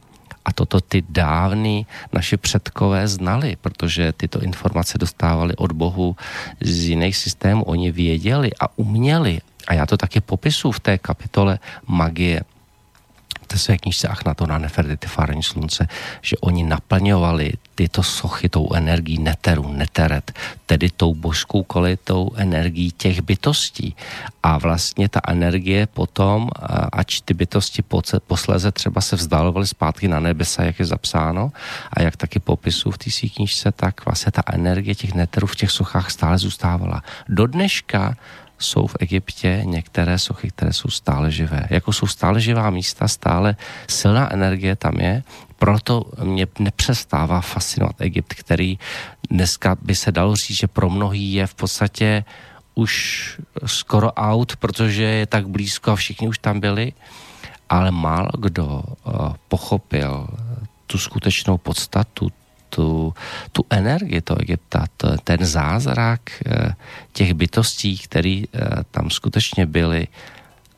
A 0.46 0.52
toto 0.54 0.80
ty 0.80 1.02
dávny 1.02 1.86
naši 2.12 2.36
předkové 2.36 3.08
znali, 3.08 3.56
protože 3.60 4.12
tyto 4.12 4.40
informace 4.40 4.98
dostávali 4.98 5.56
od 5.56 5.72
Bohu 5.72 6.16
z 6.62 6.94
jiných 6.94 7.16
systémů. 7.16 7.64
Oni 7.64 7.90
věděli 7.90 8.50
a 8.60 8.78
uměli. 8.78 9.40
A 9.68 9.74
já 9.74 9.86
to 9.86 9.96
taky 9.96 10.20
popisu 10.20 10.70
v 10.70 10.80
té 10.80 10.98
kapitole 10.98 11.58
magie 11.86 12.40
té 13.46 13.58
své 13.58 13.78
knižce 13.78 14.08
na 14.46 14.58
Nefertiti 14.58 15.06
Fárení 15.06 15.42
slunce, 15.42 15.88
že 16.22 16.36
oni 16.40 16.64
naplňovali 16.64 17.52
tyto 17.76 18.02
sochy 18.02 18.48
tou 18.48 18.72
energií 18.72 19.20
neteru, 19.20 19.72
neteret, 19.72 20.32
tedy 20.66 20.90
tou 20.90 21.14
božskou 21.14 21.62
kvalitou 21.62 22.32
energií 22.36 22.90
těch 22.90 23.20
bytostí. 23.20 23.96
A 24.42 24.58
vlastně 24.58 25.08
ta 25.08 25.20
energie 25.28 25.86
potom, 25.86 26.48
ač 26.92 27.20
ty 27.20 27.34
bytosti 27.34 27.84
posléze 28.26 28.72
třeba 28.72 29.00
se 29.00 29.16
vzdalovaly 29.16 29.66
zpátky 29.66 30.08
na 30.08 30.20
nebesa, 30.20 30.62
jak 30.62 30.78
je 30.78 30.86
zapsáno, 30.86 31.52
a 31.92 32.02
jak 32.02 32.16
taky 32.16 32.38
popisu 32.40 32.90
v 32.90 32.98
té 32.98 33.10
knižce, 33.28 33.72
tak 33.72 34.04
vlastně 34.04 34.32
ta 34.32 34.42
energie 34.52 34.94
těch 34.94 35.14
neterů 35.14 35.46
v 35.46 35.56
těch 35.56 35.70
sochách 35.70 36.10
stále 36.10 36.38
zůstávala. 36.38 37.02
Do 37.28 37.46
dneška 37.46 38.16
jsou 38.58 38.86
v 38.86 38.96
Egyptě 39.00 39.60
některé 39.64 40.18
sochy, 40.18 40.48
které 40.48 40.72
jsou 40.72 40.88
stále 40.88 41.30
živé. 41.30 41.66
Jako 41.70 41.92
jsou 41.92 42.06
stále 42.06 42.40
živá 42.40 42.70
místa, 42.70 43.08
stále 43.08 43.56
silná 43.88 44.32
energie 44.32 44.76
tam 44.76 44.94
je, 44.96 45.22
proto 45.58 46.04
mě 46.22 46.46
nepřestává 46.58 47.40
fascinovat 47.40 48.00
Egypt, 48.00 48.34
který 48.34 48.78
dneska 49.30 49.76
by 49.82 49.94
se 49.94 50.12
dalo 50.12 50.36
říct, 50.36 50.58
že 50.58 50.66
pro 50.66 50.90
mnohý 50.90 51.32
je 51.32 51.46
v 51.46 51.54
podstatě 51.54 52.24
už 52.74 52.92
skoro 53.66 54.12
out, 54.12 54.56
protože 54.56 55.02
je 55.02 55.26
tak 55.26 55.48
blízko 55.48 55.90
a 55.90 55.96
všichni 55.96 56.28
už 56.28 56.38
tam 56.38 56.60
byli, 56.60 56.92
ale 57.68 57.90
málo 57.90 58.30
kdo 58.38 58.82
uh, 58.82 59.32
pochopil 59.48 60.28
tu 60.86 60.98
skutečnou 60.98 61.58
podstatu, 61.58 62.32
tu, 62.68 63.14
tu 63.52 63.64
energii 63.70 64.20
toho 64.20 64.40
Egypta, 64.42 64.84
ten 65.24 65.44
zázrak 65.44 66.20
eh, 66.46 66.74
těch 67.12 67.34
bytostí, 67.34 67.98
které 67.98 68.42
eh, 68.42 68.60
tam 68.90 69.10
skutečně 69.10 69.66
byly 69.66 70.08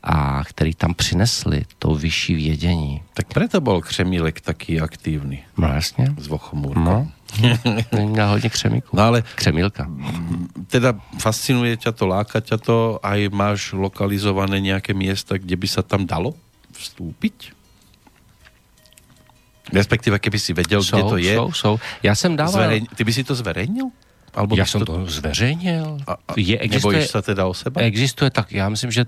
a 0.09 0.41
který 0.43 0.73
tam 0.73 0.93
přinesli 0.93 1.65
to 1.79 1.93
vyšší 1.93 2.33
vědění. 2.35 3.01
Tak 3.13 3.33
preto 3.33 3.61
byl 3.61 3.81
křemílek 3.81 4.41
taký 4.41 4.81
aktivní. 4.81 5.39
No 5.57 5.67
jasně. 5.67 6.13
S 6.17 6.27
Vochomůrkou. 6.27 6.79
No. 6.79 7.07
Měl 8.05 8.27
hodně 8.27 8.49
křemíků. 8.49 8.97
No 8.97 9.03
ale... 9.03 9.23
Křemílka. 9.35 9.85
Teda 10.67 10.97
fascinuje 11.19 11.77
ťa 11.77 11.91
to, 11.91 12.07
láka 12.09 12.41
ťa 12.41 12.57
to, 12.57 12.97
aj 13.05 13.29
máš 13.29 13.77
lokalizované 13.77 14.59
nějaké 14.59 14.97
města, 14.97 15.37
kde 15.37 15.55
by 15.55 15.67
se 15.67 15.83
tam 15.85 16.09
dalo 16.09 16.33
vstúpiť? 16.73 17.53
Respektive, 19.73 20.19
keby 20.19 20.39
si 20.39 20.53
věděl, 20.53 20.81
kde 20.81 21.03
to 21.03 21.17
je. 21.17 21.35
Jsou, 21.35 21.51
jsou. 21.51 21.79
Já 22.03 22.15
jsem 22.15 22.35
dával... 22.35 22.53
Zverej... 22.53 22.81
Ty 22.95 23.03
by 23.03 23.13
si 23.13 23.23
to 23.23 23.35
zveřejnil? 23.35 23.93
Albo 24.35 24.55
já 24.55 24.65
jsem 24.65 24.79
to, 24.79 24.85
to 24.85 25.05
zveřejnil. 25.05 25.97
A, 26.07 26.11
a 26.11 26.33
je, 26.37 26.59
existuje, 26.59 26.93
nebojíš 26.93 27.11
se 27.11 27.21
teda 27.21 27.45
o 27.45 27.53
sebe? 27.53 27.81
Existuje 27.81 28.31
tak, 28.31 28.51
já 28.51 28.69
myslím, 28.69 28.91
že 28.91 29.05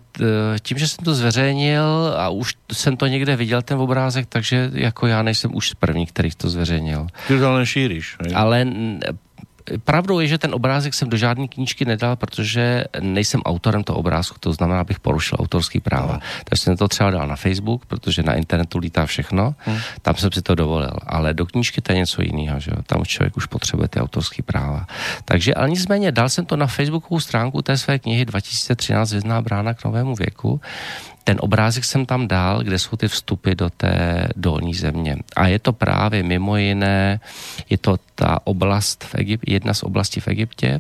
tím, 0.62 0.78
že 0.78 0.88
jsem 0.88 1.06
to 1.06 1.16
zveřejnil 1.16 2.14
a 2.18 2.30
už 2.30 2.54
jsem 2.74 2.98
to 2.98 3.08
někde 3.08 3.36
viděl, 3.36 3.62
ten 3.62 3.78
obrázek, 3.78 4.26
takže 4.30 4.72
jako 4.74 5.08
já 5.08 5.22
nejsem 5.22 5.56
už 5.56 5.74
první, 5.74 6.06
který 6.06 6.30
to 6.38 6.50
zveřejnil. 6.50 7.08
Ty 7.28 7.40
to 7.40 7.48
ale 7.48 7.66
šíříš. 7.66 8.18
Ale 8.34 8.66
Pravdou 9.84 10.20
je, 10.20 10.28
že 10.28 10.38
ten 10.38 10.54
obrázek 10.54 10.94
jsem 10.94 11.10
do 11.10 11.18
žádné 11.18 11.48
knížky 11.48 11.86
nedal, 11.86 12.16
protože 12.16 12.84
nejsem 13.00 13.42
autorem 13.42 13.84
toho 13.84 14.00
obrázku, 14.00 14.38
to 14.40 14.54
znamená, 14.54 14.82
abych 14.82 15.00
porušil 15.00 15.38
autorský 15.42 15.80
práva. 15.80 16.14
No. 16.14 16.20
Takže 16.44 16.64
jsem 16.64 16.78
to 16.78 16.88
třeba 16.88 17.12
dal 17.12 17.28
na 17.28 17.36
Facebook, 17.36 17.86
protože 17.86 18.24
na 18.24 18.34
internetu 18.34 18.78
lítá 18.78 19.06
všechno, 19.06 19.56
hmm. 19.58 19.78
tam 20.02 20.16
jsem 20.16 20.32
si 20.32 20.42
to 20.42 20.56
dovolil. 20.56 20.94
Ale 21.08 21.34
do 21.34 21.46
knížky 21.46 21.82
to 21.82 21.92
je 21.92 21.98
něco 21.98 22.22
jiného, 22.22 22.60
že 22.60 22.72
tam 22.86 23.06
člověk 23.06 23.38
už 23.38 23.46
potřebuje 23.46 23.88
ty 23.88 24.00
autorské 24.00 24.44
práva. 24.44 24.88
Takže 25.26 25.54
ale 25.54 25.70
nicméně 25.70 26.12
dal 26.12 26.30
jsem 26.30 26.46
to 26.46 26.56
na 26.56 26.68
Facebookovou 26.68 27.20
stránku 27.20 27.62
té 27.62 27.78
své 27.78 28.00
knihy 28.00 28.26
2013 28.26 29.12
Vězná 29.12 29.42
brána 29.42 29.74
k 29.74 29.86
novému 29.86 30.16
věku 30.16 30.62
ten 31.24 31.38
obrázek 31.40 31.86
jsem 31.86 32.06
tam 32.06 32.28
dal, 32.28 32.64
kde 32.64 32.80
jsou 32.80 32.98
ty 32.98 33.08
vstupy 33.08 33.56
do 33.56 33.70
té 33.70 34.28
dolní 34.36 34.74
země. 34.74 35.18
A 35.36 35.48
je 35.48 35.60
to 35.60 35.74
právě 35.74 36.24
mimo 36.24 36.58
jiné, 36.58 37.20
je 37.70 37.78
to 37.78 37.98
ta 38.16 38.40
oblast 38.44 39.04
v 39.04 39.16
Egyptě, 39.16 39.54
jedna 39.54 39.74
z 39.74 39.84
oblastí 39.84 40.20
v 40.20 40.28
Egyptě. 40.28 40.80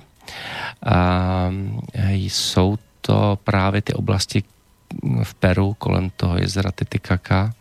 A 0.85 1.49
jsou 2.09 2.77
to 3.01 3.39
právě 3.43 3.81
ty 3.81 3.93
oblasti 3.93 4.43
v 5.23 5.33
Peru 5.33 5.73
kolem 5.73 6.09
toho 6.09 6.37
jezera 6.37 6.71
Titicaca, 6.71 7.53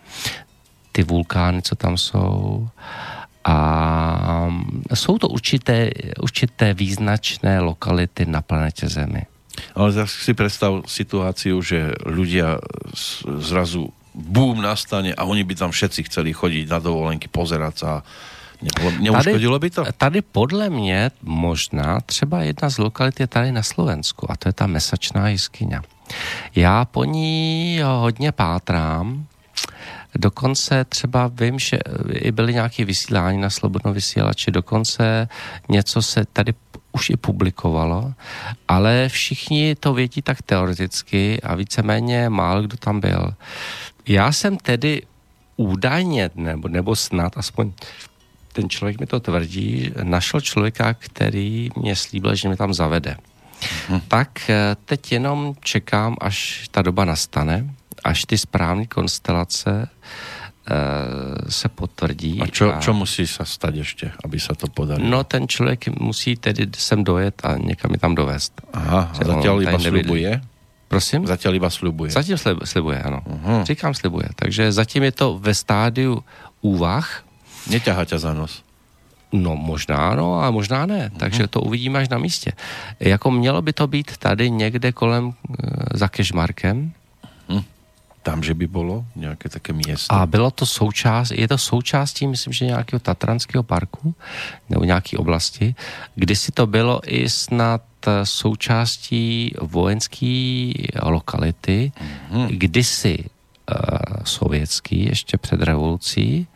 ty 0.93 1.03
vulkány, 1.03 1.63
co 1.63 1.75
tam 1.77 1.97
jsou. 1.97 2.69
A 3.45 4.49
jsou 4.95 5.19
to 5.19 5.29
určité, 5.29 5.91
určité 6.21 6.75
význačné 6.75 7.61
lokality 7.61 8.27
na 8.27 8.43
planetě 8.43 8.89
Zemi. 8.89 9.23
Ale 9.75 9.93
tak 9.93 10.09
si 10.11 10.33
predstav 10.35 10.85
situáciu, 10.87 11.63
že 11.63 11.95
ľudia 12.07 12.61
zrazu 13.39 13.93
boom 14.15 14.59
nastane 14.59 15.15
a 15.15 15.23
oni 15.25 15.47
by 15.47 15.55
tam 15.55 15.71
všetci 15.71 16.11
chceli 16.11 16.35
chodiť 16.35 16.67
na 16.67 16.79
dovolenky, 16.83 17.31
pozerať 17.31 17.75
sa. 17.79 17.91
Neuškodilo 19.01 19.59
by 19.59 19.71
to? 19.71 19.83
Tady 19.97 20.23
podle 20.23 20.71
mě 20.71 21.11
možná 21.23 22.01
třeba 22.01 22.43
jedna 22.43 22.71
z 22.71 22.79
lokalit 22.79 23.21
je 23.21 23.27
tady 23.27 23.53
na 23.53 23.63
Slovensku 23.63 24.31
a 24.31 24.37
to 24.37 24.49
je 24.49 24.53
ta 24.53 24.67
Mesačná 24.67 25.29
jiskyňa. 25.29 25.83
Já 26.55 26.85
po 26.85 27.05
ní 27.05 27.81
hodně 27.85 28.33
pátrám, 28.33 29.27
Dokonce 30.15 30.85
třeba 30.85 31.31
vím, 31.35 31.59
že 31.59 31.79
i 32.13 32.33
byly 32.33 32.55
nějaké 32.55 32.85
vysílání 32.85 33.41
na 33.41 33.51
Slobodno 33.51 33.93
vysílači, 33.93 34.51
dokonce 34.51 35.29
něco 35.69 36.03
se 36.03 36.25
tady 36.33 36.55
už 36.93 37.11
i 37.11 37.17
publikovalo, 37.17 38.15
ale 38.69 39.09
všichni 39.09 39.75
to 39.75 39.95
vědí 39.95 40.23
tak 40.23 40.43
teoreticky 40.43 41.41
a 41.43 41.55
víceméně 41.55 42.29
málo 42.29 42.63
kdo 42.63 42.77
tam 42.77 43.01
byl. 43.01 43.35
Já 44.09 44.33
jsem 44.33 44.57
tedy 44.57 45.03
údajně, 45.57 46.31
nebo, 46.35 46.69
nebo 46.69 46.97
snad 46.97 47.33
aspoň 47.39 47.73
ten 48.53 48.69
člověk 48.69 49.01
mi 49.01 49.07
to 49.07 49.21
tvrdí, 49.21 49.93
našel 50.03 50.41
člověka, 50.41 50.95
který 50.95 51.71
mě 51.77 51.97
slíbil, 51.97 52.35
že 52.35 52.49
mě 52.49 52.57
tam 52.57 52.75
zavede. 52.75 53.17
Hmm. 53.89 54.01
Tak 54.09 54.51
eh, 54.51 54.77
teď 54.85 55.13
jenom 55.13 55.55
čekám, 55.61 56.17
až 56.21 56.69
ta 56.71 56.83
doba 56.83 57.05
nastane, 57.05 57.75
až 58.05 58.25
ty 58.25 58.39
správné 58.39 58.87
konstelace 58.87 59.89
Eh, 60.71 61.51
se 61.51 61.69
potvrdí. 61.69 62.39
A 62.39 62.47
čo, 62.47 62.71
a 62.71 62.79
čo 62.79 62.95
musí 62.95 63.27
sa 63.27 63.43
stať 63.43 63.75
ešte, 63.83 64.07
aby 64.23 64.39
sa 64.39 64.55
to 64.55 64.71
podarilo? 64.71 65.03
No 65.03 65.27
ten 65.27 65.51
člověk 65.51 65.99
musí 65.99 66.39
tedy 66.39 66.71
sem 66.79 67.03
dojet 67.03 67.35
a 67.43 67.59
někam 67.59 67.91
je 67.91 67.99
tam 67.99 68.15
dovést. 68.15 68.55
Aha, 68.71 69.11
a 69.11 69.19
zatiaľ 69.19 69.67
iba 69.67 69.79
slibuje? 69.83 70.31
Prosím? 70.87 71.27
Zatím 71.27 71.59
iba 71.59 71.71
slibuje. 71.71 72.11
Zatím 72.15 72.39
slibuje, 72.63 73.03
ano. 73.03 73.19
Uh-huh. 73.27 73.65
Říkám 73.67 73.95
slibuje. 73.95 74.31
Takže 74.37 74.73
zatím 74.73 75.03
je 75.11 75.13
to 75.13 75.43
ve 75.43 75.55
stádiu 75.55 76.23
úvah. 76.63 77.09
Neťahá 77.67 78.07
ťa 78.07 78.31
za 78.31 78.33
nos. 78.37 78.63
No 79.35 79.59
možná 79.59 80.15
no 80.15 80.39
a 80.39 80.51
možná 80.55 80.87
ne, 80.87 81.11
uh-huh. 81.11 81.19
takže 81.19 81.51
to 81.51 81.67
uvidíme 81.67 81.99
až 81.99 82.09
na 82.15 82.19
místě. 82.19 82.53
Jako 83.01 83.31
mělo 83.31 83.63
by 83.63 83.73
to 83.73 83.87
být 83.87 84.17
tady 84.23 84.51
někde 84.51 84.93
kolem 84.93 85.25
uh, 85.27 85.35
za 85.95 86.09
Kešmarkem, 86.09 86.93
tam, 88.23 88.43
že 88.43 88.55
by 88.55 88.67
bylo 88.67 89.05
nějaké 89.17 89.49
také 89.49 89.73
město? 89.73 90.15
A 90.15 90.27
bylo 90.27 90.51
to 90.51 90.67
součást, 90.67 91.31
je 91.31 91.49
to 91.49 91.59
součástí, 91.59 92.27
myslím, 92.27 92.53
že 92.53 92.65
nějakého 92.67 93.01
Tatranského 93.01 93.63
parku 93.63 94.15
nebo 94.69 94.85
nějaké 94.85 95.17
oblasti, 95.17 95.75
kdy 96.15 96.37
si 96.37 96.53
to 96.53 96.67
bylo 96.67 97.01
i 97.07 97.29
snad 97.31 97.83
součástí 98.25 99.55
vojenské 99.61 100.73
lokality, 101.03 101.93
mm-hmm. 101.95 102.47
kdysi 102.51 103.19
uh, 103.19 104.25
sovětský, 104.25 105.05
ještě 105.05 105.39
před 105.39 105.63
revolucí, 105.63 106.47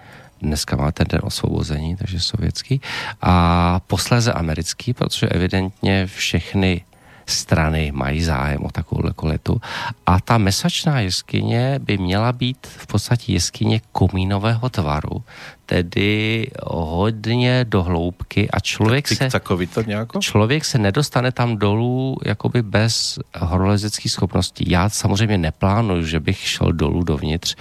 dneska 0.42 0.76
máme 0.76 0.92
ten 0.92 1.06
den 1.08 1.20
osvobození, 1.24 1.96
takže 1.96 2.20
sovětský, 2.20 2.80
a 3.22 3.80
posléze 3.86 4.32
americký, 4.32 4.92
protože 4.92 5.28
evidentně 5.28 6.06
všechny 6.06 6.84
strany 7.26 7.92
mají 7.94 8.22
zájem 8.22 8.64
o 8.64 8.70
takovou 8.70 9.00
lokalitu. 9.04 9.60
A 10.06 10.20
ta 10.20 10.38
mesačná 10.38 11.00
jeskyně 11.00 11.78
by 11.82 11.98
měla 11.98 12.32
být 12.32 12.66
v 12.66 12.86
podstatě 12.86 13.32
jeskyně 13.32 13.80
komínového 13.92 14.68
tvaru, 14.68 15.22
tedy 15.66 16.50
hodně 16.66 17.64
do 17.68 17.82
hloubky 17.82 18.50
a 18.50 18.60
člověk 18.60 19.08
se, 19.08 19.28
to 19.74 19.82
nějako? 19.82 20.20
člověk 20.20 20.64
se 20.64 20.78
nedostane 20.78 21.32
tam 21.32 21.56
dolů 21.56 22.16
jakoby 22.24 22.62
bez 22.62 23.18
horolezeckých 23.38 24.12
schopností. 24.12 24.70
Já 24.70 24.88
samozřejmě 24.88 25.38
neplánuju, 25.38 26.06
že 26.06 26.20
bych 26.20 26.38
šel 26.38 26.72
dolů 26.72 27.02
dovnitř, 27.02 27.56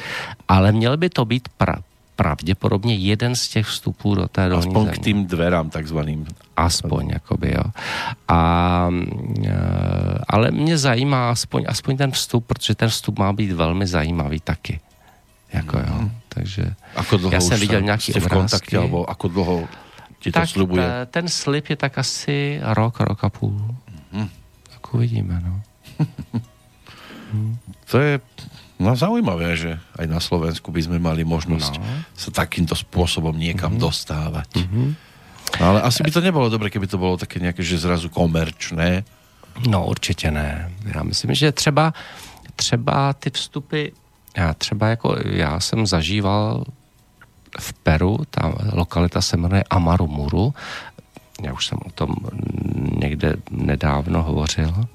ale 0.47 0.71
měl 0.71 0.97
by 0.97 1.09
to 1.09 1.25
být 1.25 1.49
pra, 1.57 1.75
pravděpodobně 2.15 2.95
jeden 2.95 3.35
z 3.35 3.47
těch 3.47 3.65
vstupů 3.65 4.15
do 4.15 4.27
té 4.27 4.49
dolní 4.49 4.67
Aspoň 4.67 4.83
země. 4.85 4.99
k 4.99 5.03
tým 5.03 5.25
dverám 5.25 5.69
takzvaným. 5.69 6.25
Aspoň, 6.57 7.09
jakoby, 7.09 7.53
jo. 7.57 7.63
A, 8.27 8.89
e, 9.45 9.53
ale 10.27 10.51
mě 10.51 10.77
zajímá 10.77 11.29
aspoň, 11.29 11.65
aspoň 11.67 11.97
ten 11.97 12.11
vstup, 12.11 12.45
protože 12.45 12.75
ten 12.75 12.89
vstup 12.89 13.19
má 13.19 13.33
být 13.33 13.51
velmi 13.51 13.87
zajímavý 13.87 14.39
taky. 14.39 14.79
Jako, 15.53 15.77
jo. 15.77 15.95
Mm. 15.99 16.11
Takže 16.29 16.73
ako 16.95 17.17
dlho 17.17 17.33
já 17.33 17.41
jsem 17.41 17.59
viděl 17.59 17.81
nějaký 17.81 18.11
v 18.11 18.27
kontakte, 18.27 18.77
alebo 18.77 19.05
ako 19.09 19.27
dlho 19.27 19.55
ti 20.19 20.31
to 20.31 20.39
tak 20.39 20.49
slubuje? 20.49 20.81
Ta, 20.81 21.05
ten 21.05 21.27
slib 21.29 21.69
je 21.69 21.75
tak 21.75 21.97
asi 21.97 22.59
rok, 22.63 22.99
rok 22.99 23.23
a 23.23 23.29
půl. 23.29 23.53
Mm. 24.11 24.29
Tak 24.73 24.93
uvidíme, 24.93 25.41
no. 25.45 25.61
To 27.91 27.99
je 27.99 28.19
No 28.79 28.95
zaujímavé, 28.97 29.55
že 29.55 29.71
aj 29.95 30.05
na 30.09 30.19
Slovensku 30.19 30.73
by 30.73 30.81
sme 30.81 30.97
mali 30.99 31.21
možnosť 31.23 31.73
no. 31.77 31.85
sa 32.17 32.29
takýmto 32.33 32.73
spôsobom 32.73 33.37
niekam 33.37 33.77
mm-hmm. 33.77 33.85
dostávať. 33.85 34.49
Mm-hmm. 34.59 34.87
No, 35.61 35.63
ale 35.69 35.79
asi 35.85 36.01
by 36.01 36.11
to 36.11 36.21
nebolo 36.25 36.49
dobré, 36.49 36.73
keby 36.73 36.89
to 36.89 36.97
bylo 36.97 37.17
také 37.17 37.39
nějaké, 37.39 37.63
že 37.63 37.77
zrazu 37.77 38.09
komerčné. 38.09 39.05
No 39.69 39.85
určitě 39.85 40.31
ne. 40.31 40.71
Já 40.95 41.03
myslím, 41.03 41.33
že 41.33 41.51
třeba, 41.51 41.93
třeba 42.55 43.13
ty 43.13 43.29
vstupy, 43.29 43.87
já 44.37 44.53
třeba 44.53 44.87
jako, 44.87 45.17
já 45.25 45.59
jsem 45.59 45.87
zažíval 45.87 46.63
v 47.59 47.73
Peru, 47.73 48.17
ta 48.29 48.53
lokalita 48.73 49.21
se 49.21 49.37
jmenuje 49.37 49.63
Amarumuru, 49.69 50.53
já 51.41 51.53
už 51.53 51.67
jsem 51.67 51.77
o 51.85 51.91
tom 51.91 52.15
někde 52.99 53.35
nedávno 53.51 54.23
hovořil, 54.23 54.85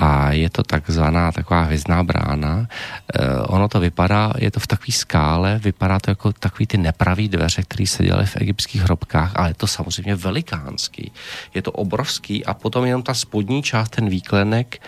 a 0.00 0.32
je 0.32 0.50
to 0.50 0.62
takzvaná 0.62 1.32
taková 1.32 1.62
hvězdná 1.62 2.04
brána. 2.04 2.66
E, 3.14 3.36
ono 3.36 3.68
to 3.68 3.80
vypadá, 3.80 4.32
je 4.38 4.50
to 4.50 4.60
v 4.60 4.66
takové 4.66 4.92
skále, 4.92 5.60
vypadá 5.64 6.00
to 6.00 6.10
jako 6.10 6.32
takový 6.32 6.66
ty 6.66 6.78
nepravý 6.78 7.28
dveře, 7.28 7.62
které 7.62 7.86
se 7.86 8.04
dělaly 8.04 8.26
v 8.26 8.36
egyptských 8.36 8.82
hrobkách, 8.82 9.32
ale 9.36 9.50
je 9.50 9.54
to 9.54 9.66
samozřejmě 9.66 10.14
velikánský. 10.14 11.12
Je 11.54 11.62
to 11.62 11.72
obrovský 11.72 12.44
a 12.44 12.54
potom 12.54 12.84
jenom 12.84 13.02
ta 13.02 13.14
spodní 13.14 13.62
část, 13.62 13.90
ten 13.90 14.08
výklenek, 14.08 14.82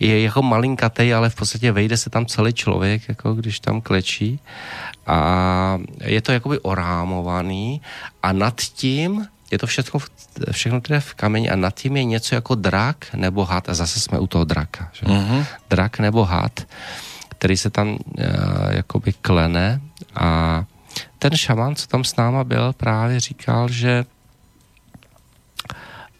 je 0.00 0.22
jako 0.22 0.42
malinkatej, 0.42 1.14
ale 1.14 1.30
v 1.30 1.34
podstatě 1.34 1.72
vejde 1.72 1.96
se 1.96 2.10
tam 2.10 2.26
celý 2.26 2.52
člověk, 2.52 3.08
jako 3.08 3.34
když 3.34 3.60
tam 3.60 3.80
klečí. 3.80 4.40
A 5.06 5.78
je 6.04 6.20
to 6.20 6.32
jakoby 6.32 6.58
orámovaný 6.58 7.80
a 8.22 8.32
nad 8.32 8.60
tím 8.60 9.26
je 9.50 9.58
to 9.58 9.66
všechno, 9.66 10.00
všechno 10.50 10.80
které 10.80 11.00
v 11.00 11.14
kameni 11.14 11.50
a 11.50 11.56
nad 11.56 11.74
tím 11.74 11.96
je 11.96 12.04
něco 12.04 12.34
jako 12.34 12.54
drak 12.54 13.14
nebo 13.14 13.44
had 13.44 13.68
a 13.68 13.74
zase 13.74 14.00
jsme 14.00 14.18
u 14.18 14.26
toho 14.26 14.44
draka. 14.44 14.90
Že? 14.92 15.06
Mm-hmm. 15.06 15.46
Drak 15.70 15.98
nebo 15.98 16.24
had, 16.24 16.66
který 17.28 17.56
se 17.56 17.70
tam 17.70 17.88
uh, 17.88 17.98
jakoby 18.70 19.12
klene 19.12 19.80
a 20.14 20.64
ten 21.18 21.36
šaman, 21.36 21.76
co 21.76 21.86
tam 21.86 22.04
s 22.04 22.16
náma 22.16 22.44
byl, 22.44 22.72
právě 22.72 23.20
říkal, 23.20 23.68
že 23.68 24.04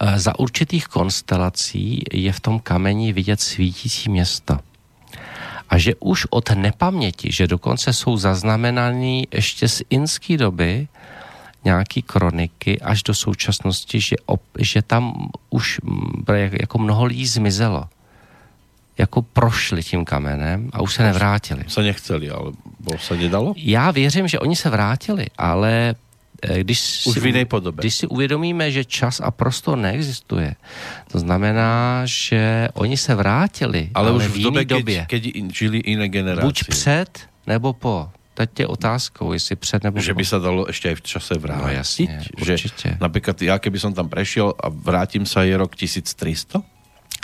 uh, 0.02 0.16
za 0.16 0.38
určitých 0.38 0.86
konstelací 0.86 2.02
je 2.12 2.32
v 2.32 2.40
tom 2.40 2.60
kameni 2.60 3.12
vidět 3.12 3.40
svítící 3.40 4.10
město. 4.10 4.58
A 5.70 5.78
že 5.78 5.94
už 6.00 6.26
od 6.30 6.50
nepaměti, 6.50 7.32
že 7.32 7.46
dokonce 7.46 7.92
jsou 7.92 8.16
zaznamenaný 8.16 9.28
ještě 9.32 9.68
z 9.68 9.82
inské 9.90 10.36
doby, 10.36 10.88
nějaký 11.64 12.02
kroniky 12.02 12.80
až 12.80 13.02
do 13.02 13.14
současnosti, 13.14 14.00
že, 14.00 14.16
op, 14.26 14.42
že 14.58 14.82
tam 14.82 15.30
už 15.50 15.80
jako 16.52 16.78
mnoho 16.78 17.04
lidí 17.04 17.26
zmizelo. 17.26 17.84
Jako 18.98 19.22
prošli 19.22 19.82
tím 19.82 20.04
kamenem 20.04 20.70
a 20.72 20.82
už 20.82 20.94
se 20.94 21.02
nevrátili. 21.02 21.64
Se 21.68 21.82
nechceli, 21.82 22.30
ale 22.30 22.52
se 22.98 23.16
nedalo? 23.16 23.54
Já 23.56 23.90
věřím, 23.90 24.28
že 24.28 24.38
oni 24.38 24.56
se 24.56 24.70
vrátili, 24.70 25.26
ale 25.38 25.94
eh, 26.42 26.60
když 26.60 27.06
už 27.06 27.14
si, 27.14 27.20
v 27.20 27.44
podobě. 27.44 27.82
Když 27.82 27.94
si 27.94 28.06
uvědomíme, 28.06 28.70
že 28.70 28.84
čas 28.84 29.20
a 29.20 29.30
prostor 29.30 29.78
neexistuje, 29.78 30.54
to 31.12 31.18
znamená, 31.18 32.02
že 32.04 32.68
oni 32.74 32.96
se 32.96 33.14
vrátili, 33.14 33.90
ale, 33.94 34.08
ale 34.08 34.16
už 34.16 34.26
v, 34.26 34.42
době, 34.42 34.64
době. 34.64 35.06
Keď, 35.08 35.32
keď 35.32 35.54
žili 35.54 35.82
jiné 35.86 36.08
generace. 36.08 36.46
Buď 36.46 36.64
před, 36.64 37.28
nebo 37.46 37.72
po 37.72 38.10
teď 38.38 38.60
je 38.60 38.66
otázkou, 38.66 39.32
jestli 39.32 39.56
před 39.56 39.84
nebo... 39.84 40.00
Že 40.00 40.14
by 40.14 40.24
se 40.24 40.38
dalo 40.38 40.64
ještě 40.68 40.90
i 40.90 40.94
v 40.94 41.02
čase 41.02 41.34
vrátit. 41.34 41.62
No 41.62 41.68
jasně, 41.68 42.22
že 42.38 42.52
určitě. 42.52 42.96
Například 43.00 43.42
já, 43.42 43.58
keby 43.58 43.80
jsem 43.80 43.94
tam 43.94 44.08
prešel 44.08 44.54
a 44.60 44.68
vrátím 44.68 45.26
se, 45.26 45.46
je 45.46 45.56
rok 45.56 45.76
1300? 45.76 46.62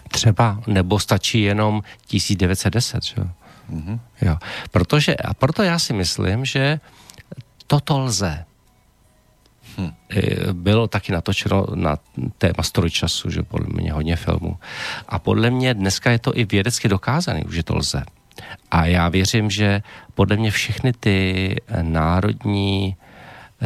Třeba, 0.08 0.62
nebo 0.66 0.98
stačí 0.98 1.42
jenom 1.42 1.82
1910, 2.06 3.02
že? 3.02 3.16
Mm-hmm. 3.70 3.98
Jo. 4.22 4.36
Protože, 4.70 5.14
a 5.14 5.34
proto 5.34 5.62
já 5.62 5.78
si 5.78 5.92
myslím, 5.92 6.44
že 6.44 6.80
toto 7.66 7.98
lze. 7.98 8.44
Hm. 9.78 9.90
Bylo 10.52 10.88
taky 10.88 11.12
natočeno 11.12 11.66
na 11.74 11.98
téma 12.38 12.90
času, 12.90 13.30
že 13.30 13.42
podle 13.42 13.66
mě 13.70 13.92
hodně 13.92 14.16
filmů. 14.16 14.58
A 15.08 15.18
podle 15.18 15.50
mě 15.50 15.74
dneska 15.74 16.10
je 16.10 16.18
to 16.18 16.38
i 16.38 16.44
vědecky 16.44 16.88
dokázané, 16.88 17.42
že 17.50 17.62
to 17.62 17.76
lze. 17.76 18.02
A 18.70 18.86
já 18.86 19.08
věřím, 19.08 19.50
že 19.50 19.82
podle 20.14 20.36
mě 20.36 20.50
všechny 20.50 20.92
ty 20.92 21.56
národní 21.82 22.96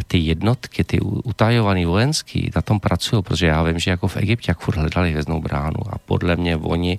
ty 0.06 0.18
jednotky, 0.18 0.84
ty 0.84 1.00
utajovaný 1.00 1.84
vojenský, 1.84 2.50
na 2.56 2.62
tom 2.62 2.80
pracují, 2.80 3.22
protože 3.22 3.46
já 3.46 3.62
vím, 3.62 3.78
že 3.78 3.90
jako 3.90 4.08
v 4.08 4.16
Egyptě, 4.16 4.50
jak 4.50 4.60
furt 4.60 4.76
hledali 4.76 5.10
hvězdnou 5.10 5.40
bránu 5.40 5.80
a 5.90 5.98
podle 5.98 6.36
mě 6.36 6.56
oni 6.56 6.98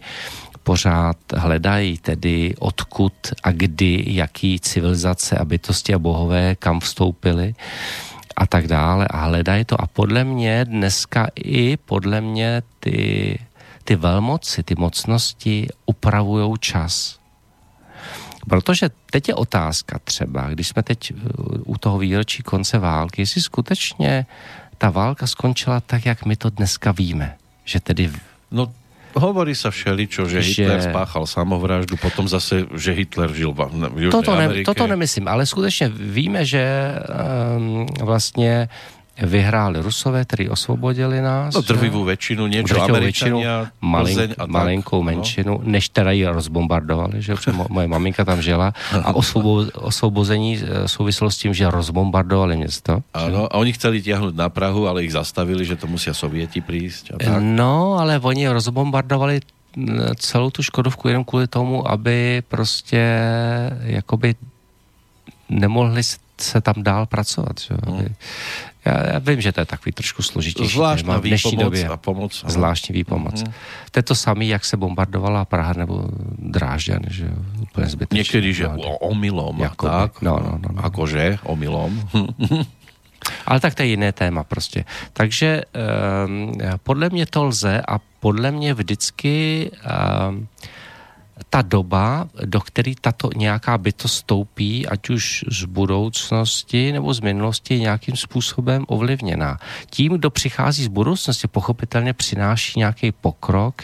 pořád 0.63 1.17
hledají 1.35 1.97
tedy 1.97 2.55
odkud 2.59 3.13
a 3.43 3.51
kdy, 3.51 4.03
jaký 4.07 4.59
civilizace 4.59 5.37
a 5.37 5.45
bytosti 5.45 5.93
a 5.93 5.99
bohové 5.99 6.55
kam 6.55 6.79
vstoupili 6.79 7.55
a 8.35 8.47
tak 8.47 8.67
dále 8.67 9.07
a 9.07 9.25
hledají 9.25 9.65
to 9.65 9.81
a 9.81 9.87
podle 9.87 10.23
mě 10.23 10.65
dneska 10.65 11.27
i 11.35 11.77
podle 11.77 12.21
mě 12.21 12.61
ty, 12.79 13.39
ty 13.83 13.95
velmoci, 13.95 14.63
ty 14.63 14.75
mocnosti 14.77 15.67
upravují 15.85 16.53
čas. 16.59 17.18
Protože 18.47 18.89
teď 19.11 19.27
je 19.27 19.35
otázka 19.35 19.99
třeba, 20.03 20.49
když 20.49 20.67
jsme 20.67 20.83
teď 20.83 21.11
uh, 21.11 21.19
u 21.65 21.77
toho 21.77 21.97
výročí 21.97 22.43
konce 22.43 22.79
války, 22.79 23.21
jestli 23.21 23.41
skutečně 23.41 24.25
ta 24.77 24.89
válka 24.89 25.27
skončila 25.27 25.79
tak, 25.79 26.05
jak 26.05 26.25
my 26.25 26.35
to 26.35 26.49
dneska 26.49 26.91
víme. 26.91 27.35
Že 27.65 27.79
tedy... 27.79 28.03
No 28.51 28.71
Hovorí 29.09 29.57
sa 29.57 29.73
všeličo, 29.73 30.29
že, 30.29 30.37
že 30.45 30.69
Hitler 30.69 30.85
spáchal 30.85 31.25
samovraždu, 31.25 31.97
potom 31.97 32.29
zase, 32.29 32.69
že 32.77 32.93
Hitler 32.93 33.33
žil 33.33 33.57
v, 33.57 33.65
v 33.89 33.97
Južnej 34.05 34.13
toto, 34.13 34.37
ne, 34.37 34.45
Amerike. 34.45 34.69
toto 34.69 34.85
nemyslím, 34.85 35.25
ale 35.25 35.49
skutečně 35.49 35.89
víme, 35.89 36.45
že 36.45 36.61
um, 36.61 37.89
vlastně 38.05 38.69
vyhráli 39.21 39.81
Rusové, 39.81 40.25
kteří 40.25 40.49
osvobodili 40.49 41.21
nás. 41.21 41.55
No 41.55 41.61
drvivou 41.61 42.03
většinu, 42.03 42.47
něco 42.47 42.81
Američania, 42.81 43.67
malink, 43.81 44.31
a 44.37 44.45
malinkou 44.45 45.03
menšinu, 45.03 45.51
no. 45.51 45.61
než 45.63 45.89
teda 45.89 46.11
ji 46.11 46.25
rozbombardovali, 46.25 47.21
že 47.21 47.35
mo, 47.53 47.65
moje 47.69 47.87
maminka 47.87 48.25
tam 48.25 48.41
žila 48.41 48.73
a 49.03 49.15
osvobo, 49.15 49.65
osvobození 49.73 50.59
e, 50.59 50.87
souvislo 50.87 51.31
s 51.31 51.37
tím, 51.37 51.53
že 51.53 51.71
rozbombardovali 51.71 52.57
město. 52.57 53.03
Ano, 53.13 53.45
a 53.45 53.55
oni 53.55 53.73
chceli 53.73 54.01
tiahnuť 54.01 54.35
na 54.35 54.49
Prahu, 54.49 54.87
ale 54.87 55.03
ich 55.03 55.11
zastavili, 55.11 55.65
že 55.65 55.75
to 55.75 55.87
musí 55.87 56.09
Sověti 56.11 56.61
přijít. 56.61 57.21
No, 57.39 57.97
ale 57.99 58.19
oni 58.19 58.49
rozbombardovali 58.49 59.39
celou 60.15 60.49
tu 60.49 60.63
Škodovku 60.63 61.07
jenom 61.07 61.23
kvůli 61.23 61.47
tomu, 61.47 61.91
aby 61.91 62.43
prostě 62.47 63.19
jakoby 63.81 64.35
nemohli 65.49 66.01
se 66.41 66.61
tam 66.61 66.73
dál 66.77 67.05
pracovat. 67.05 67.59
Že? 67.59 67.73
Aby, 67.87 67.97
hmm. 67.97 68.15
Já, 68.85 69.13
já 69.13 69.19
vím, 69.19 69.41
že 69.41 69.51
to 69.51 69.59
je 69.59 69.65
takový 69.65 69.91
trošku 69.91 70.21
složitější 70.21 70.73
Zvláštní 70.73 71.13
v 71.13 71.21
dnešní 71.21 71.57
době. 71.57 71.87
a 71.87 71.97
pomoc. 71.97 72.43
Ano. 72.43 72.53
Zvláštní 72.53 72.93
výpomoc. 72.93 73.43
Mm-hmm. 73.43 73.53
To 73.91 73.99
je 73.99 74.03
to 74.03 74.15
samé, 74.15 74.45
jak 74.45 74.65
se 74.65 74.77
bombardovala 74.77 75.45
Praha 75.45 75.73
nebo 75.73 76.07
Drážďan, 76.37 77.01
že 77.07 77.31
úplně 77.61 77.87
zbytečně. 77.87 78.37
Někdy, 78.37 78.53
že 78.53 78.63
no, 78.63 78.97
omylom, 78.97 79.59
Jakoby. 79.59 79.91
tak. 79.91 80.21
No, 80.21 80.39
no, 80.39 80.59
no, 80.63 80.69
no. 80.73 80.85
Akože 80.85 81.37
omylom. 81.43 82.09
Ale 83.45 83.59
tak 83.59 83.75
to 83.75 83.81
je 83.81 83.87
jiné 83.87 84.11
téma 84.11 84.43
prostě. 84.43 84.85
Takže 85.13 85.61
um, 86.25 86.53
podle 86.83 87.09
mě 87.09 87.25
to 87.25 87.43
lze 87.43 87.81
a 87.87 87.99
podle 88.19 88.51
mě 88.51 88.73
vždycky 88.73 89.71
um, 90.29 90.47
ta 91.49 91.61
doba, 91.61 92.29
do 92.45 92.61
které 92.61 92.93
tato 93.01 93.29
nějaká 93.35 93.77
bytost 93.77 94.15
stoupí, 94.15 94.87
ať 94.87 95.09
už 95.09 95.45
z 95.51 95.65
budoucnosti 95.65 96.91
nebo 96.91 97.13
z 97.13 97.19
minulosti, 97.19 97.73
je 97.73 97.79
nějakým 97.79 98.15
způsobem 98.15 98.85
ovlivněná. 98.87 99.57
Tím, 99.89 100.13
kdo 100.13 100.29
přichází 100.29 100.83
z 100.83 100.87
budoucnosti, 100.87 101.47
pochopitelně 101.47 102.13
přináší 102.13 102.79
nějaký 102.79 103.11
pokrok, 103.11 103.81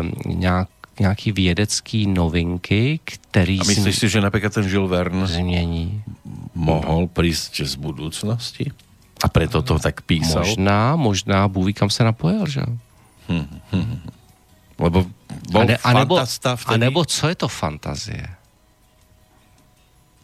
um, 0.00 0.12
nějak 0.38 0.68
nějaký 1.00 1.32
vědecký 1.32 2.06
novinky, 2.06 3.00
který... 3.04 3.60
A 3.60 3.64
myslíš 3.64 3.98
si, 3.98 4.08
že 4.08 4.20
například 4.20 4.54
ten 4.54 4.68
Jules 4.68 4.90
Verne 4.90 5.26
změní? 5.26 6.02
mohl 6.54 7.06
přijít 7.06 7.68
z 7.68 7.74
budoucnosti? 7.74 8.70
A 9.24 9.28
proto 9.28 9.62
to 9.62 9.78
tak 9.78 10.00
písal? 10.00 10.44
Možná, 10.44 10.96
možná, 10.96 11.48
Bůh 11.48 11.72
kam 11.72 11.90
se 11.90 12.04
napojil, 12.04 12.46
že? 12.46 12.60
Hmm, 13.28 13.46
hmm, 13.72 13.82
hmm. 13.82 14.00
Lebo 14.82 15.06
bol 15.50 15.62
a, 15.62 15.64
ne, 15.64 15.76
a 15.78 15.90
nebo, 15.92 16.14
vtedy? 16.18 16.66
A 16.66 16.76
nebo 16.76 17.04
co 17.04 17.28
je 17.28 17.36
to 17.38 17.48
fantazie? 17.48 18.26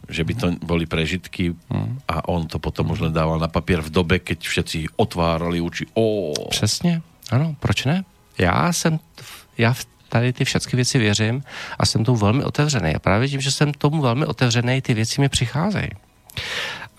Že 0.09 0.23
by 0.23 0.33
to 0.33 0.47
boli 0.65 0.85
prežitky 0.89 1.53
hmm. 1.69 2.01
a 2.09 2.27
on 2.27 2.49
to 2.49 2.59
potom 2.59 2.91
už 2.91 2.99
len 3.07 3.13
dával 3.13 3.39
na 3.39 3.47
papier 3.47 3.79
v 3.79 3.93
dobe, 3.93 4.19
keď 4.19 4.41
všetci 4.41 4.97
otvárali 4.97 5.61
uči. 5.61 5.85
Oh. 5.93 6.33
Přesně, 6.49 7.01
ano, 7.29 7.55
proč 7.59 7.85
ne? 7.85 8.03
Já 8.37 8.73
jsem, 8.73 8.99
já 9.57 9.73
v 9.73 9.85
tady 10.09 10.33
ty 10.33 10.45
všechny 10.45 10.75
věci 10.75 10.99
věřím 10.99 11.43
a 11.79 11.85
jsem 11.85 12.05
tomu 12.05 12.17
velmi 12.17 12.43
otevřený. 12.43 12.95
A 12.95 12.99
právě 12.99 13.29
tím, 13.29 13.41
že 13.41 13.51
jsem 13.51 13.73
tomu 13.73 14.01
velmi 14.01 14.25
otevřený, 14.25 14.81
ty 14.81 14.93
věci 14.93 15.21
mi 15.21 15.29
přicházejí. 15.29 15.89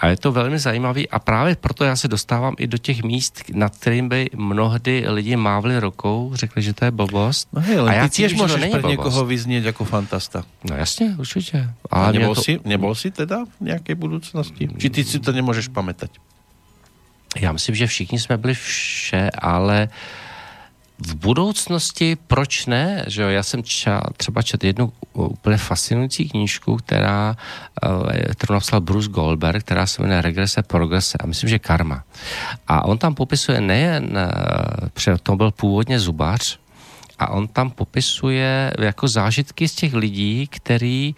A 0.01 0.07
je 0.07 0.17
to 0.17 0.33
velmi 0.33 0.59
zajímavý 0.59 1.09
a 1.09 1.19
právě 1.19 1.57
proto 1.57 1.85
já 1.85 1.97
se 1.97 2.09
dostávám 2.09 2.55
i 2.59 2.67
do 2.67 2.79
těch 2.79 3.03
míst, 3.03 3.43
nad 3.53 3.77
kterým 3.77 4.09
by 4.09 4.31
mnohdy 4.37 5.05
lidi 5.09 5.37
mávli 5.37 5.81
rokou, 5.81 6.31
řekli, 6.35 6.63
že 6.63 6.73
to 6.73 6.85
je 6.85 6.91
blbost. 6.91 7.49
No 7.53 7.61
hej, 7.61 7.79
a 7.79 7.93
já 7.93 8.09
ty 8.09 8.15
těž 8.15 8.35
můžeš 8.35 8.71
pro 8.71 8.89
někoho 8.89 9.27
vyznět 9.27 9.65
jako 9.65 9.85
fantasta. 9.85 10.45
No 10.71 10.77
jasně, 10.77 11.15
určitě. 11.19 11.71
Ale 11.91 12.09
a 12.09 12.13
nebol, 12.13 12.35
to... 12.35 12.43
si, 12.43 12.61
nebol 12.65 12.95
si 12.95 13.11
teda 13.11 13.45
v 13.45 13.61
nějaké 13.61 13.95
budoucnosti? 13.95 14.69
Či 14.79 14.91
ty 14.91 15.05
si 15.05 15.19
to 15.21 15.33
nemůžeš 15.33 15.69
pamätať? 15.69 16.11
Já 17.37 17.53
myslím, 17.53 17.75
že 17.75 17.87
všichni 17.87 18.19
jsme 18.19 18.37
byli 18.37 18.55
vše, 18.55 19.31
ale 19.31 19.89
uh, 19.89 20.30
v 21.07 21.15
budoucnosti 21.15 22.17
proč 22.27 22.67
ne? 22.67 23.05
Že 23.07 23.23
jo? 23.23 23.29
Já 23.29 23.43
jsem 23.43 23.63
ča, 23.63 24.01
třeba 24.17 24.43
četl 24.43 24.67
jednu 24.67 24.93
úplně 25.13 25.57
fascinující 25.57 26.29
knížku, 26.29 26.77
která, 26.77 27.37
eh, 27.83 28.35
kterou 28.35 28.55
napsal 28.55 28.81
Bruce 28.81 29.09
Goldberg, 29.09 29.65
která 29.65 29.87
se 29.87 30.03
jmenuje 30.03 30.23
Regrese, 30.23 30.63
Progrese 30.63 31.19
a 31.21 31.27
myslím, 31.27 31.51
že 31.51 31.59
Karma. 31.59 32.05
A 32.69 32.85
on 32.85 32.99
tam 32.99 33.15
popisuje 33.15 33.61
nejen, 33.61 34.19
eh, 34.19 34.89
protože 34.95 35.17
to 35.23 35.37
byl 35.37 35.51
původně 35.51 36.01
zubař, 36.01 36.59
a 37.21 37.31
on 37.31 37.49
tam 37.49 37.71
popisuje 37.71 38.73
jako 38.79 39.09
zážitky 39.09 39.69
z 39.69 39.75
těch 39.75 39.95
lidí, 39.95 40.47
který 40.47 41.15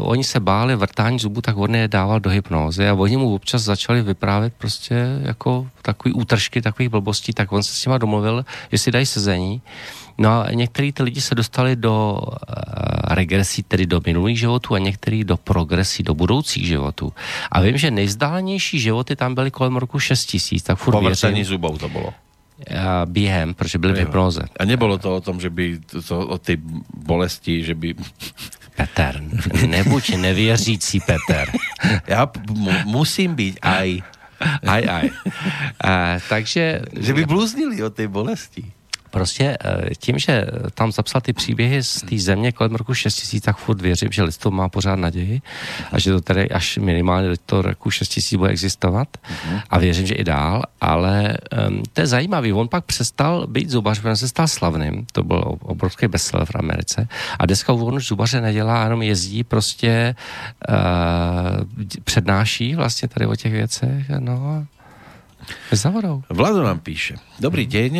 oni 0.00 0.24
se 0.24 0.40
báli 0.40 0.76
vrtání 0.76 1.18
zubu, 1.18 1.40
tak 1.40 1.56
on 1.56 1.74
je 1.74 1.88
dával 1.88 2.20
do 2.20 2.30
hypnózy 2.30 2.88
a 2.88 2.94
oni 2.94 3.16
mu 3.16 3.34
občas 3.34 3.62
začali 3.62 4.02
vyprávět 4.02 4.54
prostě 4.58 4.94
jako 5.22 5.68
takový 5.82 6.14
útržky 6.14 6.62
takových 6.62 6.90
blbostí, 6.90 7.32
tak 7.32 7.52
on 7.52 7.62
se 7.62 7.74
s 7.74 7.80
těma 7.80 7.98
domluvil, 7.98 8.44
že 8.72 8.78
si 8.78 8.90
dají 8.90 9.06
sezení. 9.06 9.62
No 10.18 10.30
a 10.30 10.50
některý 10.50 10.92
ty 10.92 11.02
lidi 11.02 11.20
se 11.20 11.34
dostali 11.34 11.76
do 11.76 12.18
uh, 12.20 12.34
regresí, 13.14 13.62
tedy 13.62 13.86
do 13.86 14.00
minulých 14.06 14.38
životů 14.38 14.74
a 14.74 14.78
některý 14.78 15.24
do 15.24 15.36
progresí, 15.36 16.02
do 16.02 16.14
budoucích 16.14 16.66
životů. 16.66 17.12
A 17.52 17.60
vím, 17.60 17.78
že 17.78 17.90
nejzdálenější 17.90 18.80
životy 18.80 19.16
tam 19.16 19.34
byly 19.34 19.50
kolem 19.50 19.76
roku 19.76 19.98
6 19.98 20.24
tisíc, 20.24 20.62
tak 20.62 20.78
furt 20.78 21.00
věřím. 21.00 21.44
zubou 21.44 21.78
to 21.78 21.88
bylo 21.88 22.12
během, 23.04 23.54
protože 23.54 23.78
byly 23.78 23.92
v 23.92 23.96
hypnoze. 23.96 24.42
A 24.58 24.64
nebylo 24.64 24.98
to 24.98 25.16
o 25.16 25.20
tom, 25.20 25.40
že 25.40 25.50
by 25.50 25.78
to, 26.08 26.26
o 26.26 26.38
ty 26.38 26.58
bolesti, 26.94 27.64
že 27.64 27.74
by... 27.74 27.94
Peter, 28.76 29.22
nebuď 29.66 30.16
nevěřící 30.16 31.00
Peter. 31.00 31.50
Já 32.06 32.30
musím 32.84 33.34
být 33.34 33.58
aj. 33.62 34.02
Aj, 34.66 34.82
aj. 34.88 35.10
A, 35.80 36.16
takže... 36.28 36.82
Že 37.00 37.14
by 37.14 37.26
bluznili 37.26 37.82
o 37.82 37.90
té 37.90 38.08
bolesti 38.08 38.77
prostě 39.10 39.56
eh, 39.64 39.94
tím, 39.98 40.18
že 40.18 40.46
tam 40.74 40.92
zapsal 40.92 41.20
ty 41.20 41.32
příběhy 41.32 41.82
z 41.82 42.02
té 42.02 42.18
země 42.18 42.52
kolem 42.52 42.74
roku 42.74 42.94
6000, 42.94 43.40
tak 43.40 43.56
furt 43.56 43.80
věřím, 43.80 44.12
že 44.12 44.22
lidstvo 44.22 44.50
má 44.50 44.68
pořád 44.68 44.96
naději 44.96 45.40
a 45.92 45.98
že 45.98 46.10
to 46.10 46.20
tady 46.20 46.50
až 46.50 46.78
minimálně 46.78 47.28
do 47.28 47.36
toho 47.46 47.62
roku 47.62 47.90
6000 47.90 48.38
bude 48.38 48.50
existovat. 48.50 49.08
A 49.70 49.78
věřím, 49.78 50.06
že 50.06 50.14
i 50.14 50.24
dál, 50.24 50.62
ale 50.80 51.36
um, 51.68 51.82
to 51.92 52.00
je 52.00 52.06
zajímavý. 52.06 52.52
On 52.52 52.68
pak 52.68 52.84
přestal 52.84 53.46
být 53.46 53.70
zubař, 53.70 54.04
on 54.04 54.16
se 54.16 54.28
stal 54.28 54.48
slavným, 54.48 55.06
to 55.12 55.22
byl 55.22 55.58
obrovský 55.60 56.08
bestseller 56.08 56.46
v 56.46 56.54
Americe. 56.54 57.08
A 57.38 57.46
dneska 57.46 57.72
on 57.72 57.94
už 57.94 58.06
zubaře 58.06 58.40
nedělá, 58.40 58.84
jenom 58.84 59.02
jezdí 59.02 59.44
prostě 59.44 60.14
uh, 60.68 60.74
přednáší 62.04 62.74
vlastně 62.74 63.08
tady 63.08 63.26
o 63.26 63.36
těch 63.36 63.52
věcech, 63.52 64.08
no 64.18 64.66
Zavodou. 65.72 66.24
Vlado 66.32 66.64
nám 66.64 66.80
píše. 66.80 67.20
Dobrý 67.36 67.66
mm. 67.66 67.70
deň. 67.70 67.92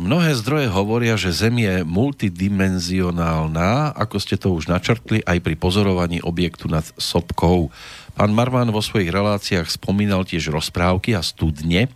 Mnohé 0.00 0.30
zdroje 0.38 0.68
hovoria, 0.72 1.16
že 1.20 1.34
Zem 1.34 1.58
je 1.60 1.84
multidimenzionálna, 1.84 3.92
ako 3.94 4.16
ste 4.16 4.40
to 4.40 4.56
už 4.56 4.72
načrtli 4.72 5.20
aj 5.24 5.40
pri 5.44 5.54
pozorovaní 5.56 6.20
objektu 6.24 6.68
nad 6.68 6.84
sopkou. 6.96 7.70
Pán 8.16 8.36
Marman 8.36 8.68
vo 8.68 8.84
svojich 8.84 9.08
reláciách 9.08 9.70
spomínal 9.70 10.28
tiež 10.28 10.52
rozprávky 10.52 11.16
a 11.16 11.24
studne 11.24 11.88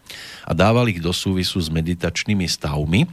a 0.47 0.57
dával 0.57 0.89
ich 0.89 1.03
do 1.03 1.13
súvisu 1.13 1.61
s 1.61 1.69
meditačnými 1.69 2.49
stavmi. 2.49 3.05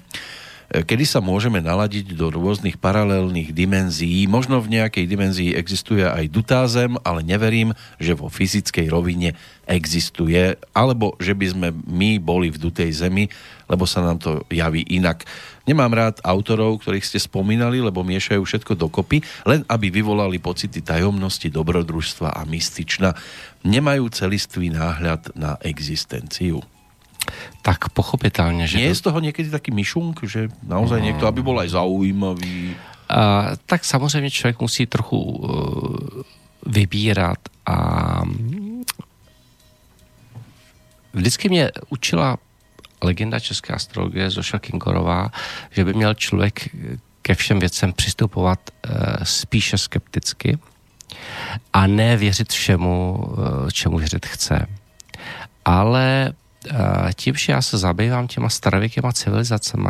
Kedy 0.71 1.03
sa 1.03 1.19
môžeme 1.19 1.59
naladiť 1.59 2.15
do 2.15 2.31
rôznych 2.31 2.79
paralelných 2.79 3.51
dimenzií. 3.51 4.23
Možno 4.31 4.63
v 4.63 4.79
nejakej 4.79 5.03
dimenzii 5.03 5.51
existuje 5.51 6.07
aj 6.07 6.31
dutázem, 6.31 6.95
ale 7.03 7.27
neverím, 7.27 7.75
že 7.99 8.15
vo 8.15 8.31
fyzickej 8.31 8.87
rovine 8.87 9.35
existuje, 9.67 10.55
alebo 10.71 11.19
že 11.19 11.35
by 11.35 11.45
sme 11.51 11.67
my 11.75 12.23
boli 12.23 12.47
v 12.47 12.59
dutej 12.59 12.87
zemi, 12.95 13.27
lebo 13.67 13.83
sa 13.83 13.99
nám 13.99 14.23
to 14.23 14.47
javí 14.47 14.87
inak. 14.87 15.27
Nemám 15.67 15.91
rád 15.91 16.23
autorov, 16.23 16.79
ktorých 16.79 17.03
ste 17.03 17.19
spomínali, 17.19 17.83
lebo 17.83 18.07
miešajú 18.07 18.39
všetko 18.39 18.79
dokopy, 18.79 19.19
len 19.43 19.67
aby 19.67 19.91
vyvolali 19.91 20.39
pocity 20.39 20.79
tajomnosti, 20.79 21.51
dobrodružstva 21.51 22.31
a 22.31 22.41
mystična. 22.47 23.11
Nemajú 23.67 24.07
celistvý 24.07 24.71
náhľad 24.71 25.35
na 25.35 25.59
existenciu. 25.67 26.63
Tak 27.61 27.89
pochopitelně, 27.89 28.67
že... 28.67 28.77
Nie 28.77 28.87
je 28.87 28.95
z 28.95 29.01
toho 29.01 29.19
někdy 29.19 29.49
taky 29.49 29.71
myšunk, 29.71 30.23
že 30.23 30.49
naozaj 30.63 30.99
no. 30.99 31.05
někdo, 31.05 31.27
aby 31.27 31.43
byl 31.43 31.59
aj 31.59 31.69
zaujímavý? 31.69 32.75
Uh, 33.11 33.55
tak 33.65 33.85
samozřejmě 33.85 34.31
člověk 34.31 34.59
musí 34.59 34.85
trochu 34.85 35.21
uh, 35.21 35.95
vybírat 36.65 37.39
a 37.65 37.75
vždycky 41.13 41.49
mě 41.49 41.71
učila 41.89 42.37
legenda 43.03 43.39
české 43.39 43.73
astrologie 43.73 44.29
Zoša 44.29 44.59
Kinkorová, 44.59 45.31
že 45.71 45.85
by 45.85 45.93
měl 45.93 46.13
člověk 46.13 46.69
ke 47.21 47.35
všem 47.35 47.59
věcem 47.59 47.93
přistupovat 47.93 48.59
uh, 48.59 48.93
spíše 49.23 49.77
skepticky 49.77 50.57
a 51.73 51.87
ne 51.87 52.17
věřit 52.17 52.53
všemu, 52.53 53.17
uh, 53.17 53.69
čemu 53.69 53.97
věřit 53.97 54.25
chce. 54.25 54.67
Ale 55.65 56.33
tím, 57.15 57.35
že 57.35 57.51
já 57.51 57.61
se 57.61 57.77
zabývám 57.77 58.27
těma 58.27 58.49
starověkýma 58.49 59.11
civilizacemi, 59.11 59.89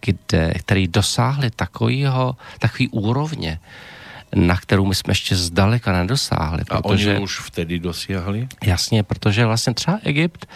kde, 0.00 0.54
který 0.58 0.88
dosáhly 0.88 1.50
takovýho, 1.50 2.36
takový 2.58 2.88
úrovně, 2.88 3.58
na 4.34 4.56
kterou 4.56 4.86
my 4.86 4.94
jsme 4.94 5.10
ještě 5.10 5.36
zdaleka 5.36 5.92
nedosáhli. 5.92 6.62
A 6.70 6.82
protože, 6.82 7.14
oni 7.14 7.24
už 7.24 7.40
vtedy 7.40 7.78
dosiahli? 7.78 8.48
Jasně, 8.64 9.02
protože 9.02 9.46
vlastně 9.46 9.74
třeba 9.74 9.98
Egypt 10.02 10.46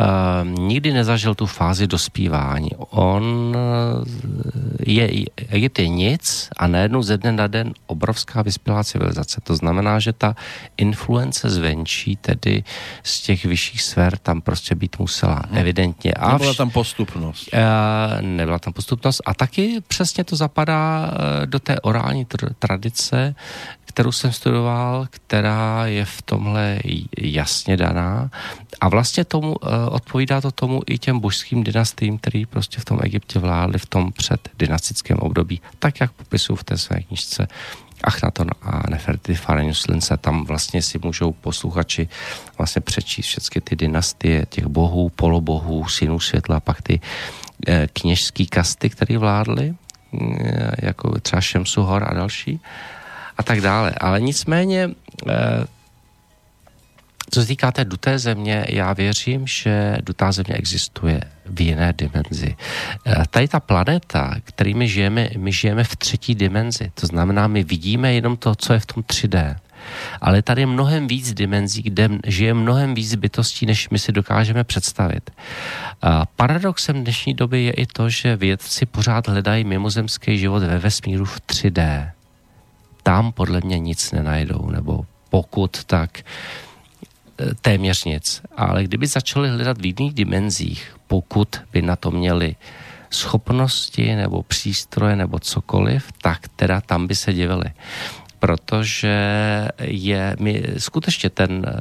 uh, 0.00 0.48
nikdy 0.48 0.92
nezažil 0.92 1.34
tu 1.34 1.46
fázi 1.46 1.86
dospívání. 1.86 2.70
On 2.78 3.56
eh, 3.56 4.92
je, 4.92 5.24
Egypt 5.48 5.78
je 5.78 5.88
nic 5.88 6.48
a 6.56 6.66
najednou 6.66 7.02
ze 7.02 7.18
dne 7.18 7.32
na 7.32 7.46
den 7.46 7.72
obrovská 7.86 8.42
vyspělá 8.42 8.84
civilizace. 8.84 9.40
To 9.44 9.56
znamená, 9.56 9.98
že 9.98 10.12
ta 10.12 10.36
influence 10.76 11.50
zvenčí, 11.50 12.16
tedy 12.16 12.64
z 13.02 13.20
těch 13.20 13.44
vyšších 13.44 13.82
sfér, 13.82 14.18
tam 14.18 14.40
prostě 14.40 14.74
být 14.74 14.98
musela, 14.98 15.42
hmm. 15.48 15.58
evidentně. 15.58 16.12
A 16.12 16.32
nebyla 16.32 16.54
tam 16.54 16.70
postupnost. 16.70 17.48
Uh, 17.52 17.60
nebyla 18.20 18.58
tam 18.58 18.72
postupnost 18.72 19.22
a 19.26 19.34
taky 19.34 19.80
přesně 19.88 20.24
to 20.24 20.36
zapadá 20.36 21.10
do 21.44 21.58
té 21.58 21.80
orální 21.80 22.26
tr- 22.26 22.52
tradice 22.58 23.34
kterou 23.92 24.12
jsem 24.12 24.32
studoval, 24.32 25.06
která 25.10 25.86
je 25.86 26.04
v 26.04 26.22
tomhle 26.22 26.78
jasně 27.18 27.76
daná. 27.76 28.30
A 28.80 28.88
vlastně 28.88 29.24
tomu 29.24 29.56
eh, 29.62 29.90
odpovídá 29.90 30.40
to 30.40 30.50
tomu 30.50 30.82
i 30.86 30.98
těm 30.98 31.20
božským 31.20 31.64
dynastím, 31.64 32.18
který 32.18 32.46
prostě 32.46 32.80
v 32.80 32.84
tom 32.84 32.98
Egyptě 33.02 33.38
vládli 33.38 33.78
v 33.78 33.86
tom 33.86 34.12
předdynastickém 34.12 35.18
období, 35.18 35.60
tak 35.78 36.00
jak 36.00 36.12
popisují 36.12 36.56
v 36.56 36.64
té 36.64 36.78
své 36.78 37.02
knižce 37.02 37.48
Achnaton 38.04 38.48
a 38.62 38.90
Nefertiti 38.90 39.34
Farenius 39.34 39.86
Lince, 39.86 40.16
tam 40.16 40.44
vlastně 40.44 40.82
si 40.82 40.98
můžou 41.02 41.32
posluchači 41.32 42.08
vlastně 42.58 42.80
přečíst 42.80 43.26
všechny 43.26 43.60
ty 43.60 43.76
dynastie 43.76 44.46
těch 44.48 44.66
bohů, 44.66 45.08
polobohů, 45.08 45.88
synů 45.88 46.20
světla, 46.20 46.60
pak 46.60 46.82
ty 46.82 47.00
eh, 47.68 47.88
kněžský 47.92 48.46
kasty, 48.46 48.90
které 48.90 49.18
vládly, 49.18 49.74
eh, 49.74 50.72
jako 50.82 51.20
třeba 51.20 51.40
Šemsu 51.40 51.82
Hor 51.82 52.04
a 52.08 52.14
další 52.14 52.60
a 53.42 53.44
tak 53.44 53.60
dále. 53.60 53.90
Ale 53.90 54.20
nicméně, 54.20 54.90
eh, 55.28 55.66
co 57.30 57.40
se 57.40 57.46
týká 57.46 57.72
té 57.72 57.84
duté 57.84 58.18
země, 58.18 58.64
já 58.68 58.92
věřím, 58.92 59.46
že 59.46 59.98
dutá 60.02 60.32
země 60.32 60.54
existuje 60.54 61.20
v 61.46 61.60
jiné 61.60 61.92
dimenzi. 61.98 62.54
Eh, 63.06 63.24
tady 63.30 63.48
ta 63.48 63.60
planeta, 63.60 64.34
který 64.44 64.74
my 64.74 64.88
žijeme, 64.88 65.28
my 65.36 65.52
žijeme 65.52 65.84
v 65.84 65.96
třetí 65.96 66.34
dimenzi. 66.34 66.92
To 66.94 67.06
znamená, 67.06 67.50
my 67.50 67.64
vidíme 67.64 68.14
jenom 68.14 68.36
to, 68.36 68.54
co 68.54 68.72
je 68.72 68.78
v 68.78 68.86
tom 68.86 69.02
3D. 69.02 69.58
Ale 70.20 70.42
tady 70.42 70.62
je 70.62 70.66
mnohem 70.66 71.06
víc 71.10 71.34
dimenzí, 71.34 71.82
kde 71.82 72.22
žije 72.26 72.54
mnohem 72.54 72.94
víc 72.94 73.14
bytostí, 73.14 73.66
než 73.66 73.90
my 73.90 73.98
si 73.98 74.12
dokážeme 74.12 74.64
představit. 74.64 75.30
A 76.02 76.26
paradoxem 76.26 77.02
dnešní 77.02 77.34
doby 77.34 77.64
je 77.64 77.72
i 77.72 77.86
to, 77.86 78.08
že 78.08 78.36
vědci 78.36 78.86
pořád 78.86 79.28
hledají 79.28 79.64
mimozemský 79.64 80.38
život 80.38 80.62
ve 80.62 80.78
vesmíru 80.78 81.24
v 81.24 81.40
3D 81.40 82.21
tam 83.02 83.32
podle 83.32 83.60
mě 83.64 83.78
nic 83.78 84.12
nenajdou, 84.12 84.70
nebo 84.70 85.06
pokud, 85.30 85.84
tak 85.84 86.18
e, 86.18 86.22
téměř 87.60 88.04
nic. 88.04 88.42
Ale 88.56 88.84
kdyby 88.84 89.06
začali 89.06 89.48
hledat 89.48 89.78
v 89.78 89.86
jiných 89.86 90.14
dimenzích, 90.14 90.96
pokud 91.06 91.48
by 91.72 91.82
na 91.82 91.96
to 91.96 92.10
měli 92.10 92.56
schopnosti 93.10 94.16
nebo 94.16 94.42
přístroje 94.42 95.16
nebo 95.16 95.38
cokoliv, 95.38 96.12
tak 96.22 96.48
teda 96.56 96.80
tam 96.80 97.06
by 97.06 97.14
se 97.14 97.32
divili. 97.32 97.64
Protože 98.38 99.18
je, 99.80 100.36
my, 100.40 100.62
skutečně 100.78 101.30
ten 101.30 101.66
e, 101.66 101.80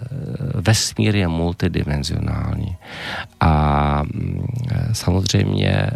vesmír 0.61 1.15
je 1.15 1.27
multidimenzionální. 1.27 2.77
A 3.39 4.03
mm, 4.03 4.48
e, 4.72 4.95
samozřejmě 4.95 5.91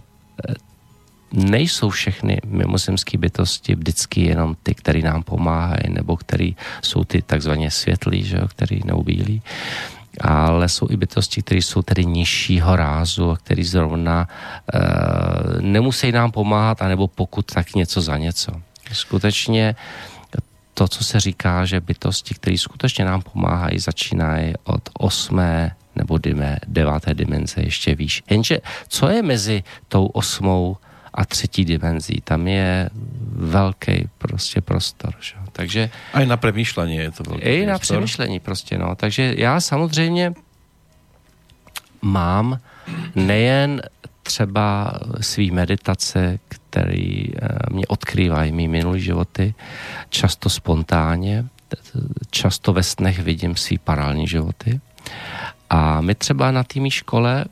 nejsou 1.35 1.89
všechny 1.89 2.39
mimozemské 2.45 3.17
bytosti 3.17 3.75
vždycky 3.75 4.21
jenom 4.21 4.55
ty, 4.63 4.75
které 4.75 4.99
nám 5.01 5.23
pomáhají, 5.23 5.89
nebo 5.89 6.17
který 6.17 6.55
jsou 6.81 7.03
ty 7.03 7.21
takzvaně 7.21 7.71
světlí, 7.71 8.23
že 8.23 8.37
jo, 8.37 8.47
který 8.47 8.81
neubílí 8.85 9.41
ale 10.21 10.69
jsou 10.69 10.87
i 10.89 10.97
bytosti, 10.97 11.41
které 11.41 11.61
jsou 11.61 11.81
tedy 11.81 12.05
nižšího 12.05 12.75
rázu 12.75 13.31
a 13.31 13.37
zrovna 13.61 14.27
e, 14.27 14.79
nemusí 15.61 16.11
nám 16.11 16.31
pomáhat, 16.31 16.81
anebo 16.81 17.07
pokud 17.07 17.45
tak 17.45 17.75
něco 17.75 18.01
za 18.01 18.17
něco. 18.17 18.51
Skutečně 18.91 19.75
to, 20.73 20.87
co 20.87 21.03
se 21.03 21.19
říká, 21.19 21.65
že 21.65 21.79
bytosti, 21.79 22.35
které 22.35 22.57
skutečně 22.57 23.05
nám 23.05 23.21
pomáhají, 23.21 23.79
začínají 23.79 24.53
od 24.63 24.89
osmé 24.93 25.75
nebo 25.95 26.17
dyme, 26.17 26.59
deváté 26.67 27.13
dimenze 27.13 27.61
ještě 27.61 27.95
výš. 27.95 28.23
Jenže 28.29 28.59
co 28.87 29.09
je 29.09 29.23
mezi 29.23 29.63
tou 29.87 30.05
osmou 30.05 30.77
a 31.15 31.25
třetí 31.25 31.65
dimenzí. 31.65 32.21
Tam 32.23 32.47
je 32.47 32.89
velký 33.35 34.09
prostě 34.17 34.61
prostor. 34.61 35.13
Že? 35.19 35.33
Takže... 35.51 35.89
A 36.13 36.21
i 36.21 36.25
na 36.25 36.37
přemýšlení 36.37 36.95
je 36.95 37.11
to 37.11 37.23
velký 37.23 37.43
I 37.43 37.57
prostor. 37.57 37.71
na 37.73 37.79
přemýšlení 37.79 38.39
prostě, 38.39 38.77
no. 38.77 38.95
Takže 38.95 39.33
já 39.37 39.61
samozřejmě 39.61 40.33
mám 42.01 42.59
nejen 43.15 43.81
třeba 44.23 44.99
svý 45.21 45.51
meditace, 45.51 46.39
které 46.49 47.23
eh, 47.27 47.47
mě 47.71 47.87
odkrývají 47.87 48.51
mý 48.51 48.67
minulý 48.67 49.01
životy, 49.01 49.53
často 50.09 50.49
spontánně, 50.49 51.45
často 52.29 52.73
ve 52.73 52.83
snech 52.83 53.19
vidím 53.19 53.55
svý 53.55 53.77
parální 53.77 54.27
životy, 54.27 54.79
a 55.69 56.01
my 56.01 56.15
třeba 56.15 56.51
na 56.51 56.63
té 56.63 56.89
škole 56.89 57.45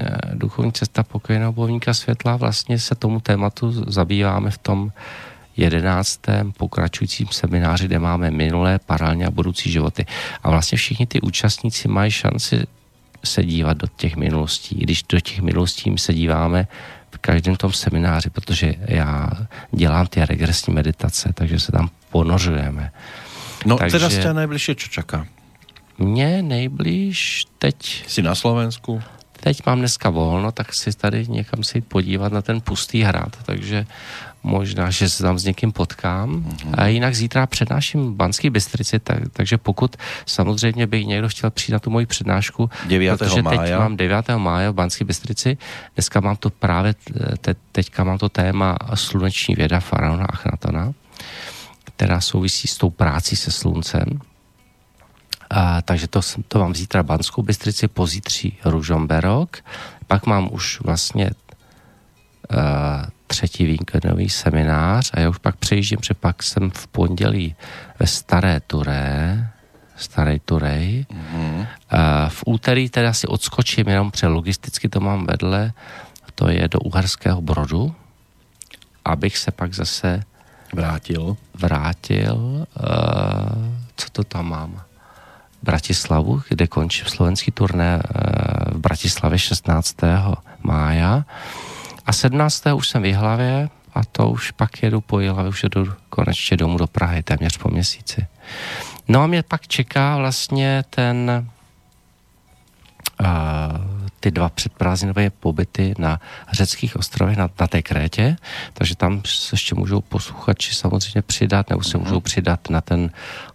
eh, 0.00 0.04
Duchovní 0.34 0.72
cesta 0.72 1.02
pokojeného 1.02 1.52
bojovníka 1.52 1.94
světla 1.94 2.36
vlastně 2.36 2.78
se 2.78 2.94
tomu 2.94 3.20
tématu 3.20 3.72
zabýváme 3.92 4.50
v 4.50 4.58
tom 4.58 4.92
jedenáctém 5.56 6.52
pokračujícím 6.52 7.26
semináři, 7.30 7.84
kde 7.84 7.98
máme 7.98 8.30
minulé, 8.30 8.78
paralelně 8.86 9.26
a 9.26 9.30
budoucí 9.30 9.70
životy. 9.70 10.06
A 10.42 10.50
vlastně 10.50 10.78
všichni 10.78 11.06
ty 11.06 11.20
účastníci 11.20 11.88
mají 11.88 12.10
šanci 12.10 12.66
se 13.24 13.44
dívat 13.44 13.76
do 13.76 13.86
těch 13.96 14.16
minulostí. 14.16 14.76
Když 14.78 15.02
do 15.02 15.20
těch 15.20 15.40
minulostí 15.40 15.94
se 15.98 16.14
díváme 16.14 16.68
v 17.10 17.18
každém 17.18 17.56
tom 17.56 17.72
semináři, 17.72 18.30
protože 18.30 18.74
já 18.80 19.30
dělám 19.72 20.06
ty 20.06 20.24
regresní 20.24 20.74
meditace, 20.74 21.30
takže 21.34 21.60
se 21.60 21.72
tam 21.72 21.90
ponořujeme. 22.10 22.92
No 23.66 23.76
takže... 23.76 23.98
teda 23.98 24.10
jste 24.10 24.34
nejbližší, 24.34 24.74
co 24.74 24.88
čaká? 24.88 25.26
Mně 26.00 26.42
nejblíž 26.42 27.44
teď... 27.58 28.04
Jsi 28.08 28.22
na 28.22 28.34
Slovensku? 28.34 29.02
Teď 29.40 29.66
mám 29.66 29.78
dneska 29.78 30.10
volno, 30.10 30.52
tak 30.52 30.74
si 30.74 30.92
tady 30.92 31.28
někam 31.28 31.64
si 31.64 31.80
podívat 31.80 32.32
na 32.32 32.42
ten 32.42 32.60
pustý 32.60 33.02
hrad, 33.02 33.36
takže 33.42 33.86
možná, 34.42 34.90
že 34.90 35.08
se 35.08 35.22
tam 35.22 35.38
s 35.38 35.44
někým 35.44 35.72
potkám. 35.72 36.42
Mm-hmm. 36.42 36.74
A 36.78 36.86
jinak 36.86 37.14
zítra 37.14 37.46
přednáším 37.46 38.12
v 38.12 38.16
Banský 38.16 38.50
Bystrici, 38.50 38.98
tak, 38.98 39.18
takže 39.32 39.58
pokud 39.58 39.96
samozřejmě 40.26 40.86
by 40.86 41.04
někdo 41.04 41.28
chtěl 41.28 41.50
přijít 41.50 41.72
na 41.72 41.78
tu 41.78 41.90
moji 41.90 42.06
přednášku, 42.06 42.70
9. 42.86 43.18
protože 43.18 43.42
mája. 43.42 43.60
teď 43.60 43.78
mám 43.78 43.96
9. 43.96 44.28
mája 44.36 44.70
v 44.70 44.74
Banský 44.74 45.04
Bystrici, 45.04 45.58
dneska 45.94 46.20
mám 46.20 46.36
to 46.36 46.50
právě, 46.50 46.94
te, 47.40 47.54
teďka 47.72 48.04
mám 48.04 48.18
to 48.18 48.28
téma 48.28 48.76
sluneční 48.94 49.54
věda 49.54 49.80
faraona 49.80 50.24
Achnatona, 50.24 50.92
která 51.84 52.20
souvisí 52.20 52.68
s 52.68 52.76
tou 52.76 52.90
prácí 52.90 53.36
se 53.36 53.50
sluncem. 53.50 54.20
A, 55.50 55.82
takže 55.82 56.08
to, 56.08 56.20
to 56.48 56.58
mám 56.58 56.74
zítra 56.74 57.02
Banskou 57.02 57.42
Bystrici, 57.42 57.88
pozítří 57.88 58.58
Ružomberok, 58.64 59.56
pak 60.06 60.26
mám 60.26 60.48
už 60.52 60.80
vlastně 60.80 61.30
třetí 63.26 63.66
víkendový 63.66 64.28
seminář 64.28 65.10
a 65.14 65.20
já 65.20 65.28
už 65.28 65.38
pak 65.38 65.56
přejíždím, 65.56 65.98
že 66.02 66.14
pak 66.14 66.42
jsem 66.42 66.70
v 66.70 66.86
pondělí 66.86 67.54
ve 67.98 68.06
Staré 68.06 68.60
Turé, 68.60 69.48
Staré 69.96 70.38
Turej. 70.38 71.06
Mm-hmm. 71.10 71.66
V 72.28 72.42
úterý 72.46 72.88
teda 72.88 73.12
si 73.12 73.26
odskočím 73.26 73.88
jenom, 73.88 74.10
pře 74.10 74.26
logisticky 74.26 74.88
to 74.88 75.00
mám 75.00 75.26
vedle, 75.26 75.72
to 76.34 76.48
je 76.48 76.68
do 76.68 76.78
Uherského 76.80 77.40
Brodu, 77.40 77.94
abych 79.04 79.38
se 79.38 79.50
pak 79.50 79.74
zase 79.74 80.22
vrátil. 80.74 81.36
Vrátil, 81.54 82.36
uh, 82.36 82.66
co 83.96 84.10
to 84.12 84.24
tam 84.24 84.48
mám? 84.48 84.82
Bratislavu, 85.62 86.42
kde 86.48 86.66
končím 86.66 87.06
slovenský 87.06 87.50
turné 87.50 88.02
uh, 88.02 88.74
v 88.74 88.78
Bratislavě 88.78 89.38
16. 89.38 89.96
mája. 90.62 91.24
A 92.06 92.12
17. 92.12 92.66
už 92.74 92.88
jsem 92.88 93.02
v 93.02 93.06
Jihlavě 93.06 93.68
a 93.94 94.04
to 94.04 94.30
už 94.30 94.50
pak 94.50 94.82
jedu 94.82 95.00
po 95.00 95.20
Jihlavě, 95.20 95.48
už 95.48 95.62
jedu 95.62 95.92
konečně 96.08 96.56
domů 96.56 96.78
do 96.78 96.86
Prahy, 96.86 97.22
téměř 97.22 97.58
po 97.58 97.68
měsíci. 97.68 98.26
No 99.08 99.22
a 99.22 99.26
mě 99.26 99.42
pak 99.42 99.68
čeká 99.68 100.16
vlastně 100.16 100.84
ten 100.90 101.48
uh, 103.20 103.26
ty 104.20 104.30
dva 104.30 104.48
předprázdninové 104.48 105.30
pobyty 105.30 105.94
na 105.98 106.20
řeckých 106.52 106.96
ostrovech, 106.96 107.36
na, 107.36 107.50
na 107.60 107.66
té 107.66 107.82
Krétě, 107.82 108.36
takže 108.72 108.96
tam 108.96 109.22
se 109.24 109.54
ještě 109.54 109.74
můžou 109.74 110.00
posluchači 110.00 110.74
samozřejmě 110.74 111.22
přidat, 111.22 111.70
nebo 111.70 111.82
se 111.82 111.98
můžou 111.98 112.14
mhm. 112.14 112.22
přidat 112.22 112.70
na 112.70 112.80
ten 112.80 113.10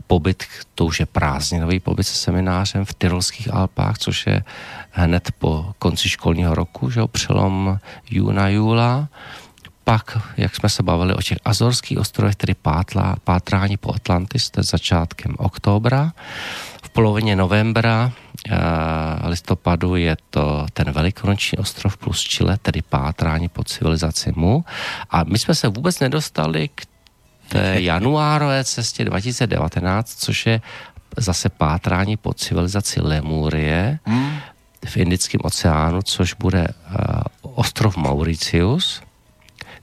pobyt, 0.07 0.43
to 0.75 0.85
už 0.85 0.99
je 0.99 1.05
prázdninový 1.05 1.79
pobyt 1.79 2.03
se 2.03 2.15
seminářem 2.15 2.85
v 2.85 2.93
Tyrolských 2.93 3.53
Alpách, 3.53 3.97
což 3.97 4.27
je 4.27 4.43
hned 4.91 5.31
po 5.39 5.73
konci 5.79 6.09
školního 6.09 6.55
roku, 6.55 6.89
že 6.89 6.99
jo, 6.99 7.07
přelom 7.07 7.79
júna, 8.09 8.49
júla. 8.49 9.07
Pak, 9.83 10.17
jak 10.37 10.55
jsme 10.55 10.69
se 10.69 10.83
bavili 10.83 11.13
o 11.13 11.21
těch 11.21 11.37
Azorských 11.45 11.99
ostrovech, 11.99 12.35
tedy 12.35 12.53
pátla, 12.53 13.15
pátrání 13.23 13.77
po 13.77 13.95
Atlantis, 13.95 14.49
to 14.49 14.59
je 14.59 14.63
začátkem 14.63 15.35
oktobra. 15.37 16.11
V 16.83 16.89
polovině 16.89 17.35
novembra 17.35 18.11
listopadu 19.23 19.95
je 19.95 20.17
to 20.29 20.65
ten 20.73 20.91
velikonoční 20.91 21.57
ostrov 21.57 21.97
plus 21.97 22.23
Chile, 22.23 22.57
tedy 22.57 22.81
pátrání 22.81 23.49
po 23.49 23.63
civilizaci 23.63 24.33
Mu. 24.35 24.65
A 25.09 25.23
my 25.23 25.39
jsme 25.39 25.55
se 25.55 25.67
vůbec 25.67 25.99
nedostali 25.99 26.69
k 26.75 26.85
té 27.49 27.81
januárové 27.81 28.63
cestě 28.63 29.05
2019, 29.05 30.13
což 30.19 30.45
je 30.45 30.61
zase 31.17 31.49
pátrání 31.49 32.17
po 32.17 32.33
civilizaci 32.33 33.01
Lemurie 33.01 33.99
hmm. 34.05 34.37
v 34.85 34.97
Indickém 34.97 35.41
oceánu, 35.43 36.01
což 36.01 36.33
bude 36.33 36.67
uh, 36.67 36.95
ostrov 37.41 37.97
Mauritius, 37.97 39.01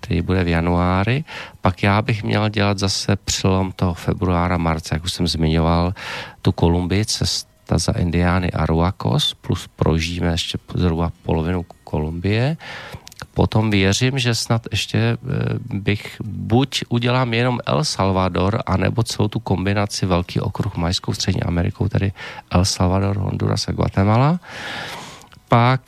který 0.00 0.22
bude 0.22 0.44
v 0.44 0.48
januári. 0.48 1.24
Pak 1.60 1.82
já 1.82 2.02
bych 2.02 2.22
měl 2.24 2.48
dělat 2.48 2.78
zase 2.78 3.16
přelom 3.16 3.72
toho 3.72 3.94
februára, 3.94 4.58
marce, 4.58 4.94
jak 4.94 5.04
už 5.04 5.12
jsem 5.12 5.26
zmiňoval, 5.26 5.94
tu 6.42 6.52
Kolumbii, 6.52 7.04
cesta 7.04 7.78
za 7.78 7.92
Indiány 7.92 8.50
Aruacos, 8.50 9.34
plus 9.34 9.68
prožijeme 9.76 10.32
ještě 10.32 10.58
zhruba 10.74 11.12
polovinu 11.22 11.64
Kolumbie 11.84 12.56
potom 13.34 13.70
věřím, 13.70 14.18
že 14.18 14.34
snad 14.34 14.66
ještě 14.70 14.98
eh, 14.98 15.16
bych 15.64 16.16
buď 16.24 16.84
udělám 16.88 17.34
jenom 17.34 17.60
El 17.66 17.84
Salvador, 17.84 18.62
anebo 18.66 19.02
celou 19.02 19.28
tu 19.28 19.40
kombinaci 19.40 20.06
velký 20.06 20.40
okruh 20.40 20.76
Majskou 20.76 21.12
střední 21.12 21.42
Amerikou, 21.42 21.88
tedy 21.88 22.12
El 22.50 22.64
Salvador, 22.64 23.16
Honduras 23.16 23.68
a 23.68 23.72
Guatemala. 23.72 24.40
Pak 25.48 25.80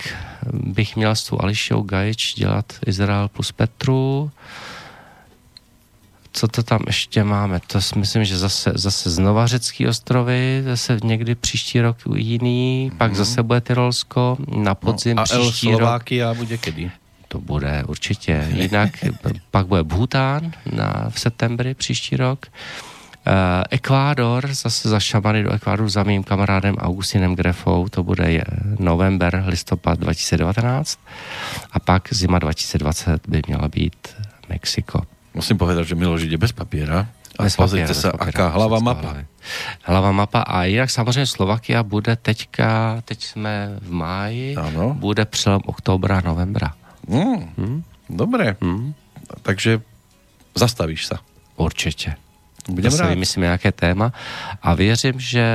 bych 0.53 0.97
měl 0.97 1.17
s 1.17 1.25
tou 1.25 1.39
Ališou 1.41 1.83
Gajič 1.83 2.35
dělat 2.35 2.73
Izrael 2.87 3.29
plus 3.29 3.53
Petru. 3.53 4.31
Co 6.33 6.49
to 6.49 6.63
tam 6.63 6.81
ještě 6.87 7.25
máme? 7.25 7.61
To 7.67 7.81
si 7.81 7.99
myslím, 7.99 8.25
že 8.25 8.39
zase, 8.39 8.73
zase 8.75 9.11
znova 9.11 9.47
řecký 9.47 9.89
ostrovy, 9.89 10.63
zase 10.65 10.99
někdy 11.05 11.35
příští 11.35 11.81
rok 11.81 11.97
jiný, 12.17 12.91
mm-hmm. 12.91 12.97
pak 12.97 13.11
mhm. 13.11 13.19
zase 13.19 13.43
bude 13.43 13.61
Tyrolsko, 13.61 14.37
na 14.57 14.75
podzim 14.75 15.17
no, 15.17 15.23
a 15.23 15.25
příští 15.25 15.73
El 15.73 15.79
rok. 15.79 16.03
bude 16.37 16.59
kedy? 16.59 16.91
To 17.29 17.41
bude 17.41 17.85
určitě. 17.87 18.49
Jinak 18.49 18.91
pak 19.51 19.67
bude 19.67 19.83
Bhután 19.83 20.53
na, 20.73 21.07
v 21.11 21.21
septembri 21.21 21.75
příští 21.75 22.17
rok. 22.17 22.47
Uh, 23.27 23.33
Ekvádor, 23.71 24.55
zase 24.55 24.89
za 24.89 25.01
šamany 25.01 25.43
do 25.43 25.53
Ekvádoru 25.53 25.89
za 25.89 26.03
mým 26.03 26.25
kamarádem 26.25 26.77
Augustinem 26.77 27.35
Grefou, 27.35 27.89
to 27.89 28.03
bude 28.03 28.45
november, 28.79 29.45
listopad 29.47 29.99
2019 29.99 30.99
a 31.73 31.81
pak 31.81 32.09
zima 32.13 32.39
2020 32.39 33.29
by 33.29 33.43
měla 33.47 33.69
být 33.69 34.09
Mexiko. 34.49 35.03
Musím 35.35 35.59
povedat, 35.59 35.87
že 35.87 35.95
Miloš 35.95 36.23
jde 36.23 36.37
bez 36.37 36.53
papíra. 36.53 37.07
A 37.39 37.43
bez 37.43 37.57
papíra, 37.57 37.95
se, 37.95 38.11
papíra, 38.11 38.29
aká 38.29 38.49
hlava 38.49 38.79
mapa. 38.79 39.17
Hlava 39.83 40.13
mapa 40.13 40.41
a 40.41 40.65
jinak 40.65 40.91
samozřejmě 40.91 41.27
Slovakia 41.27 41.83
bude 41.83 42.17
teďka, 42.17 43.01
teď 43.05 43.25
jsme 43.25 43.77
v 43.83 43.93
máji, 43.93 44.57
ano. 44.57 44.95
bude 44.95 45.25
přelom 45.25 45.61
oktobra, 45.67 46.21
novembra. 46.25 46.75
Mm, 47.09 47.53
hmm? 47.59 47.83
Dobre. 48.11 48.57
Hmm. 48.61 48.95
Takže 49.43 49.81
zastavíš 50.55 51.07
se. 51.07 51.15
Určitě. 51.57 52.15
Budem 52.69 52.91
Zase 52.91 53.09
vymyslím 53.09 53.43
nějaké 53.43 53.73
téma 53.73 54.13
a 54.63 54.75
věřím, 54.75 55.21
že 55.21 55.47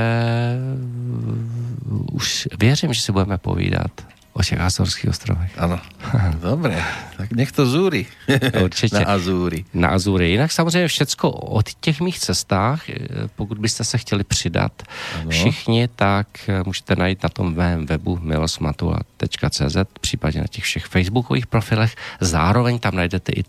už 2.12 2.48
věřím, 2.58 2.94
že 2.94 3.00
si 3.00 3.12
budeme 3.12 3.38
povídat 3.38 3.90
o 4.32 4.42
těch 4.42 4.60
Azorských 4.60 5.10
ostrovech. 5.10 5.52
Ano, 5.58 5.80
dobré, 6.42 6.84
tak 7.16 7.32
nech 7.32 7.52
to 7.52 7.66
zúri. 7.66 8.06
Určitě. 8.64 8.98
Na 9.00 9.04
Azury. 9.04 9.64
Na 9.74 9.88
Azury. 9.88 10.30
Jinak 10.30 10.52
samozřejmě 10.52 10.88
všecko 10.88 11.30
o 11.30 11.62
těch 11.62 12.00
mých 12.00 12.18
cestách, 12.18 12.90
eh, 12.90 12.94
pokud 13.36 13.58
byste 13.58 13.84
se 13.84 13.98
chtěli 13.98 14.24
přidat 14.24 14.82
ano. 15.20 15.30
všichni, 15.30 15.88
tak 15.88 16.26
eh, 16.48 16.62
můžete 16.66 16.96
najít 16.96 17.22
na 17.22 17.28
tom 17.28 17.54
mém 17.54 17.86
webu 17.86 18.18
milosmatula.cz, 18.22 19.76
případně 20.00 20.40
na 20.40 20.46
těch 20.46 20.64
všech 20.64 20.86
facebookových 20.86 21.46
profilech. 21.46 21.96
Zároveň 22.20 22.78
tam 22.78 22.96
najdete 22.96 23.32
i 23.32 23.44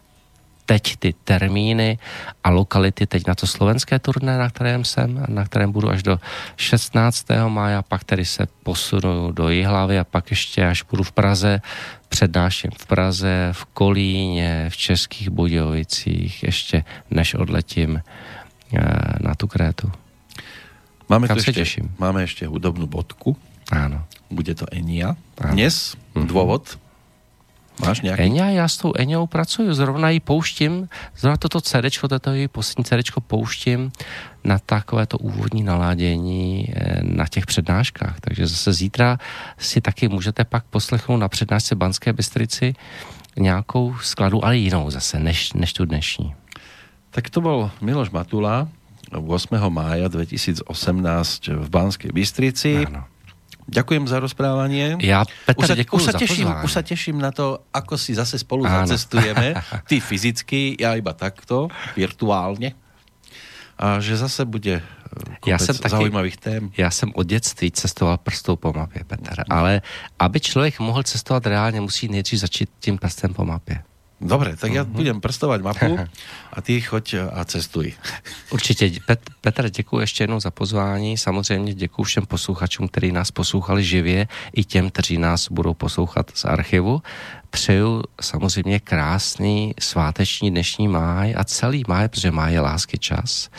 teď 0.71 0.95
ty 0.95 1.13
termíny 1.13 1.99
a 2.43 2.49
lokality, 2.49 3.03
teď 3.07 3.27
na 3.27 3.35
to 3.35 3.47
slovenské 3.47 3.99
turné, 3.99 4.37
na 4.37 4.49
kterém 4.49 4.85
jsem, 4.85 5.25
na 5.27 5.43
kterém 5.43 5.71
budu 5.71 5.89
až 5.89 6.03
do 6.03 6.19
16. 6.55 7.27
mája, 7.47 7.81
pak 7.81 8.03
tedy 8.03 8.25
se 8.25 8.47
posunu 8.63 9.31
do 9.31 9.49
Jihlavy 9.49 9.99
a 9.99 10.03
pak 10.03 10.31
ještě 10.31 10.67
až 10.67 10.83
budu 10.83 11.03
v 11.03 11.11
Praze, 11.11 11.61
přednáším 12.09 12.71
v 12.79 12.85
Praze, 12.85 13.49
v 13.51 13.65
Kolíně, 13.65 14.69
v 14.69 14.77
Českých 14.77 15.29
Budějovicích, 15.29 16.43
ještě 16.43 16.83
než 17.11 17.33
odletím 17.33 17.99
eh, 17.99 18.79
na 19.19 19.35
tu 19.35 19.47
Krétu. 19.47 19.91
Máme, 21.09 21.27
Kam 21.27 21.35
se 21.35 21.39
ještě, 21.39 21.51
těším. 21.51 21.95
máme 21.99 22.21
ještě 22.21 22.47
hudobnou 22.47 22.87
bodku. 22.87 23.37
Ano. 23.71 24.05
Bude 24.29 24.55
to 24.55 24.65
Enia. 24.71 25.15
Ano. 25.37 25.53
Dnes 25.53 25.95
mm-hmm. 26.15 26.27
důvod, 26.27 26.79
Máš 27.85 28.01
nějaký? 28.01 28.23
Eňa, 28.23 28.49
já 28.49 28.67
s 28.67 28.77
tou 28.77 28.93
Eňou 28.97 29.27
pracuju, 29.27 29.73
zrovna 29.73 30.09
ji 30.09 30.19
pouštím, 30.19 30.89
zrovna 31.17 31.37
toto 31.37 31.61
CDčko, 31.61 32.07
toto 32.07 32.33
její 32.33 32.47
poslední 32.47 32.83
CDčko 32.83 33.21
pouštím 33.21 33.91
na 34.43 34.59
takové 34.59 35.05
to 35.05 35.17
úvodní 35.17 35.63
naládění 35.63 36.73
eh, 36.73 36.99
na 37.03 37.27
těch 37.27 37.45
přednáškách. 37.45 38.19
Takže 38.21 38.47
zase 38.47 38.73
zítra 38.73 39.17
si 39.57 39.81
taky 39.81 40.07
můžete 40.07 40.43
pak 40.43 40.63
poslechnout 40.63 41.17
na 41.17 41.27
přednášce 41.27 41.75
Banské 41.75 42.13
Bystrici 42.13 42.73
nějakou 43.37 43.95
skladu, 44.01 44.45
ale 44.45 44.57
jinou 44.57 44.89
zase, 44.91 45.19
než, 45.19 45.53
než 45.53 45.73
tu 45.73 45.85
dnešní. 45.85 46.35
Tak 47.09 47.29
to 47.29 47.41
byl 47.41 47.71
Miloš 47.81 48.09
Matula, 48.09 48.67
8. 49.27 49.47
mája 49.69 50.07
2018 50.07 51.47
v 51.47 51.69
Banské 51.69 52.09
Bystrici. 52.13 52.85
Ano. 52.85 53.03
Ďakujem 53.67 54.03
za 54.09 54.17
rozprávanie. 54.17 54.97
Ja, 55.01 55.27
Peter, 55.45 55.63
už 55.63 55.67
sa, 55.67 55.75
už 55.77 56.01
sa, 56.01 56.13
teším, 56.17 56.47
už 56.65 56.71
sa 56.71 56.81
teším 56.81 57.17
na 57.21 57.29
to, 57.29 57.61
ako 57.69 57.97
si 57.97 58.17
zase 58.17 58.41
spolu 58.41 58.65
Áno. 58.65 58.85
zacestujeme. 58.85 59.57
Ty 59.89 59.97
fyzicky, 60.01 60.79
ja 60.79 60.97
iba 60.97 61.13
takto, 61.13 61.69
virtuálne. 61.93 62.73
A 63.81 63.97
že 63.97 64.17
zase 64.17 64.45
bude 64.45 64.81
eh, 64.81 65.49
já 65.49 65.57
jsem 65.57 65.77
taky, 65.77 65.89
zaujímavých 65.89 66.37
tém. 66.37 66.71
Já 66.77 66.91
jsem 66.91 67.11
od 67.15 67.25
dětství 67.27 67.71
cestoval 67.71 68.17
prstou 68.17 68.55
po 68.55 68.73
mapě, 68.73 69.03
Petr. 69.03 69.43
Ale 69.49 69.81
aby 70.19 70.39
člověk 70.39 70.79
mohl 70.79 71.03
cestovat 71.03 71.45
reálně, 71.45 71.81
musí 71.81 72.07
nejdřív 72.07 72.39
začít 72.39 72.69
tím 72.79 72.97
prstem 72.97 73.33
po 73.33 73.45
mapě. 73.45 73.83
Dobre, 74.21 74.53
tak 74.53 74.69
ja 74.69 74.85
uh-huh. 74.85 74.93
budem 74.93 75.17
prstovať 75.17 75.59
mapu 75.65 75.97
a 76.55 76.57
ty 76.61 76.77
choď 76.77 77.33
a 77.33 77.41
cestuj. 77.45 77.93
Určitě. 78.53 78.91
Pet, 79.05 79.19
Petr, 79.41 79.69
děkuji 79.69 79.99
ještě 79.99 80.23
jednou 80.23 80.39
za 80.39 80.51
pozvání. 80.51 81.17
Samozřejmě 81.17 81.73
děkuji 81.73 82.03
všem 82.03 82.25
posluchačům, 82.25 82.87
kteří 82.87 83.11
nás 83.11 83.31
poslouchali 83.31 83.83
živě, 83.83 84.27
i 84.53 84.63
těm, 84.63 84.89
kteří 84.89 85.17
nás 85.17 85.49
budou 85.51 85.73
poslouchat 85.73 86.31
z 86.33 86.45
archivu. 86.45 87.01
Přeju 87.49 88.03
samozřejmě 88.21 88.79
krásný 88.79 89.73
sváteční 89.79 90.51
dnešní 90.51 90.87
máj 90.87 91.33
a 91.37 91.43
celý 91.43 91.83
máj, 91.87 92.07
protože 92.07 92.31
máj 92.31 92.53
je 92.53 92.59
lásky 92.59 92.97
čas. 92.97 93.49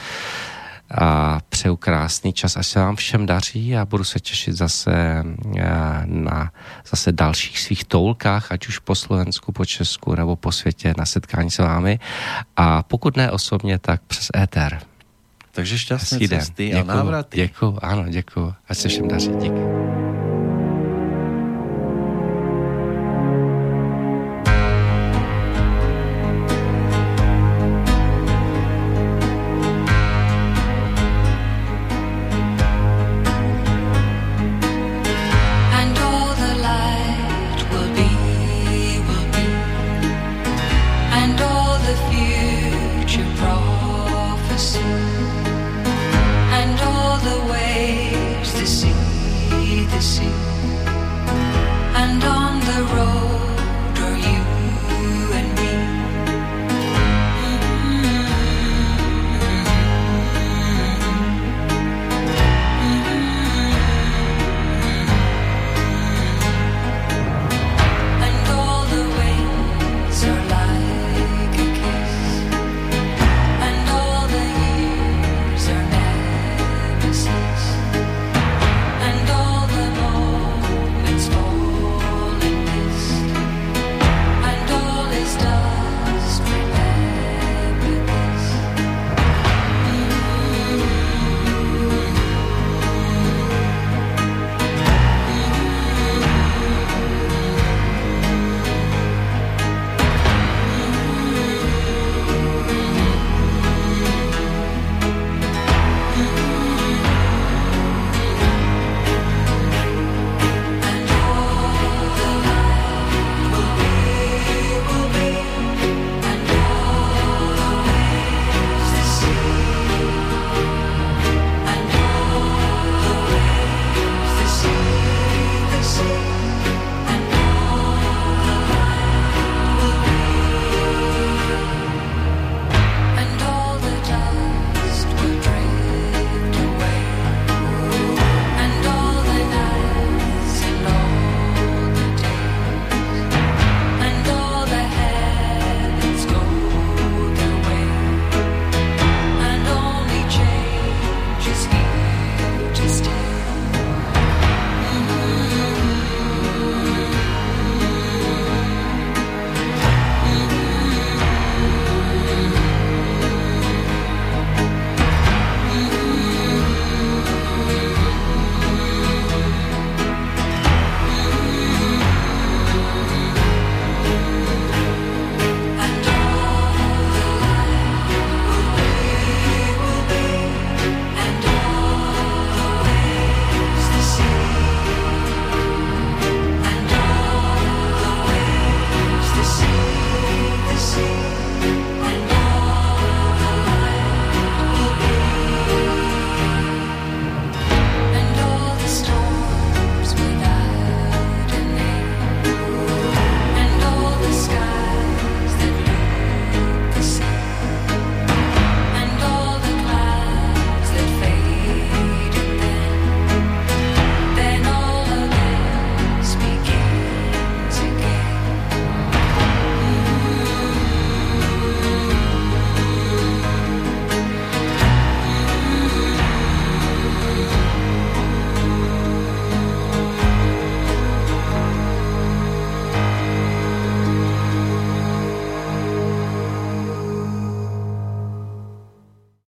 A 0.98 1.40
přeju 1.48 1.76
krásný 1.76 2.32
čas, 2.32 2.56
až 2.56 2.66
se 2.66 2.80
vám 2.80 2.96
všem 2.96 3.26
daří 3.26 3.76
a 3.76 3.84
budu 3.84 4.04
se 4.04 4.20
těšit 4.20 4.54
zase 4.54 5.24
eh, 5.58 5.62
na 6.04 6.52
zase 6.90 7.12
dalších 7.12 7.60
svých 7.60 7.84
toulkách, 7.84 8.52
ať 8.52 8.68
už 8.68 8.78
po 8.78 8.94
Slovensku, 8.94 9.52
po 9.52 9.64
Česku 9.64 10.14
nebo 10.14 10.36
po 10.36 10.52
světě 10.52 10.94
na 10.98 11.06
setkání 11.06 11.50
s 11.50 11.58
vámi 11.58 11.98
a 12.56 12.82
pokud 12.82 13.16
ne 13.16 13.30
osobně, 13.30 13.78
tak 13.78 14.02
přes 14.06 14.28
éter. 14.36 14.80
Takže 15.52 15.78
šťastné 15.78 16.28
cesty 16.28 16.74
a 16.74 16.84
návraty. 16.84 17.36
Děkuju, 17.36 17.78
ano, 17.82 18.04
děkuju. 18.08 18.54
Ať 18.68 18.78
se 18.78 18.88
všem 18.88 19.08
daří. 19.08 19.30
Díky. 19.40 20.11